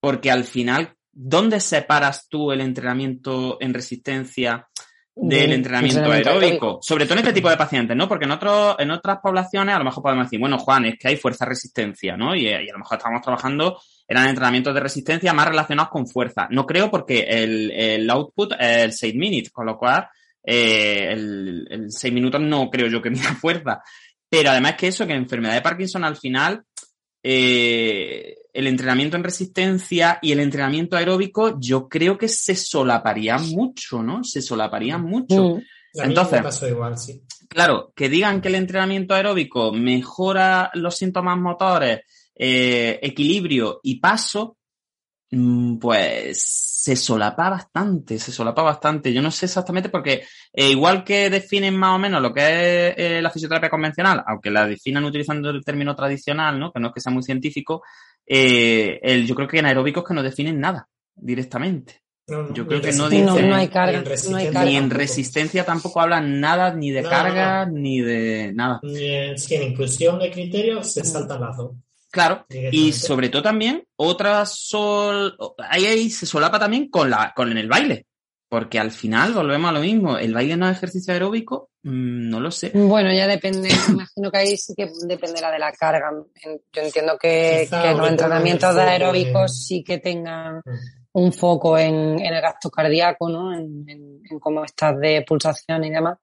Porque 0.00 0.30
al 0.30 0.44
final, 0.44 0.94
¿dónde 1.12 1.60
separas 1.60 2.28
tú 2.28 2.50
el 2.50 2.62
entrenamiento 2.62 3.58
en 3.60 3.74
resistencia 3.74 4.66
del 5.14 5.52
entrenamiento, 5.52 5.98
entrenamiento 5.98 6.12
aeróbico? 6.12 6.66
aeróbico. 6.66 6.78
Sobre 6.82 7.04
todo 7.04 7.14
en 7.14 7.20
este 7.20 7.32
tipo 7.32 7.50
de 7.50 7.56
pacientes, 7.56 7.96
¿no? 7.96 8.08
Porque 8.08 8.24
en, 8.24 8.30
otros 8.30 8.76
en 8.78 8.90
otras 8.90 9.18
poblaciones 9.22 9.74
a 9.74 9.78
lo 9.78 9.84
mejor 9.84 10.02
podemos 10.02 10.26
decir, 10.26 10.38
bueno, 10.40 10.58
Juan, 10.58 10.86
es 10.86 10.98
que 10.98 11.08
hay 11.08 11.16
fuerza-resistencia, 11.16 12.16
¿no? 12.16 12.34
Y, 12.34 12.46
y 12.46 12.52
a 12.52 12.72
lo 12.72 12.78
mejor 12.78 12.98
estamos 12.98 13.20
trabajando 13.22 13.78
eran 14.10 14.28
entrenamientos 14.28 14.74
de 14.74 14.80
resistencia 14.80 15.32
más 15.32 15.46
relacionados 15.46 15.90
con 15.90 16.04
fuerza. 16.04 16.48
No 16.50 16.66
creo 16.66 16.90
porque 16.90 17.20
el, 17.20 17.70
el 17.70 18.10
output 18.10 18.54
es 18.58 18.84
el 18.84 18.92
6 18.92 19.14
minutes, 19.14 19.52
con 19.52 19.66
lo 19.66 19.78
cual 19.78 20.08
eh, 20.42 21.10
el, 21.12 21.64
el 21.70 21.92
6 21.92 22.12
minutos 22.12 22.40
no 22.40 22.68
creo 22.68 22.88
yo 22.88 23.00
que 23.00 23.10
mida 23.10 23.34
fuerza. 23.36 23.82
Pero 24.28 24.50
además 24.50 24.74
que 24.74 24.88
eso, 24.88 25.06
que 25.06 25.12
enfermedad 25.12 25.54
de 25.54 25.62
Parkinson 25.62 26.02
al 26.02 26.16
final, 26.16 26.64
eh, 27.22 28.34
el 28.52 28.66
entrenamiento 28.66 29.16
en 29.16 29.24
resistencia 29.24 30.18
y 30.22 30.32
el 30.32 30.40
entrenamiento 30.40 30.96
aeróbico, 30.96 31.58
yo 31.60 31.88
creo 31.88 32.18
que 32.18 32.28
se 32.28 32.54
solaparían 32.54 33.48
mucho, 33.50 34.02
¿no? 34.02 34.24
Se 34.24 34.42
solaparían 34.42 35.02
mucho. 35.02 35.56
Mm. 35.56 36.00
A 36.00 36.02
mí 36.04 36.08
Entonces- 36.08 36.42
pasó 36.42 36.68
igual, 36.68 36.96
sí. 36.98 37.22
Claro, 37.48 37.92
que 37.96 38.08
digan 38.08 38.40
que 38.40 38.48
el 38.48 38.54
entrenamiento 38.54 39.14
aeróbico 39.14 39.72
mejora 39.72 40.70
los 40.74 40.96
síntomas 40.96 41.36
motores, 41.36 42.02
eh, 42.36 43.00
equilibrio 43.02 43.80
y 43.82 43.98
paso, 43.98 44.56
mm, 45.32 45.78
pues 45.78 46.70
se 46.80 46.96
solapa 46.96 47.50
bastante, 47.50 48.18
se 48.18 48.32
solapa 48.32 48.62
bastante. 48.62 49.12
Yo 49.12 49.20
no 49.20 49.30
sé 49.30 49.46
exactamente 49.46 49.88
porque 49.88 50.22
eh, 50.52 50.70
igual 50.70 51.04
que 51.04 51.28
definen 51.28 51.76
más 51.76 51.96
o 51.96 51.98
menos 51.98 52.22
lo 52.22 52.32
que 52.32 52.40
es 52.40 52.94
eh, 52.96 53.20
la 53.20 53.30
fisioterapia 53.30 53.68
convencional, 53.68 54.22
aunque 54.26 54.50
la 54.50 54.66
definan 54.66 55.04
utilizando 55.04 55.50
el 55.50 55.64
término 55.64 55.94
tradicional, 55.94 56.58
¿no? 56.58 56.72
Que 56.72 56.80
no 56.80 56.88
es 56.88 56.94
que 56.94 57.00
sea 57.00 57.12
muy 57.12 57.22
científico, 57.22 57.82
eh, 58.32 59.00
el, 59.02 59.26
yo 59.26 59.34
creo 59.34 59.48
que 59.48 59.58
en 59.58 59.66
aeróbicos 59.66 60.04
que 60.04 60.14
no 60.14 60.22
definen 60.22 60.60
nada 60.60 60.88
directamente. 61.14 62.00
No, 62.28 62.44
no, 62.44 62.54
Yo 62.54 62.64
creo 62.66 62.80
que 62.80 62.92
no 62.92 63.08
resistencia, 63.08 63.32
dice- 63.34 63.42
No, 63.42 63.48
no 63.48 63.56
hay 63.56 63.66
ni 63.66 63.72
carga, 63.72 63.98
en 63.98 64.04
no 64.04 64.06
hay 64.06 64.10
resistencia 64.12 64.52
carga. 64.52 64.70
Ni 64.70 64.76
en 64.76 64.82
tampoco. 64.84 64.98
resistencia 64.98 65.64
tampoco 65.64 66.00
hablan 66.00 66.40
nada 66.40 66.72
ni 66.74 66.92
de 66.92 67.02
No, 67.02 67.08
carga 67.10 67.66
ni 67.66 68.00
de 68.00 68.52
nada. 68.54 68.78
Ni 68.84 69.04
en, 69.04 69.36
sí, 69.38 69.56
en 69.56 69.62
inclusión 69.64 70.18
de 70.20 70.30
criterios 70.30 70.92
se 70.92 71.04
saltan 71.04 71.40
las 71.40 71.56
dos. 71.56 71.72
Claro, 72.12 72.44
y 72.72 72.92
sobre 72.92 73.28
todo 73.28 73.42
también 73.42 73.84
otra 73.96 74.44
sol 74.46 75.36
ahí, 75.58 75.86
ahí 75.86 76.10
se 76.10 76.26
solapa 76.26 76.58
también 76.58 76.88
con 76.88 77.08
la 77.10 77.32
con 77.36 77.56
el 77.56 77.68
baile, 77.68 78.06
porque 78.50 78.78
al 78.78 78.90
final 78.90 79.32
volvemos 79.32 79.70
a 79.70 79.72
lo 79.72 79.80
mismo, 79.80 80.18
el 80.18 80.34
baile 80.34 80.56
no 80.58 80.68
es 80.68 80.76
ejercicio 80.76 81.14
aeróbico, 81.14 81.68
Mm, 81.82 82.28
no 82.28 82.40
lo 82.40 82.50
sé. 82.50 82.72
Bueno, 82.74 83.10
ya 83.10 83.26
depende, 83.26 83.70
imagino 83.88 84.30
que 84.30 84.36
ahí 84.36 84.54
sí 84.58 84.74
que 84.76 84.90
dependerá 85.06 85.50
de 85.50 85.58
la 85.58 85.72
carga. 85.72 86.10
En- 86.42 86.60
Yo 86.70 86.82
entiendo 86.82 87.16
que, 87.18 87.60
Quizá 87.62 87.82
que 87.82 87.94
los 87.94 88.06
entrenamientos 88.06 88.74
de 88.74 88.82
aeróbicos 88.82 89.42
en- 89.44 89.48
sí 89.48 89.82
que 89.82 89.96
tengan 89.96 90.56
Mm. 90.56 90.62
un 91.12 91.32
foco 91.32 91.78
en, 91.78 92.20
en 92.20 92.34
el 92.34 92.42
gasto 92.42 92.68
cardíaco, 92.70 93.30
¿no? 93.30 93.54
En, 93.54 93.82
en- 93.88 94.20
en 94.30 94.38
cómo 94.38 94.62
estás 94.62 94.98
de 95.00 95.24
pulsación 95.26 95.82
y 95.84 95.90
demás. 95.90 96.18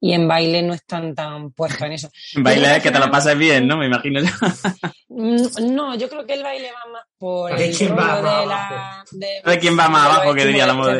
Y 0.00 0.12
en 0.12 0.26
baile 0.26 0.60
no 0.62 0.74
están 0.74 1.14
tan 1.14 1.52
puestos 1.52 1.82
en 1.82 1.92
eso. 1.92 2.10
Baile 2.42 2.62
creo 2.64 2.76
es 2.76 2.82
que 2.82 2.90
te 2.90 2.98
lo 2.98 3.08
pases 3.10 3.38
bien, 3.38 3.66
¿no? 3.68 3.76
Me 3.78 3.86
imagino 3.86 4.20
yo. 4.20 4.28
No, 5.08 5.94
yo 5.94 6.08
creo 6.08 6.26
que 6.26 6.34
el 6.34 6.42
baile 6.42 6.70
va 6.72 6.92
más 6.92 7.04
por 7.16 7.56
¿De 7.56 7.68
el 7.70 7.76
quién 7.76 7.92
va 7.96 8.16
rollo 8.16 8.22
más 8.22 8.40
de 8.40 8.46
la... 8.46 8.66
abajo? 8.66 9.04
De, 9.12 9.50
De 9.52 9.58
quién 9.60 9.78
va 9.78 9.88
más 9.88 10.04
abajo, 10.06 10.34
que 10.34 10.44
diría 10.46 10.66
la 10.66 10.74
moda. 10.74 10.98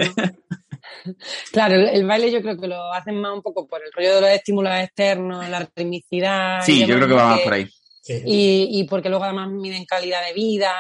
Claro, 1.53 1.75
el, 1.77 1.89
el 1.89 2.07
baile 2.07 2.31
yo 2.31 2.43
creo 2.43 2.57
que 2.59 2.67
lo 2.69 2.93
hacen 2.93 3.21
más 3.21 3.33
un 3.33 3.43
poco 3.43 3.67
por 3.67 3.81
el 3.85 3.93
rollo 3.93 4.17
de 4.17 4.21
los 4.23 4.31
estímulos 4.31 4.73
externos, 4.75 5.49
la 5.49 5.69
ritmicidad. 5.75 6.61
Sí, 6.63 6.87
yo 6.87 6.97
creo 6.97 7.09
que 7.09 7.15
va 7.15 7.27
más 7.29 7.41
por 7.41 7.53
ahí. 7.55 7.67
Sí. 8.03 8.23
Y, 8.25 8.69
y 8.81 8.85
porque 8.85 9.09
luego 9.09 9.25
además 9.25 9.49
miden 9.51 9.85
calidad 9.85 10.25
de 10.27 10.33
vida. 10.33 10.73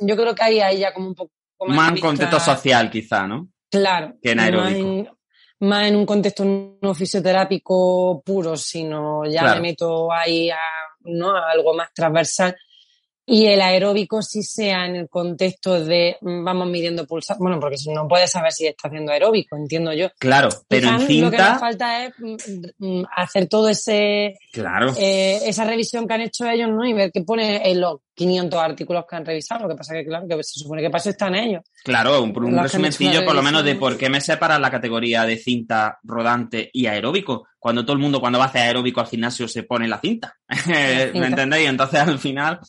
Yo 0.00 0.16
creo 0.16 0.34
que 0.34 0.42
ahí 0.42 0.60
hay 0.60 0.78
ya 0.78 0.92
como 0.92 1.08
un 1.08 1.14
poco 1.14 1.32
más. 1.66 1.76
Más 1.76 1.92
en 1.92 2.00
contexto 2.00 2.38
social, 2.40 2.90
quizá, 2.90 3.26
¿no? 3.26 3.48
Claro. 3.70 4.14
que 4.22 4.30
en 4.32 4.36
más 4.36 4.44
aeróbico. 4.46 4.78
en- 4.78 5.08
Más 5.60 5.86
en 5.88 5.96
un 5.96 6.04
contexto 6.04 6.44
no 6.44 6.94
fisioterápico 6.94 8.22
puro, 8.24 8.56
sino 8.56 9.24
ya 9.24 9.40
Claro. 9.40 9.56
me 9.62 9.68
meto 9.68 10.12
ahí 10.12 10.50
a, 10.50 10.58
¿no? 11.00 11.34
a 11.34 11.50
algo 11.50 11.72
más 11.74 11.88
transversal. 11.94 12.54
Y 13.28 13.46
el 13.46 13.60
aeróbico 13.60 14.22
sí 14.22 14.42
sea 14.44 14.86
en 14.86 14.94
el 14.94 15.08
contexto 15.08 15.84
de 15.84 16.16
mm, 16.20 16.44
vamos 16.44 16.68
midiendo 16.68 17.06
pulsar. 17.06 17.36
Bueno, 17.40 17.58
porque 17.58 17.76
si 17.76 17.90
no 17.92 18.06
puedes 18.06 18.30
saber 18.30 18.52
si 18.52 18.66
está 18.68 18.86
haciendo 18.86 19.10
aeróbico, 19.10 19.56
entiendo 19.56 19.92
yo. 19.92 20.08
Claro, 20.18 20.48
pero 20.68 20.88
en 20.88 20.94
Quizás 20.98 21.02
Lo 21.02 21.08
que 21.08 21.20
nos 21.22 21.30
cinta, 21.32 21.58
falta 21.58 22.04
es 22.04 22.14
mm, 22.18 22.36
mm, 22.78 23.04
hacer 23.16 23.48
todo 23.48 23.68
ese 23.68 24.38
claro. 24.52 24.94
eh, 24.96 25.40
esa 25.44 25.64
revisión 25.64 26.06
que 26.06 26.14
han 26.14 26.20
hecho 26.20 26.48
ellos, 26.48 26.70
¿no? 26.70 26.84
Y 26.86 26.92
ver 26.92 27.10
qué 27.12 27.22
pone 27.22 27.68
en 27.68 27.80
los 27.80 28.00
500 28.14 28.60
artículos 28.60 29.04
que 29.10 29.16
han 29.16 29.26
revisado. 29.26 29.62
Lo 29.64 29.68
que 29.70 29.74
pasa 29.74 29.94
que, 29.94 30.04
claro, 30.04 30.26
que 30.28 30.42
se 30.44 30.60
supone 30.60 30.80
que 30.80 30.88
para 30.90 31.00
eso 31.00 31.10
están 31.10 31.34
ellos. 31.34 31.62
Claro, 31.82 32.22
un, 32.22 32.36
un 32.44 32.58
resumencillo 32.62 33.24
por 33.24 33.34
lo 33.34 33.42
menos 33.42 33.64
de 33.64 33.74
por 33.74 33.98
qué 33.98 34.08
me 34.08 34.20
separan 34.20 34.62
la 34.62 34.70
categoría 34.70 35.24
de 35.24 35.36
cinta 35.36 35.98
rodante 36.04 36.70
y 36.72 36.86
aeróbico. 36.86 37.48
Cuando 37.58 37.82
todo 37.84 37.94
el 37.94 37.98
mundo 37.98 38.20
cuando 38.20 38.38
va 38.38 38.44
a 38.44 38.48
hacer 38.48 38.62
aeróbico 38.62 39.00
al 39.00 39.08
gimnasio 39.08 39.48
se 39.48 39.64
pone 39.64 39.88
la 39.88 39.98
cinta. 39.98 40.36
¿Me 40.68 41.10
cinta. 41.10 41.26
entendéis? 41.26 41.68
Entonces 41.68 42.00
al 42.00 42.18
final 42.20 42.60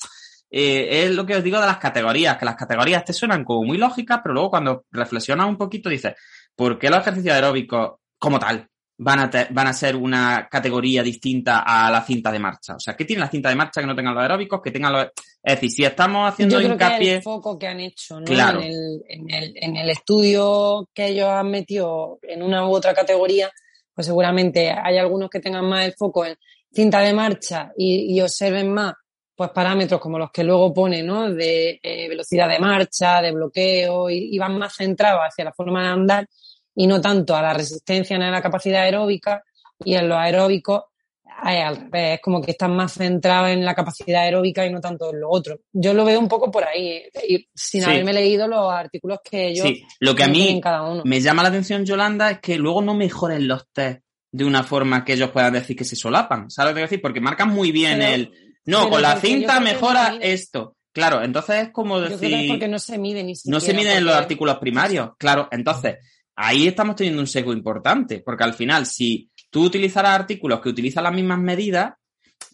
eh, 0.49 1.03
es 1.05 1.11
lo 1.11 1.25
que 1.25 1.35
os 1.35 1.43
digo 1.43 1.59
de 1.59 1.65
las 1.65 1.77
categorías, 1.77 2.37
que 2.37 2.45
las 2.45 2.55
categorías 2.55 3.03
te 3.03 3.13
suenan 3.13 3.43
como 3.43 3.63
muy 3.63 3.77
lógicas, 3.77 4.19
pero 4.23 4.33
luego 4.33 4.49
cuando 4.51 4.85
reflexionas 4.91 5.47
un 5.47 5.57
poquito 5.57 5.89
dices, 5.89 6.13
¿por 6.55 6.77
qué 6.79 6.89
los 6.89 6.99
ejercicios 6.99 7.35
aeróbicos 7.35 7.95
como 8.17 8.39
tal 8.39 8.67
van 8.99 9.19
a, 9.19 9.29
te- 9.29 9.47
van 9.51 9.67
a 9.67 9.73
ser 9.73 9.95
una 9.95 10.47
categoría 10.49 11.03
distinta 11.03 11.59
a 11.59 11.91
la 11.91 12.01
cinta 12.01 12.31
de 12.31 12.39
marcha? 12.39 12.75
O 12.75 12.79
sea, 12.79 12.95
¿qué 12.95 13.05
tiene 13.05 13.19
la 13.19 13.29
cinta 13.29 13.49
de 13.49 13.55
marcha 13.55 13.81
que 13.81 13.87
no 13.87 13.95
tengan 13.95 14.15
los 14.15 14.23
aeróbicos? 14.23 14.61
Que 14.61 14.71
tengan 14.71 14.93
los... 14.93 15.05
Es 15.43 15.55
decir, 15.55 15.69
si 15.69 15.83
estamos 15.83 16.27
haciendo 16.31 16.55
Yo 16.55 16.59
creo 16.61 16.73
hincapié... 16.73 16.97
que 17.09 17.15
el 17.17 17.21
foco 17.23 17.59
que 17.59 17.67
han 17.67 17.79
hecho, 17.79 18.19
¿no? 18.19 18.25
Claro. 18.25 18.59
En, 18.61 18.67
el, 18.71 19.03
en, 19.07 19.29
el, 19.29 19.53
en 19.55 19.75
el 19.77 19.89
estudio 19.89 20.89
que 20.93 21.07
ellos 21.07 21.27
han 21.29 21.51
metido 21.51 22.17
en 22.23 22.41
una 22.41 22.65
u 22.67 22.71
otra 22.71 22.93
categoría, 22.93 23.51
pues 23.93 24.07
seguramente 24.07 24.71
hay 24.71 24.97
algunos 24.97 25.29
que 25.29 25.39
tengan 25.39 25.65
más 25.69 25.85
el 25.85 25.93
foco 25.93 26.25
en 26.25 26.35
cinta 26.73 26.99
de 27.01 27.13
marcha 27.13 27.71
y, 27.77 28.15
y 28.15 28.21
observen 28.21 28.73
más 28.73 28.93
pues 29.37 29.51
parámetros 29.51 30.01
como 30.01 30.17
los 30.17 30.31
que 30.31 30.43
luego 30.43 30.73
pone, 30.73 31.03
¿no? 31.03 31.29
De 31.31 31.79
eh, 31.83 32.09
velocidad 32.09 32.49
de 32.49 32.57
marcha, 32.59 33.21
de 33.21 33.31
bloqueo, 33.31 34.09
y, 34.09 34.29
y 34.35 34.39
van 34.39 34.57
más 34.57 34.75
centrados 34.75 35.21
hacia 35.21 35.45
la 35.45 35.53
forma 35.53 35.83
de 35.83 35.89
andar 35.89 36.27
y 36.75 36.87
no 36.87 36.99
tanto 36.99 37.35
a 37.35 37.41
la 37.43 37.53
resistencia 37.53 38.17
ni 38.17 38.25
a 38.25 38.31
la 38.31 38.41
capacidad 38.41 38.81
aeróbica. 38.81 39.43
Y 39.85 39.93
en 39.93 40.09
los 40.09 40.17
aeróbicos 40.17 40.81
es 41.23 41.63
al 41.63 41.75
revés, 41.75 42.15
es 42.15 42.19
como 42.21 42.41
que 42.41 42.49
están 42.51 42.75
más 42.75 42.93
centrados 42.93 43.49
en 43.51 43.63
la 43.63 43.75
capacidad 43.75 44.23
aeróbica 44.23 44.65
y 44.65 44.71
no 44.71 44.81
tanto 44.81 45.11
en 45.13 45.19
lo 45.21 45.29
otro. 45.29 45.59
Yo 45.71 45.93
lo 45.93 46.03
veo 46.03 46.19
un 46.19 46.27
poco 46.27 46.49
por 46.49 46.63
ahí, 46.63 47.03
y 47.29 47.47
sin 47.53 47.83
Sí. 47.83 47.89
haberme 47.89 48.13
leído 48.13 48.47
los 48.47 48.71
artículos 48.71 49.19
que 49.23 49.49
ellos 49.49 49.67
Sí, 49.67 49.83
lo 49.99 50.15
que 50.15 50.23
a 50.23 50.27
mí 50.27 50.59
cada 50.63 50.81
uno. 50.81 51.03
me 51.05 51.21
llama 51.21 51.43
la 51.43 51.49
atención, 51.49 51.85
Yolanda, 51.85 52.31
es 52.31 52.39
que 52.39 52.57
luego 52.57 52.81
no 52.81 52.95
mejoren 52.95 53.47
los 53.47 53.67
test 53.71 54.01
de 54.31 54.45
una 54.45 54.63
forma 54.63 55.05
que 55.05 55.13
ellos 55.13 55.29
puedan 55.29 55.53
decir 55.53 55.75
que 55.75 55.85
se 55.85 55.95
solapan. 55.95 56.49
¿Sabes 56.49 56.71
lo 56.71 56.73
que 56.73 56.79
quiero 56.79 56.89
decir? 56.89 57.01
Porque 57.03 57.21
marcan 57.21 57.49
muy 57.49 57.71
bien 57.71 57.99
Pero- 57.99 58.13
el... 58.15 58.31
No, 58.67 58.79
pero 58.79 58.89
con 58.91 59.01
la 59.01 59.15
yo 59.15 59.21
cinta 59.21 59.59
mejora 59.59 60.11
no 60.11 60.19
esto. 60.21 60.77
Claro, 60.93 61.23
entonces 61.23 61.67
es 61.67 61.71
como 61.71 61.99
Yo 61.99 62.05
creo 62.05 62.19
que 62.19 62.25
es 62.25 62.31
decir... 62.31 62.49
porque 62.49 62.67
no 62.67 62.79
se 62.79 62.97
mide 62.97 63.23
ni 63.23 63.35
siquiera. 63.35 63.55
No 63.55 63.59
se 63.59 63.73
miden 63.73 63.97
en 63.97 64.05
los 64.05 64.15
artículos 64.15 64.57
primarios. 64.57 65.11
Claro, 65.17 65.47
entonces 65.51 65.97
ahí 66.35 66.67
estamos 66.67 66.95
teniendo 66.95 67.21
un 67.21 67.27
sesgo 67.27 67.53
importante, 67.53 68.21
porque 68.25 68.43
al 68.43 68.53
final, 68.53 68.85
si 68.85 69.29
tú 69.49 69.65
utilizaras 69.65 70.13
artículos 70.13 70.61
que 70.61 70.69
utilizan 70.69 71.03
las 71.03 71.13
mismas 71.13 71.39
medidas, 71.39 71.93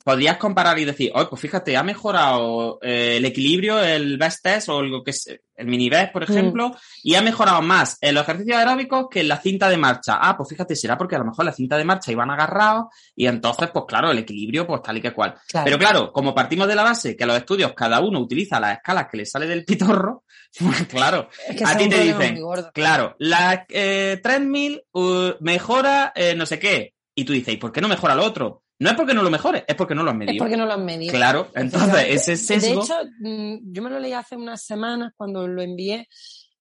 podrías 0.04 0.38
comparar 0.38 0.78
y 0.80 0.86
decir, 0.86 1.12
oye, 1.16 1.28
pues 1.30 1.42
fíjate, 1.42 1.78
ha 1.78 1.84
mejorado 1.84 2.80
eh, 2.82 3.18
el 3.18 3.26
equilibrio, 3.26 3.82
el 3.82 4.18
best 4.18 4.44
test 4.44 4.70
o 4.70 4.82
lo 4.82 5.04
que 5.04 5.12
es 5.12 5.28
el 5.56 5.68
mini 5.68 5.90
best, 5.90 6.12
por 6.12 6.24
ejemplo, 6.24 6.76
y 7.04 7.16
ha 7.16 7.22
mejorado 7.22 7.62
más 7.62 7.98
en 8.02 8.16
los 8.16 8.24
ejercicios 8.24 8.58
aeróbicos 8.58 9.08
que 9.10 9.22
en 9.22 9.30
la 9.30 9.40
cinta 9.40 9.70
de 9.70 9.78
marcha. 9.78 10.18
Ah, 10.20 10.36
pues 10.36 10.50
fíjate, 10.50 10.76
será 10.76 10.98
porque 10.98 11.16
a 11.16 11.20
lo 11.20 11.26
mejor 11.26 11.46
la 11.46 11.54
cinta 11.54 11.78
de 11.78 11.86
marcha 11.86 12.12
iban 12.12 12.30
agarrados 12.32 12.86
y 13.16 13.28
entonces, 13.28 13.70
pues 13.72 13.86
claro, 13.88 14.12
el 14.12 14.18
equilibrio, 14.18 14.68
pues 14.68 14.82
tal 14.82 14.98
y 14.98 15.02
que 15.02 15.14
cual. 15.14 15.36
Claro. 15.48 15.66
Pero 15.66 15.78
claro, 15.78 16.12
como 16.12 16.36
partimos 16.36 16.68
de 16.68 16.76
la 16.76 16.84
base 16.84 17.16
que 17.16 17.26
los 17.26 17.38
estudios 17.38 17.74
cada 17.74 18.02
uno 18.02 18.20
utiliza 18.20 18.60
las 18.60 18.78
escalas 18.78 19.08
que 19.10 19.18
le 19.18 19.26
sale 19.26 19.48
del 19.48 19.64
pitorro, 19.64 20.24
pues 20.60 20.84
claro, 20.88 21.30
Es 21.48 21.56
que 21.56 21.66
a 21.66 21.78
ti 21.78 21.88
te 21.88 22.02
dicen, 22.02 22.40
claro, 22.74 23.16
la 23.20 23.66
eh, 23.70 24.20
treadmill 24.22 24.84
uh, 24.92 25.32
mejora 25.40 26.12
eh, 26.16 26.36
no 26.36 26.46
sé 26.46 26.60
qué. 26.60 26.94
Y 27.16 27.26
tú 27.26 27.34
dices, 27.34 27.54
¿y 27.54 27.58
por 27.58 27.72
qué 27.72 27.80
no 27.80 27.88
mejora 27.88 28.16
lo 28.16 28.24
otro? 28.24 28.63
No 28.84 28.90
es 28.90 28.96
porque 28.98 29.14
no 29.14 29.24
lo 29.24 29.30
mejore, 29.30 29.64
es 29.66 29.76
porque 29.76 29.96
no 29.96 30.04
lo 30.04 30.12
Es 30.12 30.18
medido. 30.18 30.44
porque 30.44 30.58
no 30.58 30.66
lo 30.66 30.74
han 30.74 30.84
medido. 30.84 31.14
Claro, 31.14 31.48
entonces 31.56 32.06
ese 32.10 32.36
sesgo... 32.36 32.82
De 32.82 32.82
hecho, 32.82 32.96
mm, 33.20 33.74
yo 33.74 33.82
me 33.82 33.90
lo 33.90 33.98
leí 33.98 34.12
hace 34.12 34.36
unas 34.36 34.62
semanas 34.62 35.14
cuando 35.16 35.48
lo 35.48 35.62
envié 35.62 36.10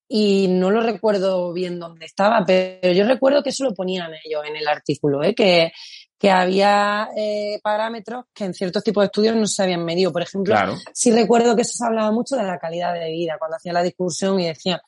y 0.06 0.46
no 0.46 0.70
lo 0.70 0.82
recuerdo 0.82 1.52
bien 1.52 1.80
dónde 1.80 2.06
estaba, 2.06 2.44
pero 2.46 2.92
yo 2.92 3.04
recuerdo 3.06 3.42
que 3.42 3.50
eso 3.50 3.64
lo 3.64 3.74
ponían 3.74 4.12
ellos 4.24 4.44
en 4.48 4.54
el 4.54 4.68
artículo, 4.68 5.24
¿eh? 5.24 5.34
que, 5.34 5.72
que 6.16 6.30
había 6.30 7.08
eh, 7.16 7.58
parámetros 7.60 8.26
que 8.32 8.44
en 8.44 8.54
ciertos 8.54 8.84
tipos 8.84 9.02
de 9.02 9.06
estudios 9.06 9.34
no 9.34 9.48
se 9.48 9.64
habían 9.64 9.84
medido. 9.84 10.12
Por 10.12 10.22
ejemplo, 10.22 10.54
Claro, 10.54 10.76
sí 10.92 11.10
recuerdo 11.10 11.56
que 11.56 11.62
eso 11.62 11.72
se 11.74 11.84
hablaba 11.84 12.12
mucho 12.12 12.36
de 12.36 12.44
la 12.44 12.56
calidad 12.60 12.94
de 12.94 13.10
vida, 13.10 13.34
cuando 13.36 13.56
hacía 13.56 13.72
la 13.72 13.82
discusión 13.82 14.38
y 14.38 14.46
decían 14.46 14.78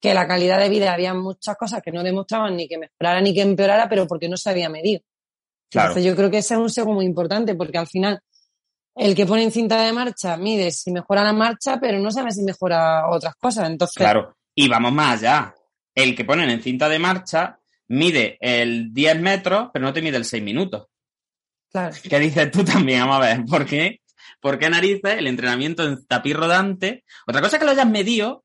que 0.00 0.14
la 0.14 0.28
calidad 0.28 0.60
de 0.60 0.68
vida 0.68 0.92
había 0.92 1.12
muchas 1.12 1.56
cosas 1.56 1.82
que 1.82 1.90
no 1.90 2.04
demostraban 2.04 2.56
ni 2.56 2.68
que 2.68 2.78
mejorara 2.78 3.20
ni 3.20 3.34
que 3.34 3.42
empeorara, 3.42 3.88
pero 3.88 4.06
porque 4.06 4.28
no 4.28 4.36
se 4.36 4.50
había 4.50 4.68
medido. 4.68 5.02
Claro. 5.74 5.90
Entonces 5.90 6.10
yo 6.10 6.16
creo 6.16 6.30
que 6.30 6.38
ese 6.38 6.54
es 6.54 6.60
un 6.60 6.70
sesgo 6.70 6.92
muy 6.92 7.04
importante 7.04 7.54
porque 7.54 7.78
al 7.78 7.86
final 7.86 8.20
el 8.96 9.14
que 9.14 9.26
pone 9.26 9.42
en 9.42 9.50
cinta 9.50 9.82
de 9.82 9.92
marcha 9.92 10.36
mide 10.36 10.70
si 10.70 10.92
mejora 10.92 11.22
la 11.24 11.32
marcha, 11.32 11.78
pero 11.80 11.98
no 11.98 12.10
sabe 12.10 12.30
si 12.30 12.42
mejora 12.42 13.08
otras 13.08 13.34
cosas. 13.36 13.68
Entonces, 13.68 13.96
Claro. 13.96 14.36
Y 14.54 14.68
vamos 14.68 14.92
más 14.92 15.20
allá. 15.20 15.54
El 15.94 16.14
que 16.14 16.24
ponen 16.24 16.50
en 16.50 16.62
cinta 16.62 16.88
de 16.88 16.98
marcha 16.98 17.58
mide 17.88 18.38
el 18.40 18.92
10 18.92 19.20
metros, 19.20 19.70
pero 19.72 19.84
no 19.84 19.92
te 19.92 20.02
mide 20.02 20.16
el 20.16 20.24
6 20.24 20.42
minutos. 20.42 20.86
claro. 21.70 21.94
¿Qué 22.08 22.18
dices 22.20 22.50
tú 22.50 22.64
también? 22.64 23.00
Vamos 23.00 23.16
a 23.16 23.20
ver, 23.20 23.44
¿por 23.44 23.66
qué? 23.66 24.00
¿Por 24.40 24.58
qué 24.58 24.70
narices 24.70 25.18
el 25.18 25.26
entrenamiento 25.26 25.84
en 25.84 26.04
tapiz 26.06 26.36
rodante? 26.36 27.04
Otra 27.26 27.40
cosa 27.40 27.56
es 27.56 27.60
que 27.60 27.64
lo 27.64 27.72
hayas 27.72 27.88
medido 27.88 28.43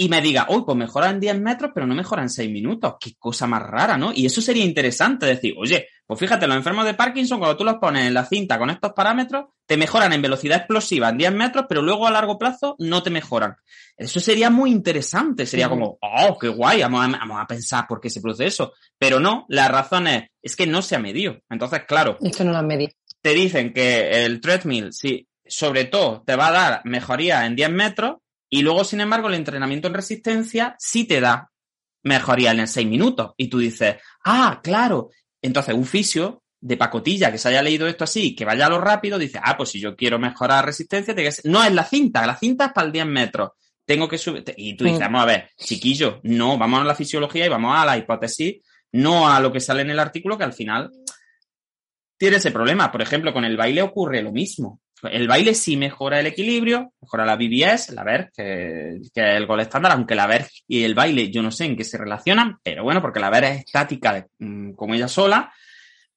y 0.00 0.08
me 0.08 0.22
diga, 0.22 0.46
uy, 0.48 0.62
pues 0.64 0.78
mejora 0.78 1.10
en 1.10 1.20
10 1.20 1.42
metros, 1.42 1.72
pero 1.74 1.86
no 1.86 1.94
mejora 1.94 2.22
en 2.22 2.30
6 2.30 2.50
minutos. 2.50 2.94
Qué 2.98 3.16
cosa 3.18 3.46
más 3.46 3.62
rara, 3.62 3.98
¿no? 3.98 4.12
Y 4.14 4.24
eso 4.24 4.40
sería 4.40 4.64
interesante 4.64 5.26
decir, 5.26 5.52
oye, 5.58 5.88
pues 6.06 6.18
fíjate, 6.18 6.46
los 6.46 6.56
enfermos 6.56 6.86
de 6.86 6.94
Parkinson, 6.94 7.38
cuando 7.38 7.54
tú 7.54 7.64
los 7.64 7.74
pones 7.74 8.06
en 8.06 8.14
la 8.14 8.24
cinta 8.24 8.58
con 8.58 8.70
estos 8.70 8.94
parámetros, 8.94 9.48
te 9.66 9.76
mejoran 9.76 10.14
en 10.14 10.22
velocidad 10.22 10.56
explosiva 10.56 11.10
en 11.10 11.18
10 11.18 11.34
metros, 11.34 11.66
pero 11.68 11.82
luego 11.82 12.06
a 12.06 12.10
largo 12.10 12.38
plazo 12.38 12.76
no 12.78 13.02
te 13.02 13.10
mejoran. 13.10 13.56
Eso 13.94 14.20
sería 14.20 14.48
muy 14.48 14.70
interesante. 14.70 15.44
Sería 15.44 15.68
como, 15.68 15.98
oh, 16.00 16.38
qué 16.38 16.48
guay, 16.48 16.80
vamos 16.80 17.04
a, 17.04 17.18
vamos 17.18 17.36
a 17.38 17.46
pensar 17.46 17.84
por 17.86 18.00
qué 18.00 18.08
se 18.08 18.22
produce 18.22 18.46
eso. 18.46 18.72
Pero 18.98 19.20
no, 19.20 19.44
la 19.50 19.68
razón 19.68 20.06
es, 20.06 20.30
es 20.40 20.56
que 20.56 20.66
no 20.66 20.80
se 20.80 20.96
ha 20.96 20.98
medido. 20.98 21.36
Entonces, 21.50 21.82
claro. 21.86 22.16
Es 22.22 22.34
que 22.34 22.44
no 22.44 22.52
lo 22.52 22.56
han 22.56 22.66
medido. 22.66 22.92
Te 23.20 23.34
dicen 23.34 23.74
que 23.74 24.24
el 24.24 24.40
treadmill, 24.40 24.94
sí, 24.94 25.28
sobre 25.44 25.84
todo, 25.84 26.22
te 26.24 26.36
va 26.36 26.46
a 26.46 26.52
dar 26.52 26.80
mejoría 26.84 27.44
en 27.44 27.54
10 27.54 27.70
metros, 27.70 28.16
y 28.50 28.62
luego, 28.62 28.82
sin 28.82 29.00
embargo, 29.00 29.28
el 29.28 29.34
entrenamiento 29.34 29.86
en 29.86 29.94
resistencia 29.94 30.74
sí 30.78 31.04
te 31.04 31.20
da 31.20 31.50
mejoría 32.02 32.50
en 32.50 32.66
6 32.66 32.86
minutos. 32.86 33.32
Y 33.36 33.48
tú 33.48 33.58
dices, 33.58 33.96
ah, 34.24 34.60
claro. 34.62 35.10
Entonces, 35.40 35.74
un 35.74 35.86
fisio 35.86 36.42
de 36.60 36.76
pacotilla 36.76 37.30
que 37.30 37.38
se 37.38 37.48
haya 37.48 37.62
leído 37.62 37.86
esto 37.86 38.04
así, 38.04 38.34
que 38.34 38.44
vaya 38.44 38.66
a 38.66 38.70
lo 38.70 38.80
rápido, 38.80 39.18
dice, 39.18 39.40
ah, 39.42 39.56
pues 39.56 39.70
si 39.70 39.80
yo 39.80 39.94
quiero 39.96 40.18
mejorar 40.18 40.66
resistencia, 40.66 41.14
que... 41.14 41.30
no 41.44 41.62
es 41.62 41.72
la 41.72 41.84
cinta, 41.84 42.26
la 42.26 42.36
cinta 42.36 42.66
es 42.66 42.72
para 42.72 42.86
el 42.88 42.92
10 42.92 43.06
metros. 43.06 43.50
Tengo 43.86 44.08
que 44.08 44.18
subir. 44.18 44.44
Y 44.56 44.76
tú 44.76 44.84
dices, 44.84 45.00
mm. 45.00 45.04
vamos 45.04 45.22
a 45.22 45.26
ver, 45.26 45.50
chiquillo, 45.56 46.20
no, 46.24 46.58
vamos 46.58 46.80
a 46.80 46.84
la 46.84 46.94
fisiología 46.94 47.46
y 47.46 47.48
vamos 47.48 47.74
a 47.76 47.86
la 47.86 47.96
hipótesis, 47.96 48.56
no 48.92 49.28
a 49.28 49.38
lo 49.38 49.52
que 49.52 49.60
sale 49.60 49.82
en 49.82 49.90
el 49.90 49.98
artículo, 50.00 50.36
que 50.36 50.44
al 50.44 50.52
final 50.52 50.90
tiene 52.18 52.36
ese 52.36 52.50
problema. 52.50 52.90
Por 52.90 53.00
ejemplo, 53.00 53.32
con 53.32 53.44
el 53.44 53.56
baile 53.56 53.80
ocurre 53.80 54.22
lo 54.22 54.32
mismo. 54.32 54.80
El 55.02 55.28
baile 55.28 55.54
sí 55.54 55.76
mejora 55.76 56.20
el 56.20 56.26
equilibrio, 56.26 56.92
mejora 57.00 57.24
la 57.24 57.36
BBS, 57.36 57.90
la 57.94 58.04
VER, 58.04 58.30
que, 58.36 59.00
que, 59.14 59.30
es 59.30 59.36
el 59.36 59.46
gol 59.46 59.60
estándar, 59.60 59.92
aunque 59.92 60.14
la 60.14 60.26
VER 60.26 60.46
y 60.68 60.84
el 60.84 60.94
baile 60.94 61.30
yo 61.30 61.42
no 61.42 61.50
sé 61.50 61.64
en 61.64 61.76
qué 61.76 61.84
se 61.84 61.98
relacionan, 61.98 62.58
pero 62.62 62.82
bueno, 62.82 63.00
porque 63.00 63.20
la 63.20 63.30
VER 63.30 63.44
es 63.44 63.58
estática 63.60 64.26
mm, 64.38 64.72
como 64.72 64.94
ella 64.94 65.08
sola, 65.08 65.52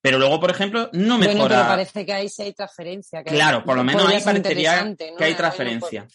pero 0.02 0.20
luego, 0.20 0.38
por 0.40 0.52
ejemplo, 0.52 0.90
no 0.92 1.18
mejora... 1.18 1.38
Bueno, 1.38 1.56
pero 1.56 1.68
parece 1.68 2.06
que 2.06 2.14
hay 2.14 2.28
seis 2.28 2.54
transferencia. 2.56 3.24
claro, 3.24 3.64
por 3.64 3.78
lo 3.78 3.86
menos 3.86 4.06
ahí 4.06 4.22
parecería 4.22 4.94
que 5.18 5.24
hay 5.24 5.34
transferencia. 5.34 6.06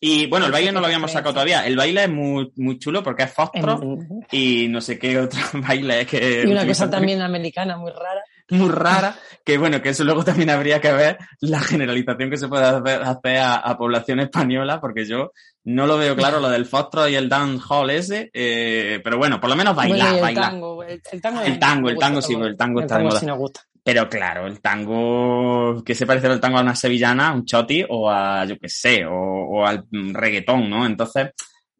Y 0.00 0.26
bueno, 0.26 0.46
el 0.46 0.52
baile 0.52 0.72
no 0.72 0.80
lo 0.80 0.86
habíamos 0.86 1.12
sacado 1.12 1.32
todavía. 1.32 1.64
El 1.64 1.76
baile 1.76 2.04
es 2.04 2.10
muy, 2.10 2.52
muy 2.56 2.78
chulo 2.78 3.02
porque 3.02 3.22
es 3.22 3.32
fostro 3.32 3.80
y 4.32 4.66
no 4.68 4.80
sé 4.80 4.98
qué 4.98 5.18
otro 5.18 5.40
baile 5.66 6.02
es 6.02 6.06
que... 6.08 6.42
Y 6.44 6.50
una 6.50 6.66
cosa 6.66 6.90
también 6.90 7.22
americana 7.22 7.76
muy 7.76 7.92
rara 7.92 8.22
muy 8.50 8.68
rara, 8.68 9.16
que 9.44 9.58
bueno, 9.58 9.82
que 9.82 9.90
eso 9.90 10.04
luego 10.04 10.24
también 10.24 10.50
habría 10.50 10.80
que 10.80 10.92
ver 10.92 11.18
la 11.40 11.60
generalización 11.60 12.30
que 12.30 12.36
se 12.36 12.48
puede 12.48 12.64
hacer, 12.64 13.02
a, 13.40 13.76
población 13.78 14.20
española, 14.20 14.80
porque 14.80 15.04
yo 15.04 15.32
no 15.64 15.86
lo 15.86 15.98
veo 15.98 16.14
claro 16.14 16.40
lo 16.40 16.48
del 16.48 16.66
fostro 16.66 17.08
y 17.08 17.16
el 17.16 17.30
hall 17.32 17.90
ese, 17.90 18.30
eh, 18.32 19.00
pero 19.02 19.18
bueno, 19.18 19.40
por 19.40 19.50
lo 19.50 19.56
menos 19.56 19.74
bailar, 19.74 20.14
el 20.14 20.20
bailar. 20.20 20.50
Tango, 20.50 20.82
el, 20.82 21.02
tango, 21.20 21.40
el 21.42 21.58
tango, 21.58 21.88
el 21.88 21.98
tango, 21.98 22.22
sí, 22.22 22.34
el 22.34 22.56
tango 22.56 22.80
está 22.80 22.98
de 22.98 23.04
moda. 23.04 23.50
Pero 23.82 24.08
claro, 24.08 24.48
el 24.48 24.60
tango, 24.60 25.82
¿qué 25.84 25.94
se 25.94 26.06
parece 26.06 26.26
el 26.26 26.40
tango 26.40 26.58
a 26.58 26.62
una 26.62 26.74
sevillana, 26.74 27.32
un 27.32 27.44
choti 27.44 27.84
o 27.88 28.10
a, 28.10 28.44
yo 28.44 28.58
qué 28.58 28.68
sé, 28.68 29.06
o, 29.06 29.12
o 29.12 29.64
al 29.64 29.86
reggaetón, 29.90 30.68
¿no? 30.68 30.84
Entonces, 30.84 31.30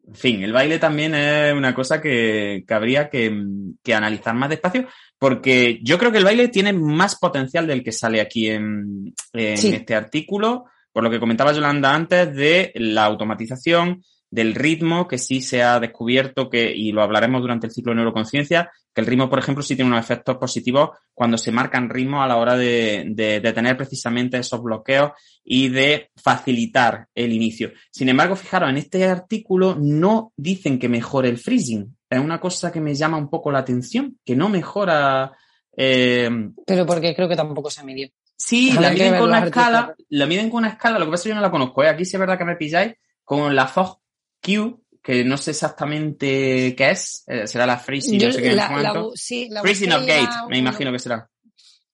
en 0.07 0.15
fin, 0.15 0.43
el 0.43 0.53
baile 0.53 0.79
también 0.79 1.13
es 1.13 1.53
una 1.53 1.75
cosa 1.75 2.01
que, 2.01 2.63
que 2.65 2.73
habría 2.73 3.09
que, 3.09 3.43
que, 3.83 3.93
analizar 3.93 4.33
más 4.35 4.49
despacio, 4.49 4.87
porque 5.19 5.79
yo 5.83 5.97
creo 5.97 6.11
que 6.11 6.19
el 6.19 6.23
baile 6.23 6.47
tiene 6.47 6.71
más 6.71 7.17
potencial 7.17 7.67
del 7.67 7.83
que 7.83 7.91
sale 7.91 8.21
aquí 8.21 8.49
en, 8.49 9.13
en 9.33 9.73
este 9.73 9.95
artículo, 9.95 10.65
por 10.93 11.03
lo 11.03 11.09
que 11.09 11.19
comentaba 11.19 11.51
Yolanda 11.51 11.93
antes, 11.93 12.33
de 12.33 12.71
la 12.75 13.03
automatización, 13.03 14.01
del 14.29 14.55
ritmo, 14.55 15.07
que 15.07 15.17
sí 15.17 15.41
se 15.41 15.63
ha 15.63 15.79
descubierto 15.79 16.49
que, 16.49 16.71
y 16.75 16.91
lo 16.91 17.01
hablaremos 17.01 17.41
durante 17.41 17.67
el 17.67 17.73
ciclo 17.73 17.91
de 17.91 17.97
neuroconciencia, 17.97 18.71
que 18.93 19.01
el 19.01 19.07
ritmo, 19.07 19.29
por 19.29 19.39
ejemplo, 19.39 19.63
sí 19.63 19.75
tiene 19.75 19.91
unos 19.91 20.03
efectos 20.03 20.37
positivos 20.37 20.89
cuando 21.13 21.37
se 21.37 21.51
marcan 21.51 21.89
ritmos 21.89 22.23
a 22.23 22.27
la 22.27 22.37
hora 22.37 22.57
de, 22.57 23.05
de, 23.09 23.39
de, 23.39 23.53
tener 23.53 23.77
precisamente 23.77 24.37
esos 24.37 24.61
bloqueos 24.61 25.11
y 25.43 25.69
de 25.69 26.09
facilitar 26.15 27.07
el 27.15 27.31
inicio. 27.31 27.71
Sin 27.91 28.09
embargo, 28.09 28.35
fijaros, 28.35 28.69
en 28.69 28.77
este 28.77 29.05
artículo 29.05 29.77
no 29.79 30.33
dicen 30.35 30.79
que 30.79 30.89
mejore 30.89 31.29
el 31.29 31.37
freezing. 31.37 31.95
Es 32.09 32.19
una 32.19 32.39
cosa 32.39 32.71
que 32.71 32.81
me 32.81 32.95
llama 32.95 33.17
un 33.17 33.29
poco 33.29 33.51
la 33.51 33.59
atención, 33.59 34.17
que 34.25 34.35
no 34.35 34.49
mejora. 34.49 35.31
Eh... 35.75 36.29
Pero 36.65 36.85
porque 36.85 37.15
creo 37.15 37.29
que 37.29 37.35
tampoco 37.35 37.69
se 37.69 37.83
midió. 37.83 38.09
Sí, 38.37 38.71
la 38.73 38.91
miden 38.91 39.17
con 39.17 39.29
una 39.29 39.45
escala, 39.45 39.95
la 40.09 40.25
miden 40.27 40.49
con 40.49 40.59
una 40.59 40.69
escala, 40.69 40.99
lo 40.99 41.05
que 41.05 41.11
pasa 41.11 41.21
es 41.21 41.23
que 41.23 41.29
yo 41.29 41.35
no 41.35 41.41
la 41.41 41.49
conozco, 41.49 41.83
¿eh? 41.83 41.89
aquí 41.89 42.05
sí 42.05 42.15
es 42.15 42.19
verdad 42.19 42.37
que 42.37 42.45
me 42.45 42.55
pilláis, 42.55 42.93
con 43.23 43.55
la 43.55 43.67
FOG 43.67 43.99
Q, 44.41 44.83
que 45.01 45.23
no 45.23 45.37
sé 45.37 45.51
exactamente 45.51 46.75
qué 46.75 46.89
es, 46.91 47.23
eh, 47.27 47.47
será 47.47 47.65
la 47.65 47.77
freezing, 47.77 48.21
no 48.21 48.31
sé 48.31 48.41
qué 48.41 48.53
la, 48.53 48.69
la, 48.81 49.05
sí, 49.15 49.47
la 49.49 49.61
freezing 49.61 49.91
of 49.93 50.05
gate, 50.05 50.29
me 50.49 50.57
imagino 50.57 50.91
que 50.91 50.99
será. 50.99 51.29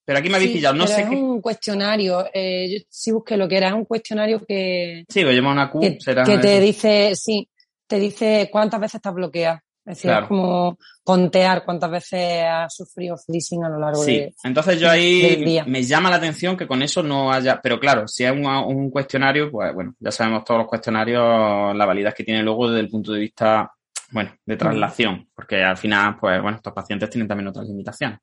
Pero 0.06 0.20
aquí 0.20 0.30
me 0.30 0.36
habéis 0.36 0.52
pillado, 0.52 0.76
no 0.76 0.86
sé 0.86 1.02
es 1.02 1.10
qué. 1.10 1.16
un 1.16 1.39
cuestionario, 1.39 2.26
eh, 2.34 2.68
yo 2.70 2.86
sí 2.89 3.12
busqué 3.12 3.38
lo 3.38 3.48
que 3.48 3.58
era, 3.58 3.70
es 3.70 3.74
un 3.74 3.86
cuestionario 3.86 4.44
que. 4.46 5.06
Sí, 5.08 5.24
pues 5.24 5.36
llama 5.36 5.54
una 5.54 5.70
Q, 5.70 5.80
que, 5.80 5.98
será. 6.00 6.24
Que 6.24 6.38
te 6.39 6.60
dice, 6.60 7.16
sí, 7.16 7.48
te 7.88 8.00
dice 8.00 8.50
cuántas 8.52 8.82
veces 8.82 8.96
estás 8.96 9.14
bloqueado. 9.14 9.60
Es 9.86 9.97
decir, 9.97 10.11
es 10.11 10.27
como 10.27 10.77
contear 11.03 11.65
cuántas 11.65 11.91
veces 11.91 12.43
has 12.47 12.73
sufrido 12.73 13.17
freezing 13.17 13.65
a 13.65 13.69
lo 13.69 13.79
largo 13.79 14.01
sí. 14.01 14.17
de. 14.17 14.36
Entonces 14.43 14.79
yo 14.79 14.89
ahí 14.89 15.61
me 15.67 15.84
llama 15.84 16.09
la 16.09 16.15
atención 16.15 16.55
que 16.55 16.67
con 16.67 16.81
eso 16.81 17.03
no 17.03 17.34
haya. 17.34 17.59
Pero 17.61 17.79
claro, 17.79 18.07
si 18.07 18.23
es 18.23 18.31
un, 18.31 18.45
un, 18.45 18.89
cuestionario, 18.89 19.51
pues 19.51 19.73
bueno, 19.73 19.93
ya 19.99 20.11
sabemos 20.11 20.45
todos 20.45 20.59
los 20.59 20.67
cuestionarios, 20.67 21.75
la 21.75 21.86
validez 21.86 22.13
que 22.13 22.23
tiene 22.23 22.43
luego 22.43 22.69
desde 22.69 22.79
el 22.79 22.89
punto 22.89 23.11
de 23.11 23.19
vista, 23.19 23.71
bueno, 24.11 24.34
de 24.45 24.55
traslación. 24.55 25.27
Porque 25.36 25.61
al 25.61 25.75
final, 25.75 26.15
pues 26.17 26.41
bueno, 26.41 26.57
estos 26.57 26.73
pacientes 26.73 27.09
tienen 27.09 27.27
también 27.27 27.49
otras 27.49 27.67
limitaciones. 27.67 28.19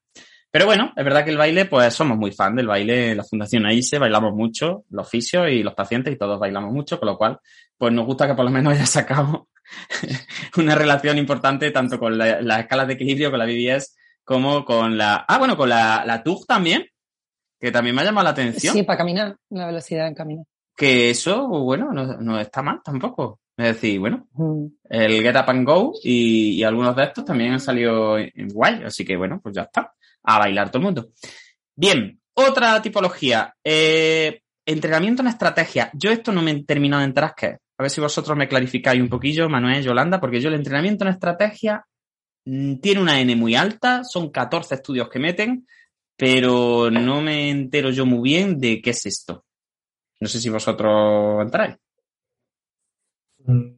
Pero 0.50 0.66
bueno, 0.66 0.92
es 0.96 1.04
verdad 1.04 1.24
que 1.24 1.30
el 1.30 1.36
baile, 1.36 1.66
pues 1.66 1.94
somos 1.94 2.16
muy 2.18 2.32
fan 2.32 2.56
del 2.56 2.66
baile. 2.66 3.14
La 3.14 3.22
Fundación 3.22 3.66
AISE 3.66 3.98
bailamos 3.98 4.34
mucho, 4.34 4.84
los 4.90 5.08
fisios 5.08 5.48
y 5.50 5.62
los 5.62 5.74
pacientes, 5.74 6.12
y 6.12 6.16
todos 6.16 6.40
bailamos 6.40 6.72
mucho, 6.72 6.98
con 6.98 7.08
lo 7.08 7.18
cual, 7.18 7.38
pues 7.76 7.92
nos 7.92 8.06
gusta 8.06 8.26
que 8.26 8.34
por 8.34 8.46
lo 8.46 8.50
menos 8.50 8.72
haya 8.74 8.86
sacado 8.86 9.49
una 10.56 10.74
relación 10.74 11.18
importante 11.18 11.70
tanto 11.70 11.98
con 11.98 12.16
las 12.16 12.42
la 12.42 12.60
escalas 12.60 12.86
de 12.86 12.94
equilibrio, 12.94 13.30
con 13.30 13.38
la 13.38 13.46
BBS, 13.46 13.96
como 14.24 14.64
con 14.64 14.96
la... 14.96 15.24
Ah, 15.26 15.38
bueno, 15.38 15.56
con 15.56 15.68
la, 15.68 16.04
la 16.06 16.22
TUG 16.22 16.46
también, 16.46 16.86
que 17.58 17.70
también 17.70 17.94
me 17.94 18.02
ha 18.02 18.04
llamado 18.04 18.24
la 18.24 18.30
atención. 18.30 18.74
Sí, 18.74 18.82
para 18.82 18.98
caminar, 18.98 19.36
la 19.50 19.66
velocidad 19.66 20.06
en 20.06 20.14
caminar. 20.14 20.44
Que 20.76 21.10
eso, 21.10 21.46
bueno, 21.48 21.92
no, 21.92 22.16
no 22.18 22.40
está 22.40 22.62
mal 22.62 22.80
tampoco. 22.84 23.40
Es 23.56 23.74
decir, 23.74 24.00
bueno, 24.00 24.26
mm. 24.32 24.66
el 24.88 25.22
Get 25.22 25.36
Up 25.36 25.50
and 25.50 25.66
Go 25.66 25.92
y, 26.02 26.52
y, 26.52 26.64
algunos 26.64 26.96
de 26.96 27.04
estos 27.04 27.24
también 27.26 27.52
han 27.52 27.60
salido 27.60 28.16
en 28.16 28.48
guay, 28.48 28.84
así 28.84 29.04
que 29.04 29.16
bueno, 29.16 29.38
pues 29.42 29.54
ya 29.54 29.62
está. 29.62 29.92
A 30.22 30.38
bailar 30.38 30.70
todo 30.70 30.78
el 30.78 30.84
mundo. 30.84 31.08
Bien, 31.74 32.20
otra 32.34 32.80
tipología. 32.80 33.54
Eh, 33.62 34.42
entrenamiento 34.64 35.22
en 35.22 35.28
estrategia. 35.28 35.90
Yo 35.94 36.10
esto 36.10 36.32
no 36.32 36.42
me 36.42 36.52
he 36.52 36.64
terminado 36.64 37.00
de 37.00 37.06
enterar 37.06 37.34
qué 37.36 37.46
es. 37.46 37.58
A 37.80 37.82
ver 37.82 37.90
si 37.90 38.02
vosotros 38.02 38.36
me 38.36 38.46
clarificáis 38.46 39.00
un 39.00 39.08
poquillo, 39.08 39.48
Manuel, 39.48 39.82
Yolanda, 39.82 40.20
porque 40.20 40.38
yo 40.38 40.50
el 40.50 40.54
entrenamiento 40.56 41.02
en 41.02 41.12
estrategia 41.12 41.86
mm, 42.44 42.74
tiene 42.74 43.00
una 43.00 43.18
N 43.18 43.34
muy 43.36 43.54
alta, 43.54 44.04
son 44.04 44.28
14 44.28 44.74
estudios 44.74 45.08
que 45.08 45.18
meten, 45.18 45.66
pero 46.14 46.90
no 46.90 47.22
me 47.22 47.48
entero 47.48 47.88
yo 47.88 48.04
muy 48.04 48.20
bien 48.20 48.60
de 48.60 48.82
qué 48.82 48.90
es 48.90 49.06
esto. 49.06 49.46
No 50.20 50.28
sé 50.28 50.42
si 50.42 50.50
vosotros 50.50 51.40
entráis. 51.40 51.76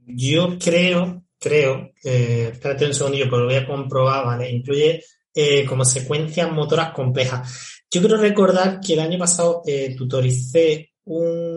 Yo 0.09 0.59
creo, 0.59 1.23
creo, 1.39 1.93
eh, 2.03 2.51
espérate 2.55 2.87
un 2.87 2.95
segundillo, 2.95 3.27
pero 3.27 3.43
lo 3.43 3.47
voy 3.47 3.55
a 3.55 3.67
comprobar, 3.69 4.27
¿vale? 4.27 4.51
Incluye 4.51 5.01
eh, 5.33 5.65
como 5.65 5.85
secuencias 5.85 6.51
motoras 6.51 6.91
complejas. 6.91 7.85
Yo 7.89 8.01
quiero 8.01 8.17
recordar 8.17 8.81
que 8.81 8.95
el 8.95 9.01
año 9.01 9.19
pasado 9.21 9.63
eh, 9.65 9.95
tutoricé 9.97 10.91
un 11.05 11.52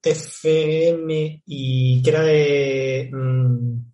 TFM 0.00 1.42
y 1.46 2.02
que 2.02 2.10
era 2.10 2.22
de, 2.22 3.10
mm, 3.12 3.92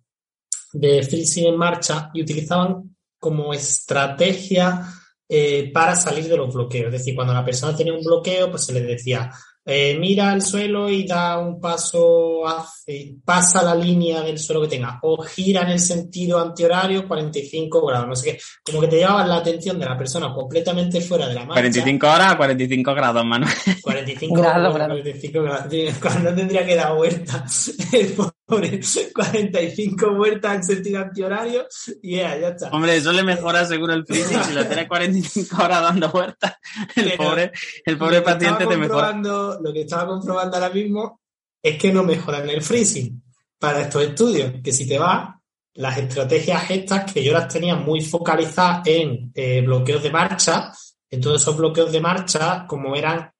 de 0.73 1.27
en 1.47 1.57
marcha 1.57 2.09
y 2.13 2.21
utilizaban 2.21 2.95
como 3.19 3.53
estrategia 3.53 4.85
eh, 5.27 5.71
para 5.73 5.95
salir 5.95 6.27
de 6.27 6.37
los 6.37 6.53
bloqueos. 6.53 6.87
Es 6.87 6.99
decir, 6.99 7.15
cuando 7.15 7.33
la 7.33 7.45
persona 7.45 7.75
tenía 7.75 7.93
un 7.93 8.03
bloqueo, 8.03 8.51
pues 8.51 8.65
se 8.65 8.73
le 8.73 8.81
decía, 8.81 9.31
eh, 9.65 9.97
mira 9.97 10.31
al 10.31 10.41
suelo 10.41 10.89
y 10.89 11.05
da 11.05 11.37
un 11.39 11.59
paso, 11.59 12.45
hace, 12.47 13.15
pasa 13.23 13.63
la 13.63 13.75
línea 13.75 14.21
del 14.21 14.37
suelo 14.37 14.61
que 14.61 14.67
tenga, 14.67 14.99
o 15.01 15.21
gira 15.23 15.61
en 15.61 15.69
el 15.69 15.79
sentido 15.79 16.39
antihorario 16.39 17.07
45 17.07 17.85
grados, 17.85 18.07
no 18.07 18.15
sé 18.15 18.31
qué, 18.31 18.39
como 18.63 18.81
que 18.81 18.87
te 18.87 18.97
llevaban 18.97 19.29
la 19.29 19.37
atención 19.37 19.79
de 19.79 19.85
la 19.85 19.97
persona 19.97 20.33
completamente 20.33 20.99
fuera 21.01 21.27
de 21.27 21.35
la 21.35 21.45
marcha. 21.45 21.61
45 21.61 22.07
horas 22.07 22.35
45 22.35 22.93
grados, 22.93 23.25
Manuel. 23.25 23.53
45 23.81 24.35
grados, 24.35 24.73
45 24.73 25.43
grados, 25.43 25.97
cuando 26.01 26.35
tendría 26.35 26.65
que 26.65 26.75
dar 26.75 26.95
vuelta 26.95 27.45
el 27.93 28.15
pobre, 28.45 28.79
45 29.13 30.13
vueltas 30.15 30.55
en 30.55 30.63
sentido 30.63 31.01
antihorario 31.01 31.65
y 32.01 32.17
ya, 32.17 32.37
ya 32.37 32.49
está. 32.49 32.69
Hombre, 32.69 32.97
eso 32.97 33.11
le 33.11 33.23
mejora 33.23 33.65
seguro 33.65 33.93
el 33.93 34.05
freezing, 34.05 34.43
si 34.43 34.53
lo 34.53 34.65
tienes 34.65 34.87
45 34.87 35.63
horas 35.63 35.81
dando 35.81 36.09
vueltas, 36.09 36.55
el 36.95 37.13
pobre, 37.13 37.51
el 37.85 37.97
pobre 37.97 38.21
paciente 38.21 38.65
te 38.65 38.77
mejora 38.77 39.13
lo 39.13 39.73
que 39.73 39.81
estaba 39.81 40.07
comprobando 40.07 40.57
ahora 40.57 40.69
mismo 40.69 41.21
es 41.61 41.77
que 41.77 41.91
no 41.93 42.03
mejoran 42.03 42.49
el 42.49 42.61
freezing. 42.61 43.21
para 43.57 43.81
estos 43.81 44.03
estudios, 44.03 44.55
que 44.61 44.73
si 44.73 44.85
te 44.85 44.99
vas, 44.99 45.35
las 45.75 45.97
estrategias 45.97 46.69
estas 46.69 47.11
que 47.11 47.23
yo 47.23 47.31
las 47.31 47.47
tenía 47.47 47.75
muy 47.75 48.01
focalizadas 48.01 48.85
en 48.87 49.31
eh, 49.33 49.61
bloqueos 49.61 50.03
de 50.03 50.11
marcha, 50.11 50.71
en 51.09 51.21
todos 51.21 51.41
esos 51.41 51.55
bloqueos 51.55 51.91
de 51.91 52.01
marcha, 52.01 52.65
como 52.67 52.95
eran 52.95 53.31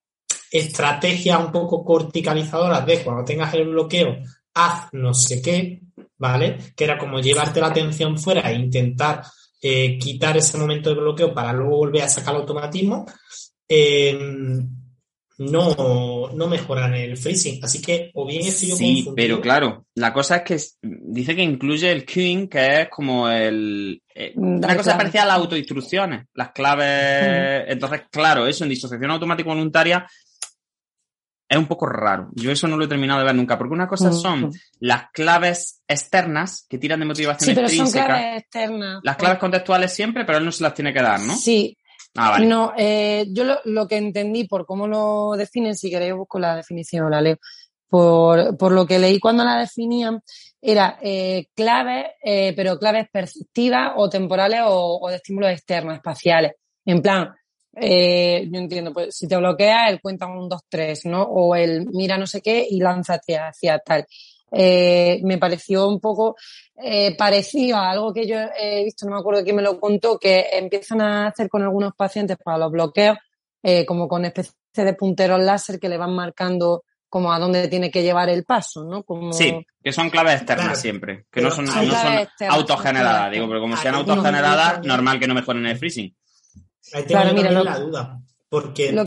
estrategias 0.50 1.40
un 1.40 1.52
poco 1.52 1.84
corticalizadoras 1.84 2.86
de 2.86 3.04
cuando 3.04 3.26
tengas 3.26 3.54
el 3.54 3.68
bloqueo, 3.68 4.18
haz 4.56 4.90
no 4.94 5.14
sé 5.14 5.42
qué, 5.42 5.82
¿vale? 6.18 6.58
Que 6.76 6.84
era 6.84 6.98
como 6.98 7.20
llevarte 7.20 7.60
la 7.60 7.68
atención 7.68 8.18
fuera 8.18 8.52
e 8.52 8.56
intentar 8.56 9.24
eh, 9.62 9.98
quitar 9.98 10.36
ese 10.38 10.58
momento 10.58 10.90
de 10.90 10.96
bloqueo 11.00 11.34
para 11.34 11.54
luego 11.54 11.78
volver 11.78 12.04
a 12.04 12.10
sacar 12.10 12.36
el 12.36 12.42
automatismo. 12.42 13.06
Eh, 13.68 14.18
no, 15.40 16.30
no 16.34 16.48
mejoran 16.48 16.94
el 16.94 17.18
freezing. 17.18 17.60
Así 17.64 17.82
que, 17.82 18.12
o 18.14 18.26
bien 18.28 18.46
estoy 18.46 18.70
yo 18.70 18.76
Sí, 18.76 18.86
confundido. 19.04 19.16
pero 19.16 19.42
claro, 19.42 19.86
la 19.96 20.14
cosa 20.14 20.38
es 20.38 20.42
que 20.44 20.54
es- 20.56 20.78
dice 20.82 21.36
que 21.36 21.42
incluye 21.42 21.92
el 21.92 22.06
queuing, 22.06 22.48
que 22.48 22.82
es 22.82 22.90
como 22.90 23.28
el... 23.30 24.02
eh, 24.14 24.32
Mm, 24.36 24.58
una 24.58 24.78
cosa 24.78 24.96
parecida 24.96 25.24
a 25.24 25.26
las 25.26 25.38
autoinstrucciones, 25.38 26.26
las 26.36 26.52
claves... 26.52 27.66
Entonces, 27.68 28.02
claro, 28.12 28.46
eso 28.46 28.64
en 28.64 28.70
disociación 28.70 29.10
automática 29.10 29.50
voluntaria 29.50 30.08
es 31.54 31.60
un 31.60 31.68
poco 31.68 31.86
raro. 31.86 32.30
Yo 32.34 32.52
eso 32.52 32.68
no 32.68 32.78
lo 32.78 32.86
he 32.86 32.88
terminado 32.88 33.20
de 33.20 33.26
ver 33.26 33.36
nunca, 33.36 33.58
porque 33.58 33.74
una 33.74 33.88
cosa 33.88 34.12
son 34.12 34.42
Mm. 34.48 34.52
las 34.80 35.12
claves 35.12 35.82
externas 35.88 36.66
que 36.70 36.78
tiran 36.78 37.00
de 37.00 37.06
motivación 37.06 37.50
Sí, 37.50 37.56
pero 37.56 37.70
son 37.70 37.92
claves 37.92 38.42
externas. 38.42 39.00
Las 39.04 39.16
claves 39.18 39.40
contextuales 39.40 39.94
siempre, 39.94 40.26
pero 40.26 40.38
él 40.40 40.46
no 40.46 40.52
se 40.52 40.64
las 40.64 40.74
tiene 40.74 40.94
que 40.94 41.02
dar, 41.02 41.20
¿no? 41.20 41.36
Sí, 41.36 41.78
Ah, 42.16 42.30
vale. 42.30 42.46
No, 42.46 42.74
eh, 42.78 43.26
yo 43.32 43.44
lo, 43.44 43.58
lo 43.66 43.88
que 43.88 43.98
entendí 43.98 44.44
por 44.44 44.68
cómo 44.68 44.86
lo 44.88 45.32
definen, 45.36 45.76
si 45.76 45.90
queréis 45.90 46.14
busco 46.14 46.38
la 46.38 46.56
definición 46.56 47.06
o 47.06 47.10
la 47.10 47.22
leo, 47.22 47.38
por, 47.90 48.56
por 48.56 48.72
lo 48.72 48.86
que 48.86 49.00
leí 49.00 49.20
cuando 49.20 49.44
la 49.44 49.58
definían, 49.60 50.22
era 50.62 51.00
eh, 51.02 51.48
claves, 51.56 52.06
eh, 52.24 52.54
pero 52.56 52.78
claves 52.78 53.08
perceptivas 53.12 53.94
o 53.96 54.10
temporales 54.10 54.62
o, 54.64 55.00
o 55.02 55.10
de 55.10 55.16
estímulos 55.16 55.52
externos, 55.52 55.96
espaciales. 55.96 56.54
En 56.86 57.02
plan, 57.02 57.34
eh, 57.76 58.48
yo 58.52 58.60
entiendo, 58.60 58.94
pues 58.94 59.16
si 59.16 59.28
te 59.28 59.36
bloquea, 59.38 59.90
el 59.90 60.00
cuenta 60.02 60.28
un 60.28 60.48
2, 60.48 60.62
3, 60.70 61.06
¿no? 61.06 61.24
O 61.24 61.56
el 61.56 61.88
mira 61.88 62.18
no 62.18 62.28
sé 62.28 62.42
qué 62.42 62.66
y 62.70 62.80
lánzate 62.80 63.38
hacia 63.38 63.80
tal. 63.80 64.06
Eh, 64.56 65.20
me 65.24 65.40
pareció 65.40 65.88
un 65.88 66.00
poco 66.00 66.36
eh, 66.76 67.16
parecido 67.18 67.78
a 67.78 67.90
algo 67.90 68.14
que 68.14 68.28
yo 68.28 68.38
he 68.60 68.84
visto, 68.84 69.08
no 69.08 69.16
me 69.16 69.20
acuerdo 69.20 69.44
quién 69.44 69.56
me 69.56 69.64
lo 69.64 69.80
contó, 69.80 70.20
que 70.20 70.46
empiezan 70.52 71.02
a 71.02 71.28
hacer 71.28 71.50
con 71.50 71.64
algunos 71.64 71.94
pacientes 71.96 72.38
para 72.38 72.60
los 72.60 72.72
bloqueos, 72.72 73.18
eh, 73.64 73.84
como 73.86 74.08
con 74.08 74.26
especie 74.26 74.54
de 74.76 74.94
punteros 74.94 75.42
láser 75.42 75.80
que 75.80 75.90
le 75.90 75.98
van 75.98 76.14
marcando 76.14 76.84
como 77.10 77.34
a 77.34 77.40
dónde 77.40 77.68
tiene 77.68 77.90
que 77.90 78.04
llevar 78.04 78.30
el 78.30 78.44
paso, 78.44 78.84
¿no? 78.84 79.04
Como... 79.04 79.34
Sí, 79.34 79.54
que 79.84 79.92
son 79.92 80.10
claves 80.10 80.36
externas 80.36 80.66
Claro. 80.66 80.80
siempre, 80.80 81.18
que 81.18 81.26
Pero 81.32 81.50
no 81.50 81.56
son, 81.56 81.68
son 81.68 81.88
no 81.88 81.94
son 81.94 82.28
autogeneradas, 82.50 83.32
digo, 83.32 83.48
pero 83.48 83.60
como 83.60 83.78
sean 83.78 83.96
autogeneradas, 83.96 84.78
no, 84.78 84.82
no. 84.82 84.88
normal 84.96 85.20
que 85.20 85.28
no 85.28 85.36
mejoren 85.36 85.66
el 85.66 85.78
freezing. 85.78 86.16
Ahí 86.94 87.04
tengo 87.06 87.22
Claro, 87.22 87.34
mira, 87.36 87.52
lo- 87.52 87.64
la 87.64 87.80
duda, 87.80 88.22
porque 88.50 88.92
Lo- 88.92 89.06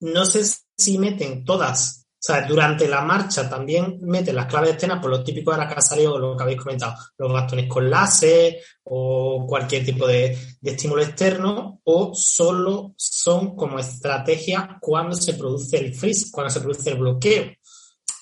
no 0.00 0.24
sé 0.26 0.42
si 0.76 0.98
meten 0.98 1.44
todas, 1.44 2.06
o 2.08 2.26
sea, 2.26 2.42
durante 2.46 2.88
la 2.88 3.02
marcha 3.02 3.48
también 3.48 3.98
meten 4.02 4.34
las 4.36 4.46
claves 4.46 4.70
externas 4.70 5.00
por 5.00 5.10
lo 5.10 5.22
típico 5.22 5.52
de 5.52 5.58
las 5.58 5.72
que 5.72 5.78
ha 5.78 5.82
salido, 5.82 6.18
lo 6.18 6.36
que 6.36 6.42
habéis 6.42 6.60
comentado, 6.60 6.94
los 7.18 7.32
bastones 7.32 7.68
con 7.68 7.88
láser 7.88 8.58
o 8.84 9.44
cualquier 9.46 9.84
tipo 9.84 10.06
de, 10.06 10.36
de 10.60 10.70
estímulo 10.70 11.02
externo, 11.02 11.80
o 11.84 12.14
solo 12.14 12.94
son 12.96 13.54
como 13.54 13.78
estrategias 13.78 14.66
cuando 14.80 15.14
se 15.16 15.34
produce 15.34 15.78
el 15.78 15.94
freeze, 15.94 16.30
cuando 16.32 16.50
se 16.50 16.60
produce 16.60 16.90
el 16.90 16.98
bloqueo. 16.98 17.44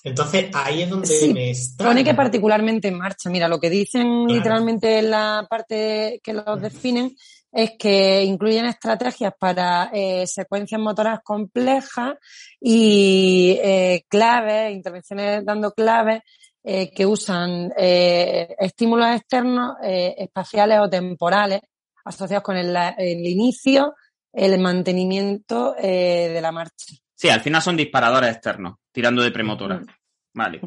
Entonces 0.04 0.50
ahí 0.52 0.82
es 0.82 0.90
donde 0.90 1.06
Sí, 1.06 1.32
me 1.32 1.50
extraña. 1.50 1.90
Pone 1.92 2.04
que 2.04 2.14
particularmente 2.14 2.88
en 2.88 2.98
marcha. 2.98 3.30
Mira, 3.30 3.46
lo 3.46 3.60
que 3.60 3.70
dicen 3.70 4.02
Claro. 4.02 4.26
literalmente 4.34 4.98
en 4.98 5.10
la 5.10 5.46
parte 5.48 6.20
que 6.24 6.32
los 6.32 6.60
definen 6.60 7.14
es 7.52 7.72
que 7.78 8.24
incluyen 8.24 8.64
estrategias 8.64 9.34
para 9.38 9.90
eh, 9.92 10.26
secuencias 10.26 10.80
motoras 10.80 11.20
complejas 11.22 12.14
y 12.58 13.58
eh, 13.62 14.04
claves, 14.08 14.72
intervenciones 14.72 15.44
dando 15.44 15.72
claves 15.72 16.22
eh, 16.64 16.90
que 16.94 17.04
usan 17.04 17.70
eh, 17.76 18.54
estímulos 18.58 19.08
externos, 19.08 19.76
eh, 19.82 20.14
espaciales 20.16 20.78
o 20.80 20.88
temporales 20.88 21.60
asociados 22.04 22.42
con 22.42 22.56
el, 22.56 22.74
el 22.96 23.26
inicio, 23.26 23.94
el 24.32 24.58
mantenimiento 24.58 25.76
eh, 25.78 26.30
de 26.32 26.40
la 26.40 26.52
marcha. 26.52 26.94
Sí, 27.14 27.28
al 27.28 27.40
final 27.40 27.62
son 27.62 27.76
disparadores 27.76 28.30
externos, 28.30 28.76
tirando 28.90 29.22
de 29.22 29.30
premotora. 29.30 29.76
Mm. 29.76 29.86
Vale. 30.34 30.60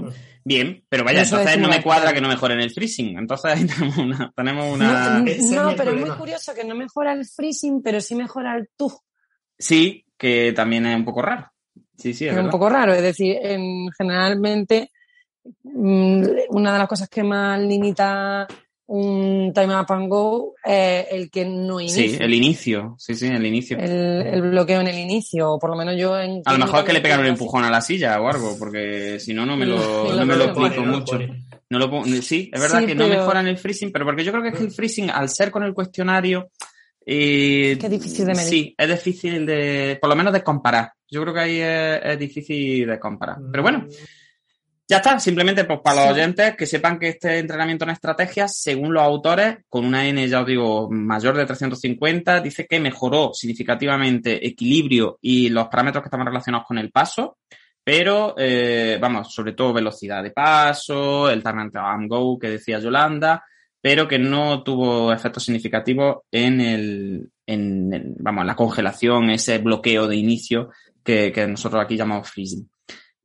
Bien, 0.44 0.84
pero 0.88 1.04
vaya, 1.04 1.22
Eso 1.22 1.36
entonces 1.36 1.58
es 1.58 1.62
no 1.62 1.70
me 1.70 1.82
cuadra 1.82 2.14
que 2.14 2.22
no 2.22 2.28
mejoren 2.28 2.60
el 2.60 2.72
freezing. 2.72 3.18
Entonces 3.18 3.52
ahí 3.56 3.66
tenemos 3.66 3.98
una... 3.98 4.32
Tenemos 4.36 4.74
una... 4.74 5.20
No, 5.20 5.76
pero 5.76 5.92
es 5.92 6.02
muy 6.02 6.10
curioso 6.12 6.54
que 6.54 6.64
no 6.64 6.76
mejora 6.76 7.14
el 7.14 7.26
freezing, 7.26 7.82
pero 7.82 8.00
sí 8.00 8.16
mejora 8.16 8.56
el 8.56 8.70
TUG. 8.76 9.02
Sí, 9.58 10.06
que 10.18 10.54
también 10.54 10.86
es 10.86 10.96
un 10.96 11.06
poco 11.06 11.22
raro. 11.22 11.52
Sí, 11.98 12.14
sí, 12.14 12.28
es 12.28 12.36
Es 12.36 12.44
un 12.44 12.50
poco 12.50 12.70
raro, 12.70 12.94
es 12.94 13.02
decir, 13.02 13.38
en, 13.42 13.90
generalmente 13.98 14.92
mm, 15.64 16.24
una 16.50 16.74
de 16.74 16.80
las 16.80 16.88
cosas 16.88 17.10
que 17.10 17.24
más 17.24 17.60
limita 17.60 18.48
un 18.88 19.52
time 19.54 19.76
up 19.76 19.86
and 19.90 20.08
go 20.10 20.54
es 20.64 21.08
el 21.12 21.32
que 21.32 21.44
no 21.46 21.80
inicia. 21.80 22.08
Sí, 22.10 22.18
el 22.20 22.34
inicio. 22.34 22.96
Sí, 23.00 23.16
sí, 23.16 23.28
el 23.28 23.46
inicio. 23.46 23.78
el, 23.80 23.92
el 24.28 24.42
bloqueo 24.42 24.82
en 24.82 24.88
el 24.88 25.00
inicio, 25.00 25.54
o 25.54 25.60
por 25.60 25.72
lo 25.72 25.76
menos 25.76 25.96
yo 25.98 26.20
en... 26.20 26.42
A 26.46 26.54
lo 26.54 26.60
mejor 26.60 26.80
es 26.80 26.86
que 26.86 26.94
le 26.94 27.02
pegan 27.02 27.20
un 27.22 27.26
empujón 27.28 27.64
a 27.64 27.72
la 27.72 27.82
silla 27.82 28.22
o 28.22 28.28
algo, 28.28 28.56
porque 28.60 29.20
si 29.20 29.34
no, 29.34 29.46
no 29.46 29.58
me 29.58 29.66
lo, 29.66 29.78
no 30.10 30.14
lo 30.14 30.26
me 30.26 30.36
lo 30.36 30.44
explico 30.46 30.82
mucho. 30.84 31.20
No 31.68 31.80
lo 31.80 31.90
pongo- 31.90 32.06
sí, 32.22 32.52
es 32.54 32.62
verdad 32.62 32.82
Sí, 32.82 32.86
que 32.86 32.96
no 32.96 33.08
pero- 33.08 33.20
mejoran 33.22 33.48
el 33.48 33.58
freezing, 33.58 33.92
pero 33.92 34.06
porque 34.06 34.24
yo 34.24 34.32
creo 34.32 34.44
que 34.44 34.50
es 34.50 34.56
que 34.58 34.64
el 34.66 34.72
freezing, 34.72 35.10
al 35.10 35.30
ser 35.30 35.50
con 35.50 35.64
el 35.64 35.74
cuestionario, 35.74 36.52
eh, 37.08 37.78
que 37.80 37.86
es 37.88 37.92
difícil 37.92 38.26
de 38.26 38.34
medir. 38.36 38.50
Sí, 38.50 38.76
es 38.78 38.90
difícil 38.90 39.46
de, 39.46 39.98
por 40.00 40.10
lo 40.10 40.16
menos 40.16 40.32
de 40.34 40.44
comparar. 40.44 40.92
Yo 41.10 41.22
creo 41.22 41.34
que 41.34 41.40
ahí 41.40 41.60
es, 41.60 42.00
es 42.04 42.20
difícil 42.20 42.88
de 42.88 43.00
comparar. 43.00 43.38
Pero 43.52 43.64
bueno, 43.64 43.88
ya 44.88 44.98
está. 44.98 45.20
Simplemente 45.20 45.64
pues 45.66 45.80
para 45.84 46.06
los 46.06 46.14
oyentes 46.14 46.56
que 46.56 46.66
sepan 46.66 47.00
que 47.00 47.10
este 47.10 47.40
entrenamiento 47.40 47.86
en 47.86 47.92
estrategias, 47.92 48.58
según 48.60 48.94
los 48.94 49.04
autores, 49.04 49.58
con 49.70 49.86
una 49.86 50.08
N, 50.08 50.28
ya 50.28 50.42
os 50.42 50.48
digo, 50.48 50.90
mayor 50.92 51.36
de 51.38 51.46
350, 51.46 52.40
dice 52.42 52.66
que 52.68 52.80
mejoró 52.80 53.32
significativamente 53.34 54.46
equilibrio 54.46 55.18
y 55.22 55.50
los 55.50 55.68
parámetros 55.68 56.04
que 56.04 56.08
estaban 56.08 56.28
relacionados 56.28 56.68
con 56.68 56.78
el 56.78 56.92
paso, 56.92 57.38
pero, 57.84 58.34
eh, 58.38 58.98
vamos, 59.00 59.32
sobre 59.34 59.54
todo 59.54 59.72
velocidad 59.74 60.24
de 60.24 60.32
paso, 60.32 61.30
el 61.30 61.44
time 61.44 61.70
and 61.74 62.08
go 62.10 62.38
que 62.40 62.50
decía 62.50 62.80
Yolanda, 62.80 63.44
pero 63.80 64.08
que 64.08 64.18
no 64.18 64.64
tuvo 64.64 65.14
efectos 65.14 65.44
significativos 65.44 66.18
en 66.32 66.60
el, 66.62 67.30
en, 67.46 67.94
el- 67.94 68.16
vamos, 68.20 68.44
la 68.46 68.56
congelación, 68.56 69.30
ese 69.30 69.60
bloqueo 69.60 70.08
de 70.08 70.16
inicio 70.16 70.72
que, 71.04 71.32
que 71.32 71.46
nosotros 71.46 71.84
aquí 71.84 71.96
llamamos 71.96 72.28
freezing. 72.30 72.68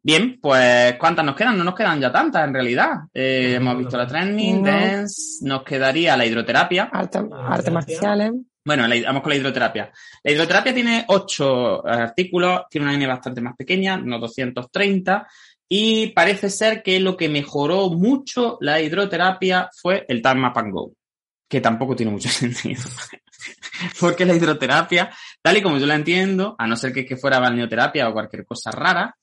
Bien, 0.03 0.39
pues 0.41 0.95
¿cuántas 0.97 1.25
nos 1.25 1.37
quedan? 1.37 1.59
No 1.59 1.65
nos 1.65 1.75
quedan 1.75 2.01
ya 2.01 2.11
tantas 2.11 2.47
en 2.47 2.55
realidad. 2.55 2.93
Eh, 3.13 3.55
hemos 3.57 3.77
visto 3.77 3.97
la 3.99 4.07
training, 4.07 4.63
No. 4.63 4.71
dance, 4.71 5.45
nos 5.47 5.63
quedaría 5.63 6.17
la 6.17 6.25
hidroterapia. 6.25 6.85
Arte, 6.91 7.19
Ah, 7.19 7.49
artes 7.55 7.73
gracias. 7.73 7.73
marciales. 7.73 8.33
Bueno, 8.65 8.87
la- 8.87 8.97
vamos 9.07 9.23
con 9.23 9.31
la 9.31 9.37
hidroterapia. 9.37 9.93
La 10.25 10.33
hidroterapia 10.33 10.73
tiene 10.75 11.05
ocho 11.09 11.87
eh, 11.87 11.91
artículos, 11.93 12.63
tiene 12.71 12.87
una 12.87 12.95
N 12.95 13.07
bastante 13.07 13.41
más 13.43 13.55
pequeña, 13.57 13.97
unos 13.97 14.21
230, 14.23 15.27
y 15.69 16.09
parece 16.09 16.49
ser 16.51 16.83
que 16.83 16.99
lo 16.99 17.17
que 17.17 17.29
mejoró 17.29 17.91
mucho 17.91 18.57
la 18.61 18.81
hidroterapia 18.81 19.69
fue 19.83 20.05
el 20.09 20.23
time 20.23 20.47
up 20.49 20.59
and 20.59 20.73
go, 20.73 20.93
que 21.49 21.61
tampoco 21.61 21.95
tiene 21.95 22.13
mucho 22.13 22.29
sentido. 22.31 22.83
Porque 23.99 24.25
la 24.25 24.35
hidroterapia, 24.35 25.11
tal 25.43 25.57
y 25.59 25.63
como 25.63 25.77
yo 25.79 25.87
la 25.87 25.95
entiendo, 25.95 26.55
a 26.59 26.67
no 26.67 26.77
ser 26.77 26.93
que, 26.93 27.05
que 27.05 27.17
fuera 27.17 27.39
balneoterapia 27.39 28.09
o 28.09 28.13
cualquier 28.13 28.45
cosa 28.47 28.71
rara, 28.71 29.15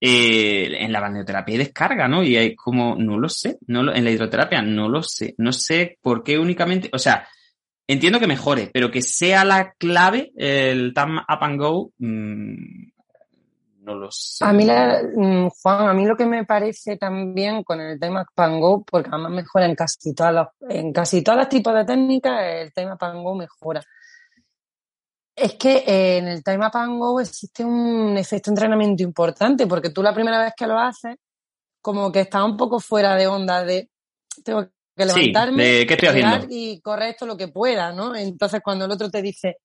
eh, 0.00 0.76
en 0.80 0.92
la 0.92 1.00
balneoterapia 1.00 1.52
hay 1.54 1.58
descarga, 1.58 2.06
¿no? 2.08 2.22
Y 2.22 2.36
hay 2.36 2.54
como, 2.54 2.96
no 2.96 3.18
lo 3.18 3.28
sé, 3.28 3.58
no 3.66 3.82
lo- 3.82 3.94
en 3.94 4.04
la 4.04 4.10
hidroterapia 4.10 4.62
no 4.62 4.88
lo 4.88 5.02
sé, 5.02 5.34
no 5.38 5.52
sé 5.52 5.98
por 6.02 6.22
qué 6.22 6.38
únicamente, 6.38 6.90
o 6.92 6.98
sea, 6.98 7.26
entiendo 7.88 8.20
que 8.20 8.26
mejore, 8.26 8.70
pero 8.72 8.90
que 8.90 9.00
sea 9.02 9.44
la 9.44 9.72
clave 9.72 10.32
el 10.36 10.92
time 10.94 11.20
up 11.20 11.38
and 11.42 11.60
go, 11.60 11.92
mm, 11.98 12.88
no 13.84 13.94
lo 13.94 14.10
sé. 14.10 14.44
A 14.44 14.52
mí, 14.52 14.64
la- 14.64 15.00
mm, 15.14 15.48
Juan, 15.62 15.88
a 15.88 15.94
mí 15.94 16.04
lo 16.04 16.16
que 16.16 16.26
me 16.26 16.44
parece 16.44 16.96
también 16.96 17.62
con 17.62 17.80
el 17.80 17.98
tema 18.00 18.22
up 18.22 18.42
and 18.42 18.60
go, 18.60 18.84
porque 18.84 19.08
además 19.12 19.30
mejora 19.32 19.66
en 19.66 19.76
casi 19.76 20.12
todas 20.12 20.34
las, 20.34 20.48
en 20.68 20.92
casi 20.92 21.22
todos 21.22 21.38
los 21.38 21.48
tipos 21.48 21.72
de 21.72 21.84
técnicas, 21.84 22.40
el 22.42 22.72
and 22.76 23.22
go 23.22 23.34
mejora. 23.36 23.82
Es 25.36 25.54
que 25.54 25.84
eh, 25.86 26.16
en 26.16 26.28
el 26.28 26.42
time 26.42 26.66
up 26.66 26.74
and 26.74 26.98
go 26.98 27.20
existe 27.20 27.62
un 27.62 28.16
efecto 28.16 28.50
de 28.50 28.54
entrenamiento 28.54 29.02
importante, 29.02 29.66
porque 29.66 29.90
tú 29.90 30.02
la 30.02 30.14
primera 30.14 30.42
vez 30.42 30.54
que 30.56 30.66
lo 30.66 30.78
haces, 30.78 31.16
como 31.82 32.10
que 32.10 32.20
estás 32.20 32.42
un 32.42 32.56
poco 32.56 32.80
fuera 32.80 33.14
de 33.14 33.26
onda 33.26 33.62
de 33.62 33.90
tengo 34.42 34.66
que 34.96 35.04
Sí, 35.04 35.26
levantarme, 35.26 35.62
de, 35.62 35.86
¿qué 35.86 35.94
estoy 35.94 36.08
llegar 36.08 36.34
haciendo? 36.36 36.54
y 36.54 36.80
correr 36.80 37.10
esto 37.10 37.26
lo 37.26 37.36
que 37.36 37.48
pueda, 37.48 37.92
¿no? 37.92 38.16
Entonces 38.16 38.62
cuando 38.64 38.86
el 38.86 38.90
otro 38.90 39.10
te 39.10 39.20
dice, 39.20 39.58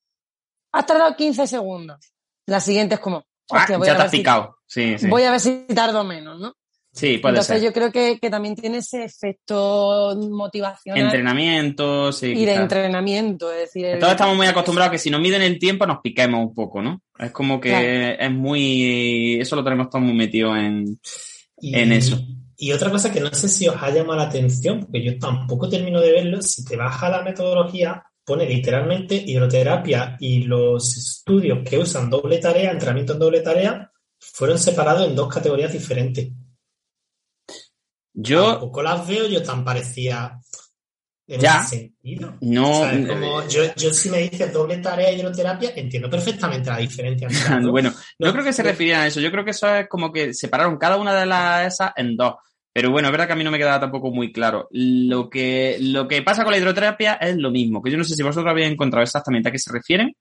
has 0.73 0.85
tardado 0.85 1.15
15 1.15 1.48
segundos, 1.48 2.14
la 2.48 2.60
siguiente 2.60 2.95
es 2.95 3.02
como, 3.02 3.23
hostia, 3.49 3.77
voy 3.77 3.88
ya 3.88 3.93
a 3.93 3.98
te 3.98 4.03
has 4.03 4.11
si 4.11 4.18
picado. 4.18 4.57
Sí, 4.65 4.98
sí. 4.98 5.07
voy 5.07 5.23
a 5.23 5.31
ver 5.31 5.39
si 5.39 5.65
tardo 5.73 6.03
menos, 6.03 6.38
¿no? 6.39 6.53
Sí, 6.93 7.19
puede 7.19 7.35
Entonces 7.35 7.59
ser. 7.61 7.63
yo 7.63 7.73
creo 7.73 7.89
que, 7.91 8.19
que 8.19 8.30
también 8.30 8.53
tiene 8.55 8.80
ese 8.80 9.05
efecto 9.05 10.13
motivacional 10.30 11.01
Entrenamiento, 11.01 12.11
sí. 12.11 12.27
y 12.35 12.45
de 12.45 12.55
entrenamiento. 12.55 13.51
Es 13.51 13.59
decir, 13.61 13.85
el- 13.85 13.99
Todos 13.99 14.11
estamos 14.11 14.35
muy 14.35 14.45
acostumbrados 14.47 14.89
a 14.89 14.91
que 14.91 14.97
si 14.97 15.09
nos 15.09 15.22
miden 15.22 15.41
el 15.41 15.57
tiempo 15.57 15.85
nos 15.85 15.99
piquemos 16.01 16.45
un 16.45 16.53
poco, 16.53 16.81
¿no? 16.81 17.01
Es 17.18 17.31
como 17.31 17.59
que 17.61 17.69
Claro. 17.69 17.88
es 18.19 18.31
muy... 18.31 19.39
Eso 19.39 19.55
lo 19.55 19.63
tenemos 19.63 19.89
todos 19.89 20.03
muy 20.03 20.13
metido 20.13 20.55
en... 20.55 20.99
Y, 21.59 21.76
En 21.77 21.91
eso. 21.93 22.19
Y 22.57 22.72
otra 22.73 22.91
cosa 22.91 23.11
que 23.11 23.22
no 23.22 23.34
sé 23.34 23.47
si 23.47 23.68
os 23.68 23.76
ha 23.81 23.89
llamado 23.89 24.18
la 24.18 24.23
atención, 24.27 24.81
porque 24.81 25.03
yo 25.03 25.18
tampoco 25.18 25.69
termino 25.69 26.01
de 26.01 26.11
verlo, 26.11 26.41
si 26.41 26.65
te 26.65 26.76
baja 26.76 27.09
la 27.09 27.23
metodología, 27.23 28.03
pone 28.26 28.45
literalmente 28.47 29.15
hidroterapia 29.15 30.18
y 30.19 30.43
los 30.43 30.95
estudios 30.97 31.59
que 31.68 31.77
usan 31.80 32.09
doble 32.09 32.38
tarea, 32.39 32.72
entrenamiento 32.72 33.13
en 33.13 33.19
doble 33.19 33.39
tarea, 33.41 33.89
fueron 34.19 34.59
separados 34.59 35.07
en 35.07 35.15
dos 35.15 35.27
categorías 35.27 35.72
diferentes. 35.73 36.30
Yo 38.13 38.51
Tampoco 38.51 38.83
las 38.83 39.07
veo 39.07 39.27
yo 39.27 39.41
tan 39.41 39.63
parecía 39.63 40.38
en 41.27 41.39
Ya. 41.39 41.61
ese 41.61 41.77
sentido. 41.77 42.35
no... 42.41 42.81
O 42.81 42.83
sea, 42.83 42.93
es 42.93 43.07
como 43.07 43.47
yo, 43.47 43.63
yo 43.75 43.93
si 43.93 44.09
me 44.09 44.17
dices 44.19 44.51
doble 44.51 44.77
tarea 44.77 45.11
y 45.11 45.19
hidroterapia, 45.19 45.71
entiendo 45.75 46.09
perfectamente 46.09 46.69
la 46.69 46.77
diferencia. 46.77 47.27
bueno, 47.71 47.91
no 48.19 48.27
No, 48.27 48.33
creo 48.33 48.43
que 48.43 48.53
se 48.53 48.63
referían 48.63 49.01
a 49.01 49.07
eso. 49.07 49.21
Yo 49.21 49.31
creo 49.31 49.45
que 49.45 49.51
eso 49.51 49.73
es 49.73 49.88
como 49.88 50.11
que 50.11 50.33
separaron 50.33 50.77
cada 50.77 50.97
una 50.97 51.13
de 51.17 51.25
las 51.25 51.73
esas 51.73 51.91
en 51.95 52.17
dos. 52.17 52.35
Pero 52.73 52.89
bueno, 52.91 53.09
es 53.09 53.11
verdad 53.11 53.27
que 53.27 53.33
a 53.33 53.35
mí 53.35 53.43
no 53.43 53.51
me 53.51 53.57
quedaba 53.57 53.79
tampoco 53.81 54.11
muy 54.11 54.31
claro. 54.31 54.67
Lo 54.71 55.29
que, 55.29 55.77
lo 55.81 56.07
que 56.07 56.21
pasa 56.21 56.43
con 56.43 56.51
la 56.51 56.57
hidroterapia 56.57 57.15
es 57.15 57.35
lo 57.35 57.51
mismo, 57.51 57.81
que 57.81 57.91
yo 57.91 57.97
no 57.97 58.03
sé 58.05 58.15
si 58.15 58.23
vosotros 58.23 58.49
habéis 58.49 58.71
encontrado 58.71 59.03
exactamente 59.03 59.49
a 59.49 59.51
qué 59.51 59.59
se 59.59 59.73
refieren, 59.73 60.13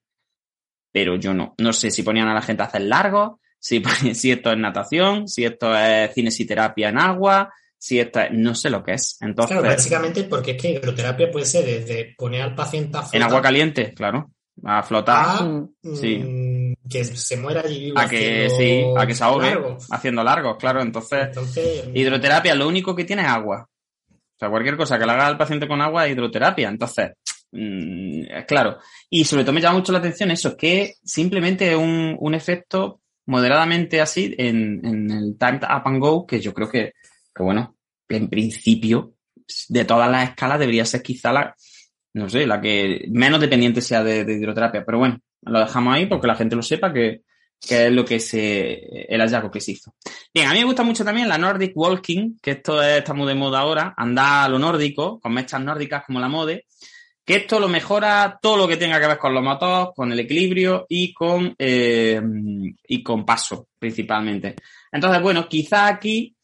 pero 0.93 1.15
yo 1.17 1.33
no. 1.33 1.55
No 1.59 1.73
sé 1.73 1.91
si 1.93 2.03
ponían 2.03 2.27
a 2.29 2.35
la 2.35 2.43
gente 2.43 2.63
a 2.63 2.67
hacer 2.67 2.83
largos, 2.83 3.39
si, 3.59 3.81
si 4.15 4.33
esto 4.33 4.51
es 4.51 4.59
natación, 4.59 5.29
si 5.29 5.45
esto 5.45 5.77
es 5.77 6.13
cinesiterapia 6.13 6.89
en 6.89 6.99
agua, 6.99 7.53
si 7.81 7.99
esto 7.99 8.21
es... 8.21 8.31
No 8.33 8.55
sé 8.55 8.69
lo 8.69 8.85
que 8.85 8.93
es. 8.93 9.17
Entonces, 9.21 9.57
Claro, 9.57 9.75
básicamente 9.75 10.25
porque 10.25 10.53
es 10.53 10.63
que 10.63 10.73
hidroterapia 10.73 11.31
puede 11.31 11.47
ser 11.47 11.65
desde 11.65 12.15
poner 12.17 12.43
al 12.43 12.55
paciente 12.55 12.99
a 12.99 13.01
en 13.01 13.07
flotar 13.09 13.29
agua 13.29 13.43
caliente, 13.43 13.95
claro, 13.95 14.31
a 14.63 14.83
flotar. 14.83 15.27
a 15.41 15.45
Mm. 15.45 15.95
Sí. 15.95 16.19
mm, 16.19 16.89
que 16.89 17.05
se 17.05 17.37
muera 17.39 17.63
allí 17.63 17.87
vivo 17.87 17.99
A 17.99 18.07
que 18.09 18.51
sí, 18.51 18.85
a 18.97 19.07
que 19.07 19.15
se 19.15 19.25
ahogue, 19.25 19.59
haciendo 19.91 20.23
largos, 20.23 20.57
claro. 20.59 20.83
Entonces, 20.83 21.29
Entonces, 21.29 21.89
hidroterapia 21.95 22.55
lo 22.55 22.69
único 22.69 22.95
que 22.95 23.05
tiene 23.05 23.23
es 23.23 23.29
agua. 23.29 23.67
O 24.11 24.39
sea, 24.39 24.51
cualquier 24.51 24.77
cosa 24.77 24.99
que 24.99 25.07
le 25.07 25.13
haga 25.13 25.27
al 25.27 25.39
paciente 25.39 25.67
con 25.67 25.81
agua 25.81 26.07
es 26.07 26.13
hidroterapia. 26.13 26.69
Entonces, 26.69 27.13
mm, 27.53 28.23
es 28.31 28.45
claro. 28.45 28.77
Y 29.09 29.25
sobre 29.25 29.45
todo 29.45 29.55
me 29.55 29.63
llama 29.63 29.79
mucho 29.79 29.93
la 29.93 29.99
atención 29.99 30.31
eso, 30.31 30.55
que 30.57 30.97
simplemente 31.03 31.71
es 31.71 31.77
un, 31.77 32.17
un 32.19 32.35
efecto 32.35 33.01
moderadamente 33.27 34.01
así 34.01 34.35
en, 34.37 34.85
en 34.85 35.11
el 35.11 35.37
Time 35.39 35.61
Up 35.63 35.83
and 35.87 36.01
Go, 36.01 36.27
que 36.27 36.41
yo 36.41 36.53
creo 36.53 36.69
que, 36.69 36.93
que, 37.35 37.43
bueno, 37.43 37.77
en 38.09 38.29
principio, 38.29 39.15
de 39.69 39.85
todas 39.85 40.11
las 40.11 40.31
escalas 40.31 40.59
debería 40.59 40.85
ser 40.85 41.03
quizá 41.03 41.33
la, 41.33 41.55
no 42.15 42.29
sé, 42.29 42.47
la 42.47 42.61
que 42.61 43.07
menos 43.11 43.41
dependiente 43.41 43.81
sea 43.81 44.03
de, 44.03 44.21
hidroterapia. 44.21 44.85
Pero 44.85 44.99
bueno, 44.99 45.21
lo 45.43 45.61
dejamos 45.61 45.95
ahí 45.95 46.07
porque 46.07 46.27
la 46.27 46.37
gente 46.37 46.57
lo 46.57 46.63
sepa 46.63 46.93
que, 46.93 47.23
que 47.61 47.87
es 47.87 47.93
lo 47.93 48.05
que 48.05 48.21
se, 48.21 48.73
el 49.13 49.21
hallazgo 49.21 49.51
que 49.51 49.61
se 49.61 49.73
hizo. 49.73 49.95
Bien, 50.33 50.49
a 50.49 50.53
mí 50.53 50.59
me 50.59 50.65
gusta 50.65 50.83
mucho 50.83 51.05
también 51.05 51.29
la 51.29 51.39
Nordic 51.39 51.73
Walking, 51.75 52.39
que 52.41 52.53
esto 52.53 52.83
es, 52.83 52.99
está 52.99 53.15
muy 53.15 53.27
de 53.27 53.35
moda 53.35 53.61
ahora, 53.61 53.95
andar 53.97 54.47
a 54.47 54.49
lo 54.49 54.59
nórdico, 54.59 55.21
con 55.21 55.33
mechas 55.33 55.61
nórdicas 55.61 56.05
como 56.05 56.21
la 56.21 56.29
mode, 56.29 56.67
que 57.25 57.37
esto 57.37 57.61
lo 57.61 57.69
mejora 57.69 58.39
todo 58.43 58.57
lo 58.57 58.67
que 58.67 58.77
tenga 58.77 59.01
que 59.01 59.07
ver 59.07 59.19
con 59.19 59.35
los 59.35 59.43
motores, 59.45 59.95
con 59.95 60.11
el 60.11 60.19
equilibrio 60.19 60.87
y 60.89 61.13
con, 61.13 61.55
eh, 61.59 62.21
y 62.89 63.03
con 63.03 63.25
paso, 63.25 63.69
principalmente. 63.79 64.57
Entonces, 64.91 65.23
bueno, 65.23 65.49
quizá 65.49 65.87
aquí, 65.87 66.35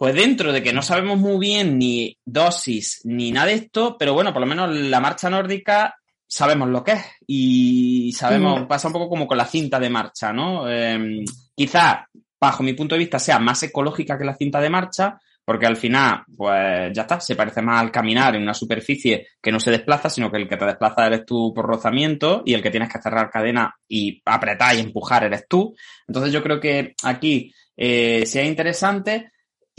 pues 0.00 0.14
dentro 0.14 0.50
de 0.50 0.62
que 0.62 0.72
no 0.72 0.80
sabemos 0.80 1.18
muy 1.18 1.38
bien 1.38 1.76
ni 1.76 2.16
dosis 2.24 3.02
ni 3.04 3.32
nada 3.32 3.48
de 3.48 3.52
esto, 3.52 3.96
pero 3.98 4.14
bueno, 4.14 4.32
por 4.32 4.40
lo 4.40 4.46
menos 4.46 4.74
la 4.74 4.98
marcha 4.98 5.28
nórdica 5.28 5.94
sabemos 6.26 6.70
lo 6.70 6.82
que 6.82 6.92
es 6.92 7.04
y 7.26 8.10
sabemos, 8.16 8.62
Mm. 8.62 8.66
pasa 8.66 8.86
un 8.86 8.94
poco 8.94 9.10
como 9.10 9.26
con 9.26 9.36
la 9.36 9.44
cinta 9.44 9.78
de 9.78 9.90
marcha, 9.90 10.32
¿no? 10.32 10.64
Eh, 10.70 11.22
quizá, 11.54 12.08
bajo 12.40 12.62
mi 12.62 12.72
punto 12.72 12.94
de 12.94 13.00
vista, 13.00 13.18
sea 13.18 13.38
más 13.38 13.62
ecológica 13.62 14.16
que 14.16 14.24
la 14.24 14.34
cinta 14.34 14.58
de 14.58 14.70
marcha, 14.70 15.20
porque 15.44 15.66
al 15.66 15.76
final, 15.76 16.22
pues 16.34 16.92
ya 16.94 17.02
está, 17.02 17.20
se 17.20 17.36
parece 17.36 17.60
más 17.60 17.82
al 17.82 17.90
caminar 17.90 18.34
en 18.36 18.42
una 18.42 18.54
superficie 18.54 19.26
que 19.38 19.52
no 19.52 19.60
se 19.60 19.70
desplaza, 19.70 20.08
sino 20.08 20.30
que 20.30 20.38
el 20.38 20.48
que 20.48 20.56
te 20.56 20.64
desplaza 20.64 21.06
eres 21.08 21.26
tú 21.26 21.52
por 21.54 21.66
rozamiento 21.66 22.42
y 22.46 22.54
el 22.54 22.62
que 22.62 22.70
tienes 22.70 22.90
que 22.90 23.02
cerrar 23.02 23.28
cadena 23.28 23.74
y 23.86 24.22
apretar 24.24 24.74
y 24.76 24.80
empujar 24.80 25.24
eres 25.24 25.44
tú. 25.46 25.74
Entonces 26.08 26.32
yo 26.32 26.42
creo 26.42 26.58
que 26.58 26.94
aquí 27.02 27.52
eh, 27.76 28.24
sea 28.24 28.44
interesante 28.44 29.32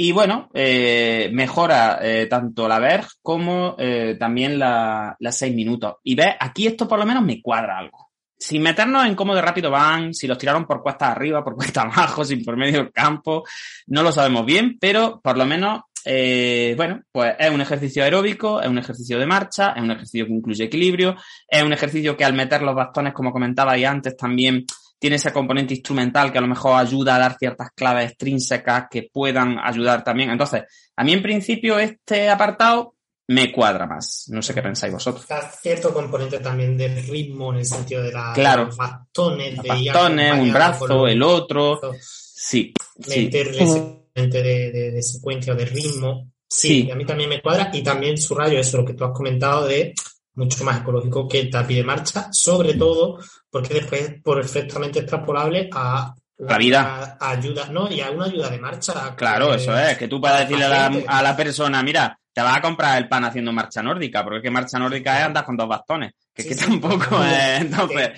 y 0.03 0.11
bueno, 0.14 0.49
eh, 0.56 1.30
mejora 1.32 1.99
eh, 2.02 2.26
tanto 2.26 2.68
la 2.68 2.80
Verge 2.80 3.18
como 3.22 3.76
eh, 3.78 4.15
también 4.19 4.57
la, 4.57 5.15
las 5.19 5.38
seis 5.38 5.53
minutos. 5.53 5.98
Y 6.03 6.15
ves, 6.15 6.34
aquí 6.40 6.65
esto 6.65 6.88
por 6.88 6.98
lo 6.98 7.06
menos 7.06 7.23
me 7.23 7.40
cuadra 7.40 7.78
algo. 7.78 8.10
Sin 8.36 8.64
meternos 8.64 9.06
en 9.06 9.14
cómo 9.14 9.36
de 9.36 9.44
rápido 9.44 9.69
van, 9.69 10.15
si 10.15 10.26
los 10.26 10.40
tiraron 10.40 10.65
por 10.65 10.82
cuesta 10.82 11.11
arriba, 11.11 11.44
por 11.44 11.56
cuesta 11.56 11.84
abajo, 11.84 12.26
sin 12.26 12.44
por 12.44 12.57
medio 12.57 12.80
del 12.80 12.91
campo, 12.91 13.44
no 13.86 14.02
lo 14.02 14.11
sabemos 14.11 14.44
bien, 14.44 14.80
pero 14.80 15.22
por 15.22 15.38
lo 15.38 15.45
menos, 15.45 15.82
bueno, 16.03 17.03
pues 17.11 17.36
es 17.38 17.52
un 17.52 17.61
ejercicio 17.61 18.03
aeróbico, 18.03 18.60
es 18.60 18.69
un 18.69 18.80
ejercicio 18.80 19.19
de 19.19 19.28
marcha, 19.28 19.73
es 19.73 19.84
un 19.84 19.91
ejercicio 19.91 20.26
que 20.26 20.34
incluye 20.34 20.64
equilibrio, 20.64 21.15
es 21.48 21.61
un 21.61 21.73
ejercicio 21.73 22.18
que 22.18 22.26
al 22.26 22.34
meter 22.34 22.64
los 22.64 22.73
bastones, 22.73 23.14
como 23.14 23.32
comentaba 23.32 23.73
antes, 23.73 24.18
también 24.18 24.65
tiene 25.02 25.15
ese 25.15 25.34
componente 25.34 25.73
instrumental 25.73 26.32
que 26.32 26.38
a 26.38 26.41
lo 26.41 26.48
mejor 26.48 26.76
ayuda 26.80 27.15
a 27.15 27.19
dar 27.19 27.36
ciertas 27.36 27.69
claves 27.76 28.11
extrínsecas 28.11 28.86
que 28.88 29.10
puedan 29.11 29.57
ayudar 29.57 30.03
también. 30.03 30.30
Entonces, 30.30 30.61
a 30.95 31.03
mí 31.03 31.11
en 31.14 31.23
principio 31.23 31.80
este 31.80 32.30
apartado 32.30 32.94
me 33.30 33.52
cuadra 33.52 33.88
más. 33.88 34.26
No 34.28 34.44
sé 34.44 34.53
qué 34.53 34.61
pensáis 34.61 34.94
vosotros. 34.94 35.23
Está 35.23 35.41
cierto 35.49 35.91
componente 35.91 36.38
también 36.38 36.78
del 36.78 37.02
ritmo 37.07 37.52
en 37.52 37.60
el 37.60 37.65
sentido 37.65 38.03
de 38.03 38.11
la, 38.11 38.32
Claro. 38.36 38.65
los 38.65 38.78
bastones, 38.78 39.56
Los 39.57 39.64
de 39.64 39.69
bastones, 39.69 40.34
un 40.40 40.53
brazo, 40.53 41.07
el 41.07 41.23
otro. 41.23 41.82
Sí, 41.99 42.72
sí. 42.99 43.26
meterle 43.26 43.64
ese 43.64 43.80
componente 43.80 44.44
de, 44.44 44.72
de- 44.72 44.91
de 44.91 45.02
secuencia 45.02 45.53
o 45.53 45.56
de 45.56 45.65
ritmo. 45.65 46.32
Sí, 46.48 46.84
Sí. 46.84 46.91
a 46.91 46.95
mí 46.95 47.06
también 47.06 47.30
me 47.30 47.41
cuadra 47.41 47.72
y 47.73 47.82
también 47.82 48.19
subrayo 48.19 48.60
eso, 48.60 48.78
lo 48.78 48.86
que 48.86 48.94
tú 48.94 49.03
has 49.06 49.14
comentado 49.14 49.65
de 49.65 49.94
mucho 50.36 50.64
más 50.64 50.82
ecológico 50.82 51.28
que 51.28 51.40
el 51.41 51.49
tapi 51.49 51.76
de 51.76 51.84
marcha, 51.84 52.30
sobre 52.32 52.74
todo 52.76 53.20
porque 53.49 53.74
después 53.76 54.02
es 54.02 54.22
perfectamente 54.24 54.99
extrapolable 54.99 55.70
a 55.74 56.14
La 56.38 56.58
vida. 56.58 57.18
a- 57.20 57.26
a 57.26 57.30
ayuda, 57.32 57.68
no, 57.70 57.91
y 57.91 58.02
a 58.02 58.12
una 58.12 58.26
ayuda 58.26 58.49
de 58.49 58.60
marcha. 58.60 59.16
Claro, 59.16 59.53
eso 59.53 59.78
es, 59.78 59.98
que 59.98 60.08
tú 60.08 60.20
puedas 60.22 60.40
decirle 60.41 60.66
a 60.66 60.70
la, 60.70 60.86
paciente. 60.88 61.06
a 61.10 61.22
la 61.22 61.36
persona, 61.36 61.84
mira, 61.84 62.18
te 62.34 62.41
vas 62.41 62.58
a 62.58 62.62
comprar 62.62 62.98
el 62.98 63.10
pan 63.10 63.26
haciendo 63.26 63.52
marcha 63.52 63.84
nórdica, 63.84 64.24
porque 64.24 64.38
es 64.38 64.44
que 64.44 64.52
marcha 64.52 64.80
nórdica 64.80 65.20
es 65.20 65.26
andar 65.26 65.44
con 65.44 65.58
dos 65.58 65.68
bastones, 65.68 66.14
que 66.34 66.41
es 66.44 66.48
que 66.48 66.53
sí, 66.56 66.66
tampoco 66.66 67.22
es, 67.24 67.62
entonces, 67.62 68.12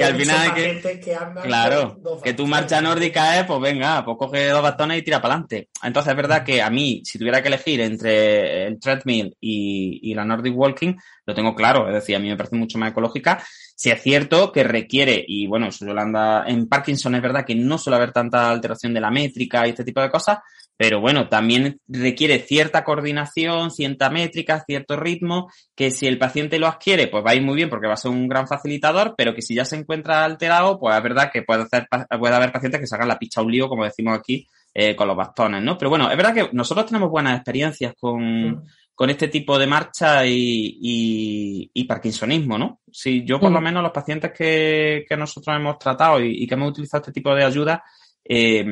que 0.00 0.06
al 0.06 0.16
final 0.16 0.54
que, 0.54 1.00
que 1.00 1.14
andan 1.14 1.44
Claro, 1.44 1.96
dos 2.00 2.22
que 2.22 2.34
tu 2.34 2.46
marcha 2.46 2.80
nórdica 2.80 3.38
es, 3.38 3.46
pues 3.46 3.60
venga, 3.60 4.04
pues 4.04 4.16
coge 4.18 4.48
dos 4.48 4.62
bastones 4.62 4.98
y 4.98 5.02
tira 5.02 5.20
para 5.20 5.34
adelante. 5.34 5.68
Entonces 5.82 6.10
es 6.10 6.16
verdad 6.16 6.44
que 6.44 6.62
a 6.62 6.70
mí, 6.70 7.02
si 7.04 7.18
tuviera 7.18 7.42
que 7.42 7.48
elegir 7.48 7.80
entre 7.80 8.66
el 8.66 8.80
treadmill 8.80 9.36
y, 9.40 10.00
y 10.10 10.14
la 10.14 10.24
Nordic 10.24 10.56
Walking, 10.56 10.94
lo 11.26 11.34
tengo 11.34 11.54
claro, 11.54 11.86
es 11.88 11.94
decir, 11.94 12.16
a 12.16 12.18
mí 12.18 12.28
me 12.28 12.36
parece 12.36 12.56
mucho 12.56 12.78
más 12.78 12.90
ecológica. 12.90 13.42
Si 13.76 13.90
es 13.90 14.02
cierto 14.02 14.52
que 14.52 14.64
requiere, 14.64 15.24
y 15.26 15.46
bueno, 15.46 15.68
eso 15.68 15.86
Yolanda, 15.86 16.44
en 16.46 16.68
Parkinson 16.68 17.14
es 17.14 17.22
verdad 17.22 17.44
que 17.46 17.54
no 17.54 17.78
suele 17.78 17.96
haber 17.96 18.12
tanta 18.12 18.50
alteración 18.50 18.92
de 18.92 19.00
la 19.00 19.10
métrica 19.10 19.66
y 19.66 19.70
este 19.70 19.84
tipo 19.84 20.00
de 20.00 20.10
cosas, 20.10 20.38
pero 20.80 20.98
bueno, 20.98 21.28
también 21.28 21.78
requiere 21.88 22.38
cierta 22.38 22.84
coordinación, 22.84 23.70
cierta 23.70 24.08
métrica, 24.08 24.64
cierto 24.66 24.96
ritmo, 24.96 25.50
que 25.76 25.90
si 25.90 26.06
el 26.06 26.16
paciente 26.16 26.58
lo 26.58 26.68
adquiere, 26.68 27.06
pues 27.08 27.22
va 27.22 27.32
a 27.32 27.34
ir 27.34 27.42
muy 27.42 27.54
bien 27.54 27.68
porque 27.68 27.86
va 27.86 27.92
a 27.92 27.98
ser 27.98 28.10
un 28.10 28.26
gran 28.26 28.48
facilitador, 28.48 29.14
pero 29.14 29.34
que 29.34 29.42
si 29.42 29.54
ya 29.54 29.66
se 29.66 29.76
encuentra 29.76 30.24
alterado, 30.24 30.78
pues 30.78 30.96
es 30.96 31.02
verdad 31.02 31.30
que 31.30 31.42
puede, 31.42 31.64
hacer, 31.64 31.86
puede 32.18 32.34
haber 32.34 32.50
pacientes 32.50 32.80
que 32.80 32.86
se 32.86 32.94
hagan 32.94 33.08
la 33.08 33.18
picha 33.18 33.42
un 33.42 33.52
lío, 33.52 33.68
como 33.68 33.84
decimos 33.84 34.16
aquí, 34.18 34.48
eh, 34.72 34.96
con 34.96 35.06
los 35.06 35.18
bastones, 35.18 35.62
¿no? 35.62 35.76
Pero 35.76 35.90
bueno, 35.90 36.10
es 36.10 36.16
verdad 36.16 36.32
que 36.32 36.48
nosotros 36.52 36.86
tenemos 36.86 37.10
buenas 37.10 37.36
experiencias 37.36 37.92
con, 38.00 38.64
con 38.94 39.10
este 39.10 39.28
tipo 39.28 39.58
de 39.58 39.66
marcha 39.66 40.24
y, 40.24 40.78
y, 40.80 41.70
y 41.74 41.84
parkinsonismo, 41.84 42.56
¿no? 42.56 42.80
Sí, 42.90 43.22
yo 43.26 43.38
por 43.38 43.52
lo 43.52 43.60
menos 43.60 43.82
los 43.82 43.92
pacientes 43.92 44.32
que, 44.32 45.04
que 45.06 45.14
nosotros 45.18 45.54
hemos 45.54 45.78
tratado 45.78 46.22
y, 46.22 46.42
y 46.42 46.46
que 46.46 46.54
hemos 46.54 46.70
utilizado 46.70 47.02
este 47.02 47.12
tipo 47.12 47.34
de 47.34 47.44
ayuda, 47.44 47.84
eh, 48.32 48.64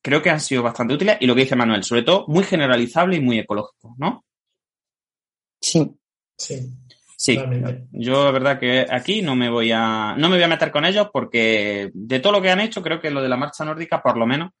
creo 0.00 0.22
que 0.22 0.30
han 0.30 0.38
sido 0.38 0.62
bastante 0.62 0.94
útiles 0.94 1.16
y 1.18 1.26
lo 1.26 1.34
que 1.34 1.40
dice 1.40 1.56
Manuel, 1.56 1.82
sobre 1.82 2.04
todo 2.04 2.26
muy 2.28 2.44
generalizable 2.44 3.16
y 3.16 3.20
muy 3.20 3.40
ecológico, 3.40 3.96
¿no? 3.98 4.24
Sí. 5.60 5.90
Sí. 6.36 6.60
Sí, 7.16 7.34
Totalmente. 7.34 7.88
yo 7.90 8.24
la 8.26 8.30
verdad 8.30 8.60
que 8.60 8.86
aquí 8.88 9.22
no 9.22 9.34
me 9.34 9.50
voy 9.50 9.72
a 9.72 10.14
no 10.16 10.28
me 10.28 10.36
voy 10.36 10.44
a 10.44 10.48
meter 10.48 10.70
con 10.70 10.84
ellos 10.84 11.08
porque 11.12 11.90
de 11.92 12.20
todo 12.20 12.34
lo 12.34 12.40
que 12.40 12.50
han 12.50 12.60
hecho 12.60 12.80
creo 12.80 13.00
que 13.00 13.10
lo 13.10 13.20
de 13.20 13.28
la 13.28 13.36
marcha 13.36 13.64
nórdica 13.64 14.00
por 14.00 14.16
lo 14.16 14.24
menos 14.24 14.52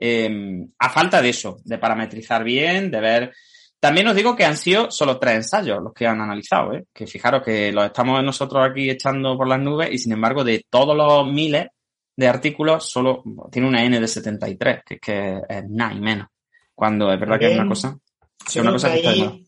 eh, 0.00 0.64
a 0.78 0.88
falta 0.88 1.20
de 1.20 1.28
eso, 1.28 1.58
de 1.64 1.76
parametrizar 1.76 2.42
bien, 2.44 2.90
de 2.90 3.00
ver 3.00 3.34
también 3.78 4.08
os 4.08 4.16
digo 4.16 4.34
que 4.34 4.46
han 4.46 4.56
sido 4.56 4.90
solo 4.90 5.18
tres 5.18 5.34
ensayos 5.34 5.82
los 5.82 5.92
que 5.92 6.06
han 6.06 6.22
analizado, 6.22 6.72
¿eh? 6.72 6.86
que 6.94 7.06
fijaros 7.06 7.42
que 7.44 7.70
los 7.72 7.84
estamos 7.84 8.24
nosotros 8.24 8.66
aquí 8.66 8.88
echando 8.88 9.36
por 9.36 9.46
las 9.46 9.60
nubes 9.60 9.90
y 9.92 9.98
sin 9.98 10.12
embargo 10.12 10.44
de 10.44 10.64
todos 10.70 10.96
los 10.96 11.30
miles 11.30 11.66
de 12.18 12.26
artículos 12.28 12.90
solo 12.90 13.22
tiene 13.50 13.68
una 13.68 13.84
N 13.84 14.00
de 14.00 14.08
73, 14.08 14.80
que 14.84 14.94
es 14.94 15.00
que 15.00 15.40
es 15.48 15.64
nada 15.70 15.94
y 15.94 16.00
menos. 16.00 16.26
Cuando 16.74 17.12
es 17.12 17.20
verdad 17.20 17.38
que 17.38 17.52
es 17.52 17.58
una 17.58 17.68
cosa. 17.68 17.96
Es 18.46 18.56
una 18.56 18.72
cosa 18.72 18.92
que 18.92 19.00
que 19.02 19.08
está 19.08 19.24
de 19.30 19.44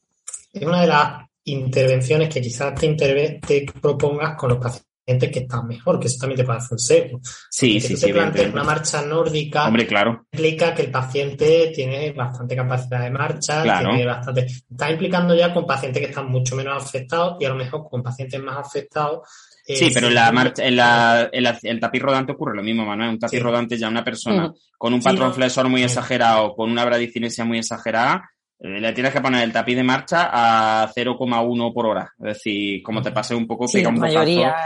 es 0.52 0.62
una 0.66 0.80
de 0.82 0.86
las 0.86 1.22
intervenciones 1.44 2.28
que 2.32 2.40
quizás 2.40 2.74
te, 2.74 2.86
interve- 2.86 3.40
te 3.46 3.66
propongas 3.80 4.36
con 4.36 4.50
los 4.50 4.58
pacientes 4.58 4.86
que 5.32 5.40
están 5.40 5.66
mejor, 5.66 5.98
que 5.98 6.06
eso 6.06 6.18
también 6.20 6.38
te 6.38 6.44
puede 6.44 6.58
hacer 6.58 6.72
un 6.72 6.78
sesgo. 6.78 7.20
Sí, 7.50 7.74
Que 7.74 7.80
sí, 7.80 7.94
tú 7.94 8.00
sí, 8.00 8.12
te 8.12 8.48
una 8.48 8.62
marcha 8.64 9.02
nórdica 9.02 9.66
Hombre, 9.66 9.86
claro. 9.86 10.26
implica 10.30 10.72
que 10.72 10.82
el 10.82 10.90
paciente 10.92 11.72
tiene 11.74 12.12
bastante 12.12 12.54
capacidad 12.54 13.02
de 13.02 13.10
marcha, 13.10 13.62
Claro. 13.64 13.88
tiene 13.90 14.06
bastante. 14.06 14.46
Implicando 14.90 15.34
ya 15.34 15.52
con 15.52 15.66
pacientes 15.66 16.00
que 16.02 16.08
están 16.10 16.28
mucho 16.30 16.54
menos 16.54 16.80
afectados 16.80 17.36
y 17.40 17.44
a 17.46 17.48
lo 17.48 17.56
mejor 17.56 17.88
con 17.90 18.00
pacientes 18.02 18.40
más 18.40 18.58
afectados. 18.58 19.28
Eh, 19.66 19.76
Sí, 19.76 19.90
pero 19.92 20.06
en 20.06 20.12
sí, 20.12 20.14
la 20.14 20.32
marcha, 20.32 20.64
en 20.64 20.76
la, 20.76 21.28
en 21.32 21.42
la- 21.42 21.58
el 21.62 21.80
tapiz 21.80 22.02
rodante 22.02 22.32
ocurre 22.32 22.56
lo 22.56 22.62
mismo, 22.62 22.84
Manuel. 22.84 23.10
Un 23.10 23.18
tapiz 23.18 23.38
Sí. 23.38 23.42
rodante 23.44 23.76
ya 23.78 23.88
una 23.88 24.04
persona 24.04 24.46
Ujú. 24.46 24.58
con 24.78 24.94
un 24.94 25.00
Sí, 25.02 25.08
patrón 25.08 25.28
no. 25.28 25.34
flexor 25.34 25.68
muy 25.68 25.80
Sí. 25.80 25.84
exagerado, 25.86 26.54
con 26.54 26.70
una 26.70 26.84
bradicinesia 26.84 27.44
muy 27.44 27.58
exagerada, 27.58 28.30
eh, 28.58 28.80
le 28.80 28.92
tienes 28.92 29.12
que 29.12 29.20
poner 29.20 29.42
el 29.42 29.52
tapiz 29.52 29.76
de 29.76 29.82
marcha 29.82 30.28
a 30.32 30.88
0,1 30.94 31.72
por 31.72 31.86
hora. 31.86 32.12
Es 32.18 32.24
decir, 32.36 32.82
como 32.82 33.00
te 33.02 33.10
pase 33.12 33.34
un 33.34 33.46
poco, 33.46 33.66
Sí, 33.68 33.78
pega 33.78 33.84
la 33.84 33.88
un 33.90 33.94
bocazo. 33.96 34.14
mayoría, 34.18 34.56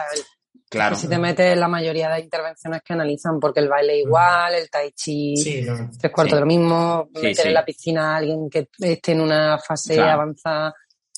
Claro. 0.69 0.97
si 0.97 1.09
te 1.09 1.19
metes 1.19 1.53
en 1.53 1.61
la 1.61 1.69
mayoría 1.69 2.09
de 2.11 2.21
intervenciones 2.21 2.81
que 2.85 2.93
analizan, 2.95 3.39
porque 3.39 3.61
el 3.61 3.69
baile 3.69 3.99
igual, 4.01 4.55
el 4.55 4.69
tai 4.69 4.91
chi, 4.93 5.37
Sí, 5.37 5.63
no. 5.63 5.91
tres 6.01 6.13
cuartos 6.13 6.31
Sí. 6.31 6.35
de 6.35 6.41
lo 6.41 6.47
mismo, 6.47 7.09
Sí, 7.15 7.21
meter 7.23 7.37
sí. 7.37 7.49
en 7.49 7.55
la 7.55 7.65
piscina 7.65 8.13
a 8.13 8.17
alguien 8.17 8.51
que 8.51 8.69
esté 8.81 9.13
en 9.13 9.21
una 9.21 9.59
fase 9.59 9.95
Claro. 9.95 10.11
avanzada 10.13 10.75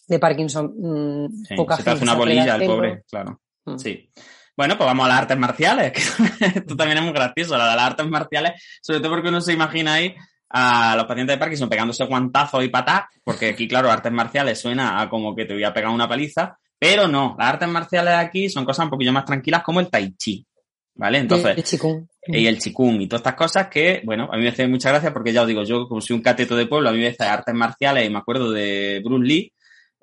de 0.07 0.19
Parkinson, 0.19 0.75
mm, 0.77 1.45
Sí, 1.49 1.55
poca 1.57 1.77
se 1.77 1.85
te 1.85 1.91
hace 1.91 1.99
gente 2.01 2.11
una 2.13 2.19
bolilla 2.19 2.43
el 2.45 2.51
hacerlo. 2.51 2.75
pobre, 2.77 3.03
claro. 3.11 3.41
Mm. 3.67 3.79
Sí. 3.79 4.11
Bueno, 4.57 4.79
pues 4.79 4.87
vamos 4.87 5.05
a 5.05 5.09
las 5.09 5.19
artes 5.19 5.37
marciales, 5.37 5.93
que 6.39 6.47
esto 6.59 6.77
también 6.77 6.99
es 6.99 7.05
muy 7.05 7.13
gracioso, 7.13 7.59
la 7.59 7.69
de 7.71 7.77
las 7.77 7.87
artes 7.87 8.07
marciales, 8.09 8.53
sobre 8.81 9.01
todo 9.01 9.11
porque 9.11 9.29
uno 9.29 9.41
se 9.41 9.53
imagina 9.53 9.95
ahí 9.95 10.15
a 10.49 10.97
los 10.97 11.05
pacientes 11.05 11.35
de 11.35 11.39
Parkinson 11.39 11.69
pegándose 11.69 12.05
guantazos 12.05 12.65
y 12.65 12.69
patas, 12.69 13.03
porque 13.23 13.51
aquí, 13.51 13.69
claro, 13.69 13.91
artes 13.91 14.13
marciales 14.13 14.59
suena 14.59 15.03
a 15.03 15.11
como 15.11 15.35
que 15.35 15.45
te 15.45 15.53
voy 15.53 15.65
a 15.65 15.75
pegar 15.75 15.91
una 15.91 16.09
paliza, 16.09 16.57
pero 16.79 17.07
no, 17.07 17.37
las 17.39 17.49
artes 17.49 17.69
marciales 17.69 18.15
aquí 18.15 18.49
son 18.49 18.65
cosas 18.65 18.85
un 18.85 18.91
poquillo 18.91 19.13
más 19.13 19.27
tranquilas 19.27 19.63
como 19.63 19.81
el 19.81 19.91
tai 19.91 20.15
chi, 20.17 20.47
¿vale? 20.95 21.19
Entonces, 21.19 21.57
el 21.57 21.65
chikung. 21.65 22.07
y 22.29 22.47
el 22.47 22.59
chikung 22.59 23.01
y 23.01 23.09
todas 23.09 23.21
estas 23.21 23.35
cosas 23.35 23.69
que, 23.69 24.01
bueno, 24.05 24.29
a 24.33 24.37
mí 24.37 24.43
me 24.43 24.49
hace 24.49 24.67
mucha 24.67 24.89
gracia 24.91 25.13
porque 25.13 25.33
ya 25.33 25.43
os 25.43 25.49
digo, 25.49 25.65
yo 25.65 25.87
como 25.87 26.01
soy 26.01 26.17
un 26.17 26.23
cateto 26.23 26.57
de 26.57 26.67
pueblo, 26.67 26.89
a 26.89 26.93
mí 26.93 27.01
me 27.01 27.09
hace 27.09 27.25
artes 27.25 27.55
marciales 27.55 28.07
y 28.07 28.11
me 28.11 28.19
acuerdo 28.19 28.53
de 28.53 29.03
Bruce 29.05 29.27
Lee, 29.27 29.53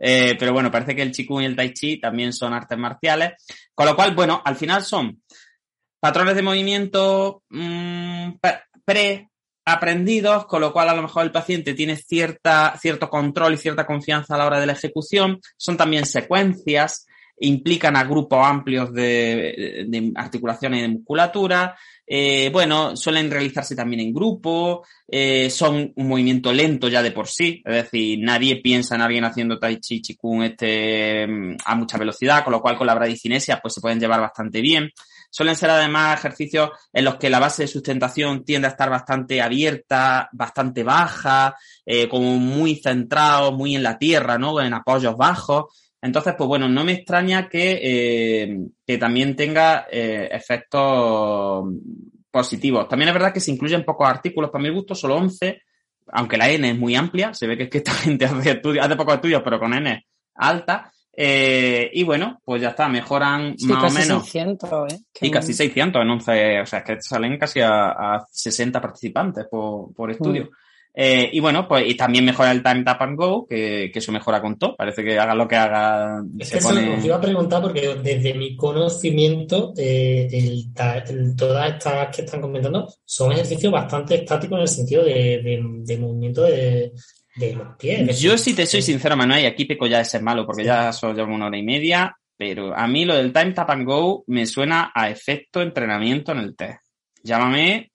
eh, 0.05 0.35
pero 0.37 0.51
bueno, 0.51 0.69
parece 0.69 0.97
que 0.97 1.01
el 1.01 1.13
chikung 1.13 1.43
y 1.43 1.45
el 1.45 1.55
tai 1.55 1.71
chi 1.71 1.97
también 1.97 2.33
son 2.33 2.53
artes 2.53 2.77
marciales, 2.77 3.35
con 3.73 3.85
lo 3.85 3.95
cual, 3.95 4.13
bueno, 4.13 4.41
al 4.43 4.57
final 4.57 4.83
son 4.83 5.21
patrones 5.97 6.35
de 6.35 6.41
movimiento 6.41 7.43
mm, 7.49 8.31
pre 8.83 9.29
aprendidos, 9.63 10.45
con 10.45 10.59
lo 10.59 10.73
cual 10.73 10.89
a 10.89 10.93
lo 10.93 11.03
mejor 11.03 11.23
el 11.23 11.31
paciente 11.31 11.73
tiene 11.73 11.95
cierta, 11.95 12.77
cierto 12.81 13.09
control 13.09 13.53
y 13.53 13.57
cierta 13.57 13.85
confianza 13.85 14.35
a 14.35 14.39
la 14.39 14.45
hora 14.45 14.59
de 14.59 14.65
la 14.65 14.73
ejecución. 14.73 15.39
Son 15.55 15.77
también 15.77 16.05
secuencias, 16.05 17.07
implican 17.39 17.95
a 17.95 18.03
grupos 18.03 18.45
amplios 18.45 18.93
de, 18.93 19.85
de 19.87 20.11
articulaciones 20.15 20.79
y 20.79 20.81
de 20.81 20.89
musculatura. 20.89 21.77
Eh, 22.15 22.51
bueno, 22.53 22.95
suelen 22.95 23.31
realizarse 23.31 23.75
también 23.75 24.01
en 24.01 24.13
grupo, 24.13 24.85
eh, 25.07 25.49
son 25.49 25.93
un 25.95 26.07
movimiento 26.07 26.53
lento 26.53 26.87
ya 26.87 27.01
de 27.01 27.09
por 27.09 27.27
sí, 27.27 27.63
es 27.65 27.73
decir, 27.85 28.19
nadie 28.21 28.57
piensa 28.57 28.93
en 28.93 29.01
alguien 29.01 29.25
haciendo 29.25 29.57
tai 29.57 29.79
chi, 29.79 29.99
chikung 29.99 30.43
este, 30.43 31.23
a 31.23 31.75
mucha 31.75 31.97
velocidad, 31.97 32.43
con 32.43 32.51
lo 32.53 32.61
cual 32.61 32.77
con 32.77 32.85
la 32.85 32.93
bradicinesia 32.93 33.59
pues 33.59 33.73
se 33.73 33.81
pueden 33.81 33.99
llevar 33.99 34.21
bastante 34.21 34.61
bien. 34.61 34.91
Suelen 35.31 35.55
ser 35.55 35.71
además 35.71 36.19
ejercicios 36.19 36.69
en 36.93 37.05
los 37.05 37.15
que 37.15 37.31
la 37.31 37.39
base 37.39 37.63
de 37.63 37.67
sustentación 37.67 38.45
tiende 38.45 38.67
a 38.67 38.71
estar 38.71 38.91
bastante 38.91 39.41
abierta, 39.41 40.29
bastante 40.33 40.83
baja, 40.83 41.55
eh, 41.83 42.07
como 42.07 42.37
muy 42.37 42.75
centrado, 42.75 43.53
muy 43.53 43.75
en 43.75 43.81
la 43.81 43.97
tierra, 43.97 44.37
¿no? 44.37 44.61
En 44.61 44.75
apoyos 44.75 45.17
bajos. 45.17 45.92
Entonces, 46.03 46.35
pues 46.37 46.49
bueno, 46.49 46.67
no 46.67 46.83
me 46.83 46.91
extraña 46.91 47.47
que, 47.47 47.79
eh, 47.81 48.59
que 48.85 48.97
también 48.97 49.37
tenga 49.37 49.87
eh, 49.89 50.27
efectos 50.29 51.63
positivos. 52.29 52.89
También 52.89 53.07
es 53.07 53.13
verdad 53.13 53.33
que 53.33 53.39
se 53.39 53.51
incluyen 53.51 53.85
pocos 53.85 54.09
artículos, 54.09 54.51
para 54.51 54.61
mi 54.61 54.69
gusto, 54.69 54.95
solo 54.95 55.15
11, 55.15 55.61
aunque 56.07 56.35
la 56.35 56.49
N 56.49 56.69
es 56.69 56.77
muy 56.77 56.93
amplia, 56.95 57.33
se 57.33 57.47
ve 57.47 57.55
que 57.55 57.63
es 57.63 57.69
que 57.69 57.77
esta 57.77 57.91
gente 58.03 58.25
hace, 58.25 58.51
estudios, 58.51 58.85
hace 58.85 58.97
pocos 58.97 59.15
estudios, 59.15 59.41
pero 59.45 59.57
con 59.59 59.73
N 59.73 60.05
alta. 60.35 60.91
Eh, 61.15 61.89
y 61.93 62.03
bueno, 62.03 62.41
pues 62.43 62.61
ya 62.61 62.69
está, 62.69 62.89
mejoran 62.89 63.57
Sí, 63.57 63.67
más 63.67 63.83
casi 63.83 63.95
o 63.95 63.99
menos. 63.99 64.23
600, 64.23 64.93
¿eh? 64.93 64.99
Y 65.21 65.31
casi 65.31 65.53
600 65.53 66.01
en 66.01 66.09
11, 66.09 66.61
o 66.61 66.65
sea, 66.65 66.79
es 66.79 66.85
que 66.85 67.01
salen 67.01 67.37
casi 67.37 67.61
a, 67.61 67.91
a 67.91 68.27
60 68.29 68.81
participantes 68.81 69.45
por, 69.49 69.93
por 69.93 70.11
estudio. 70.11 70.45
Mm. 70.45 70.62
Eh, 70.95 71.29
y 71.33 71.39
bueno, 71.39 71.67
pues 71.67 71.85
y 71.89 71.95
también 71.95 72.23
mejora 72.23 72.51
el 72.51 72.61
time 72.61 72.83
tap 72.83 73.01
and 73.01 73.17
go, 73.17 73.47
que, 73.47 73.89
que 73.91 73.97
eso 73.99 74.11
mejora 74.11 74.41
con 74.41 74.59
todo. 74.59 74.75
Parece 74.75 75.03
que 75.03 75.17
haga 75.17 75.33
lo 75.33 75.47
que 75.47 75.55
haga. 75.55 76.21
Es 76.39 76.47
se 76.49 76.53
que 76.53 76.59
eso 76.59 76.69
pone- 76.69 76.97
os 76.97 77.03
iba 77.05 77.15
a 77.15 77.21
preguntar 77.21 77.61
porque 77.63 77.95
desde 78.03 78.35
mi 78.35 78.55
conocimiento, 78.55 79.73
eh, 79.77 80.27
el 80.31 80.65
el- 81.09 81.35
todas 81.35 81.73
estas 81.73 82.15
que 82.15 82.21
están 82.21 82.41
comentando 82.41 82.87
son 83.05 83.31
ejercicios 83.31 83.71
bastante 83.73 84.15
estáticos 84.15 84.57
en 84.57 84.61
el 84.61 84.67
sentido 84.67 85.03
de, 85.03 85.13
de- 85.41 85.63
de 85.83 85.97
movimiento 85.97 86.43
de, 86.43 86.91
de 87.37 87.53
los 87.55 87.75
pies. 87.77 88.19
Yo, 88.21 88.37
si 88.37 88.53
te 88.53 88.65
soy 88.67 88.83
sincero, 88.83 89.17
Manuel, 89.17 89.41
y 89.43 89.45
aquí 89.47 89.65
peco 89.65 89.87
ya 89.87 89.97
de 89.97 90.05
ser 90.05 90.21
malo, 90.21 90.45
porque 90.45 90.63
ya 90.63 90.93
solo 90.93 91.13
llevo 91.15 91.33
una 91.33 91.47
hora 91.47 91.57
y 91.57 91.63
media, 91.63 92.15
pero 92.37 92.75
a 92.75 92.87
mí 92.87 93.03
lo 93.05 93.15
del 93.15 93.33
time 93.33 93.53
tap 93.53 93.71
and 93.71 93.85
go 93.85 94.23
me 94.27 94.45
suena 94.45 94.91
a 94.93 95.09
efecto 95.09 95.59
entrenamiento 95.61 96.33
en 96.33 96.37
el 96.39 96.55
test. 96.55 96.81
Llámame 97.23 97.92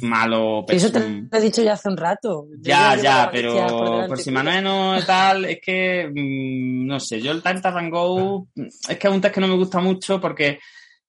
malo, 0.00 0.64
Eso 0.68 0.90
te 0.90 1.00
lo 1.00 1.38
he 1.38 1.40
dicho 1.40 1.62
ya 1.62 1.74
hace 1.74 1.88
un 1.88 1.96
rato. 1.96 2.46
Ya, 2.60 2.96
ya, 2.96 3.28
pero 3.30 4.06
por 4.08 4.18
si. 4.18 4.30
Manuel 4.30 4.64
no 4.64 4.96
tal, 5.04 5.44
es 5.44 5.60
que, 5.60 6.08
mm, 6.08 6.86
no 6.86 6.98
sé, 7.00 7.20
yo 7.20 7.32
el 7.32 7.42
Time 7.42 7.60
Tap 7.60 7.76
and 7.76 7.90
Go, 7.90 8.48
es 8.56 8.98
que 8.98 9.08
es 9.08 9.12
un 9.12 9.20
test 9.20 9.34
que 9.34 9.40
no 9.40 9.48
me 9.48 9.56
gusta 9.56 9.80
mucho 9.80 10.20
porque 10.20 10.58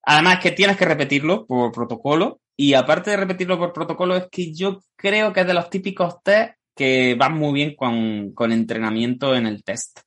además 0.04 0.40
que 0.40 0.52
tienes 0.52 0.78
que 0.78 0.86
repetirlo 0.86 1.46
por 1.46 1.72
protocolo 1.72 2.42
y 2.56 2.74
aparte 2.74 3.12
de 3.12 3.18
repetirlo 3.18 3.58
por 3.58 3.74
protocolo 3.74 4.16
es 4.16 4.28
que 4.32 4.54
yo 4.54 4.82
creo 4.96 5.32
que 5.34 5.42
es 5.42 5.48
de 5.48 5.54
los 5.54 5.70
típicos 5.70 6.22
test 6.24 6.54
que 6.76 7.16
van 7.16 7.38
muy 7.38 7.54
bien 7.54 7.76
con, 7.76 8.34
con 8.34 8.52
entrenamiento 8.52 9.36
en 9.36 9.48
el 9.48 9.64
test. 9.64 10.00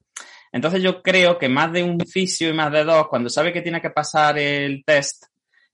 Entonces 0.53 0.83
yo 0.83 1.03
creo 1.03 1.39
que 1.39 1.49
más 1.49 1.73
de 1.73 1.83
un 1.83 2.01
fisio 2.01 2.49
y 2.49 2.55
más 2.55 2.73
de 2.73 2.85
dos, 2.85 3.09
cuando 3.09 3.29
sabe 3.29 3.53
que 3.53 3.63
tiene 3.63 3.81
que 3.81 3.91
pasar 3.91 4.39
el 4.39 4.85
test, 4.85 5.25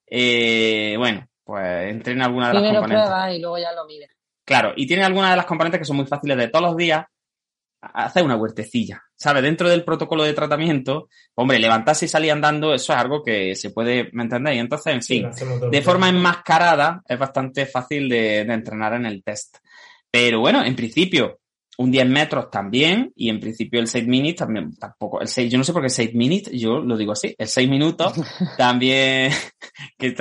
eh, 0.06 0.96
bueno, 0.98 1.26
pues 1.44 1.90
entrena 1.90 2.26
alguna 2.26 2.48
de 2.48 2.54
las 2.54 2.62
Primero 2.62 2.80
componentes. 2.80 3.08
prueba 3.10 3.32
y 3.32 3.40
luego 3.40 3.58
ya 3.58 3.72
lo 3.72 3.84
mide. 3.86 4.08
Claro, 4.44 4.72
y 4.76 4.86
tiene 4.86 5.04
algunas 5.04 5.30
de 5.30 5.36
las 5.36 5.46
componentes 5.46 5.78
que 5.80 5.84
son 5.84 5.96
muy 5.96 6.06
fáciles 6.06 6.36
de 6.36 6.48
todos 6.48 6.64
los 6.66 6.76
días. 6.76 7.04
Hacer 7.80 8.22
una 8.22 8.36
huertecilla, 8.36 9.02
¿sabes? 9.16 9.42
Dentro 9.42 9.68
del 9.68 9.82
protocolo 9.82 10.22
de 10.22 10.34
tratamiento, 10.34 11.08
hombre, 11.34 11.58
levantarse 11.58 12.04
y 12.04 12.08
salir 12.08 12.30
andando, 12.30 12.72
eso 12.72 12.92
es 12.92 12.98
algo 12.98 13.24
que 13.24 13.56
se 13.56 13.70
puede, 13.70 14.08
¿me 14.12 14.22
entendéis? 14.22 14.60
Entonces, 14.60 14.94
en 14.94 15.02
Sí, 15.02 15.14
fin, 15.36 15.48
todo 15.58 15.68
de 15.68 15.82
forma 15.82 16.08
enmascarada 16.08 17.02
es 17.08 17.18
bastante 17.18 17.66
fácil 17.66 18.08
de, 18.08 18.44
de 18.44 18.54
entrenar 18.54 18.94
en 18.94 19.06
el 19.06 19.24
test. 19.24 19.56
Pero 20.12 20.38
bueno, 20.38 20.64
en 20.64 20.76
principio, 20.76 21.40
un 21.78 21.90
10 21.90 22.08
metros 22.08 22.50
también, 22.50 23.12
y 23.16 23.28
en 23.28 23.40
principio 23.40 23.80
el 23.80 23.86
6 23.86 24.06
minutes 24.06 24.36
también, 24.36 24.76
tampoco, 24.76 25.20
el 25.20 25.28
6, 25.28 25.50
yo 25.50 25.58
no 25.58 25.64
sé 25.64 25.72
por 25.72 25.82
qué 25.82 25.88
6 25.88 26.14
minutes, 26.14 26.52
yo 26.52 26.80
lo 26.80 26.96
digo 26.96 27.12
así, 27.12 27.34
el 27.38 27.48
6 27.48 27.68
minutos 27.68 28.12
también, 28.58 29.32
que, 29.98 30.14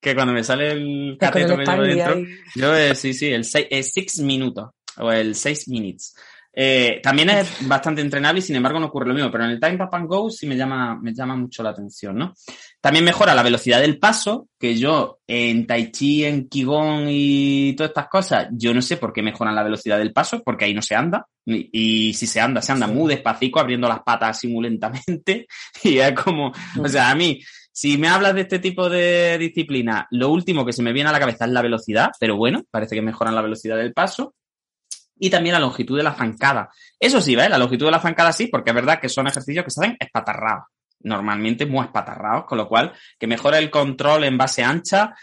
que 0.00 0.14
cuando 0.14 0.32
me 0.32 0.44
sale 0.44 0.72
el 0.72 1.16
cateto 1.18 1.54
Spandy 1.60 1.94
dentro, 1.94 2.16
yo, 2.54 2.76
eh, 2.76 2.94
sí, 2.94 3.14
sí, 3.14 3.28
el 3.28 3.44
6 3.44 4.20
minutos 4.20 4.70
o 4.98 5.10
el 5.10 5.34
6 5.34 5.68
minutes. 5.68 6.14
Eh, 6.54 7.00
también 7.02 7.30
es 7.30 7.48
bastante 7.68 8.02
entrenable 8.02 8.40
y 8.40 8.42
sin 8.42 8.56
embargo 8.56 8.78
no 8.78 8.86
ocurre 8.86 9.08
lo 9.08 9.14
mismo, 9.14 9.30
pero 9.30 9.44
en 9.44 9.50
el 9.50 9.60
Time 9.60 9.78
Tap 9.78 9.94
and 9.94 10.06
Go 10.06 10.30
sí 10.30 10.46
me 10.46 10.56
llama, 10.56 10.98
me 11.00 11.14
llama 11.14 11.34
mucho 11.36 11.62
la 11.62 11.70
atención, 11.70 12.16
¿no? 12.16 12.34
También 12.80 13.04
mejora 13.04 13.34
la 13.34 13.42
velocidad 13.42 13.80
del 13.80 13.98
paso, 13.98 14.48
que 14.58 14.76
yo 14.76 15.20
en 15.26 15.66
Tai 15.66 15.90
Chi, 15.92 16.24
en 16.24 16.48
Qigong 16.48 17.06
y 17.08 17.74
todas 17.74 17.90
estas 17.90 18.08
cosas, 18.08 18.48
yo 18.52 18.74
no 18.74 18.82
sé 18.82 18.96
por 18.96 19.12
qué 19.12 19.22
mejoran 19.22 19.54
la 19.54 19.62
velocidad 19.62 19.98
del 19.98 20.12
paso, 20.12 20.42
porque 20.44 20.64
ahí 20.66 20.74
no 20.74 20.82
se 20.82 20.94
anda. 20.94 21.26
Y, 21.46 22.08
y 22.08 22.14
si 22.14 22.26
se 22.26 22.40
anda, 22.40 22.60
se 22.60 22.72
anda 22.72 22.86
Sí. 22.86 22.92
muy 22.92 23.08
despacito, 23.14 23.58
abriendo 23.60 23.88
las 23.88 24.02
patas 24.02 24.36
así 24.36 24.48
muy 24.48 24.62
lentamente. 24.64 25.46
Y 25.84 25.98
es 25.98 26.12
como, 26.12 26.52
o 26.80 26.88
sea, 26.88 27.10
a 27.10 27.14
mí, 27.14 27.40
si 27.72 27.96
me 27.98 28.08
hablas 28.08 28.34
de 28.34 28.42
este 28.42 28.58
tipo 28.58 28.88
de 28.90 29.38
disciplina, 29.38 30.06
lo 30.10 30.28
último 30.28 30.64
que 30.66 30.72
se 30.72 30.82
me 30.82 30.92
viene 30.92 31.08
a 31.08 31.12
la 31.12 31.20
cabeza 31.20 31.46
es 31.46 31.50
la 31.50 31.62
velocidad, 31.62 32.10
pero 32.20 32.36
bueno, 32.36 32.62
parece 32.70 32.94
que 32.94 33.02
mejoran 33.02 33.34
la 33.34 33.42
velocidad 33.42 33.76
del 33.78 33.92
paso. 33.94 34.34
Y 35.18 35.30
también 35.30 35.54
la 35.54 35.60
longitud 35.60 35.96
de 35.96 36.02
la 36.02 36.14
zancada. 36.14 36.70
Eso 36.98 37.20
sí, 37.20 37.36
¿ves? 37.36 37.48
La 37.48 37.58
longitud 37.58 37.86
de 37.86 37.92
la 37.92 38.00
zancada 38.00 38.32
sí, 38.32 38.48
porque 38.48 38.70
es 38.70 38.74
verdad 38.74 39.00
que 39.00 39.08
son 39.08 39.26
ejercicios 39.26 39.64
que 39.64 39.70
se 39.70 39.80
hacen 39.80 39.96
espatarrados. 39.98 40.64
Normalmente 41.00 41.66
muy 41.66 41.84
espatarrados, 41.84 42.44
con 42.44 42.58
lo 42.58 42.68
cual 42.68 42.92
que 43.18 43.26
mejora 43.26 43.58
el 43.58 43.70
control 43.70 44.24
en 44.24 44.38
base 44.38 44.62
ancha. 44.62 45.14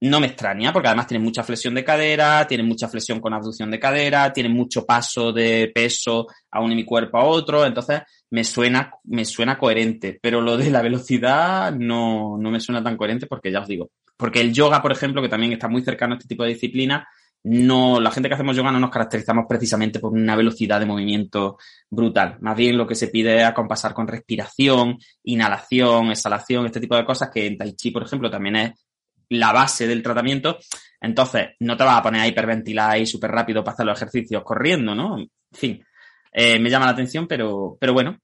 no 0.00 0.18
me 0.18 0.26
extraña, 0.26 0.72
porque 0.72 0.88
además 0.88 1.06
tiene 1.06 1.22
mucha 1.22 1.44
flexión 1.44 1.74
de 1.74 1.84
cadera, 1.84 2.46
tiene 2.46 2.64
mucha 2.64 2.88
flexión 2.88 3.20
con 3.20 3.34
abducción 3.34 3.70
de 3.70 3.78
cadera, 3.78 4.32
tiene 4.32 4.48
mucho 4.48 4.84
paso 4.84 5.32
de 5.32 5.70
peso 5.72 6.26
a 6.50 6.60
un 6.60 6.74
mi 6.74 6.84
cuerpo 6.84 7.18
a 7.18 7.24
otro, 7.24 7.64
entonces 7.64 8.02
me 8.30 8.42
suena, 8.42 8.90
me 9.04 9.24
suena 9.24 9.56
coherente, 9.58 10.18
pero 10.20 10.40
lo 10.40 10.56
de 10.56 10.70
la 10.70 10.82
velocidad 10.82 11.72
no, 11.72 12.36
no 12.36 12.50
me 12.50 12.58
suena 12.58 12.82
tan 12.82 12.96
coherente 12.96 13.26
porque 13.26 13.52
ya 13.52 13.60
os 13.60 13.68
digo, 13.68 13.90
porque 14.16 14.40
el 14.40 14.52
yoga, 14.52 14.82
por 14.82 14.92
ejemplo, 14.92 15.22
que 15.22 15.28
también 15.28 15.52
está 15.52 15.68
muy 15.68 15.82
cercano 15.82 16.14
a 16.14 16.16
este 16.16 16.28
tipo 16.28 16.42
de 16.42 16.50
disciplina, 16.50 17.06
no, 17.44 18.00
la 18.00 18.10
gente 18.10 18.28
que 18.28 18.34
hacemos 18.34 18.56
yoga 18.56 18.70
no 18.70 18.78
nos 18.78 18.90
caracterizamos 18.90 19.46
precisamente 19.48 19.98
por 19.98 20.12
una 20.12 20.36
velocidad 20.36 20.78
de 20.78 20.86
movimiento 20.86 21.58
brutal. 21.90 22.36
Más 22.40 22.56
bien 22.56 22.76
lo 22.76 22.86
que 22.86 22.94
se 22.94 23.08
pide 23.08 23.38
es 23.38 23.44
acompasar 23.44 23.92
con 23.92 24.06
respiración, 24.06 24.98
inhalación, 25.24 26.10
exhalación, 26.10 26.66
este 26.66 26.80
tipo 26.80 26.96
de 26.96 27.04
cosas 27.04 27.30
que 27.30 27.46
en 27.46 27.58
Tai 27.58 27.74
Chi, 27.74 27.90
por 27.90 28.04
ejemplo, 28.04 28.30
también 28.30 28.56
es 28.56 28.86
la 29.30 29.52
base 29.52 29.86
del 29.86 30.02
tratamiento. 30.02 30.58
Entonces, 31.00 31.48
no 31.60 31.76
te 31.76 31.84
vas 31.84 31.98
a 31.98 32.02
poner 32.02 32.20
a 32.20 32.28
hiperventilar 32.28 32.90
ahí 32.90 33.06
súper 33.06 33.32
rápido 33.32 33.64
para 33.64 33.74
hacer 33.74 33.86
los 33.86 33.98
ejercicios 33.98 34.42
corriendo, 34.44 34.94
¿no? 34.94 35.18
En 35.18 35.28
fin, 35.52 35.84
eh, 36.32 36.58
me 36.60 36.70
llama 36.70 36.86
la 36.86 36.92
atención, 36.92 37.26
pero, 37.26 37.76
pero 37.80 37.92
bueno, 37.92 38.18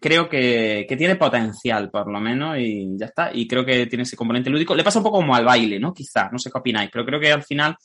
creo 0.00 0.28
que, 0.28 0.84
que, 0.88 0.96
tiene 0.96 1.16
potencial, 1.16 1.90
por 1.90 2.10
lo 2.10 2.20
menos, 2.20 2.58
y 2.58 2.96
ya 2.98 3.06
está. 3.06 3.30
Y 3.32 3.48
creo 3.48 3.64
que 3.64 3.86
tiene 3.86 4.02
ese 4.02 4.16
componente 4.16 4.50
lúdico. 4.50 4.74
Le 4.74 4.84
pasa 4.84 4.98
un 4.98 5.04
poco 5.04 5.18
como 5.18 5.34
al 5.34 5.44
baile, 5.44 5.80
¿no? 5.80 5.94
Quizá, 5.94 6.28
no 6.30 6.38
sé 6.38 6.50
qué 6.50 6.58
opináis, 6.58 6.90
pero 6.92 7.06
creo 7.06 7.20
que 7.20 7.32
al 7.32 7.42
final, 7.42 7.76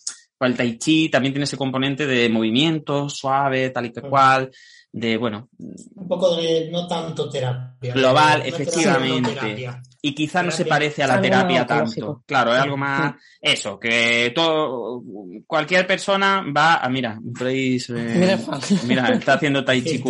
el 0.47 0.57
tai 0.57 0.77
chi 0.77 1.09
también 1.09 1.33
tiene 1.33 1.43
ese 1.43 1.57
componente 1.57 2.05
de 2.05 2.29
movimiento 2.29 3.09
suave, 3.09 3.69
tal 3.69 3.85
y 3.85 3.91
que 3.91 4.01
cual 4.01 4.51
de, 4.93 5.17
bueno... 5.17 5.49
Un 5.57 6.07
poco 6.07 6.35
de 6.35 6.69
no 6.69 6.87
tanto 6.87 7.29
terapia. 7.29 7.93
Global, 7.93 8.39
no 8.39 8.45
efectivamente. 8.45 9.33
Terapia. 9.33 9.81
Y 10.01 10.13
quizá 10.13 10.43
no 10.43 10.51
se 10.51 10.65
parece 10.65 11.03
a 11.03 11.07
la 11.07 11.21
terapia 11.21 11.65
tanto. 11.65 12.23
Claro, 12.25 12.53
es 12.53 12.59
algo 12.59 12.77
más... 12.77 13.15
Eso, 13.39 13.79
que 13.79 14.31
todo... 14.35 15.01
Cualquier 15.47 15.87
persona 15.87 16.43
va 16.55 16.75
a... 16.75 16.89
Mira, 16.89 17.19
eh, 17.45 17.79
mira, 17.87 18.39
mira, 18.85 19.07
está 19.09 19.33
haciendo 19.33 19.63
tai 19.63 19.81
chi 19.81 20.03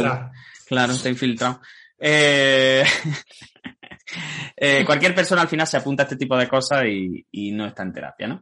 Claro, 0.66 0.94
está 0.94 1.10
infiltrado. 1.10 1.62
Eh, 2.00 2.84
eh, 4.56 4.84
cualquier 4.86 5.14
persona 5.14 5.44
al 5.44 5.50
final 5.50 5.68
se 5.68 5.78
apunta 5.78 6.04
a 6.04 6.06
este 6.06 6.16
tipo 6.16 6.36
de 6.38 6.48
cosas 6.48 6.86
y, 6.86 7.26
y 7.30 7.52
no 7.52 7.68
está 7.68 7.84
en 7.84 7.94
terapia, 7.94 8.28
¿no? 8.28 8.42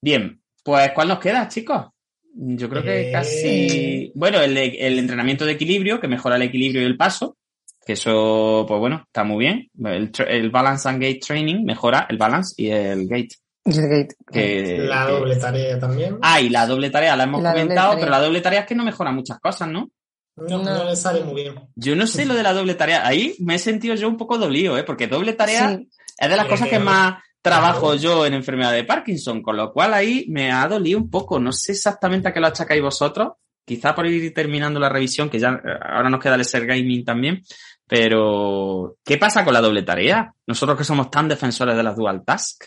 Bien, 0.00 0.40
pues 0.68 0.92
¿cuál 0.92 1.08
nos 1.08 1.18
queda, 1.18 1.48
chicos? 1.48 1.86
Yo 2.34 2.68
creo 2.68 2.82
que 2.82 3.10
casi. 3.10 4.12
Bueno, 4.14 4.38
el, 4.42 4.54
el, 4.54 4.98
entrenamiento 4.98 5.46
de 5.46 5.52
equilibrio, 5.52 5.98
que 5.98 6.08
mejora 6.08 6.36
el 6.36 6.42
equilibrio 6.42 6.82
y 6.82 6.84
el 6.84 6.98
paso, 6.98 7.38
que 7.86 7.94
eso, 7.94 8.66
pues 8.68 8.78
bueno, 8.78 9.04
está 9.06 9.24
muy 9.24 9.46
bien. 9.46 9.70
El, 9.82 10.12
el 10.28 10.50
balance 10.50 10.86
and 10.86 11.00
gate 11.00 11.20
training 11.26 11.64
mejora 11.64 12.06
el 12.10 12.18
balance 12.18 12.54
y 12.58 12.68
el 12.68 13.08
gate. 13.08 13.30
El 13.64 13.88
gate. 13.88 14.14
Que, 14.30 14.76
la 14.80 15.06
doble 15.06 15.36
tarea 15.36 15.78
también. 15.78 16.18
Ah, 16.20 16.38
y 16.38 16.50
la 16.50 16.66
doble 16.66 16.90
tarea 16.90 17.16
la 17.16 17.24
hemos 17.24 17.42
la 17.42 17.52
comentado, 17.52 17.94
pero 17.98 18.10
la 18.10 18.20
doble 18.20 18.42
tarea 18.42 18.60
es 18.60 18.66
que 18.66 18.74
no 18.74 18.84
mejora 18.84 19.10
muchas 19.10 19.40
cosas, 19.40 19.68
¿no? 19.68 19.88
No, 20.36 20.62
no, 20.62 20.84
le 20.84 20.96
sale 20.96 21.24
muy 21.24 21.44
bien. 21.44 21.54
Yo 21.76 21.96
no 21.96 22.06
sé 22.06 22.26
lo 22.26 22.34
de 22.34 22.42
la 22.42 22.52
doble 22.52 22.74
tarea. 22.74 23.06
Ahí 23.06 23.36
me 23.40 23.54
he 23.54 23.58
sentido 23.58 23.94
yo 23.94 24.06
un 24.06 24.18
poco 24.18 24.36
dolido, 24.36 24.76
¿eh? 24.76 24.84
Porque 24.84 25.06
doble 25.06 25.32
tarea 25.32 25.78
sí. 25.78 25.88
es 26.18 26.28
de 26.28 26.36
las 26.36 26.46
cosas 26.46 26.68
que 26.68 26.78
más 26.78 27.22
trabajo 27.48 27.94
yo 27.94 28.26
en 28.26 28.34
enfermedad 28.34 28.72
de 28.72 28.84
Parkinson, 28.84 29.42
con 29.42 29.56
lo 29.56 29.72
cual 29.72 29.94
ahí 29.94 30.26
me 30.28 30.52
ha 30.52 30.68
dolido 30.68 30.98
un 30.98 31.10
poco. 31.10 31.38
No 31.38 31.52
sé 31.52 31.72
exactamente 31.72 32.28
a 32.28 32.32
qué 32.32 32.40
lo 32.40 32.46
achacáis 32.46 32.82
vosotros. 32.82 33.32
Quizá 33.64 33.94
por 33.94 34.06
ir 34.06 34.32
terminando 34.32 34.78
la 34.78 34.88
revisión, 34.88 35.28
que 35.28 35.38
ya 35.38 35.50
eh, 35.50 35.78
ahora 35.80 36.10
nos 36.10 36.20
queda 36.20 36.34
el 36.34 36.44
ser 36.44 36.66
gaming 36.66 37.04
también. 37.04 37.42
Pero, 37.86 38.96
¿qué 39.04 39.16
pasa 39.16 39.44
con 39.44 39.54
la 39.54 39.60
doble 39.60 39.82
tarea? 39.82 40.32
Nosotros 40.46 40.76
que 40.76 40.84
somos 40.84 41.10
tan 41.10 41.28
defensores 41.28 41.76
de 41.76 41.82
las 41.82 41.96
dual 41.96 42.24
task. 42.24 42.64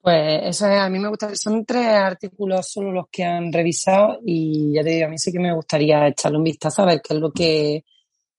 Pues 0.00 0.40
eso 0.44 0.66
es, 0.66 0.78
a 0.78 0.90
mí 0.90 0.98
me 0.98 1.08
gusta, 1.08 1.34
son 1.36 1.64
tres 1.64 1.86
artículos 1.86 2.68
solo 2.68 2.90
los 2.90 3.06
que 3.10 3.24
han 3.24 3.52
revisado 3.52 4.18
y 4.24 4.74
ya 4.74 4.82
te 4.82 4.90
digo, 4.90 5.06
a 5.06 5.10
mí 5.10 5.16
sí 5.16 5.30
que 5.30 5.38
me 5.38 5.54
gustaría 5.54 6.08
echarle 6.08 6.38
un 6.38 6.44
vistazo 6.44 6.82
a 6.82 6.86
ver 6.86 7.00
qué 7.00 7.14
es 7.14 7.20
lo 7.20 7.30
que, 7.30 7.84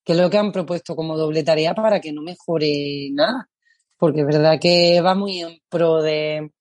qué 0.04 0.12
es 0.12 0.20
lo 0.20 0.30
que 0.30 0.38
han 0.38 0.52
propuesto 0.52 0.94
como 0.94 1.18
doble 1.18 1.42
tarea 1.42 1.74
para 1.74 2.02
que 2.02 2.12
no 2.12 2.22
mejore 2.22 3.10
nada 3.14 3.50
porque 4.04 4.20
es 4.20 4.26
verdad 4.28 4.60
que 4.60 5.00
va 5.00 5.16
muy 5.16 5.40
en 5.40 5.62
pro 5.70 6.02
de, 6.02 6.52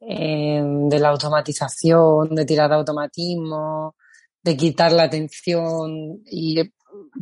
eh, 0.00 0.62
de 0.64 0.98
la 0.98 1.10
automatización, 1.10 2.34
de 2.34 2.46
tirar 2.46 2.70
de 2.70 2.76
automatismo, 2.76 3.94
de 4.42 4.56
quitar 4.56 4.90
la 4.92 5.02
atención 5.02 6.22
y 6.24 6.62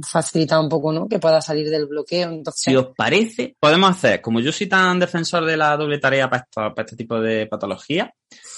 facilitar 0.07 0.59
un 0.61 0.69
poco, 0.69 0.93
¿no? 0.93 1.09
Que 1.09 1.19
pueda 1.19 1.41
salir 1.41 1.69
del 1.69 1.87
bloqueo. 1.87 2.31
Entonces... 2.31 2.65
Si 2.65 2.77
os 2.77 2.89
parece, 2.97 3.57
podemos 3.59 3.91
hacer, 3.91 4.21
como 4.21 4.41
yo 4.41 4.53
soy 4.53 4.69
tan 4.69 4.99
defensor 4.99 5.45
de 5.45 5.57
la 5.57 5.77
doble 5.77 5.99
tarea 5.99 6.29
para, 6.29 6.43
esto, 6.43 6.75
para 6.75 6.85
este 6.85 6.97
tipo 6.97 7.21
de 7.21 7.47
patología, 7.47 8.13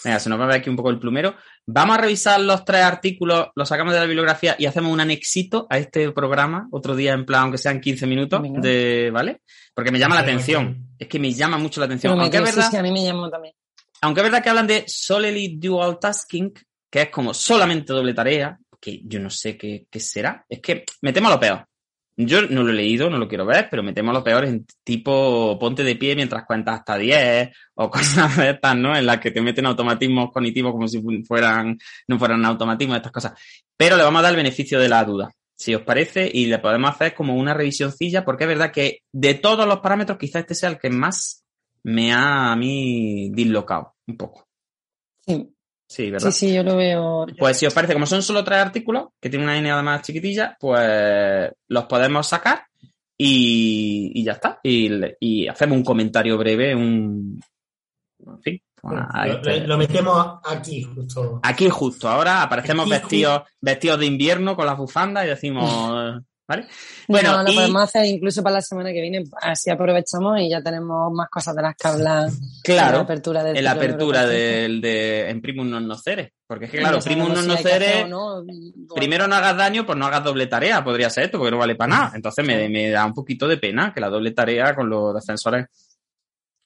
Venga, 0.04 0.20
se 0.20 0.28
nos 0.28 0.38
va 0.38 0.44
a 0.44 0.48
ver 0.48 0.56
aquí 0.56 0.70
un 0.70 0.76
poco 0.76 0.90
el 0.90 0.98
plumero. 0.98 1.34
Vamos 1.66 1.96
a 1.96 2.00
revisar 2.00 2.40
los 2.40 2.64
tres 2.64 2.82
artículos, 2.82 3.48
los 3.54 3.68
sacamos 3.68 3.94
de 3.94 4.00
la 4.00 4.06
bibliografía 4.06 4.54
y 4.58 4.66
hacemos 4.66 4.92
un 4.92 5.00
anexito 5.00 5.66
a 5.70 5.78
este 5.78 6.12
programa, 6.12 6.68
otro 6.70 6.94
día 6.94 7.12
en 7.12 7.24
plan, 7.24 7.44
aunque 7.44 7.58
sean 7.58 7.80
15 7.80 8.06
minutos, 8.06 8.42
de, 8.60 9.10
¿vale? 9.12 9.40
Porque 9.74 9.90
me 9.90 9.98
llama 9.98 10.14
la 10.14 10.20
atención. 10.20 10.88
Es 10.98 11.08
que 11.08 11.18
me 11.18 11.32
llama 11.32 11.58
mucho 11.58 11.80
la 11.80 11.86
atención. 11.86 12.18
Aunque 12.20 12.36
es 12.36 12.42
verdad, 12.42 12.70
sí, 12.70 12.76
a 12.76 12.82
mí 12.82 12.92
me 12.92 13.02
llama 13.02 13.30
también. 13.30 13.54
Aunque 14.02 14.20
es 14.20 14.24
verdad 14.24 14.42
que 14.42 14.50
hablan 14.50 14.66
de 14.66 14.84
solely 14.86 15.56
dual 15.56 15.98
tasking, 15.98 16.52
que 16.90 17.02
es 17.02 17.08
como 17.08 17.32
solamente 17.32 17.92
doble 17.92 18.12
tarea, 18.12 18.58
que 18.84 19.00
yo 19.04 19.18
no 19.18 19.30
sé 19.30 19.56
qué, 19.56 19.86
será. 19.98 20.44
Es 20.46 20.60
que 20.60 20.84
metemos 21.00 21.32
lo 21.32 21.40
peor. 21.40 21.66
Yo 22.16 22.42
no 22.42 22.62
lo 22.62 22.70
he 22.70 22.74
leído, 22.74 23.08
no 23.10 23.18
lo 23.18 23.26
quiero 23.26 23.46
ver, 23.46 23.66
pero 23.70 23.82
metemos 23.82 24.14
lo 24.14 24.22
peor 24.22 24.44
en 24.44 24.64
tipo 24.84 25.58
ponte 25.58 25.82
de 25.82 25.96
pie 25.96 26.14
mientras 26.14 26.44
cuentas 26.44 26.80
hasta 26.80 26.96
10 26.96 27.50
o 27.74 27.90
cosas 27.90 28.36
de 28.36 28.50
estas, 28.50 28.76
¿no? 28.76 28.94
En 28.94 29.06
las 29.06 29.18
que 29.18 29.30
te 29.30 29.40
meten 29.40 29.66
automatismos 29.66 30.30
cognitivos 30.30 30.72
como 30.72 30.86
si 30.86 31.02
fueran, 31.24 31.78
no 32.06 32.18
fueran 32.18 32.44
automatismos, 32.44 32.98
estas 32.98 33.10
cosas. 33.12 33.32
Pero 33.76 33.96
le 33.96 34.04
vamos 34.04 34.20
a 34.20 34.24
dar 34.24 34.32
el 34.32 34.36
beneficio 34.36 34.78
de 34.78 34.88
la 34.88 35.02
duda, 35.02 35.32
si 35.56 35.74
os 35.74 35.82
parece, 35.82 36.30
y 36.32 36.46
le 36.46 36.58
podemos 36.58 36.90
hacer 36.90 37.14
como 37.14 37.34
una 37.34 37.54
revisioncilla, 37.54 38.24
porque 38.24 38.44
es 38.44 38.48
verdad 38.48 38.70
que 38.70 39.00
de 39.10 39.34
todos 39.34 39.66
los 39.66 39.80
parámetros, 39.80 40.18
quizás 40.18 40.42
este 40.42 40.54
sea 40.54 40.68
el 40.68 40.78
que 40.78 40.90
más 40.90 41.42
me 41.82 42.12
ha 42.12 42.52
a 42.52 42.56
mí 42.56 43.30
dislocado 43.32 43.94
un 44.06 44.16
poco. 44.16 44.46
Sí. 45.26 45.54
Sí, 45.86 46.10
¿verdad? 46.10 46.30
Sí, 46.30 46.46
sí, 46.48 46.54
yo 46.54 46.62
lo 46.62 46.76
veo. 46.76 47.26
Pues 47.38 47.58
si 47.58 47.66
os 47.66 47.74
parece, 47.74 47.92
como 47.92 48.06
son 48.06 48.22
solo 48.22 48.42
tres 48.42 48.58
artículos, 48.58 49.08
que 49.20 49.28
tienen 49.28 49.48
una 49.48 49.56
línea 49.56 49.80
más 49.82 50.02
chiquitilla, 50.02 50.56
pues 50.58 51.50
los 51.68 51.84
podemos 51.84 52.26
sacar 52.26 52.64
y, 53.16 54.10
y 54.14 54.24
ya 54.24 54.32
está. 54.32 54.60
Y, 54.62 54.90
y, 55.20 55.46
hacemos 55.46 55.76
un 55.76 55.84
comentario 55.84 56.38
breve, 56.38 56.74
un... 56.74 57.40
En 58.26 58.42
fin. 58.42 58.60
Pues 58.80 59.60
lo, 59.60 59.66
lo, 59.66 59.78
metemos 59.78 60.38
aquí 60.44 60.82
justo. 60.82 61.40
Aquí 61.42 61.70
justo. 61.70 62.08
Ahora 62.08 62.42
aparecemos 62.42 62.84
aquí, 62.84 62.92
vestidos, 62.92 63.42
vestidos 63.60 63.98
de 63.98 64.06
invierno 64.06 64.56
con 64.56 64.66
las 64.66 64.76
bufandas 64.76 65.24
y 65.24 65.28
decimos... 65.28 66.22
¿Vale? 66.46 66.66
Bueno, 67.08 67.38
no, 67.38 67.42
lo 67.42 67.52
y... 67.52 67.54
podemos 67.54 67.82
hacer 67.82 68.04
incluso 68.04 68.42
para 68.42 68.56
la 68.56 68.60
semana 68.60 68.92
que 68.92 69.00
viene, 69.00 69.24
así 69.40 69.70
aprovechamos 69.70 70.38
y 70.40 70.50
ya 70.50 70.62
tenemos 70.62 71.10
más 71.10 71.30
cosas 71.30 71.56
de 71.56 71.62
las 71.62 71.74
que 71.74 71.88
hablar. 71.88 72.28
Claro, 72.62 72.88
en 72.88 72.94
la 72.96 73.00
apertura 73.00 73.44
del, 73.44 73.56
en 73.56 73.64
la 73.64 73.70
apertura 73.70 74.26
del, 74.26 74.80
de, 74.82 75.30
en 75.30 75.40
Primus 75.40 75.66
non 75.66 75.88
nocere. 75.88 76.34
Porque 76.44 76.66
es 76.66 76.70
que, 76.70 76.78
claro, 76.84 77.00
Primus 77.00 77.32
non 77.32 77.48
nocere, 77.48 78.04
no, 78.04 78.44
primero 78.94 79.24
no 79.26 79.36
hagas 79.36 79.56
daño, 79.56 79.86
pues 79.86 79.96
no 79.96 80.04
hagas 80.04 80.22
doble 80.22 80.46
tarea, 80.46 80.84
podría 80.84 81.08
ser 81.08 81.24
esto, 81.24 81.38
porque 81.38 81.52
no 81.52 81.58
vale 81.58 81.76
para 81.76 81.96
nada. 81.96 82.12
Entonces 82.14 82.44
me, 82.44 82.68
me 82.68 82.90
da 82.90 83.06
un 83.06 83.14
poquito 83.14 83.48
de 83.48 83.56
pena 83.56 83.92
que 83.94 84.00
la 84.04 84.10
doble 84.10 84.32
tarea 84.32 84.74
con 84.74 84.90
los 84.90 85.14
defensores 85.14 85.66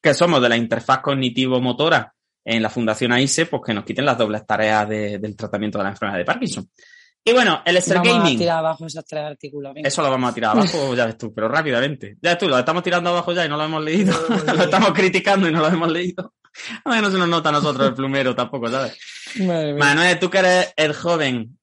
que 0.02 0.12
somos 0.12 0.42
de 0.42 0.48
la 0.48 0.56
interfaz 0.56 0.98
cognitivo-motora 1.00 2.12
en 2.44 2.62
la 2.62 2.70
Fundación 2.70 3.12
AISE, 3.12 3.46
pues 3.46 3.62
que 3.64 3.74
nos 3.74 3.84
quiten 3.84 4.04
las 4.04 4.18
dobles 4.18 4.44
tareas 4.44 4.88
de, 4.88 5.18
del 5.18 5.36
tratamiento 5.36 5.78
de 5.78 5.84
la 5.84 5.90
enfermedad 5.90 6.18
de 6.18 6.24
Parkinson. 6.24 6.68
Y 7.24 7.32
bueno, 7.32 7.60
el 7.64 7.76
Star 7.78 7.98
vamos 7.98 8.14
Gaming. 8.14 8.36
a 8.36 8.38
tirar 8.38 8.58
abajo 8.58 8.86
esos 8.86 9.04
tres 9.04 9.22
artículos. 9.24 9.74
Venga. 9.74 9.88
Eso 9.88 10.00
lo 10.02 10.10
vamos 10.10 10.30
a 10.30 10.34
tirar 10.34 10.52
abajo, 10.56 10.94
ya 10.96 11.06
ves 11.06 11.18
tú, 11.18 11.32
pero 11.34 11.48
rápidamente. 11.48 12.16
Ya 12.22 12.30
ves 12.30 12.38
tú, 12.38 12.48
lo 12.48 12.58
estamos 12.58 12.82
tirando 12.82 13.10
abajo 13.10 13.32
ya 13.32 13.44
y 13.44 13.48
no 13.48 13.56
lo 13.56 13.64
hemos 13.64 13.84
leído. 13.84 14.14
lo 14.56 14.62
estamos 14.62 14.92
criticando 14.92 15.48
y 15.48 15.52
no 15.52 15.60
lo 15.60 15.68
hemos 15.68 15.90
leído. 15.90 16.34
A 16.84 16.90
ver, 16.90 17.02
no 17.02 17.10
se 17.10 17.18
nos 17.18 17.28
nota 17.28 17.50
a 17.50 17.52
nosotros 17.52 17.88
el 17.88 17.94
plumero 17.94 18.34
tampoco, 18.34 18.68
¿sabes? 18.68 18.98
Manuel, 19.36 20.18
tú 20.18 20.28
que 20.28 20.38
eres 20.38 20.72
el 20.76 20.92
joven 20.92 21.56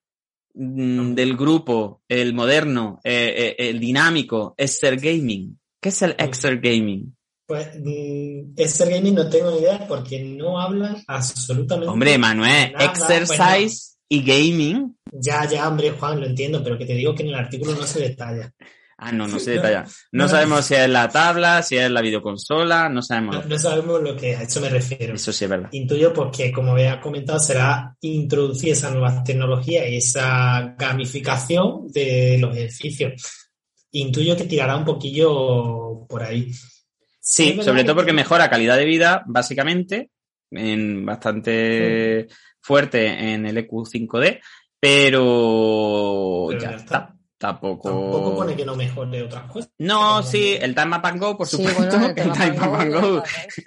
mmm, 0.53 1.13
del 1.15 1.35
grupo, 1.35 2.01
el 2.07 2.33
moderno, 2.33 3.01
eh, 3.03 3.55
eh, 3.57 3.69
el 3.69 3.79
dinámico, 3.79 4.53
Exer 4.57 4.97
Gaming. 4.97 5.59
¿Qué 5.81 5.89
es 5.89 6.01
el 6.01 6.15
Exer 6.17 6.61
Gaming? 6.61 7.13
Pues 7.47 7.67
mmm, 7.77 8.53
Exer 8.55 8.89
Gaming 8.89 9.15
no 9.15 9.27
tengo 9.29 9.51
ni 9.51 9.57
idea 9.57 9.85
porque 9.87 10.23
no 10.23 10.59
hablan 10.61 11.03
absolutamente 11.07 11.89
Hombre, 11.91 12.17
Manuel, 12.17 12.71
nada. 12.71 12.85
exercise 12.85 13.35
Bueno, 13.37 14.05
y 14.09 14.23
gaming. 14.23 14.94
Ya, 15.11 15.45
ya, 15.49 15.67
hombre, 15.67 15.91
Juan, 15.91 16.19
lo 16.19 16.25
entiendo, 16.25 16.63
pero 16.63 16.77
que 16.77 16.85
te 16.85 16.93
digo 16.93 17.13
que 17.15 17.23
en 17.23 17.29
el 17.29 17.35
artículo 17.35 17.73
no 17.75 17.83
se 17.83 17.99
detalla. 17.99 18.51
Ah, 18.97 19.11
no, 19.11 19.27
no 19.27 19.39
se 19.39 19.51
detalla. 19.51 19.83
No, 20.13 20.23
no 20.23 20.29
sabemos 20.29 20.63
si 20.63 20.73
es 20.75 20.87
la 20.87 21.09
tabla, 21.09 21.61
si 21.63 21.75
es 21.75 21.91
la 21.91 21.99
videoconsola, 21.99 22.87
no 22.87 23.01
sabemos. 23.01 23.35
No, 23.35 23.43
no 23.43 23.59
sabemos 23.59 24.01
lo 24.01 24.15
que 24.15 24.37
a 24.37 24.43
eso 24.43 24.61
me 24.61 24.69
refiero. 24.69 25.15
Eso 25.15 25.33
sí 25.33 25.43
es 25.43 25.49
verdad. 25.49 25.67
Intuyo 25.73 26.13
porque, 26.13 26.49
como 26.49 26.71
había 26.71 27.01
comentado, 27.01 27.37
será 27.39 27.93
introducir 27.99 28.71
esa 28.71 28.91
nueva 28.91 29.21
tecnología 29.21 29.85
y 29.89 29.97
esa 29.97 30.75
gamificación 30.79 31.91
de 31.91 32.37
los 32.39 32.55
ejercicios. 32.55 33.21
Intuyo 33.91 34.37
que 34.37 34.45
tirará 34.45 34.77
un 34.77 34.85
poquillo 34.85 36.05
por 36.07 36.23
ahí. 36.23 36.53
Sí, 37.19 37.59
sobre 37.63 37.83
todo 37.83 37.95
que- 37.95 37.99
porque 37.99 38.13
mejora 38.13 38.49
calidad 38.49 38.77
de 38.77 38.85
vida, 38.85 39.23
básicamente, 39.27 40.09
en 40.51 41.05
bastante 41.05 42.27
fuerte 42.61 43.07
en 43.33 43.45
el 43.45 43.57
EQ5D, 43.57 44.39
pero, 44.79 46.45
Pero 46.49 46.59
ya 46.61 46.71
ya 46.71 46.75
está. 46.77 46.97
está. 46.97 47.11
Tampoco... 47.37 47.89
Tampoco 47.89 48.35
pone 48.37 48.55
que 48.55 48.65
no 48.65 48.75
mejore 48.75 49.21
otras 49.23 49.51
cosas. 49.51 49.69
No, 49.77 50.23
sí, 50.23 50.57
el 50.59 50.73
Time 50.73 50.87
Map 50.87 51.05
and 51.05 51.19
Go, 51.21 51.37
por 51.37 51.47
Sí, 51.47 51.57
supuesto, 51.57 51.99
bueno, 51.99 52.07
el 52.15 52.31
Time 52.31 52.53
Map 52.53 52.73
and 52.79 52.93
Go. 52.93 53.17
¿eh? 53.19 53.23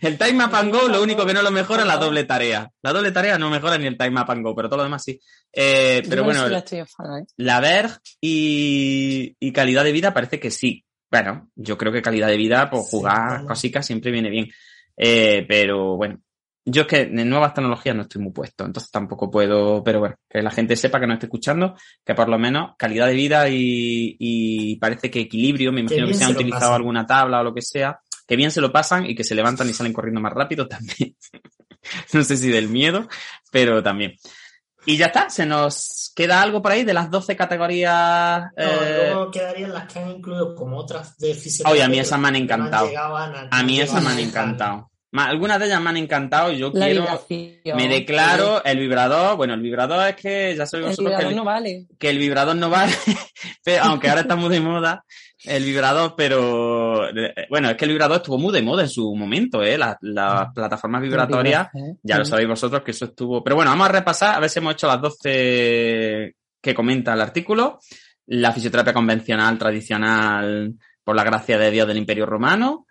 El 0.00 0.16
Time 0.16 0.32
Map 0.32 0.54
and 0.54 0.72
Go, 0.72 0.88
lo 0.88 1.02
único 1.02 1.26
que 1.26 1.34
no 1.34 1.42
lo 1.42 1.50
mejora 1.50 1.82
es 1.82 1.88
la 1.88 1.98
doble 1.98 2.24
tarea. 2.24 2.70
La 2.80 2.90
doble 2.94 3.12
tarea 3.12 3.36
no 3.36 3.50
mejora 3.50 3.76
ni 3.76 3.86
el 3.86 3.98
Time 3.98 4.12
Map 4.12 4.30
and 4.30 4.42
Go, 4.42 4.54
pero 4.54 4.68
todo 4.70 4.78
lo 4.78 4.84
demás 4.84 5.04
sí. 5.04 5.20
Eh, 5.52 6.02
pero 6.08 6.24
bueno, 6.24 6.46
¿eh? 6.48 6.64
la 7.36 7.60
Verg 7.60 8.00
y, 8.18 9.36
y 9.38 9.52
calidad 9.52 9.84
de 9.84 9.92
vida 9.92 10.14
parece 10.14 10.40
que 10.40 10.50
sí. 10.50 10.86
Bueno, 11.10 11.50
yo 11.54 11.76
creo 11.76 11.92
que 11.92 12.00
calidad 12.00 12.28
de 12.28 12.38
vida, 12.38 12.70
pues 12.70 12.84
Sí, 12.84 12.96
jugar 12.96 13.28
bueno. 13.30 13.46
cositas 13.48 13.84
siempre 13.84 14.10
viene 14.10 14.30
bien. 14.30 14.48
Eh, 14.96 15.44
pero 15.46 15.96
bueno, 15.96 16.18
yo 16.70 16.82
es 16.82 16.88
que 16.88 17.00
en 17.00 17.28
nuevas 17.28 17.54
tecnologías 17.54 17.96
no 17.96 18.02
estoy 18.02 18.20
muy 18.20 18.32
puesto, 18.32 18.64
entonces 18.64 18.90
tampoco 18.90 19.30
puedo, 19.30 19.82
pero 19.82 20.00
bueno, 20.00 20.16
que 20.28 20.42
la 20.42 20.50
gente 20.50 20.76
sepa 20.76 21.00
que 21.00 21.06
nos 21.06 21.14
esté 21.14 21.26
escuchando, 21.26 21.74
que 22.04 22.14
por 22.14 22.28
lo 22.28 22.38
menos 22.38 22.72
calidad 22.78 23.06
de 23.06 23.14
vida 23.14 23.48
y, 23.48 24.16
y 24.18 24.76
parece 24.76 25.10
que 25.10 25.20
equilibrio, 25.20 25.72
me 25.72 25.80
imagino 25.80 26.06
que 26.06 26.12
se 26.12 26.20
se 26.20 26.24
han 26.26 26.32
utilizado 26.32 26.60
pasan. 26.60 26.76
alguna 26.76 27.06
tabla 27.06 27.40
o 27.40 27.44
lo 27.44 27.54
que 27.54 27.62
sea, 27.62 27.98
que 28.26 28.36
bien 28.36 28.50
se 28.50 28.60
lo 28.60 28.70
pasan 28.70 29.06
y 29.06 29.14
que 29.14 29.24
se 29.24 29.34
levantan 29.34 29.68
y 29.70 29.72
salen 29.72 29.94
corriendo 29.94 30.20
más 30.20 30.32
rápido 30.34 30.68
también. 30.68 31.16
no 32.12 32.22
sé 32.22 32.36
si 32.36 32.50
del 32.50 32.68
miedo, 32.68 33.08
pero 33.50 33.82
también. 33.82 34.14
Y 34.84 34.98
ya 34.98 35.06
está, 35.06 35.30
se 35.30 35.46
nos 35.46 36.12
queda 36.14 36.42
algo 36.42 36.60
por 36.60 36.72
ahí 36.72 36.84
de 36.84 36.94
las 36.94 37.10
12 37.10 37.34
categorías. 37.34 38.42
No, 38.56 38.64
eh, 38.64 39.10
luego 39.12 39.30
quedarían 39.30 39.72
las 39.72 39.90
que 39.90 40.00
han 40.00 40.10
incluido 40.10 40.54
como 40.54 40.76
otras 40.76 41.16
de 41.16 41.34
fisioterapia. 41.34 41.72
Oye, 41.72 41.82
a 41.82 41.88
mí 41.88 41.98
esas 41.98 42.18
me 42.18 42.28
han 42.28 42.34
no 42.34 42.40
encantado. 42.40 42.90
a, 42.96 43.48
a 43.50 43.62
mí 43.62 43.78
no 43.78 43.84
esas 43.84 44.02
me 44.02 44.10
han 44.10 44.18
encantado. 44.18 44.90
Algunas 45.12 45.58
de 45.58 45.66
ellas 45.66 45.80
me 45.80 45.90
han 45.90 45.96
encantado 45.96 46.52
y 46.52 46.58
yo 46.58 46.70
La 46.74 46.86
quiero. 46.86 47.02
vibración. 47.02 47.76
Me 47.76 47.88
declaro 47.88 48.62
el 48.64 48.78
vibrador. 48.78 49.36
Bueno, 49.36 49.54
el 49.54 49.60
vibrador 49.62 50.08
es 50.08 50.16
que 50.16 50.54
ya 50.56 50.66
sabéis 50.66 50.98
El 50.98 51.04
vosotros 51.04 51.10
que 51.12 51.16
vibrador 51.26 51.30
el, 51.32 51.36
no 51.36 51.44
vale. 51.44 51.86
que 51.98 52.10
el 52.10 52.18
vibrador 52.18 52.56
no 52.56 52.70
vale, 52.70 52.92
pero, 53.64 53.84
aunque 53.84 54.08
ahora 54.08 54.20
está 54.22 54.36
muy 54.36 54.50
de 54.50 54.60
moda 54.60 55.04
el 55.44 55.64
vibrador, 55.64 56.14
pero 56.16 57.08
eh, 57.08 57.46
bueno, 57.48 57.70
es 57.70 57.76
que 57.76 57.84
el 57.84 57.92
vibrador 57.92 58.16
estuvo 58.16 58.38
muy 58.38 58.52
de 58.52 58.60
moda 58.60 58.82
en 58.82 58.88
su 58.88 59.14
momento, 59.14 59.62
¿eh? 59.62 59.78
Las, 59.78 59.96
las 60.00 60.52
plataformas 60.52 61.00
vibratorias, 61.00 61.68
ya 62.02 62.18
lo 62.18 62.24
sabéis 62.24 62.48
vosotros 62.48 62.82
que 62.82 62.90
eso 62.90 63.04
estuvo. 63.04 63.42
Pero 63.44 63.54
bueno, 63.56 63.70
vamos 63.70 63.88
a 63.88 63.92
repasar, 63.92 64.34
a 64.34 64.40
ver 64.40 64.50
si 64.50 64.58
hemos 64.58 64.74
hecho 64.74 64.88
las 64.88 65.00
12 65.00 66.34
que 66.60 66.74
comenta 66.74 67.14
el 67.14 67.20
artículo. 67.20 67.78
La 68.26 68.52
fisioterapia 68.52 68.92
convencional, 68.92 69.56
tradicional, 69.56 70.74
por 71.04 71.16
la 71.16 71.24
gracia 71.24 71.56
de 71.56 71.70
Dios 71.70 71.86
del 71.88 71.96
Imperio 71.96 72.26
Romano, 72.26 72.84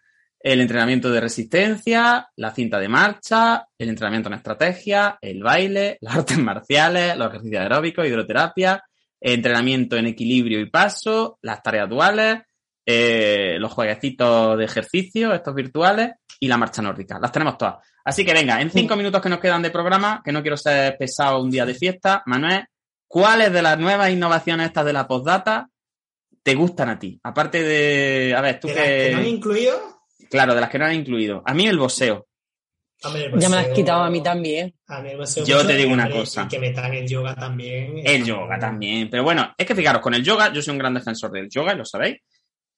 el 0.54 0.62
entrenamiento 0.62 1.12
de 1.12 1.20
resistencia, 1.20 2.30
la 2.38 2.56
cinta 2.56 2.80
de 2.80 2.88
marcha, 2.88 3.68
el 3.78 3.90
entrenamiento 3.90 4.30
en 4.30 4.36
estrategia, 4.36 5.18
el 5.20 5.44
baile, 5.44 5.98
las 6.02 6.16
artes 6.16 6.38
marciales, 6.38 7.18
los 7.18 7.28
ejercicios 7.28 7.62
aeróbicos, 7.62 8.08
hidroterapia, 8.08 8.82
entrenamiento 9.20 9.98
en 9.98 10.08
equilibrio 10.08 10.62
y 10.62 10.70
paso, 10.70 11.38
las 11.42 11.62
tareas 11.62 11.90
duales, 11.90 12.44
eh, 12.86 13.58
los 13.60 13.74
jueguecitos 13.74 14.58
de 14.58 14.64
ejercicio, 14.64 15.34
estos 15.34 15.54
virtuales, 15.54 16.12
y 16.40 16.48
la 16.48 16.58
marcha 16.58 16.82
nórdica. 16.82 17.20
Las 17.20 17.32
tenemos 17.32 17.58
todas. 17.58 17.86
Así 18.06 18.24
que 18.24 18.32
venga, 18.32 18.62
en 18.62 18.72
cinco 18.72 18.96
minutos 18.96 19.22
que 19.22 19.28
nos 19.28 19.40
quedan 19.40 19.62
de 19.62 19.72
programa, 19.72 20.22
que 20.24 20.32
no 20.32 20.42
quiero 20.42 20.56
ser 20.56 20.96
pesado 20.98 21.42
un 21.42 21.52
día 21.52 21.66
de 21.66 21.74
fiesta, 21.74 22.24
Manuel, 22.26 22.64
¿cuáles 23.06 23.52
de 23.52 23.62
las 23.62 23.78
nuevas 23.78 24.12
innovaciones 24.12 24.68
estas 24.68 24.86
de 24.86 24.94
la 24.94 25.08
postdata 25.08 25.68
te 26.42 26.56
gustan 26.56 26.88
a 26.88 27.00
ti? 27.00 27.20
Aparte 27.22 27.64
de, 27.64 28.34
a 28.34 28.40
ver, 28.40 28.62
tú 28.62 28.68
¿De 28.70 28.76
que... 28.76 28.82
que 28.82 29.12
no 29.12 29.18
han 29.18 29.28
incluido? 29.28 29.97
Claro, 30.30 30.56
de 30.56 30.62
las 30.62 30.70
que 30.70 30.80
no 30.80 30.86
han 30.86 30.96
incluido. 30.96 31.42
A 31.46 31.54
mí 31.54 31.68
el 31.68 31.78
boxeo. 31.78 32.28
Hombre, 33.04 33.32
Ya 33.38 33.50
me 33.50 33.56
la 33.58 33.62
has 33.62 33.70
quitado 33.70 34.04
a 34.04 34.10
mí 34.10 34.22
también. 34.24 34.74
a 34.88 35.02
mí 35.02 35.10
el 35.10 35.18
boxeo 35.18 35.46
Yo 35.46 35.58
mucho, 35.58 35.68
te 35.68 35.76
digo 35.76 35.94
una 35.94 36.10
cosa. 36.10 36.44
Y 36.44 36.48
que 36.48 36.60
metan 36.60 36.94
el 36.94 37.08
yoga 37.08 37.36
también. 37.36 38.02
El 38.04 38.26
yoga 38.26 38.58
también. 38.58 39.10
Pero 39.10 39.24
bueno, 39.24 39.54
es 39.58 39.66
que 39.66 39.76
fijaros, 39.76 40.02
con 40.02 40.14
el 40.14 40.24
yoga, 40.24 40.52
yo 40.52 40.62
soy 40.62 40.72
un 40.72 40.80
gran 40.80 40.94
defensor 40.94 41.32
del 41.32 41.50
yoga, 41.50 41.74
y 41.74 41.78
lo 41.78 41.86
sabéis. 41.86 42.18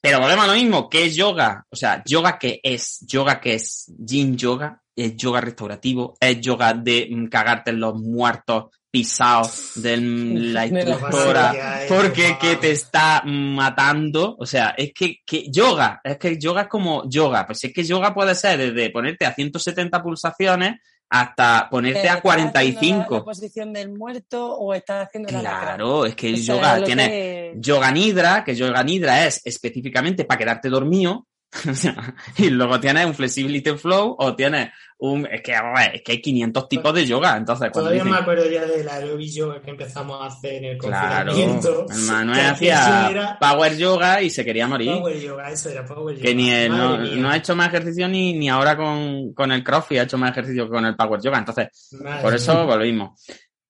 Pero 0.02 0.20
volvemos 0.20 0.46
a 0.46 0.48
lo 0.48 0.54
mismo, 0.54 0.90
¿qué 0.90 1.06
es 1.06 1.16
yoga? 1.16 1.66
O 1.70 1.76
sea, 1.76 2.02
yoga 2.06 2.38
que 2.38 2.60
es, 2.64 3.00
yoga 3.06 3.40
que 3.40 3.56
es 3.56 3.94
yin 3.98 4.38
yoga, 4.38 4.82
es 4.96 5.16
yoga 5.16 5.42
restaurativo, 5.42 6.16
es 6.20 6.40
yoga 6.40 6.74
de 6.74 7.08
mm, 7.10 7.28
cagarte 7.28 7.72
en 7.72 7.80
los 7.80 7.96
muertos 7.96 8.66
pisados 8.92 9.72
de 9.82 9.98
la 9.98 10.66
instructora 10.66 11.82
porque 11.88 12.30
por 12.30 12.40
que 12.40 12.56
te 12.56 12.72
está 12.72 13.22
matando. 13.26 14.36
O 14.40 14.46
sea, 14.46 14.74
es 14.78 14.92
que, 14.94 15.18
que 15.26 15.50
yoga, 15.52 16.02
es 16.04 16.18
que 16.18 16.38
yoga 16.38 16.62
es 16.64 16.68
como 16.68 17.10
yoga. 17.10 17.46
Pues 17.46 17.64
es 17.64 17.74
que 17.74 17.84
yoga 17.84 18.14
puede 18.14 18.36
ser 18.36 18.58
desde 18.58 18.90
ponerte 18.90 19.26
a 19.26 19.34
170 19.34 20.02
pulsaciones 20.02 20.80
hasta 21.12 21.68
ponerte 21.72 22.08
a 22.08 22.18
¿Estás 22.18 22.18
haciendo 22.20 22.54
La, 22.54 22.60
la 22.60 22.62
45. 22.62 23.26
posición 23.26 23.74
del 23.74 23.90
muerto 23.92 24.54
o 24.56 24.74
estás 24.76 25.08
haciendo 25.08 25.32
la 25.32 25.42
lacra? 25.42 25.60
Claro, 25.76 26.06
es 26.06 26.16
que 26.16 26.30
el 26.30 26.36
O 26.36 26.38
sea, 26.38 26.56
yoga 26.56 26.84
tiene 26.84 27.08
que- 27.10 27.54
yoga 27.58 27.92
nidra, 27.92 28.44
que 28.44 28.56
yoga 28.56 28.84
nidra 28.84 29.26
es 29.26 29.42
específicamente 29.44 30.26
para 30.26 30.38
quedarte 30.38 30.70
dormido. 30.70 31.26
Y 32.38 32.50
luego 32.52 32.80
tienes 32.80 33.08
un 33.08 33.16
flexibility 33.16 33.72
flow 33.76 34.16
o 34.20 34.36
tienes 34.36 34.70
un 35.00 35.26
es 35.26 35.42
que, 35.42 35.54
es 35.94 36.02
que 36.02 36.12
hay 36.12 36.22
500 36.22 36.68
tipos 36.68 36.94
de 36.94 37.06
yoga, 37.06 37.38
entonces 37.38 37.70
cuando 37.72 37.90
Todavía 37.90 38.04
dicen, 38.04 38.12
me 38.12 38.22
acuerdo 38.22 38.50
ya 38.50 38.66
del 38.66 38.88
aerobic 38.88 39.32
yoga 39.32 39.62
que 39.62 39.70
empezamos 39.70 40.22
a 40.22 40.26
hacer 40.26 40.56
en 40.56 40.66
el 40.66 40.78
claro, 40.78 41.32
confinamiento. 41.32 41.86
el 41.90 42.02
Manuel 42.02 42.46
hacía 42.46 43.10
era 43.10 43.40
power 43.40 43.78
yoga 43.78 44.22
y 44.22 44.30
se 44.30 44.44
quería 44.44 44.68
morir. 44.68 44.92
Power 44.92 45.20
yoga, 45.20 45.52
eso 45.52 45.70
era 45.70 45.86
power 45.86 46.16
yoga. 46.16 46.28
Que 46.28 46.36
ni 46.36 46.52
él, 46.52 46.72
no, 46.76 47.30
ha 47.30 47.38
hecho 47.38 47.56
más 47.56 47.70
ejercicio 47.70 48.10
ni, 48.10 48.34
ni 48.34 48.50
ahora 48.50 48.76
con, 48.76 49.34
con 49.34 49.52
el 49.54 49.64
CrossFit 49.64 50.00
ha 50.00 50.04
hecho 50.04 50.18
más 50.18 50.32
ejercicio 50.32 50.66
que 50.66 50.72
con 50.72 50.86
el 50.86 50.96
Power 50.96 51.22
Yoga. 51.22 51.40
Entonces, 51.40 51.70
Madre 52.02 52.22
por 52.22 52.36
eso 52.36 52.66
volvimos. 52.66 53.26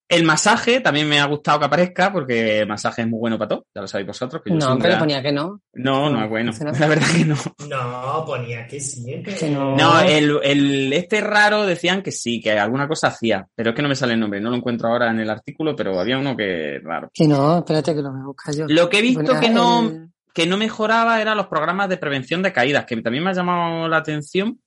El 0.10 0.24
masaje 0.24 0.82
también 0.82 1.08
me 1.08 1.20
ha 1.20 1.26
gustado 1.26 1.60
que 1.60 1.66
aparezca 1.66 2.12
porque 2.12 2.62
el 2.62 2.68
masaje 2.68 3.04
es 3.04 3.08
muy 3.08 3.20
bueno 3.20 3.38
para 3.38 3.50
todo. 3.50 3.68
Ya 3.76 3.82
lo 3.82 3.88
sabéis 3.88 4.08
vosotros. 4.08 4.42
Que 4.44 4.50
yo 4.52 4.60
soy 4.60 4.70
No, 4.74 4.78
pero 4.80 4.90
gran- 4.90 5.00
ponía 5.00 5.22
que 5.22 5.32
no. 5.32 5.62
No, 5.74 6.10
no 6.10 6.24
es 6.24 6.30
bueno. 6.30 6.52
No. 6.52 6.72
La 6.80 6.88
verdad 6.88 7.06
que 7.16 7.26
no. 7.26 7.36
No, 7.70 8.26
ponía 8.26 8.66
que 8.66 8.80
sí. 8.80 9.22
que- 9.24 9.36
Que 9.36 9.50
no. 9.52 9.76
No, 9.78 10.00
el, 10.02 10.40
el, 10.44 10.94
este 10.94 11.22
raro 11.22 11.64
decían 11.68 12.02
que 12.02 12.12
sí, 12.12 12.42
que 12.42 12.58
alguna 12.58 12.88
cosa 12.88 13.10
hacía, 13.10 13.48
pero 13.54 13.70
es 13.70 13.76
que 13.76 13.84
no 13.84 13.88
me 13.90 13.96
sale 13.96 14.14
el 14.14 14.20
nombre, 14.20 14.42
no 14.42 14.50
lo 14.50 14.56
encuentro 14.56 14.90
ahora 14.90 15.12
en 15.12 15.20
el 15.20 15.30
artículo, 15.30 15.76
pero 15.76 16.00
había 16.00 16.18
uno 16.18 16.36
que 16.36 16.80
raro. 16.84 17.12
Que 17.14 17.28
no, 17.28 17.60
espérate 17.60 17.94
que 17.94 18.02
lo 18.02 18.12
voy 18.12 18.22
a 18.22 18.26
buscar 18.26 18.56
yo. 18.56 18.66
Lo 18.68 18.90
que 18.90 18.98
he 18.98 19.02
visto 19.04 19.24
Ponía 19.24 19.40
que 19.40 19.50
no, 19.50 19.82
el- 19.82 20.10
que 20.34 20.48
no 20.48 20.58
mejoraba 20.58 21.22
eran 21.22 21.38
los 21.38 21.46
programas 21.48 21.88
de 21.88 21.98
prevención 21.98 22.42
de 22.42 22.52
caídas, 22.52 22.86
que 22.86 23.00
también 23.02 23.24
me 23.24 23.30
ha 23.30 23.34
llamado 23.34 23.88
la 23.88 23.98
atención, 23.98 24.60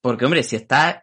porque 0.00 0.24
hombre, 0.24 0.42
si 0.42 0.56
estás 0.56 0.96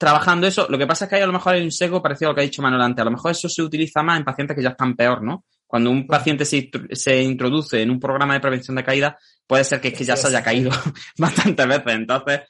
trabajando 0.00 0.46
eso, 0.46 0.66
lo 0.70 0.78
que 0.78 0.86
pasa 0.86 1.04
es 1.04 1.08
que 1.10 1.16
hay 1.16 1.22
a 1.22 1.26
lo 1.26 1.32
mejor 1.34 1.52
hay 1.54 1.62
un 1.62 1.70
sesgo 1.70 2.00
parecido 2.02 2.28
a 2.28 2.32
lo 2.32 2.34
que 2.34 2.40
ha 2.40 2.44
dicho 2.44 2.62
Manuel 2.62 2.80
antes, 2.80 3.02
a 3.02 3.04
lo 3.04 3.10
mejor 3.10 3.32
eso 3.32 3.50
se 3.50 3.60
utiliza 3.62 4.02
más 4.02 4.18
en 4.18 4.24
pacientes 4.24 4.56
que 4.56 4.62
ya 4.62 4.70
están 4.70 4.96
peor, 4.96 5.22
¿no? 5.22 5.44
Cuando 5.66 5.90
un 5.90 6.06
paciente 6.06 6.46
se, 6.46 6.70
se 6.92 7.22
introduce 7.22 7.82
en 7.82 7.90
un 7.90 8.00
programa 8.00 8.32
de 8.34 8.40
prevención 8.40 8.74
de 8.76 8.82
caídas, 8.82 9.14
puede 9.46 9.62
ser 9.62 9.78
que 9.80 9.88
es 9.88 9.94
que 9.94 10.04
ya 10.04 10.16
se 10.16 10.28
haya 10.28 10.42
caído 10.42 10.70
bastantes 11.18 11.68
veces, 11.68 11.94
entonces, 11.94 12.40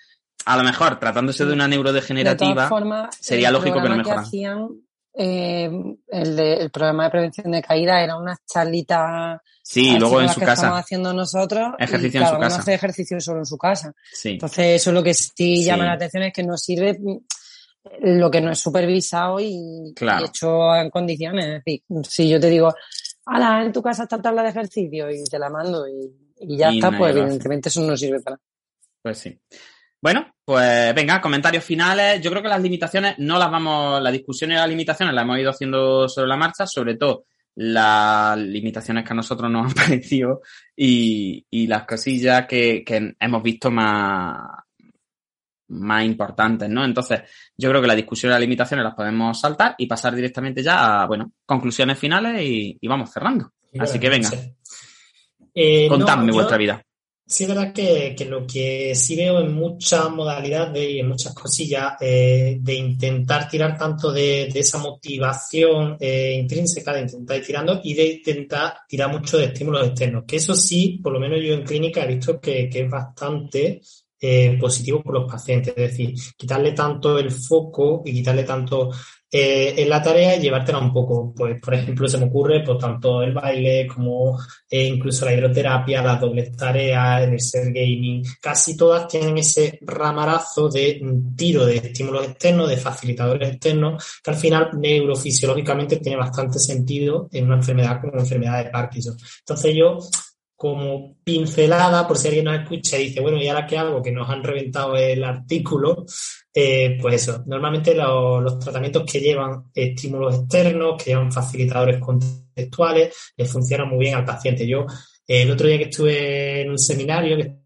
a 0.47 0.57
lo 0.57 0.63
mejor, 0.63 0.99
tratándose 1.01 1.45
de 1.45 1.53
una 1.53 1.65
De 1.65 1.71
neurodegenerativa, 1.71 2.55
todas 2.55 2.69
formas, 2.69 3.17
sería 3.21 3.51
lógico 3.51 3.75
que 3.83 3.89
no 3.89 3.95
programa 3.97 4.03
mejoran. 4.05 4.25
hacían, 4.25 4.69
eh, 5.13 5.71
el, 6.09 6.37
de- 6.37 6.55
el 6.55 6.71
programa 6.71 7.05
de 7.05 7.11
prevención 7.11 7.51
de 7.51 7.61
caída 7.63 8.01
era 8.01 8.17
unas 8.17 8.39
charlitas 8.47 9.41
sí, 9.63 9.99
luego 9.99 10.21
en 10.23 10.29
su 10.29 10.39
que 10.39 10.47
casa, 10.47 10.63
estamos 10.63 10.81
haciendo 10.81 11.13
nosotros 11.13 11.73
Ejercicio 11.79 12.21
y 12.21 12.23
en 12.23 12.29
su 12.29 12.35
uno 12.37 12.41
casa. 12.43 12.61
hace 12.61 12.75
ejercicio 12.75 13.21
solo 13.21 13.41
en 13.41 13.47
su 13.47 13.59
casa. 13.59 13.93
sí. 14.13 14.31
Entonces, 14.31 14.81
eso 14.81 14.91
es 14.91 14.95
lo 14.95 15.03
que 15.03 15.13
sí, 15.15 15.31
Sí. 15.37 15.65
llama 15.65 15.85
la 15.85 15.95
atención 15.95 16.23
es 16.23 16.33
que 16.33 16.45
no 16.45 16.57
sirve 16.57 16.97
lo 18.01 18.31
que 18.31 18.41
no 18.41 18.51
es 18.53 18.59
supervisado 18.59 19.39
y, 19.41 19.93
Claro. 19.97 20.23
y 20.25 20.29
hecho 20.29 20.75
en 20.75 20.91
condiciones. 20.91 21.47
Es 21.47 21.65
decir, 21.65 21.83
si 22.05 22.29
yo 22.29 22.41
te 22.41 22.49
digo, 22.49 22.75
ala, 23.27 23.63
en 23.65 23.73
tu 23.73 23.83
casa 23.83 24.05
está 24.05 24.21
tabla 24.21 24.43
de 24.43 24.51
ejercicio 24.51 25.11
y 25.11 25.25
te 25.25 25.39
la 25.39 25.51
mando 25.51 25.87
y, 25.89 26.11
y 26.41 26.57
ya 26.57 26.71
Y 26.73 26.79
está, 26.79 26.97
pues 26.97 27.15
evidentemente 27.17 27.69
eso 27.69 27.81
no 27.83 27.97
sirve 27.97 28.21
para 28.21 28.39
Pues 29.03 29.19
sí. 29.19 29.39
Bueno, 30.03 30.27
pues 30.45 30.95
venga, 30.95 31.21
comentarios 31.21 31.63
finales. 31.63 32.21
Yo 32.23 32.31
creo 32.31 32.43
que 32.43 32.49
las 32.49 32.63
limitaciones 32.63 33.17
no 33.19 33.39
las 33.39 33.51
vamos, 33.51 34.01
la 34.01 34.11
discusión 34.11 34.51
y 34.53 34.55
las 34.55 34.69
limitaciones 34.69 35.15
las 35.15 35.25
hemos 35.25 35.39
ido 35.39 35.51
haciendo 35.51 36.09
sobre 36.09 36.29
la 36.29 36.37
marcha, 36.39 36.67
sobre 36.67 36.97
todo 36.97 37.25
las 37.57 38.39
limitaciones 38.39 39.05
que 39.05 39.13
a 39.13 39.17
nosotros 39.17 39.51
nos 39.51 39.67
han 39.67 39.75
parecido 40.01 40.41
y, 40.75 41.45
y 41.51 41.67
las 41.67 41.85
cosillas 41.85 42.47
que, 42.47 42.83
que 42.87 43.13
hemos 43.21 43.43
visto 43.43 43.71
más, 43.71 44.39
más 45.71 46.05
importantes, 46.05 46.69
¿no? 46.69 46.85
Entonces, 46.85 47.21
yo 47.57 47.71
creo 47.71 47.81
que 47.81 47.89
la 47.89 47.95
discusión 47.97 48.31
y 48.31 48.33
las 48.35 48.41
limitaciones 48.41 48.85
las 48.85 48.95
podemos 48.95 49.41
saltar 49.41 49.75
y 49.79 49.87
pasar 49.87 50.15
directamente 50.15 50.63
ya 50.63 51.03
a, 51.03 51.07
bueno, 51.07 51.33
conclusiones 51.47 51.99
finales 51.99 52.43
y, 52.43 52.77
y 52.81 52.89
vamos 52.89 53.11
cerrando. 53.13 53.51
Así 53.79 53.99
que 53.99 54.09
venga. 54.09 54.31
Eh, 55.55 55.89
no, 55.89 55.97
Contadme 55.97 56.29
yo- 56.29 56.35
vuestra 56.35 56.57
vida. 56.57 56.83
Sí, 57.27 57.45
es 57.45 57.49
verdad 57.49 57.73
que, 57.73 58.13
que 58.19 58.25
lo 58.25 58.45
que 58.45 58.93
sí 58.97 59.15
veo 59.15 59.39
en 59.39 59.55
muchas 59.55 60.11
modalidades 60.11 60.91
y 60.91 60.99
en 60.99 61.07
muchas 61.07 61.33
cosillas 61.33 61.93
eh, 62.01 62.57
de 62.61 62.75
intentar 62.75 63.49
tirar 63.49 63.79
tanto 63.79 64.11
de, 64.11 64.49
de 64.53 64.59
esa 64.59 64.79
motivación 64.79 65.97
eh, 66.01 66.37
intrínseca, 66.41 66.93
de 66.93 67.03
intentar 67.03 67.37
ir 67.37 67.47
tirando 67.47 67.81
y 67.85 67.95
de 67.95 68.05
intentar 68.15 68.79
tirar 68.89 69.13
mucho 69.13 69.39
de 69.39 69.45
estímulos 69.45 69.87
externos, 69.87 70.25
que 70.27 70.37
eso 70.39 70.57
sí, 70.57 70.99
por 71.01 71.13
lo 71.13 71.21
menos 71.21 71.39
yo 71.41 71.55
en 71.55 71.63
clínica 71.63 72.03
he 72.03 72.09
visto 72.17 72.41
que, 72.41 72.69
que 72.69 72.81
es 72.81 72.91
bastante 72.91 73.81
eh, 74.21 74.57
positivo 74.61 75.03
por 75.03 75.15
los 75.15 75.31
pacientes. 75.31 75.75
Es 75.77 75.91
decir, 75.91 76.15
quitarle 76.37 76.73
tanto 76.73 77.19
el 77.19 77.31
foco 77.31 78.03
y 78.05 78.13
quitarle 78.13 78.45
tanto 78.45 78.91
eh, 79.33 79.75
en 79.77 79.89
la 79.89 80.03
tarea 80.03 80.37
y 80.37 80.41
llevártela 80.41 80.79
un 80.79 80.93
poco. 80.93 81.33
Pues, 81.35 81.61
por 81.61 81.75
ejemplo, 81.75 82.09
se 82.09 82.19
me 82.19 82.27
ocurre, 82.27 82.63
pues, 82.65 82.79
tanto 82.79 83.23
el 83.23 83.33
baile 83.33 83.87
como 83.87 84.39
eh, 84.69 84.87
incluso 84.87 85.25
la 85.25 85.35
hidroterapia, 85.35 86.03
las 86.03 86.21
dobles 86.21 86.57
tareas, 86.57 87.23
el 87.23 87.41
ser 87.41 87.73
gaming, 87.73 88.25
casi 88.41 88.77
todas 88.77 89.07
tienen 89.07 89.39
ese 89.39 89.79
ramarazo 89.83 90.69
de 90.69 91.01
tiro 91.37 91.65
de 91.65 91.77
estímulos 91.77 92.27
externos, 92.27 92.69
de 92.69 92.77
facilitadores 92.77 93.51
externos, 93.51 94.21
que 94.23 94.31
al 94.31 94.37
final 94.37 94.71
neurofisiológicamente 94.79 95.99
tiene 95.99 96.19
bastante 96.19 96.59
sentido 96.59 97.29
en 97.33 97.47
una 97.47 97.57
enfermedad 97.57 98.01
como 98.01 98.15
la 98.15 98.23
enfermedad 98.23 98.65
de 98.65 98.71
Parkinson. 98.71 99.17
Entonces 99.41 99.75
yo 99.77 99.99
como 100.61 101.17
pincelada, 101.25 102.07
por 102.07 102.19
si 102.19 102.29
alguien 102.29 102.45
nos 102.45 102.61
escucha 102.61 102.99
y 102.99 103.05
dice, 103.05 103.23
bueno, 103.23 103.39
¿y 103.39 103.49
ahora 103.49 103.67
qué 103.67 103.79
hago? 103.79 104.03
Que 104.03 104.13
nos 104.13 104.29
han 104.29 104.45
reventado 104.45 104.95
el 104.95 105.25
artículo, 105.25 106.05
eh, 106.53 106.99
pues 107.01 107.23
eso, 107.23 107.43
normalmente 107.47 107.95
los 107.95 108.59
tratamientos 108.59 109.11
que 109.11 109.21
llevan 109.21 109.71
estímulos 109.73 110.35
externos, 110.35 111.03
que 111.03 111.13
llevan 111.13 111.33
facilitadores 111.33 111.99
contextuales, 111.99 113.33
les 113.39 113.51
funcionan 113.51 113.89
muy 113.89 114.01
bien 114.01 114.17
al 114.17 114.27
paciente. 114.27 114.69
Yo, 114.69 114.85
el 115.27 115.51
otro 115.51 115.67
día 115.67 115.79
que 115.79 115.85
estuve 115.85 116.61
en 116.61 116.73
un 116.73 116.79
seminario, 116.79 117.39
que 117.39 117.57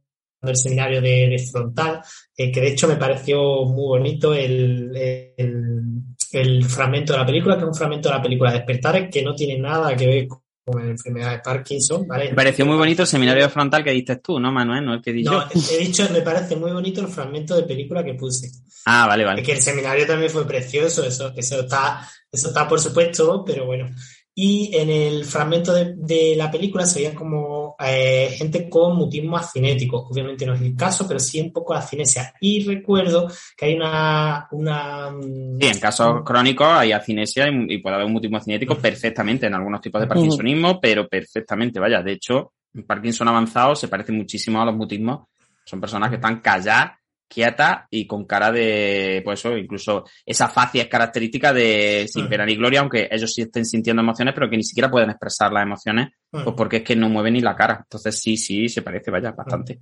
el 0.48 0.56
seminario 0.56 1.00
de, 1.00 1.44
frontal, 1.50 2.00
eh, 2.36 2.52
que 2.52 2.60
de 2.60 2.68
hecho 2.68 2.86
me 2.86 2.94
pareció 2.94 3.64
muy 3.64 3.98
bonito 3.98 4.32
el, 4.32 4.96
el, 5.36 5.82
el, 6.30 6.64
fragmento 6.64 7.12
de 7.12 7.18
la 7.18 7.26
película, 7.26 7.56
que 7.56 7.62
es 7.62 7.68
un 7.68 7.74
fragmento 7.74 8.08
de 8.08 8.14
la 8.14 8.22
película 8.22 8.52
Despertar, 8.52 9.10
que 9.10 9.22
no 9.24 9.34
tiene 9.34 9.58
nada 9.58 9.96
que 9.96 10.06
ver 10.06 10.28
con 10.28 10.43
con 10.64 10.82
la 10.82 10.90
enfermedad 10.90 11.32
de 11.32 11.38
Parkinson, 11.40 12.06
¿vale? 12.08 12.30
Me 12.30 12.34
pareció 12.34 12.64
muy 12.64 12.76
bonito 12.76 13.02
el 13.02 13.08
seminario 13.08 13.50
frontal 13.50 13.84
que 13.84 13.90
diste 13.90 14.16
tú, 14.16 14.40
¿no, 14.40 14.50
Manuel? 14.50 14.84
No 14.84 14.94
el 14.94 15.02
que 15.02 15.12
di 15.12 15.22
no, 15.22 15.44
he 15.70 15.78
dicho, 15.78 16.08
me 16.10 16.22
parece 16.22 16.56
muy 16.56 16.72
bonito 16.72 17.02
el 17.02 17.08
fragmento 17.08 17.54
de 17.54 17.64
película 17.64 18.02
que 18.02 18.14
puse. 18.14 18.50
Ah, 18.86 19.06
vale, 19.06 19.24
vale. 19.24 19.42
Que 19.42 19.52
el 19.52 19.60
seminario 19.60 20.06
también 20.06 20.30
fue 20.30 20.46
precioso, 20.46 21.04
eso, 21.04 21.32
eso 21.36 21.60
está, 21.60 22.08
eso 22.32 22.48
está 22.48 22.66
por 22.66 22.80
supuesto, 22.80 23.44
pero 23.44 23.66
bueno. 23.66 23.90
Y 24.36 24.76
en 24.76 24.90
el 24.90 25.24
fragmento 25.24 25.72
de, 25.72 26.34
la 26.36 26.50
película 26.50 26.84
se 26.84 27.00
veía 27.00 27.14
como 27.14 27.76
eh, 27.78 28.34
gente 28.36 28.68
con 28.68 28.96
mutismo 28.96 29.36
acinético. 29.36 30.08
Obviamente 30.10 30.44
no 30.44 30.54
es 30.54 30.60
el 30.60 30.74
caso, 30.74 31.06
pero 31.06 31.20
sí 31.20 31.40
un 31.40 31.52
poco 31.52 31.72
de 31.72 31.78
acinesia. 31.78 32.34
Y 32.40 32.64
recuerdo 32.64 33.28
que 33.56 33.66
hay 33.66 33.74
una... 33.74 34.48
una 34.50 35.10
mm, 35.10 35.60
sí, 35.60 35.66
en 35.68 35.78
casos 35.78 36.22
crónicos 36.24 36.66
hay 36.66 36.90
acinesia 36.90 37.46
y, 37.48 37.78
puede 37.78 37.94
haber 37.94 38.06
un 38.06 38.14
mutismo 38.14 38.38
acinético 38.38 38.76
perfectamente 38.76 39.46
en 39.46 39.54
algunos 39.54 39.80
tipos 39.80 40.00
de 40.00 40.08
parkinsonismo, 40.08 40.80
pero 40.80 41.06
perfectamente, 41.06 41.78
vaya. 41.78 42.02
De 42.02 42.12
hecho, 42.12 42.54
Parkinson 42.86 43.28
avanzado 43.28 43.76
se 43.76 43.86
parece 43.86 44.10
muchísimo 44.10 44.60
a 44.60 44.64
los 44.64 44.74
mutismos. 44.74 45.28
Son 45.64 45.80
personas 45.80 46.10
que 46.10 46.16
están 46.16 46.40
calladas 46.40 46.92
quieta 47.34 47.86
y 47.90 48.06
con 48.06 48.24
cara 48.24 48.52
de, 48.52 49.20
pues 49.24 49.40
eso, 49.40 49.56
incluso 49.56 50.04
esa 50.24 50.48
facia 50.48 50.82
es 50.82 50.88
característica 50.88 51.52
de 51.52 52.06
sin 52.08 52.28
pena 52.28 52.46
ni 52.46 52.56
gloria, 52.56 52.80
aunque 52.80 53.08
ellos 53.10 53.32
sí 53.32 53.42
estén 53.42 53.66
sintiendo 53.66 54.02
emociones, 54.02 54.34
pero 54.34 54.48
que 54.48 54.56
ni 54.56 54.62
siquiera 54.62 54.90
pueden 54.90 55.10
expresar 55.10 55.52
las 55.52 55.64
emociones, 55.64 56.10
pues 56.30 56.54
porque 56.56 56.78
es 56.78 56.82
que 56.82 56.96
no 56.96 57.08
mueven 57.08 57.34
ni 57.34 57.40
la 57.40 57.56
cara. 57.56 57.80
Entonces 57.82 58.18
sí, 58.18 58.36
sí, 58.36 58.68
se 58.68 58.82
parece, 58.82 59.10
vaya, 59.10 59.32
bastante. 59.32 59.80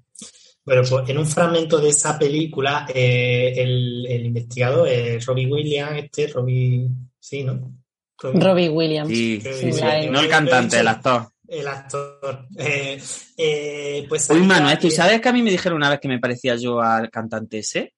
Bueno, 0.64 0.82
pues 0.88 1.08
en 1.08 1.18
un 1.18 1.26
fragmento 1.26 1.78
de 1.78 1.88
esa 1.88 2.18
película, 2.18 2.86
eh, 2.92 3.52
el, 3.56 4.26
investigador, 4.26 4.88
eh, 4.88 5.18
Robbie 5.24 5.46
Williams, 5.46 6.04
este, 6.04 6.28
Robbie, 6.28 6.88
sí, 7.18 7.44
¿no? 7.44 7.72
Robbie, 8.22 8.68
Williams. 8.68 9.08
Sí, 9.08 9.42
no 10.10 10.20
el 10.20 10.28
cantante, 10.28 10.78
el 10.78 10.86
actor 10.86 11.32
el 11.52 11.68
actor. 11.68 12.46
Eh, 12.56 13.00
eh, 13.36 14.06
pues 14.08 14.30
Uy, 14.30 14.40
Manuel, 14.40 14.78
¿tú 14.78 14.90
sabes 14.90 15.20
que 15.20 15.28
a 15.28 15.32
mí 15.32 15.42
me 15.42 15.50
dijeron 15.50 15.76
una 15.76 15.90
vez 15.90 16.00
que 16.00 16.08
me 16.08 16.18
parecía 16.18 16.56
yo 16.56 16.80
al 16.80 17.10
cantante 17.10 17.58
ese? 17.58 17.94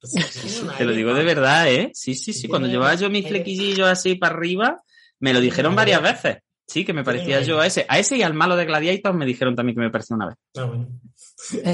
Pues 0.00 0.12
Te 0.78 0.84
lo 0.84 0.92
digo 0.92 1.12
de 1.12 1.24
verdad, 1.24 1.70
¿eh? 1.70 1.90
Sí, 1.94 2.14
sí, 2.14 2.32
sí. 2.32 2.48
Cuando 2.48 2.68
llevaba 2.68 2.94
yo 2.94 3.10
mis 3.10 3.28
flequillillos 3.28 3.86
así 3.86 4.14
para 4.14 4.34
arriba, 4.34 4.82
me 5.20 5.32
lo 5.32 5.40
dijeron 5.40 5.74
varias 5.74 6.02
veces. 6.02 6.38
Sí, 6.66 6.86
que 6.86 6.94
me 6.94 7.04
parecía 7.04 7.42
yo 7.42 7.60
a 7.60 7.66
ese. 7.66 7.84
A 7.88 7.98
ese 7.98 8.16
y 8.16 8.22
al 8.22 8.32
malo 8.32 8.56
de 8.56 8.64
Gladiator 8.64 9.12
me 9.14 9.26
dijeron 9.26 9.54
también 9.54 9.76
que 9.76 9.82
me 9.82 9.90
parecía 9.90 10.16
una 10.16 10.28
vez. 10.28 10.36
Ah, 10.56 10.64
bueno. 10.64 10.88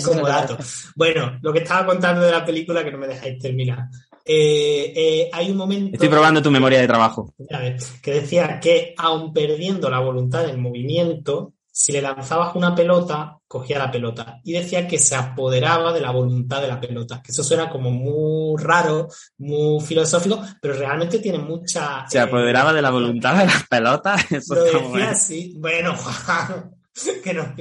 Como 0.04 0.26
dato. 0.26 0.58
Bueno, 0.96 1.38
lo 1.40 1.52
que 1.52 1.60
estaba 1.60 1.86
contando 1.86 2.22
de 2.22 2.32
la 2.32 2.44
película 2.44 2.82
que 2.82 2.90
no 2.90 2.98
me 2.98 3.06
dejáis 3.06 3.38
terminar. 3.38 3.88
Eh, 4.32 4.92
eh, 4.94 5.30
hay 5.32 5.50
un 5.50 5.56
momento... 5.56 5.90
Estoy 5.92 6.08
probando 6.08 6.40
tu 6.40 6.52
memoria 6.52 6.80
de 6.80 6.86
trabajo. 6.86 7.34
Que 8.00 8.12
decía 8.12 8.60
que 8.60 8.94
aun 8.96 9.32
perdiendo 9.32 9.90
la 9.90 9.98
voluntad 9.98 10.46
del 10.46 10.56
movimiento, 10.56 11.54
si 11.72 11.90
le 11.90 12.00
lanzabas 12.00 12.54
una 12.54 12.72
pelota, 12.72 13.40
cogía 13.48 13.80
la 13.80 13.90
pelota. 13.90 14.40
Y 14.44 14.52
decía 14.52 14.86
que 14.86 15.00
se 15.00 15.16
apoderaba 15.16 15.92
de 15.92 16.00
la 16.00 16.12
voluntad 16.12 16.62
de 16.62 16.68
la 16.68 16.80
pelota. 16.80 17.20
Que 17.20 17.32
eso 17.32 17.42
suena 17.42 17.68
como 17.68 17.90
muy 17.90 18.62
raro, 18.62 19.08
muy 19.38 19.84
filosófico, 19.84 20.40
pero 20.62 20.74
realmente 20.74 21.18
tiene 21.18 21.38
mucha... 21.38 22.08
Se 22.08 22.20
apoderaba 22.20 22.72
de 22.72 22.82
la 22.82 22.90
voluntad 22.90 23.36
de 23.36 23.46
las 23.46 23.66
pelotas. 23.66 24.24
Eso 24.30 24.54
lo 24.54 24.62
decía 24.62 25.10
así. 25.10 25.54
Bueno, 25.58 25.96
que 27.24 27.34
no... 27.34 27.52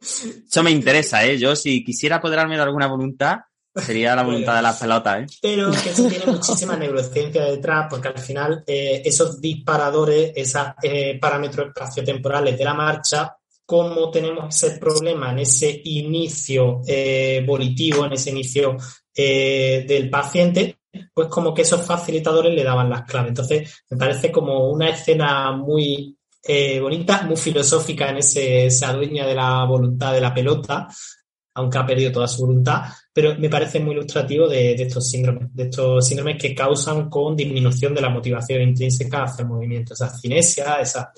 Eso 0.00 0.62
me 0.62 0.70
interesa, 0.70 1.26
¿eh? 1.26 1.36
Yo 1.36 1.54
si 1.54 1.84
quisiera 1.84 2.16
apoderarme 2.16 2.56
de 2.56 2.62
alguna 2.62 2.86
voluntad, 2.86 3.40
Sería 3.76 4.16
la 4.16 4.22
voluntad 4.22 4.56
de 4.56 4.62
la 4.62 4.78
pelota, 4.78 5.20
¿eh? 5.20 5.26
Pero 5.42 5.70
que 5.70 5.90
eso 5.90 6.08
tiene 6.08 6.26
muchísima 6.32 6.76
neurociencia 6.76 7.44
detrás, 7.44 7.86
porque 7.90 8.08
al 8.08 8.18
final 8.18 8.64
eh, 8.66 9.02
esos 9.04 9.40
disparadores, 9.40 10.32
esos 10.34 10.68
eh, 10.82 11.18
parámetros 11.20 11.68
espaciotemporales 11.68 12.56
de 12.56 12.64
la 12.64 12.72
marcha, 12.72 13.36
como 13.66 14.10
tenemos 14.10 14.54
ese 14.54 14.78
problema 14.78 15.32
en 15.32 15.40
ese 15.40 15.82
inicio 15.84 16.80
eh, 16.86 17.44
volitivo, 17.46 18.06
en 18.06 18.12
ese 18.12 18.30
inicio 18.30 18.76
eh, 19.14 19.84
del 19.86 20.08
paciente, 20.08 20.78
pues 21.12 21.28
como 21.28 21.52
que 21.52 21.62
esos 21.62 21.84
facilitadores 21.84 22.54
le 22.54 22.64
daban 22.64 22.88
las 22.88 23.02
claves. 23.02 23.30
Entonces, 23.30 23.84
me 23.90 23.98
parece 23.98 24.32
como 24.32 24.70
una 24.70 24.88
escena 24.88 25.52
muy 25.52 26.16
bonita, 26.80 27.22
muy 27.22 27.36
filosófica 27.36 28.08
en 28.08 28.18
ese, 28.18 28.66
esa 28.66 28.92
dueña 28.92 29.26
de 29.26 29.34
la 29.34 29.64
voluntad 29.64 30.12
de 30.12 30.20
la 30.20 30.32
pelota, 30.32 30.86
aunque 31.56 31.78
ha 31.78 31.86
perdido 31.86 32.12
toda 32.12 32.28
su 32.28 32.42
voluntad, 32.42 32.82
pero 33.12 33.34
me 33.38 33.48
parece 33.48 33.80
muy 33.80 33.94
ilustrativo 33.94 34.46
de, 34.46 34.74
estos 34.74 35.08
síndromes, 35.08 35.48
de 35.54 35.64
estos 35.64 36.06
síndromes 36.06 36.36
que 36.40 36.54
causan 36.54 37.08
con 37.08 37.34
disminución 37.34 37.94
de 37.94 38.02
la 38.02 38.10
motivación 38.10 38.60
intrínseca 38.60 39.24
hacia 39.24 39.42
el 39.42 39.48
movimiento, 39.48 39.94
esa 39.94 40.10
cinesia, 40.10 40.76
esa... 40.80 41.10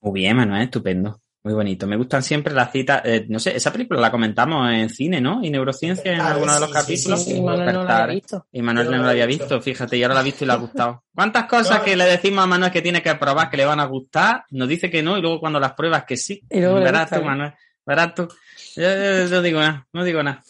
Muy 0.00 0.20
bien, 0.20 0.36
Manuel, 0.36 0.62
estupendo. 0.62 1.20
Muy 1.44 1.52
bonito. 1.52 1.86
Me 1.86 1.96
gustan 1.96 2.22
siempre 2.22 2.54
las 2.54 2.72
citas. 2.72 3.02
Eh, 3.04 3.26
no 3.28 3.38
sé, 3.38 3.54
esa 3.54 3.70
película 3.70 4.00
la 4.00 4.10
comentamos 4.10 4.70
en 4.72 4.88
cine, 4.88 5.20
¿no? 5.20 5.40
Y 5.42 5.50
neurociencia 5.50 6.12
en 6.12 6.20
alguno 6.20 6.54
de 6.54 6.60
los 6.60 6.70
capítulos. 6.70 7.22
Sí, 7.22 7.36
y 7.36 7.42
Manuel 7.42 7.74
no 7.74 7.84
la 7.84 8.02
había 8.04 8.14
visto. 8.14 8.46
Y 8.50 8.62
Manuel 8.62 8.90
no, 8.90 9.02
la 9.02 9.10
había 9.10 9.26
visto, 9.26 9.60
fíjate, 9.60 9.96
y 9.96 10.02
ahora 10.02 10.14
la 10.14 10.20
ha 10.20 10.24
visto 10.24 10.44
y 10.44 10.46
le 10.46 10.54
ha 10.54 10.56
gustado. 10.66 11.04
¿Cuántas 11.14 11.44
cosas 11.44 11.82
que 11.82 11.96
le 11.96 12.04
decimos 12.04 12.44
a 12.44 12.46
Manuel 12.46 12.72
que 12.72 12.82
tiene 12.82 13.02
que 13.02 13.14
probar 13.16 13.50
que 13.50 13.58
le 13.58 13.66
van 13.66 13.80
a 13.80 13.84
gustar? 13.84 14.44
Nos 14.50 14.68
dice 14.68 14.90
que 14.90 15.02
no 15.02 15.18
y 15.18 15.20
luego 15.20 15.38
cuando 15.38 15.60
las 15.60 15.74
pruebas 15.74 16.04
que 16.04 16.16
sí. 16.16 16.42
Y 16.50 16.60
luego 16.60 16.76
Verás 16.76 17.10
tú, 17.10 17.22
Manuel. 17.22 17.52
Verás 17.84 18.14
tú. 18.14 18.28
No 18.76 19.42
digo 19.42 19.60
nada, 19.60 19.86
no 19.92 20.04
digo 20.04 20.22
nada. 20.22 20.42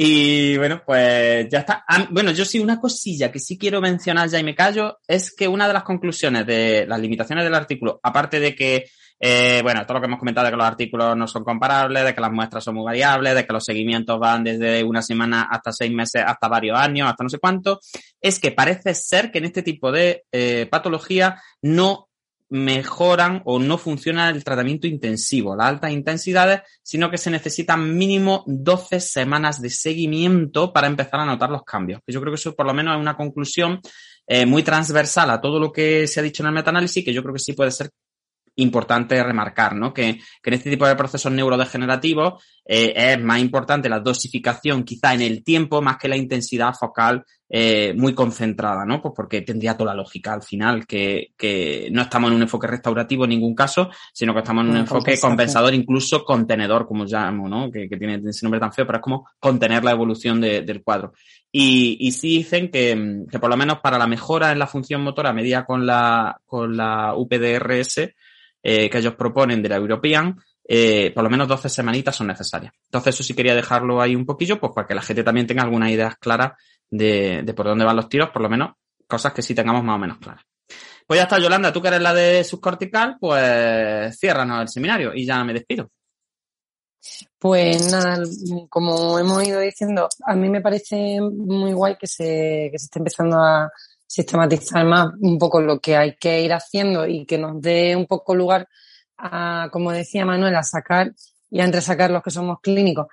Y 0.00 0.56
bueno, 0.56 0.80
pues 0.86 1.48
ya 1.50 1.58
está. 1.58 1.84
Ah, 1.88 2.06
bueno, 2.10 2.30
yo 2.30 2.44
sí, 2.44 2.60
una 2.60 2.78
cosilla 2.78 3.32
que 3.32 3.40
sí 3.40 3.58
quiero 3.58 3.80
mencionar 3.80 4.28
ya 4.28 4.38
y 4.38 4.44
me 4.44 4.54
callo, 4.54 4.98
es 5.08 5.34
que 5.34 5.48
una 5.48 5.66
de 5.66 5.72
las 5.72 5.82
conclusiones 5.82 6.46
de 6.46 6.86
las 6.86 7.00
limitaciones 7.00 7.42
del 7.42 7.54
artículo, 7.54 7.98
aparte 8.00 8.38
de 8.38 8.54
que, 8.54 8.84
eh, 9.18 9.58
bueno, 9.64 9.84
todo 9.84 9.94
lo 9.94 10.00
que 10.00 10.06
hemos 10.06 10.20
comentado 10.20 10.44
de 10.44 10.52
que 10.52 10.56
los 10.56 10.66
artículos 10.68 11.16
no 11.16 11.26
son 11.26 11.42
comparables, 11.42 12.04
de 12.04 12.14
que 12.14 12.20
las 12.20 12.30
muestras 12.30 12.62
son 12.62 12.76
muy 12.76 12.84
variables, 12.84 13.34
de 13.34 13.44
que 13.44 13.52
los 13.52 13.64
seguimientos 13.64 14.20
van 14.20 14.44
desde 14.44 14.84
una 14.84 15.02
semana 15.02 15.48
hasta 15.50 15.72
seis 15.72 15.90
meses, 15.90 16.22
hasta 16.24 16.46
varios 16.46 16.78
años, 16.78 17.08
hasta 17.10 17.24
no 17.24 17.28
sé 17.28 17.40
cuánto, 17.40 17.80
es 18.20 18.38
que 18.38 18.52
parece 18.52 18.94
ser 18.94 19.32
que 19.32 19.38
en 19.38 19.46
este 19.46 19.64
tipo 19.64 19.90
de 19.90 20.22
eh, 20.30 20.68
patología 20.70 21.42
no 21.60 22.07
mejoran 22.50 23.42
o 23.44 23.58
no 23.58 23.76
funciona 23.78 24.30
el 24.30 24.42
tratamiento 24.42 24.86
intensivo, 24.86 25.54
las 25.54 25.68
altas 25.68 25.92
intensidades, 25.92 26.62
sino 26.82 27.10
que 27.10 27.18
se 27.18 27.30
necesitan 27.30 27.96
mínimo 27.96 28.44
12 28.46 29.00
semanas 29.00 29.60
de 29.60 29.70
seguimiento 29.70 30.72
para 30.72 30.86
empezar 30.86 31.20
a 31.20 31.26
notar 31.26 31.50
los 31.50 31.62
cambios. 31.62 32.00
Yo 32.06 32.20
creo 32.20 32.32
que 32.32 32.38
eso 32.38 32.54
por 32.54 32.66
lo 32.66 32.74
menos 32.74 32.94
es 32.94 33.00
una 33.00 33.16
conclusión 33.16 33.80
eh, 34.26 34.46
muy 34.46 34.62
transversal 34.62 35.30
a 35.30 35.40
todo 35.40 35.58
lo 35.58 35.72
que 35.72 36.06
se 36.06 36.20
ha 36.20 36.22
dicho 36.22 36.42
en 36.42 36.48
el 36.48 36.54
metaanálisis, 36.54 37.04
que 37.04 37.12
yo 37.12 37.22
creo 37.22 37.34
que 37.34 37.40
sí 37.40 37.52
puede 37.52 37.70
ser 37.70 37.90
importante 38.58 39.22
remarcar, 39.22 39.74
¿no? 39.74 39.92
Que, 39.92 40.18
que 40.42 40.50
en 40.50 40.54
este 40.54 40.70
tipo 40.70 40.86
de 40.86 40.96
procesos 40.96 41.32
neurodegenerativos 41.32 42.42
eh, 42.64 42.92
es 42.94 43.20
más 43.20 43.40
importante 43.40 43.88
la 43.88 44.00
dosificación 44.00 44.84
quizá 44.84 45.14
en 45.14 45.22
el 45.22 45.42
tiempo 45.42 45.80
más 45.80 45.96
que 45.96 46.08
la 46.08 46.16
intensidad 46.16 46.74
focal 46.74 47.24
eh, 47.50 47.94
muy 47.96 48.14
concentrada, 48.14 48.84
¿no? 48.84 49.00
Pues 49.00 49.14
porque 49.16 49.40
tendría 49.40 49.74
toda 49.74 49.94
la 49.94 50.02
lógica 50.02 50.34
al 50.34 50.42
final, 50.42 50.86
que, 50.86 51.28
que 51.36 51.88
no 51.90 52.02
estamos 52.02 52.30
en 52.30 52.36
un 52.36 52.42
enfoque 52.42 52.66
restaurativo 52.66 53.24
en 53.24 53.30
ningún 53.30 53.54
caso, 53.54 53.90
sino 54.12 54.34
que 54.34 54.40
estamos 54.40 54.64
en 54.64 54.70
un 54.70 54.76
enfoque 54.76 55.18
compensador, 55.18 55.72
incluso 55.72 56.24
contenedor, 56.24 56.86
como 56.86 57.06
llamo, 57.06 57.48
¿no? 57.48 57.70
Que, 57.70 57.88
que, 57.88 57.96
tiene 57.96 58.20
ese 58.28 58.44
nombre 58.44 58.60
tan 58.60 58.72
feo, 58.72 58.86
pero 58.86 58.98
es 58.98 59.02
como 59.02 59.26
contener 59.40 59.82
la 59.82 59.92
evolución 59.92 60.40
de, 60.42 60.60
del 60.60 60.82
cuadro. 60.82 61.14
Y, 61.50 61.96
y 62.00 62.12
sí 62.12 62.38
dicen 62.38 62.70
que, 62.70 63.24
que 63.30 63.38
por 63.38 63.48
lo 63.48 63.56
menos 63.56 63.78
para 63.78 63.96
la 63.96 64.06
mejora 64.06 64.52
en 64.52 64.58
la 64.58 64.66
función 64.66 65.02
motora 65.02 65.32
medida 65.32 65.64
con 65.64 65.86
la, 65.86 66.38
con 66.44 66.76
la 66.76 67.14
UPDRS, 67.16 68.10
eh, 68.70 68.90
que 68.90 68.98
ellos 68.98 69.14
proponen 69.14 69.62
de 69.62 69.68
la 69.70 69.76
European, 69.76 70.38
eh, 70.62 71.10
por 71.14 71.24
lo 71.24 71.30
menos 71.30 71.48
12 71.48 71.70
semanitas 71.70 72.14
son 72.14 72.26
necesarias. 72.26 72.74
Entonces, 72.84 73.14
eso 73.14 73.24
sí 73.24 73.32
quería 73.32 73.54
dejarlo 73.54 74.02
ahí 74.02 74.14
un 74.14 74.26
poquillo, 74.26 74.60
pues 74.60 74.72
para 74.74 74.86
que 74.86 74.94
la 74.94 75.00
gente 75.00 75.24
también 75.24 75.46
tenga 75.46 75.62
algunas 75.62 75.90
ideas 75.90 76.18
claras 76.18 76.52
de, 76.90 77.50
por 77.56 77.64
dónde 77.64 77.86
van 77.86 77.96
los 77.96 78.10
tiros, 78.10 78.28
por 78.28 78.42
lo 78.42 78.50
menos 78.50 78.72
cosas 79.06 79.32
que 79.32 79.40
sí 79.40 79.54
tengamos 79.54 79.82
más 79.82 79.96
o 79.96 79.98
menos 79.98 80.18
claras. 80.18 80.44
Pues 81.06 81.16
ya 81.16 81.22
está, 81.22 81.38
Yolanda, 81.38 81.72
tú 81.72 81.80
que 81.80 81.88
eres 81.88 82.02
la 82.02 82.12
de 82.12 82.44
subcortical, 82.44 83.16
pues 83.18 84.18
ciérranos 84.18 84.60
el 84.60 84.68
seminario 84.68 85.12
y 85.14 85.24
ya 85.24 85.42
me 85.44 85.54
despido. 85.54 85.90
Pues 87.38 87.90
nada, 87.90 88.22
como 88.68 89.18
hemos 89.18 89.48
ido 89.48 89.60
diciendo, 89.60 90.10
a 90.26 90.34
mí 90.34 90.50
me 90.50 90.60
parece 90.60 91.22
muy 91.22 91.72
guay 91.72 91.96
que 91.96 92.06
se, 92.06 92.68
que 92.70 92.78
se 92.78 92.84
esté 92.84 92.98
empezando 92.98 93.38
a 93.38 93.72
sistematizar 94.08 94.84
más 94.86 95.10
un 95.20 95.38
poco 95.38 95.60
lo 95.60 95.78
que 95.78 95.96
hay 95.96 96.16
que 96.16 96.40
ir 96.40 96.52
haciendo 96.52 97.06
y 97.06 97.26
que 97.26 97.38
nos 97.38 97.60
dé 97.60 97.94
un 97.94 98.06
poco 98.06 98.34
lugar 98.34 98.68
a, 99.18 99.68
como 99.70 99.92
decía 99.92 100.24
Manuel, 100.24 100.56
a 100.56 100.62
sacar 100.62 101.12
y 101.50 101.60
a 101.60 101.64
entresacar 101.64 102.10
los 102.10 102.22
que 102.22 102.30
somos 102.30 102.58
clínicos. 102.60 103.06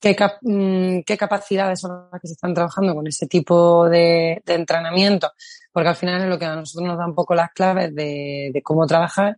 ¿Qué, 0.00 0.16
mm, 0.40 1.02
qué 1.04 1.16
capacidades 1.18 1.80
son 1.80 2.08
las 2.10 2.20
que 2.20 2.28
se 2.28 2.32
están 2.32 2.54
trabajando 2.54 2.94
con 2.94 3.06
ese 3.06 3.26
tipo 3.26 3.88
de, 3.88 4.42
de 4.44 4.54
entrenamiento? 4.54 5.30
Porque 5.72 5.90
al 5.90 5.96
final 5.96 6.22
es 6.22 6.28
lo 6.28 6.38
que 6.38 6.46
a 6.46 6.56
nosotros 6.56 6.88
nos 6.88 6.98
da 6.98 7.06
un 7.06 7.14
poco 7.14 7.34
las 7.34 7.50
claves 7.52 7.94
de, 7.94 8.60
cómo 8.64 8.86
trabajar 8.86 9.36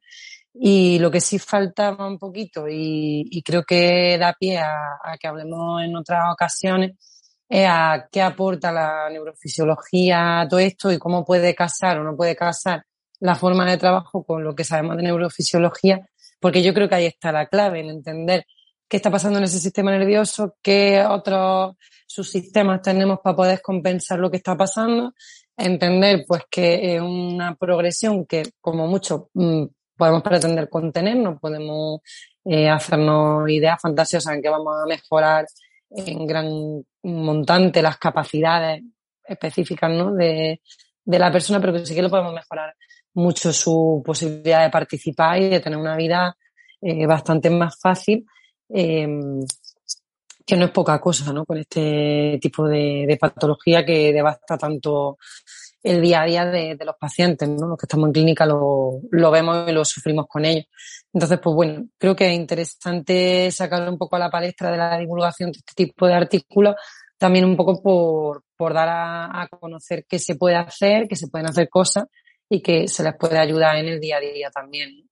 y 0.55 0.99
lo 1.01 1.11
que 1.11 1.21
sí 1.21 1.39
faltaba 1.39 2.07
un 2.07 2.19
poquito, 2.19 2.67
y, 2.69 3.43
creo 3.45 3.65
que 3.65 4.19
da 4.19 4.35
pie 4.39 4.59
a, 4.59 5.17
que 5.19 5.27
hablemos 5.27 5.83
en 5.83 5.97
otras 5.97 6.31
ocasiones, 6.31 6.93
es 6.93 7.12
a 7.53 8.09
qué 8.11 8.23
aporta 8.23 8.73
la 8.73 9.11
neurofisiología 9.11 10.41
a 10.41 10.49
todo 10.49 10.61
esto 10.61 10.91
y 10.91 10.99
cómo 10.99 11.25
puede 11.25 11.55
casar 11.55 11.99
o 11.99 12.05
no 12.05 12.17
puede 12.17 12.35
casar 12.35 12.85
la 13.21 13.35
forma 13.35 13.71
de 13.71 13.77
trabajo 13.77 14.25
con 14.25 14.43
lo 14.43 14.55
que 14.55 14.65
sabemos 14.65 14.97
de 14.97 15.05
neurofisiología, 15.05 16.09
porque 16.41 16.63
yo 16.63 16.75
creo 16.75 16.89
que 16.89 16.95
ahí 16.97 17.07
está 17.07 17.31
la 17.31 17.47
clave, 17.47 17.81
en 17.81 17.91
entender 17.91 18.47
qué 18.89 18.97
está 18.97 19.11
pasando 19.11 19.39
en 19.39 19.45
ese 19.45 19.61
sistema 19.61 19.91
nervioso, 19.91 20.57
qué 20.61 21.05
otros 21.05 21.77
subsistemas 22.07 22.83
tenemos 22.83 23.21
para 23.23 23.37
poder 23.37 23.63
compensar 23.63 24.19
lo 24.19 24.31
que 24.31 24.39
está 24.39 24.57
pasando, 24.57 25.13
entender 25.57 26.25
pues 26.27 26.43
que 26.51 26.97
es 26.97 27.01
una 27.01 27.55
progresión 27.55 28.27
que 28.27 28.43
como 28.61 28.87
mucho 28.87 29.31
mm, 29.35 29.65
podemos 29.97 30.23
pretender 30.23 30.69
contener, 30.69 31.17
no 31.17 31.39
podemos 31.39 32.01
eh, 32.45 32.69
hacernos 32.69 33.49
ideas 33.49 33.81
fantasiosas 33.81 34.35
en 34.35 34.43
que 34.43 34.49
vamos 34.49 34.75
a 34.83 34.87
mejorar 34.87 35.47
en 35.97 36.27
gran 36.27 36.85
montante 37.03 37.83
las 37.83 37.99
capacidades 37.99 38.83
específicas 39.25 39.91
¿no? 39.91 40.13
de, 40.15 40.61
de 41.05 41.19
la 41.19 41.31
persona, 41.31 41.61
pero 41.61 41.73
que 41.73 41.87
sí 41.87 41.95
que 41.95 42.03
lo 42.03 42.11
podemos 42.11 42.35
mejorar 42.35 42.75
mucho 43.15 43.53
su 43.53 44.03
posibilidad 44.05 44.63
de 44.65 44.71
participar 44.71 45.41
y 45.41 45.49
de 45.49 45.61
tener 45.61 45.79
una 45.79 45.97
vida 45.97 46.37
eh, 46.81 47.07
bastante 47.07 47.51
más 47.51 47.79
fácil, 47.79 48.27
eh, 48.69 49.07
que 50.45 50.57
no 50.57 50.65
es 50.65 50.71
poca 50.71 51.01
cosa, 51.01 51.33
¿no? 51.33 51.45
Con 51.45 51.59
este 51.59 52.39
tipo 52.41 52.67
de, 52.67 53.05
de 53.07 53.17
patología 53.17 53.85
que 53.85 54.13
devasta 54.13 54.59
tanto 54.59 55.19
el 55.83 56.01
día 56.01 56.23
a 56.23 56.27
día 56.27 56.45
de, 56.45 56.79
los 56.85 56.97
pacientes, 56.97 57.49
¿no? 57.49 57.67
Los 57.67 57.79
que 57.79 57.87
estamos 57.87 58.07
en 58.07 58.13
clínica 58.13 58.47
lo, 58.47 59.01
lo, 59.11 59.31
vemos 59.31 59.69
y 59.69 59.73
lo 59.73 59.85
sufrimos 59.85 60.27
con 60.29 60.45
ellos. 60.45 60.67
Entonces, 61.13 61.41
pues 61.43 61.55
bueno, 61.55 61.89
creo 61.99 62.15
que 62.15 62.29
es 62.31 62.35
interesante 62.35 63.51
sacar 63.51 63.89
un 63.89 63.99
poco 63.99 64.17
a 64.17 64.21
la 64.21 64.31
palestra 64.31 64.71
de 64.71 64.77
la 64.77 64.99
divulgación 64.99 65.51
de 65.51 65.59
este 65.59 65.85
tipo 65.85 66.07
de 66.07 66.15
artículos, 66.15 66.77
también 67.19 67.45
un 67.45 67.57
poco 67.57 67.83
por, 67.83 68.45
por 68.57 68.75
dar 68.75 68.89
a, 68.91 69.49
conocer 69.49 70.07
qué 70.09 70.19
se 70.19 70.37
puede 70.37 70.57
hacer, 70.57 71.09
que 71.09 71.17
se 71.17 71.29
pueden 71.29 71.49
hacer 71.49 71.69
cosas 71.69 72.05
y 72.49 72.63
que 72.63 72.87
se 72.87 73.03
les 73.03 73.15
puede 73.17 73.39
ayudar 73.39 73.77
en 73.77 73.87
el 73.87 74.01
día 74.01 74.19
a 74.19 74.21
día 74.21 74.51
también. 74.51 75.09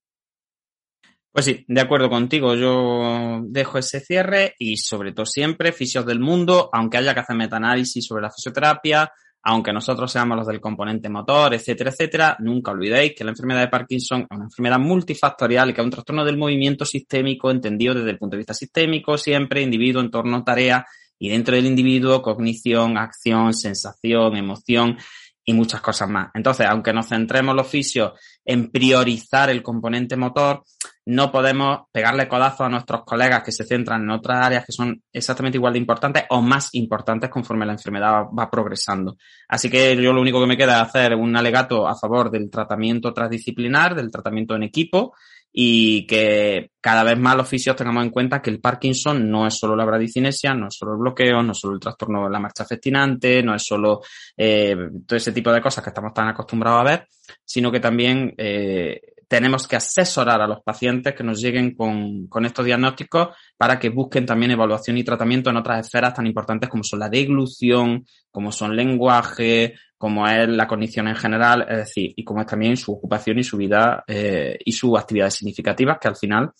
Pues 1.33 1.45
sí, 1.45 1.65
de 1.67 1.81
acuerdo 1.81 2.09
contigo. 2.09 2.55
Yo 2.55 3.41
dejo 3.43 3.77
ese 3.77 4.01
cierre 4.01 4.55
y 4.59 4.77
sobre 4.77 5.13
todo 5.13 5.25
siempre, 5.25 5.71
fisios 5.71 6.05
del 6.05 6.19
mundo, 6.19 6.69
aunque 6.73 6.97
haya 6.97 7.13
que 7.13 7.21
hacer 7.21 7.35
metaanálisis 7.35 8.05
sobre 8.05 8.23
la 8.23 8.31
fisioterapia, 8.31 9.11
aunque 9.43 9.73
nosotros 9.73 10.11
seamos 10.11 10.37
los 10.37 10.47
del 10.47 10.61
componente 10.61 11.09
motor, 11.09 11.53
etcétera, 11.53 11.89
etcétera, 11.89 12.37
nunca 12.39 12.71
olvidéis 12.71 13.13
que 13.15 13.23
la 13.23 13.31
enfermedad 13.31 13.61
de 13.61 13.67
Parkinson 13.69 14.21
es 14.21 14.27
una 14.37 14.45
enfermedad 14.45 14.79
multifactorial 14.79 15.73
que 15.73 15.81
es 15.81 15.85
un 15.85 15.91
trastorno 15.91 16.23
del 16.23 16.37
movimiento 16.37 16.85
sistémico 16.85 17.49
entendido 17.49 17.95
desde 17.95 18.11
el 18.11 18.17
punto 18.17 18.35
de 18.35 18.39
vista 18.39 18.53
sistémico, 18.53 19.17
siempre 19.17 19.61
individuo, 19.61 20.01
entorno, 20.01 20.43
tarea 20.43 20.85
y 21.17 21.29
dentro 21.29 21.55
del 21.55 21.65
individuo 21.65 22.21
cognición, 22.21 22.97
acción, 22.97 23.53
sensación, 23.53 24.35
emoción 24.37 24.97
y 25.43 25.53
muchas 25.53 25.81
cosas 25.81 26.09
más. 26.09 26.29
Entonces, 26.33 26.67
aunque 26.67 26.93
nos 26.93 27.07
centremos 27.07 27.55
los 27.55 27.67
fisios 27.67 28.13
en 28.45 28.71
priorizar 28.71 29.49
el 29.49 29.63
componente 29.63 30.15
motor, 30.15 30.63
no 31.05 31.31
podemos 31.31 31.81
pegarle 31.91 32.27
codazo 32.27 32.63
a 32.63 32.69
nuestros 32.69 33.03
colegas 33.03 33.43
que 33.43 33.51
se 33.51 33.63
centran 33.63 34.03
en 34.03 34.11
otras 34.11 34.45
áreas 34.45 34.65
que 34.65 34.71
son 34.71 35.01
exactamente 35.11 35.57
igual 35.57 35.73
de 35.73 35.79
importantes 35.79 36.23
o 36.29 36.41
más 36.41 36.69
importantes 36.73 37.29
conforme 37.29 37.65
la 37.65 37.73
enfermedad 37.73 38.25
va, 38.37 38.49
progresando. 38.49 39.17
Así 39.47 39.69
que 39.69 39.95
yo 39.95 40.13
lo 40.13 40.21
único 40.21 40.39
que 40.39 40.47
me 40.47 40.57
queda 40.57 40.77
es 40.77 40.89
hacer 40.89 41.15
un 41.15 41.35
alegato 41.35 41.87
a 41.87 41.95
favor 41.95 42.29
del 42.29 42.49
tratamiento 42.51 43.13
transdisciplinar, 43.13 43.95
del 43.95 44.11
tratamiento 44.11 44.55
en 44.55 44.63
equipo 44.63 45.13
y 45.53 46.05
que 46.07 46.71
cada 46.79 47.03
vez 47.03 47.17
más 47.17 47.35
los 47.35 47.49
fisios 47.49 47.75
tengamos 47.75 48.05
en 48.05 48.11
cuenta 48.11 48.41
que 48.41 48.49
el 48.49 48.61
Parkinson 48.61 49.29
no 49.29 49.47
es 49.47 49.57
solo 49.57 49.75
la 49.75 49.83
bradicinesia, 49.83 50.53
no 50.53 50.67
es 50.67 50.75
solo 50.75 50.93
el 50.93 50.99
bloqueo, 50.99 51.43
no 51.43 51.51
es 51.51 51.59
solo 51.59 51.73
el 51.73 51.79
trastorno 51.79 52.23
de 52.23 52.29
la 52.29 52.39
marcha 52.39 52.63
festinante, 52.63 53.43
no 53.43 53.55
es 53.55 53.63
solo 53.63 54.01
eh, 54.37 54.75
todo 55.05 55.17
ese 55.17 55.33
tipo 55.33 55.51
de 55.51 55.61
cosas 55.61 55.83
que 55.83 55.89
estamos 55.89 56.13
tan 56.13 56.29
acostumbrados 56.29 56.79
a 56.79 56.83
ver, 56.83 57.07
sino 57.43 57.71
que 57.71 57.81
también 57.81 58.33
eh, 58.37 59.01
tenemos 59.31 59.65
que 59.65 59.77
asesorar 59.77 60.41
a 60.41 60.45
los 60.45 60.61
pacientes 60.61 61.15
que 61.15 61.23
nos 61.23 61.39
lleguen 61.39 61.73
con, 61.73 62.27
estos 62.45 62.65
diagnósticos 62.65 63.29
para 63.55 63.79
que 63.79 63.87
busquen 63.87 64.25
también 64.25 64.51
evaluación 64.51 64.97
y 64.97 65.05
tratamiento 65.05 65.49
en 65.49 65.55
otras 65.55 65.87
esferas 65.87 66.13
tan 66.13 66.27
importantes 66.27 66.69
como 66.69 66.83
son 66.83 66.99
la 66.99 67.07
deglución, 67.07 68.05
como 68.29 68.51
son 68.51 68.75
lenguaje, 68.75 69.75
como 69.97 70.27
es 70.27 70.49
la 70.49 70.67
cognición 70.67 71.07
en 71.07 71.15
general, 71.15 71.65
es 71.69 71.77
decir, 71.77 72.11
y 72.13 72.25
como 72.25 72.41
es 72.41 72.47
también 72.47 72.75
su 72.75 72.91
ocupación 72.91 73.39
y 73.39 73.45
su 73.45 73.55
vida 73.55 74.03
eh, 74.05 74.57
y 74.65 74.73
sus 74.73 74.99
actividades 74.99 75.35
significativas, 75.35 75.97
que 75.97 76.09
al 76.09 76.17
final 76.17 76.51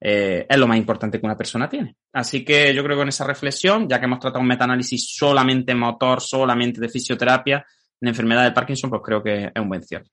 eh, 0.00 0.46
es 0.48 0.58
lo 0.58 0.66
más 0.66 0.78
importante 0.78 1.20
que 1.20 1.26
una 1.26 1.36
persona 1.36 1.68
tiene. 1.68 1.94
Así 2.12 2.44
que 2.44 2.74
yo 2.74 2.82
creo 2.82 2.96
que 2.96 3.02
con 3.02 3.08
esa 3.08 3.24
reflexión, 3.24 3.88
ya 3.88 4.00
que 4.00 4.06
hemos 4.06 4.18
tratado 4.18 4.40
un 4.40 4.48
metaanálisis 4.48 5.14
solamente 5.14 5.76
motor, 5.76 6.20
solamente 6.20 6.80
de 6.80 6.88
fisioterapia, 6.88 7.64
en 8.00 8.08
enfermedad 8.08 8.42
de 8.42 8.50
Parkinson, 8.50 8.90
pues 8.90 9.02
creo 9.04 9.22
que 9.22 9.44
es 9.44 9.62
un 9.62 9.68
buen 9.68 9.84
cierre. 9.84 10.06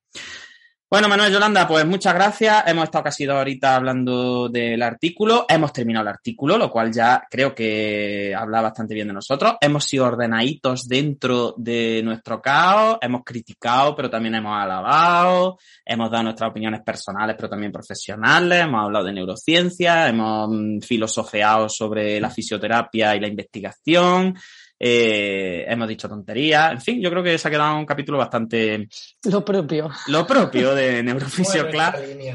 Bueno, 0.93 1.09
Manuel 1.09 1.33
Yolanda, 1.33 1.67
pues 1.67 1.87
muchas 1.87 2.13
gracias. 2.13 2.65
Hemos 2.67 2.83
estado 2.83 3.05
casi 3.05 3.25
dos 3.25 3.37
horitas 3.37 3.77
hablando 3.77 4.47
del 4.47 4.79
artículo. 4.83 5.43
Hemos 5.49 5.73
terminado 5.73 6.03
el 6.03 6.13
artículo, 6.13 6.55
lo 6.55 6.69
cual 6.69 6.93
ya 6.93 7.25
creo 7.31 7.55
que 7.55 8.31
habla 8.37 8.61
bastante 8.61 8.93
bien 8.93 9.07
de 9.07 9.15
nosotros. 9.15 9.55
Hemos 9.59 9.85
sido 9.85 10.05
ordenaditos 10.05 10.87
dentro 10.87 11.55
de 11.57 12.03
nuestro 12.03 12.39
caos. 12.39 12.99
Hemos 13.01 13.23
criticado, 13.23 13.95
pero 13.95 14.07
también 14.07 14.35
hemos 14.35 14.55
alabado. 14.55 15.57
Hemos 15.83 16.11
dado 16.11 16.25
nuestras 16.25 16.51
opiniones 16.51 16.81
personales, 16.83 17.35
pero 17.37 17.49
también 17.49 17.71
profesionales. 17.71 18.61
Hemos 18.61 18.85
hablado 18.85 19.05
de 19.05 19.13
neurociencia. 19.13 20.07
Hemos 20.07 20.47
mm, 20.51 20.79
filosofeado 20.81 21.69
sobre 21.69 22.19
la 22.19 22.29
fisioterapia 22.29 23.15
y 23.15 23.19
la 23.19 23.29
investigación. 23.29 24.35
Eh, 24.85 25.63
hemos 25.65 25.87
dicho 25.87 26.09
tonterías, 26.09 26.73
en 26.73 26.81
fin, 26.81 27.01
yo 27.01 27.09
creo 27.09 27.23
que 27.23 27.37
se 27.37 27.47
ha 27.47 27.51
quedado 27.51 27.77
un 27.77 27.85
capítulo 27.85 28.17
bastante... 28.17 28.89
Lo 29.23 29.45
propio. 29.45 29.89
Lo 30.07 30.27
propio 30.27 30.75
de 30.75 31.01
Neurofisio 31.03 31.69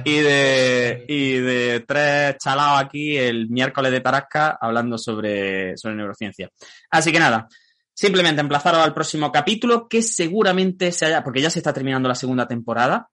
y 0.02 0.12
de, 0.20 1.04
y 1.06 1.32
de 1.32 1.84
tres 1.86 2.36
chalados 2.38 2.80
aquí 2.80 3.18
el 3.18 3.50
miércoles 3.50 3.92
de 3.92 4.00
Tarasca 4.00 4.56
hablando 4.58 4.96
sobre, 4.96 5.76
sobre 5.76 5.96
neurociencia. 5.96 6.48
Así 6.90 7.12
que 7.12 7.18
nada, 7.18 7.48
simplemente 7.92 8.40
emplazaros 8.40 8.80
al 8.80 8.94
próximo 8.94 9.30
capítulo 9.30 9.86
que 9.86 10.00
seguramente 10.00 10.90
se 10.90 11.04
haya, 11.04 11.22
porque 11.22 11.42
ya 11.42 11.50
se 11.50 11.58
está 11.58 11.74
terminando 11.74 12.08
la 12.08 12.14
segunda 12.14 12.48
temporada 12.48 13.10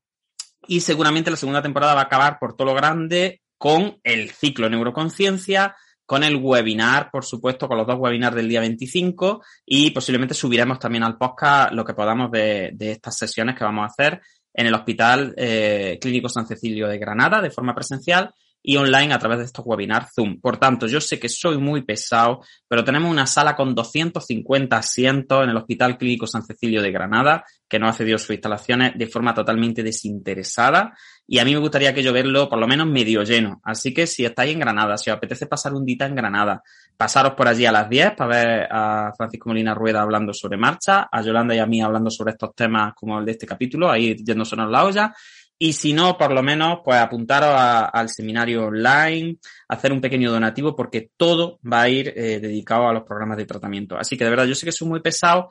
y 0.66 0.80
seguramente 0.80 1.30
la 1.30 1.36
segunda 1.36 1.62
temporada 1.62 1.94
va 1.94 2.00
a 2.00 2.06
acabar 2.06 2.40
por 2.40 2.56
todo 2.56 2.68
lo 2.68 2.74
grande 2.74 3.42
con 3.58 4.00
el 4.02 4.32
ciclo 4.32 4.70
Neuroconciencia, 4.70 5.76
con 6.06 6.24
el 6.24 6.36
webinar, 6.36 7.10
por 7.12 7.26
supuesto, 7.26 7.68
con 7.68 7.78
los 7.78 7.88
dos 7.88 7.98
webinars 8.00 8.36
del 8.36 8.50
día 8.50 8.60
25 8.60 9.42
y 9.66 9.92
posiblemente 9.92 10.34
subiremos 10.34 10.80
también 10.80 11.04
al 11.04 11.18
podcast 11.18 11.74
lo 11.74 11.84
que 11.84 11.94
podamos 11.94 12.32
de, 12.32 12.72
de 12.74 12.92
estas 12.92 13.18
sesiones 13.18 13.56
que 13.56 13.64
vamos 13.64 13.84
a 13.84 13.88
hacer 13.88 14.22
en 14.54 14.68
el 14.68 14.74
Hospital 14.74 15.34
eh, 15.38 15.98
Clínico 16.00 16.30
San 16.30 16.48
Cecilio 16.48 16.88
de 16.88 16.98
Granada 16.98 17.42
de 17.42 17.52
forma 17.52 17.76
presencial 17.76 18.34
y 18.68 18.78
online 18.78 19.14
a 19.14 19.20
través 19.20 19.38
de 19.38 19.46
estos 19.46 19.64
webinars 19.64 20.12
Zoom. 20.16 20.42
Por 20.42 20.58
tanto, 20.58 20.88
yo 20.88 21.00
sé 21.00 21.20
que 21.20 21.30
soy 21.30 21.60
muy 21.60 21.84
pesado, 21.84 22.42
pero 22.68 22.84
tenemos 22.84 23.12
una 23.12 23.28
sala 23.28 23.56
con 23.56 23.76
250 23.76 24.76
asientos 24.76 25.44
en 25.44 25.52
el 25.52 25.58
Hospital 25.58 26.00
Clínico 26.00 26.26
San 26.26 26.44
Cecilio 26.44 26.82
de 26.82 26.92
Granada, 26.92 27.46
que 27.70 27.78
nos 27.78 27.92
ha 27.92 27.94
cedido 27.94 28.18
sus 28.18 28.32
instalaciones 28.32 28.94
de 28.98 29.06
forma 29.06 29.36
totalmente 29.36 29.84
desinteresada. 29.84 30.98
Y 31.28 31.38
a 31.38 31.46
mí 31.46 31.54
me 31.54 31.60
gustaría 31.60 31.94
que 31.94 32.02
yo 32.02 32.12
verlo 32.12 32.50
por 32.50 32.58
lo 32.58 32.68
menos 32.68 32.88
medio 32.88 33.22
lleno. 33.22 33.62
Así 33.64 33.94
que 33.94 34.08
si 34.08 34.26
estáis 34.26 34.54
en 34.54 34.60
Granada, 34.60 34.98
si 34.98 35.12
os 35.12 35.18
apetece 35.18 35.46
pasar 35.46 35.74
un 35.76 35.86
día 35.86 36.08
en 36.08 36.16
Granada, 36.16 36.64
pasaros 36.98 37.34
por 37.34 37.48
allí 37.48 37.68
a 37.68 37.72
las 37.72 37.88
10 37.88 38.16
para 38.16 38.30
ver 38.30 38.68
a 38.72 39.14
Francisco 39.16 39.50
Molina 39.50 39.76
Rueda 39.76 40.02
hablando 40.02 40.34
sobre 40.34 40.58
marcha, 40.58 41.08
a 41.12 41.22
Yolanda 41.22 41.54
y 41.54 41.60
a 41.60 41.68
mí 41.68 41.82
hablando 41.82 42.10
sobre 42.10 42.32
estos 42.32 42.56
temas 42.56 42.94
como 42.96 43.20
el 43.20 43.26
de 43.26 43.34
este 43.34 43.46
capítulo, 43.46 43.92
ahí 43.92 44.16
yéndonos 44.16 44.72
la 44.72 44.84
olla 44.84 45.14
Y 45.58 45.72
si 45.74 45.94
no, 45.94 46.18
por 46.18 46.34
lo 46.34 46.44
menos, 46.44 46.80
pues 46.84 46.98
apuntaros 47.00 47.50
al 47.58 48.10
seminario 48.10 48.66
online, 48.66 49.38
hacer 49.70 49.94
un 49.94 50.02
pequeño 50.02 50.30
donativo, 50.30 50.76
porque 50.76 51.12
todo 51.16 51.60
va 51.66 51.84
a 51.84 51.90
ir 51.90 52.14
eh, 52.16 52.40
dedicado 52.42 52.90
a 52.90 52.94
los 52.94 53.04
programas 53.04 53.38
de 53.38 53.46
tratamiento. 53.46 53.98
Así 53.98 54.18
que 54.18 54.26
de 54.26 54.32
verdad, 54.32 54.46
yo 54.46 54.56
sé 54.56 54.66
que 54.66 54.74
soy 54.74 54.90
muy 54.90 55.00
pesado, 55.00 55.50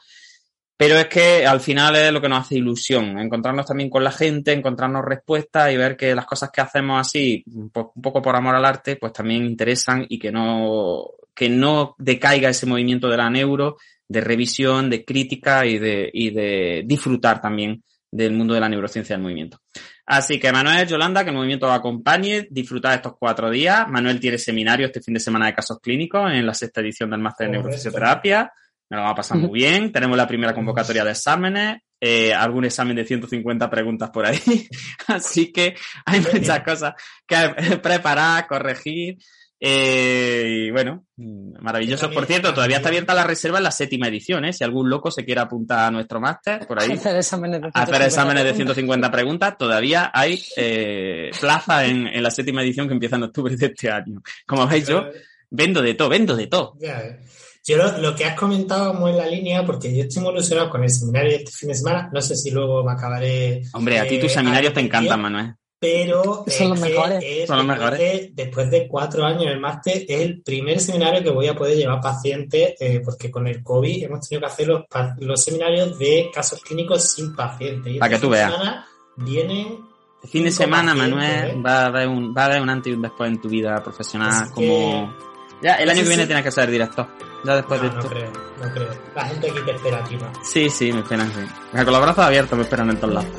pero 0.76 0.96
es 0.98 1.06
que 1.06 1.46
al 1.46 1.60
final 1.60 1.96
es 1.96 2.12
lo 2.12 2.20
que 2.20 2.28
nos 2.28 2.40
hace 2.40 2.56
ilusión, 2.56 3.18
encontrarnos 3.18 3.64
también 3.64 3.88
con 3.88 4.04
la 4.04 4.10
gente, 4.10 4.52
encontrarnos 4.52 5.04
respuestas 5.04 5.72
y 5.72 5.76
ver 5.76 5.96
que 5.96 6.14
las 6.14 6.26
cosas 6.26 6.50
que 6.52 6.60
hacemos 6.60 7.00
así, 7.00 7.42
po- 7.72 7.92
un 7.94 8.02
poco 8.02 8.20
por 8.20 8.36
amor 8.36 8.56
al 8.56 8.64
arte, 8.64 8.96
pues 8.96 9.12
también 9.12 9.46
interesan 9.46 10.04
y 10.08 10.18
que 10.18 10.30
no, 10.32 11.06
que 11.34 11.48
no 11.48 11.94
decaiga 11.96 12.50
ese 12.50 12.66
movimiento 12.66 13.08
de 13.08 13.16
la 13.16 13.30
neuro, 13.30 13.76
de 14.06 14.20
revisión, 14.20 14.90
de 14.90 15.04
crítica 15.04 15.64
y 15.64 15.78
de, 15.78 16.10
y 16.12 16.30
de 16.30 16.82
disfrutar 16.84 17.40
también 17.40 17.82
del 18.10 18.32
mundo 18.32 18.54
de 18.54 18.60
la 18.60 18.68
neurociencia 18.68 19.16
del 19.16 19.22
movimiento. 19.22 19.60
Así 20.06 20.38
que 20.38 20.52
Manuel, 20.52 20.86
Yolanda, 20.86 21.24
que 21.24 21.30
el 21.30 21.36
movimiento 21.36 21.66
os 21.66 21.72
acompañe, 21.72 22.46
disfrutad 22.50 22.94
estos 22.94 23.14
cuatro 23.18 23.50
días. 23.50 23.88
Manuel 23.88 24.20
tiene 24.20 24.36
seminario 24.36 24.86
este 24.86 25.00
fin 25.00 25.14
de 25.14 25.20
semana 25.20 25.46
de 25.46 25.54
casos 25.54 25.78
clínicos 25.80 26.30
en 26.30 26.46
la 26.46 26.52
sexta 26.52 26.82
edición 26.82 27.10
del 27.10 27.20
máster 27.20 27.46
de 27.46 27.52
neurofisioterapia. 27.52 28.52
Me 28.90 28.96
lo 28.98 29.02
vamos 29.02 29.14
a 29.14 29.16
pasar 29.16 29.38
muy 29.38 29.50
bien. 29.60 29.90
Tenemos 29.90 30.16
la 30.16 30.28
primera 30.28 30.54
convocatoria 30.54 31.04
de 31.04 31.12
exámenes, 31.12 31.78
eh, 31.98 32.34
algún 32.34 32.66
examen 32.66 32.96
de 32.96 33.06
150 33.06 33.70
preguntas 33.70 34.10
por 34.10 34.26
ahí. 34.26 34.38
Así 35.06 35.50
que 35.50 35.74
hay 36.04 36.20
muchas 36.20 36.60
cosas 36.60 36.94
que 37.26 37.78
preparar, 37.82 38.46
corregir. 38.46 39.16
Eh, 39.60 40.66
y 40.66 40.70
bueno, 40.70 41.06
maravilloso. 41.16 42.02
También- 42.02 42.20
Por 42.20 42.26
cierto, 42.26 42.52
todavía 42.54 42.76
está 42.78 42.88
abierta 42.88 43.14
la 43.14 43.24
reserva 43.24 43.58
en 43.58 43.64
la 43.64 43.70
séptima 43.70 44.08
edición, 44.08 44.44
¿eh? 44.44 44.52
Si 44.52 44.62
algún 44.64 44.90
loco 44.90 45.10
se 45.10 45.24
quiere 45.24 45.40
apuntar 45.40 45.86
a 45.86 45.90
nuestro 45.90 46.20
máster, 46.20 46.66
por 46.66 46.80
ahí, 46.80 46.90
Hacer 46.92 47.16
exámenes 47.16 47.60
de 47.62 47.68
hacer 47.68 47.84
150 47.84 48.06
exámenes 48.06 48.44
de 48.44 48.50
preguntas. 48.50 48.56
150 48.74 49.10
preguntas, 49.10 49.58
todavía 49.58 50.10
hay 50.12 50.42
eh, 50.56 51.30
plaza 51.40 51.86
en, 51.86 52.06
en 52.08 52.22
la 52.22 52.30
séptima 52.30 52.62
edición 52.62 52.88
que 52.88 52.94
empieza 52.94 53.16
en 53.16 53.22
octubre 53.24 53.56
de 53.56 53.66
este 53.66 53.90
año. 53.90 54.20
Como 54.46 54.66
veis, 54.66 54.86
yo 54.86 55.06
vendo 55.50 55.80
de 55.82 55.94
todo, 55.94 56.08
vendo 56.08 56.36
de 56.36 56.46
todo. 56.46 56.76
Eh. 56.82 57.20
Yo 57.66 57.78
lo, 57.78 57.96
lo 57.96 58.14
que 58.14 58.26
has 58.26 58.38
comentado 58.38 58.92
muy 58.92 59.12
en 59.12 59.16
la 59.16 59.26
línea, 59.26 59.64
porque 59.64 59.96
yo 59.96 60.02
estoy 60.04 60.22
muy 60.22 60.32
ilusionado 60.32 60.68
con 60.68 60.82
el 60.84 60.90
seminario 60.90 61.30
de 61.30 61.36
este 61.38 61.50
fin 61.52 61.70
de 61.70 61.74
semana, 61.74 62.10
no 62.12 62.20
sé 62.20 62.36
si 62.36 62.50
luego 62.50 62.84
me 62.84 62.92
acabaré... 62.92 63.62
Hombre, 63.72 63.98
a 64.00 64.06
ti 64.06 64.20
tus 64.20 64.32
seminarios 64.32 64.74
te 64.74 64.80
encantan, 64.80 65.22
Manuel. 65.22 65.54
Pero 65.84 66.44
Son 66.48 66.68
los 66.70 66.78
es 66.78 66.84
que 66.84 66.90
mejores. 66.90 67.24
es 67.26 67.46
Son 67.46 67.56
los 67.58 67.66
después 67.66 67.78
mejores. 67.78 67.98
de- 67.98 68.30
después 68.34 68.70
de 68.70 68.88
cuatro 68.88 69.24
años 69.24 69.42
en 69.42 69.48
el 69.48 69.60
máster, 69.60 70.04
es 70.08 70.20
el 70.20 70.40
primer 70.42 70.80
seminario 70.80 71.22
que 71.22 71.30
voy 71.30 71.46
a 71.48 71.54
poder 71.54 71.76
llevar 71.76 72.00
pacientes, 72.00 72.74
eh, 72.80 73.00
porque 73.04 73.30
con 73.30 73.46
el 73.46 73.62
COVID 73.62 74.04
hemos 74.04 74.28
tenido 74.28 74.46
que 74.46 74.52
hacer 74.52 74.68
los, 74.68 74.82
los 75.18 75.42
seminarios 75.42 75.98
de 75.98 76.30
casos 76.32 76.60
clínicos 76.62 77.02
sin 77.12 77.34
pacientes. 77.36 77.94
Y 77.94 77.98
Pa' 77.98 78.08
que 78.08 78.18
tú 78.18 78.28
veas. 78.30 78.50
semana 78.52 78.86
Vienen 79.16 79.78
El 80.22 80.28
fin 80.30 80.44
de 80.44 80.50
semana, 80.50 80.94
Manuel, 80.94 81.50
¿eh? 81.50 81.62
va 81.64 81.82
a, 81.82 81.86
haber 81.86 82.08
un, 82.08 82.34
va 82.36 82.42
a 82.42 82.46
haber 82.46 82.62
un 82.62 82.70
antes 82.70 82.90
y 82.92 82.96
un 82.96 83.02
después 83.02 83.30
en 83.30 83.40
tu 83.40 83.48
vida 83.48 83.82
profesional. 83.82 84.30
Así 84.30 84.52
como... 84.52 85.14
Ya, 85.62 85.74
el 85.76 85.88
año 85.88 85.98
Sí, 85.98 86.02
que 86.02 86.08
viene 86.08 86.22
sí. 86.24 86.26
tienes 86.26 86.44
que 86.44 86.50
ser 86.50 86.70
director. 86.70 87.06
Ya 87.44 87.56
después 87.56 87.80
no, 87.80 87.88
de 87.88 87.94
no 87.94 88.00
esto. 88.00 88.10
creo, 88.12 88.32
no 88.62 88.72
creo. 88.74 88.88
La 89.14 89.24
gente 89.26 89.50
aquí 89.50 89.60
te 89.64 89.70
espera, 89.70 90.04
tío. 90.04 90.18
Sí, 90.42 90.68
sí, 90.70 90.92
me 90.92 91.00
esperan, 91.00 91.30
sí. 91.32 91.40
Con 91.76 91.86
los 91.92 92.00
brazos 92.02 92.24
abiertos 92.24 92.56
me 92.58 92.64
esperan 92.64 92.90
en 92.90 92.96
todos 92.98 93.14
lados. 93.14 93.30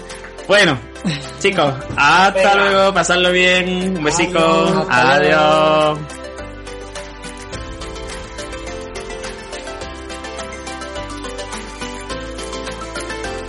Bueno, 0.47 0.77
chicos, 1.39 1.73
hasta 1.97 2.31
Venga. 2.31 2.55
luego, 2.55 2.93
pasadlo 2.93 3.31
bien, 3.31 3.97
un 3.97 4.03
besico, 4.03 4.39
adiós. 4.89 5.97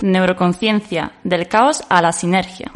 Neuroconciencia, 0.01 1.11
del 1.23 1.47
caos 1.47 1.83
a 1.89 2.01
la 2.01 2.11
sinergia. 2.11 2.71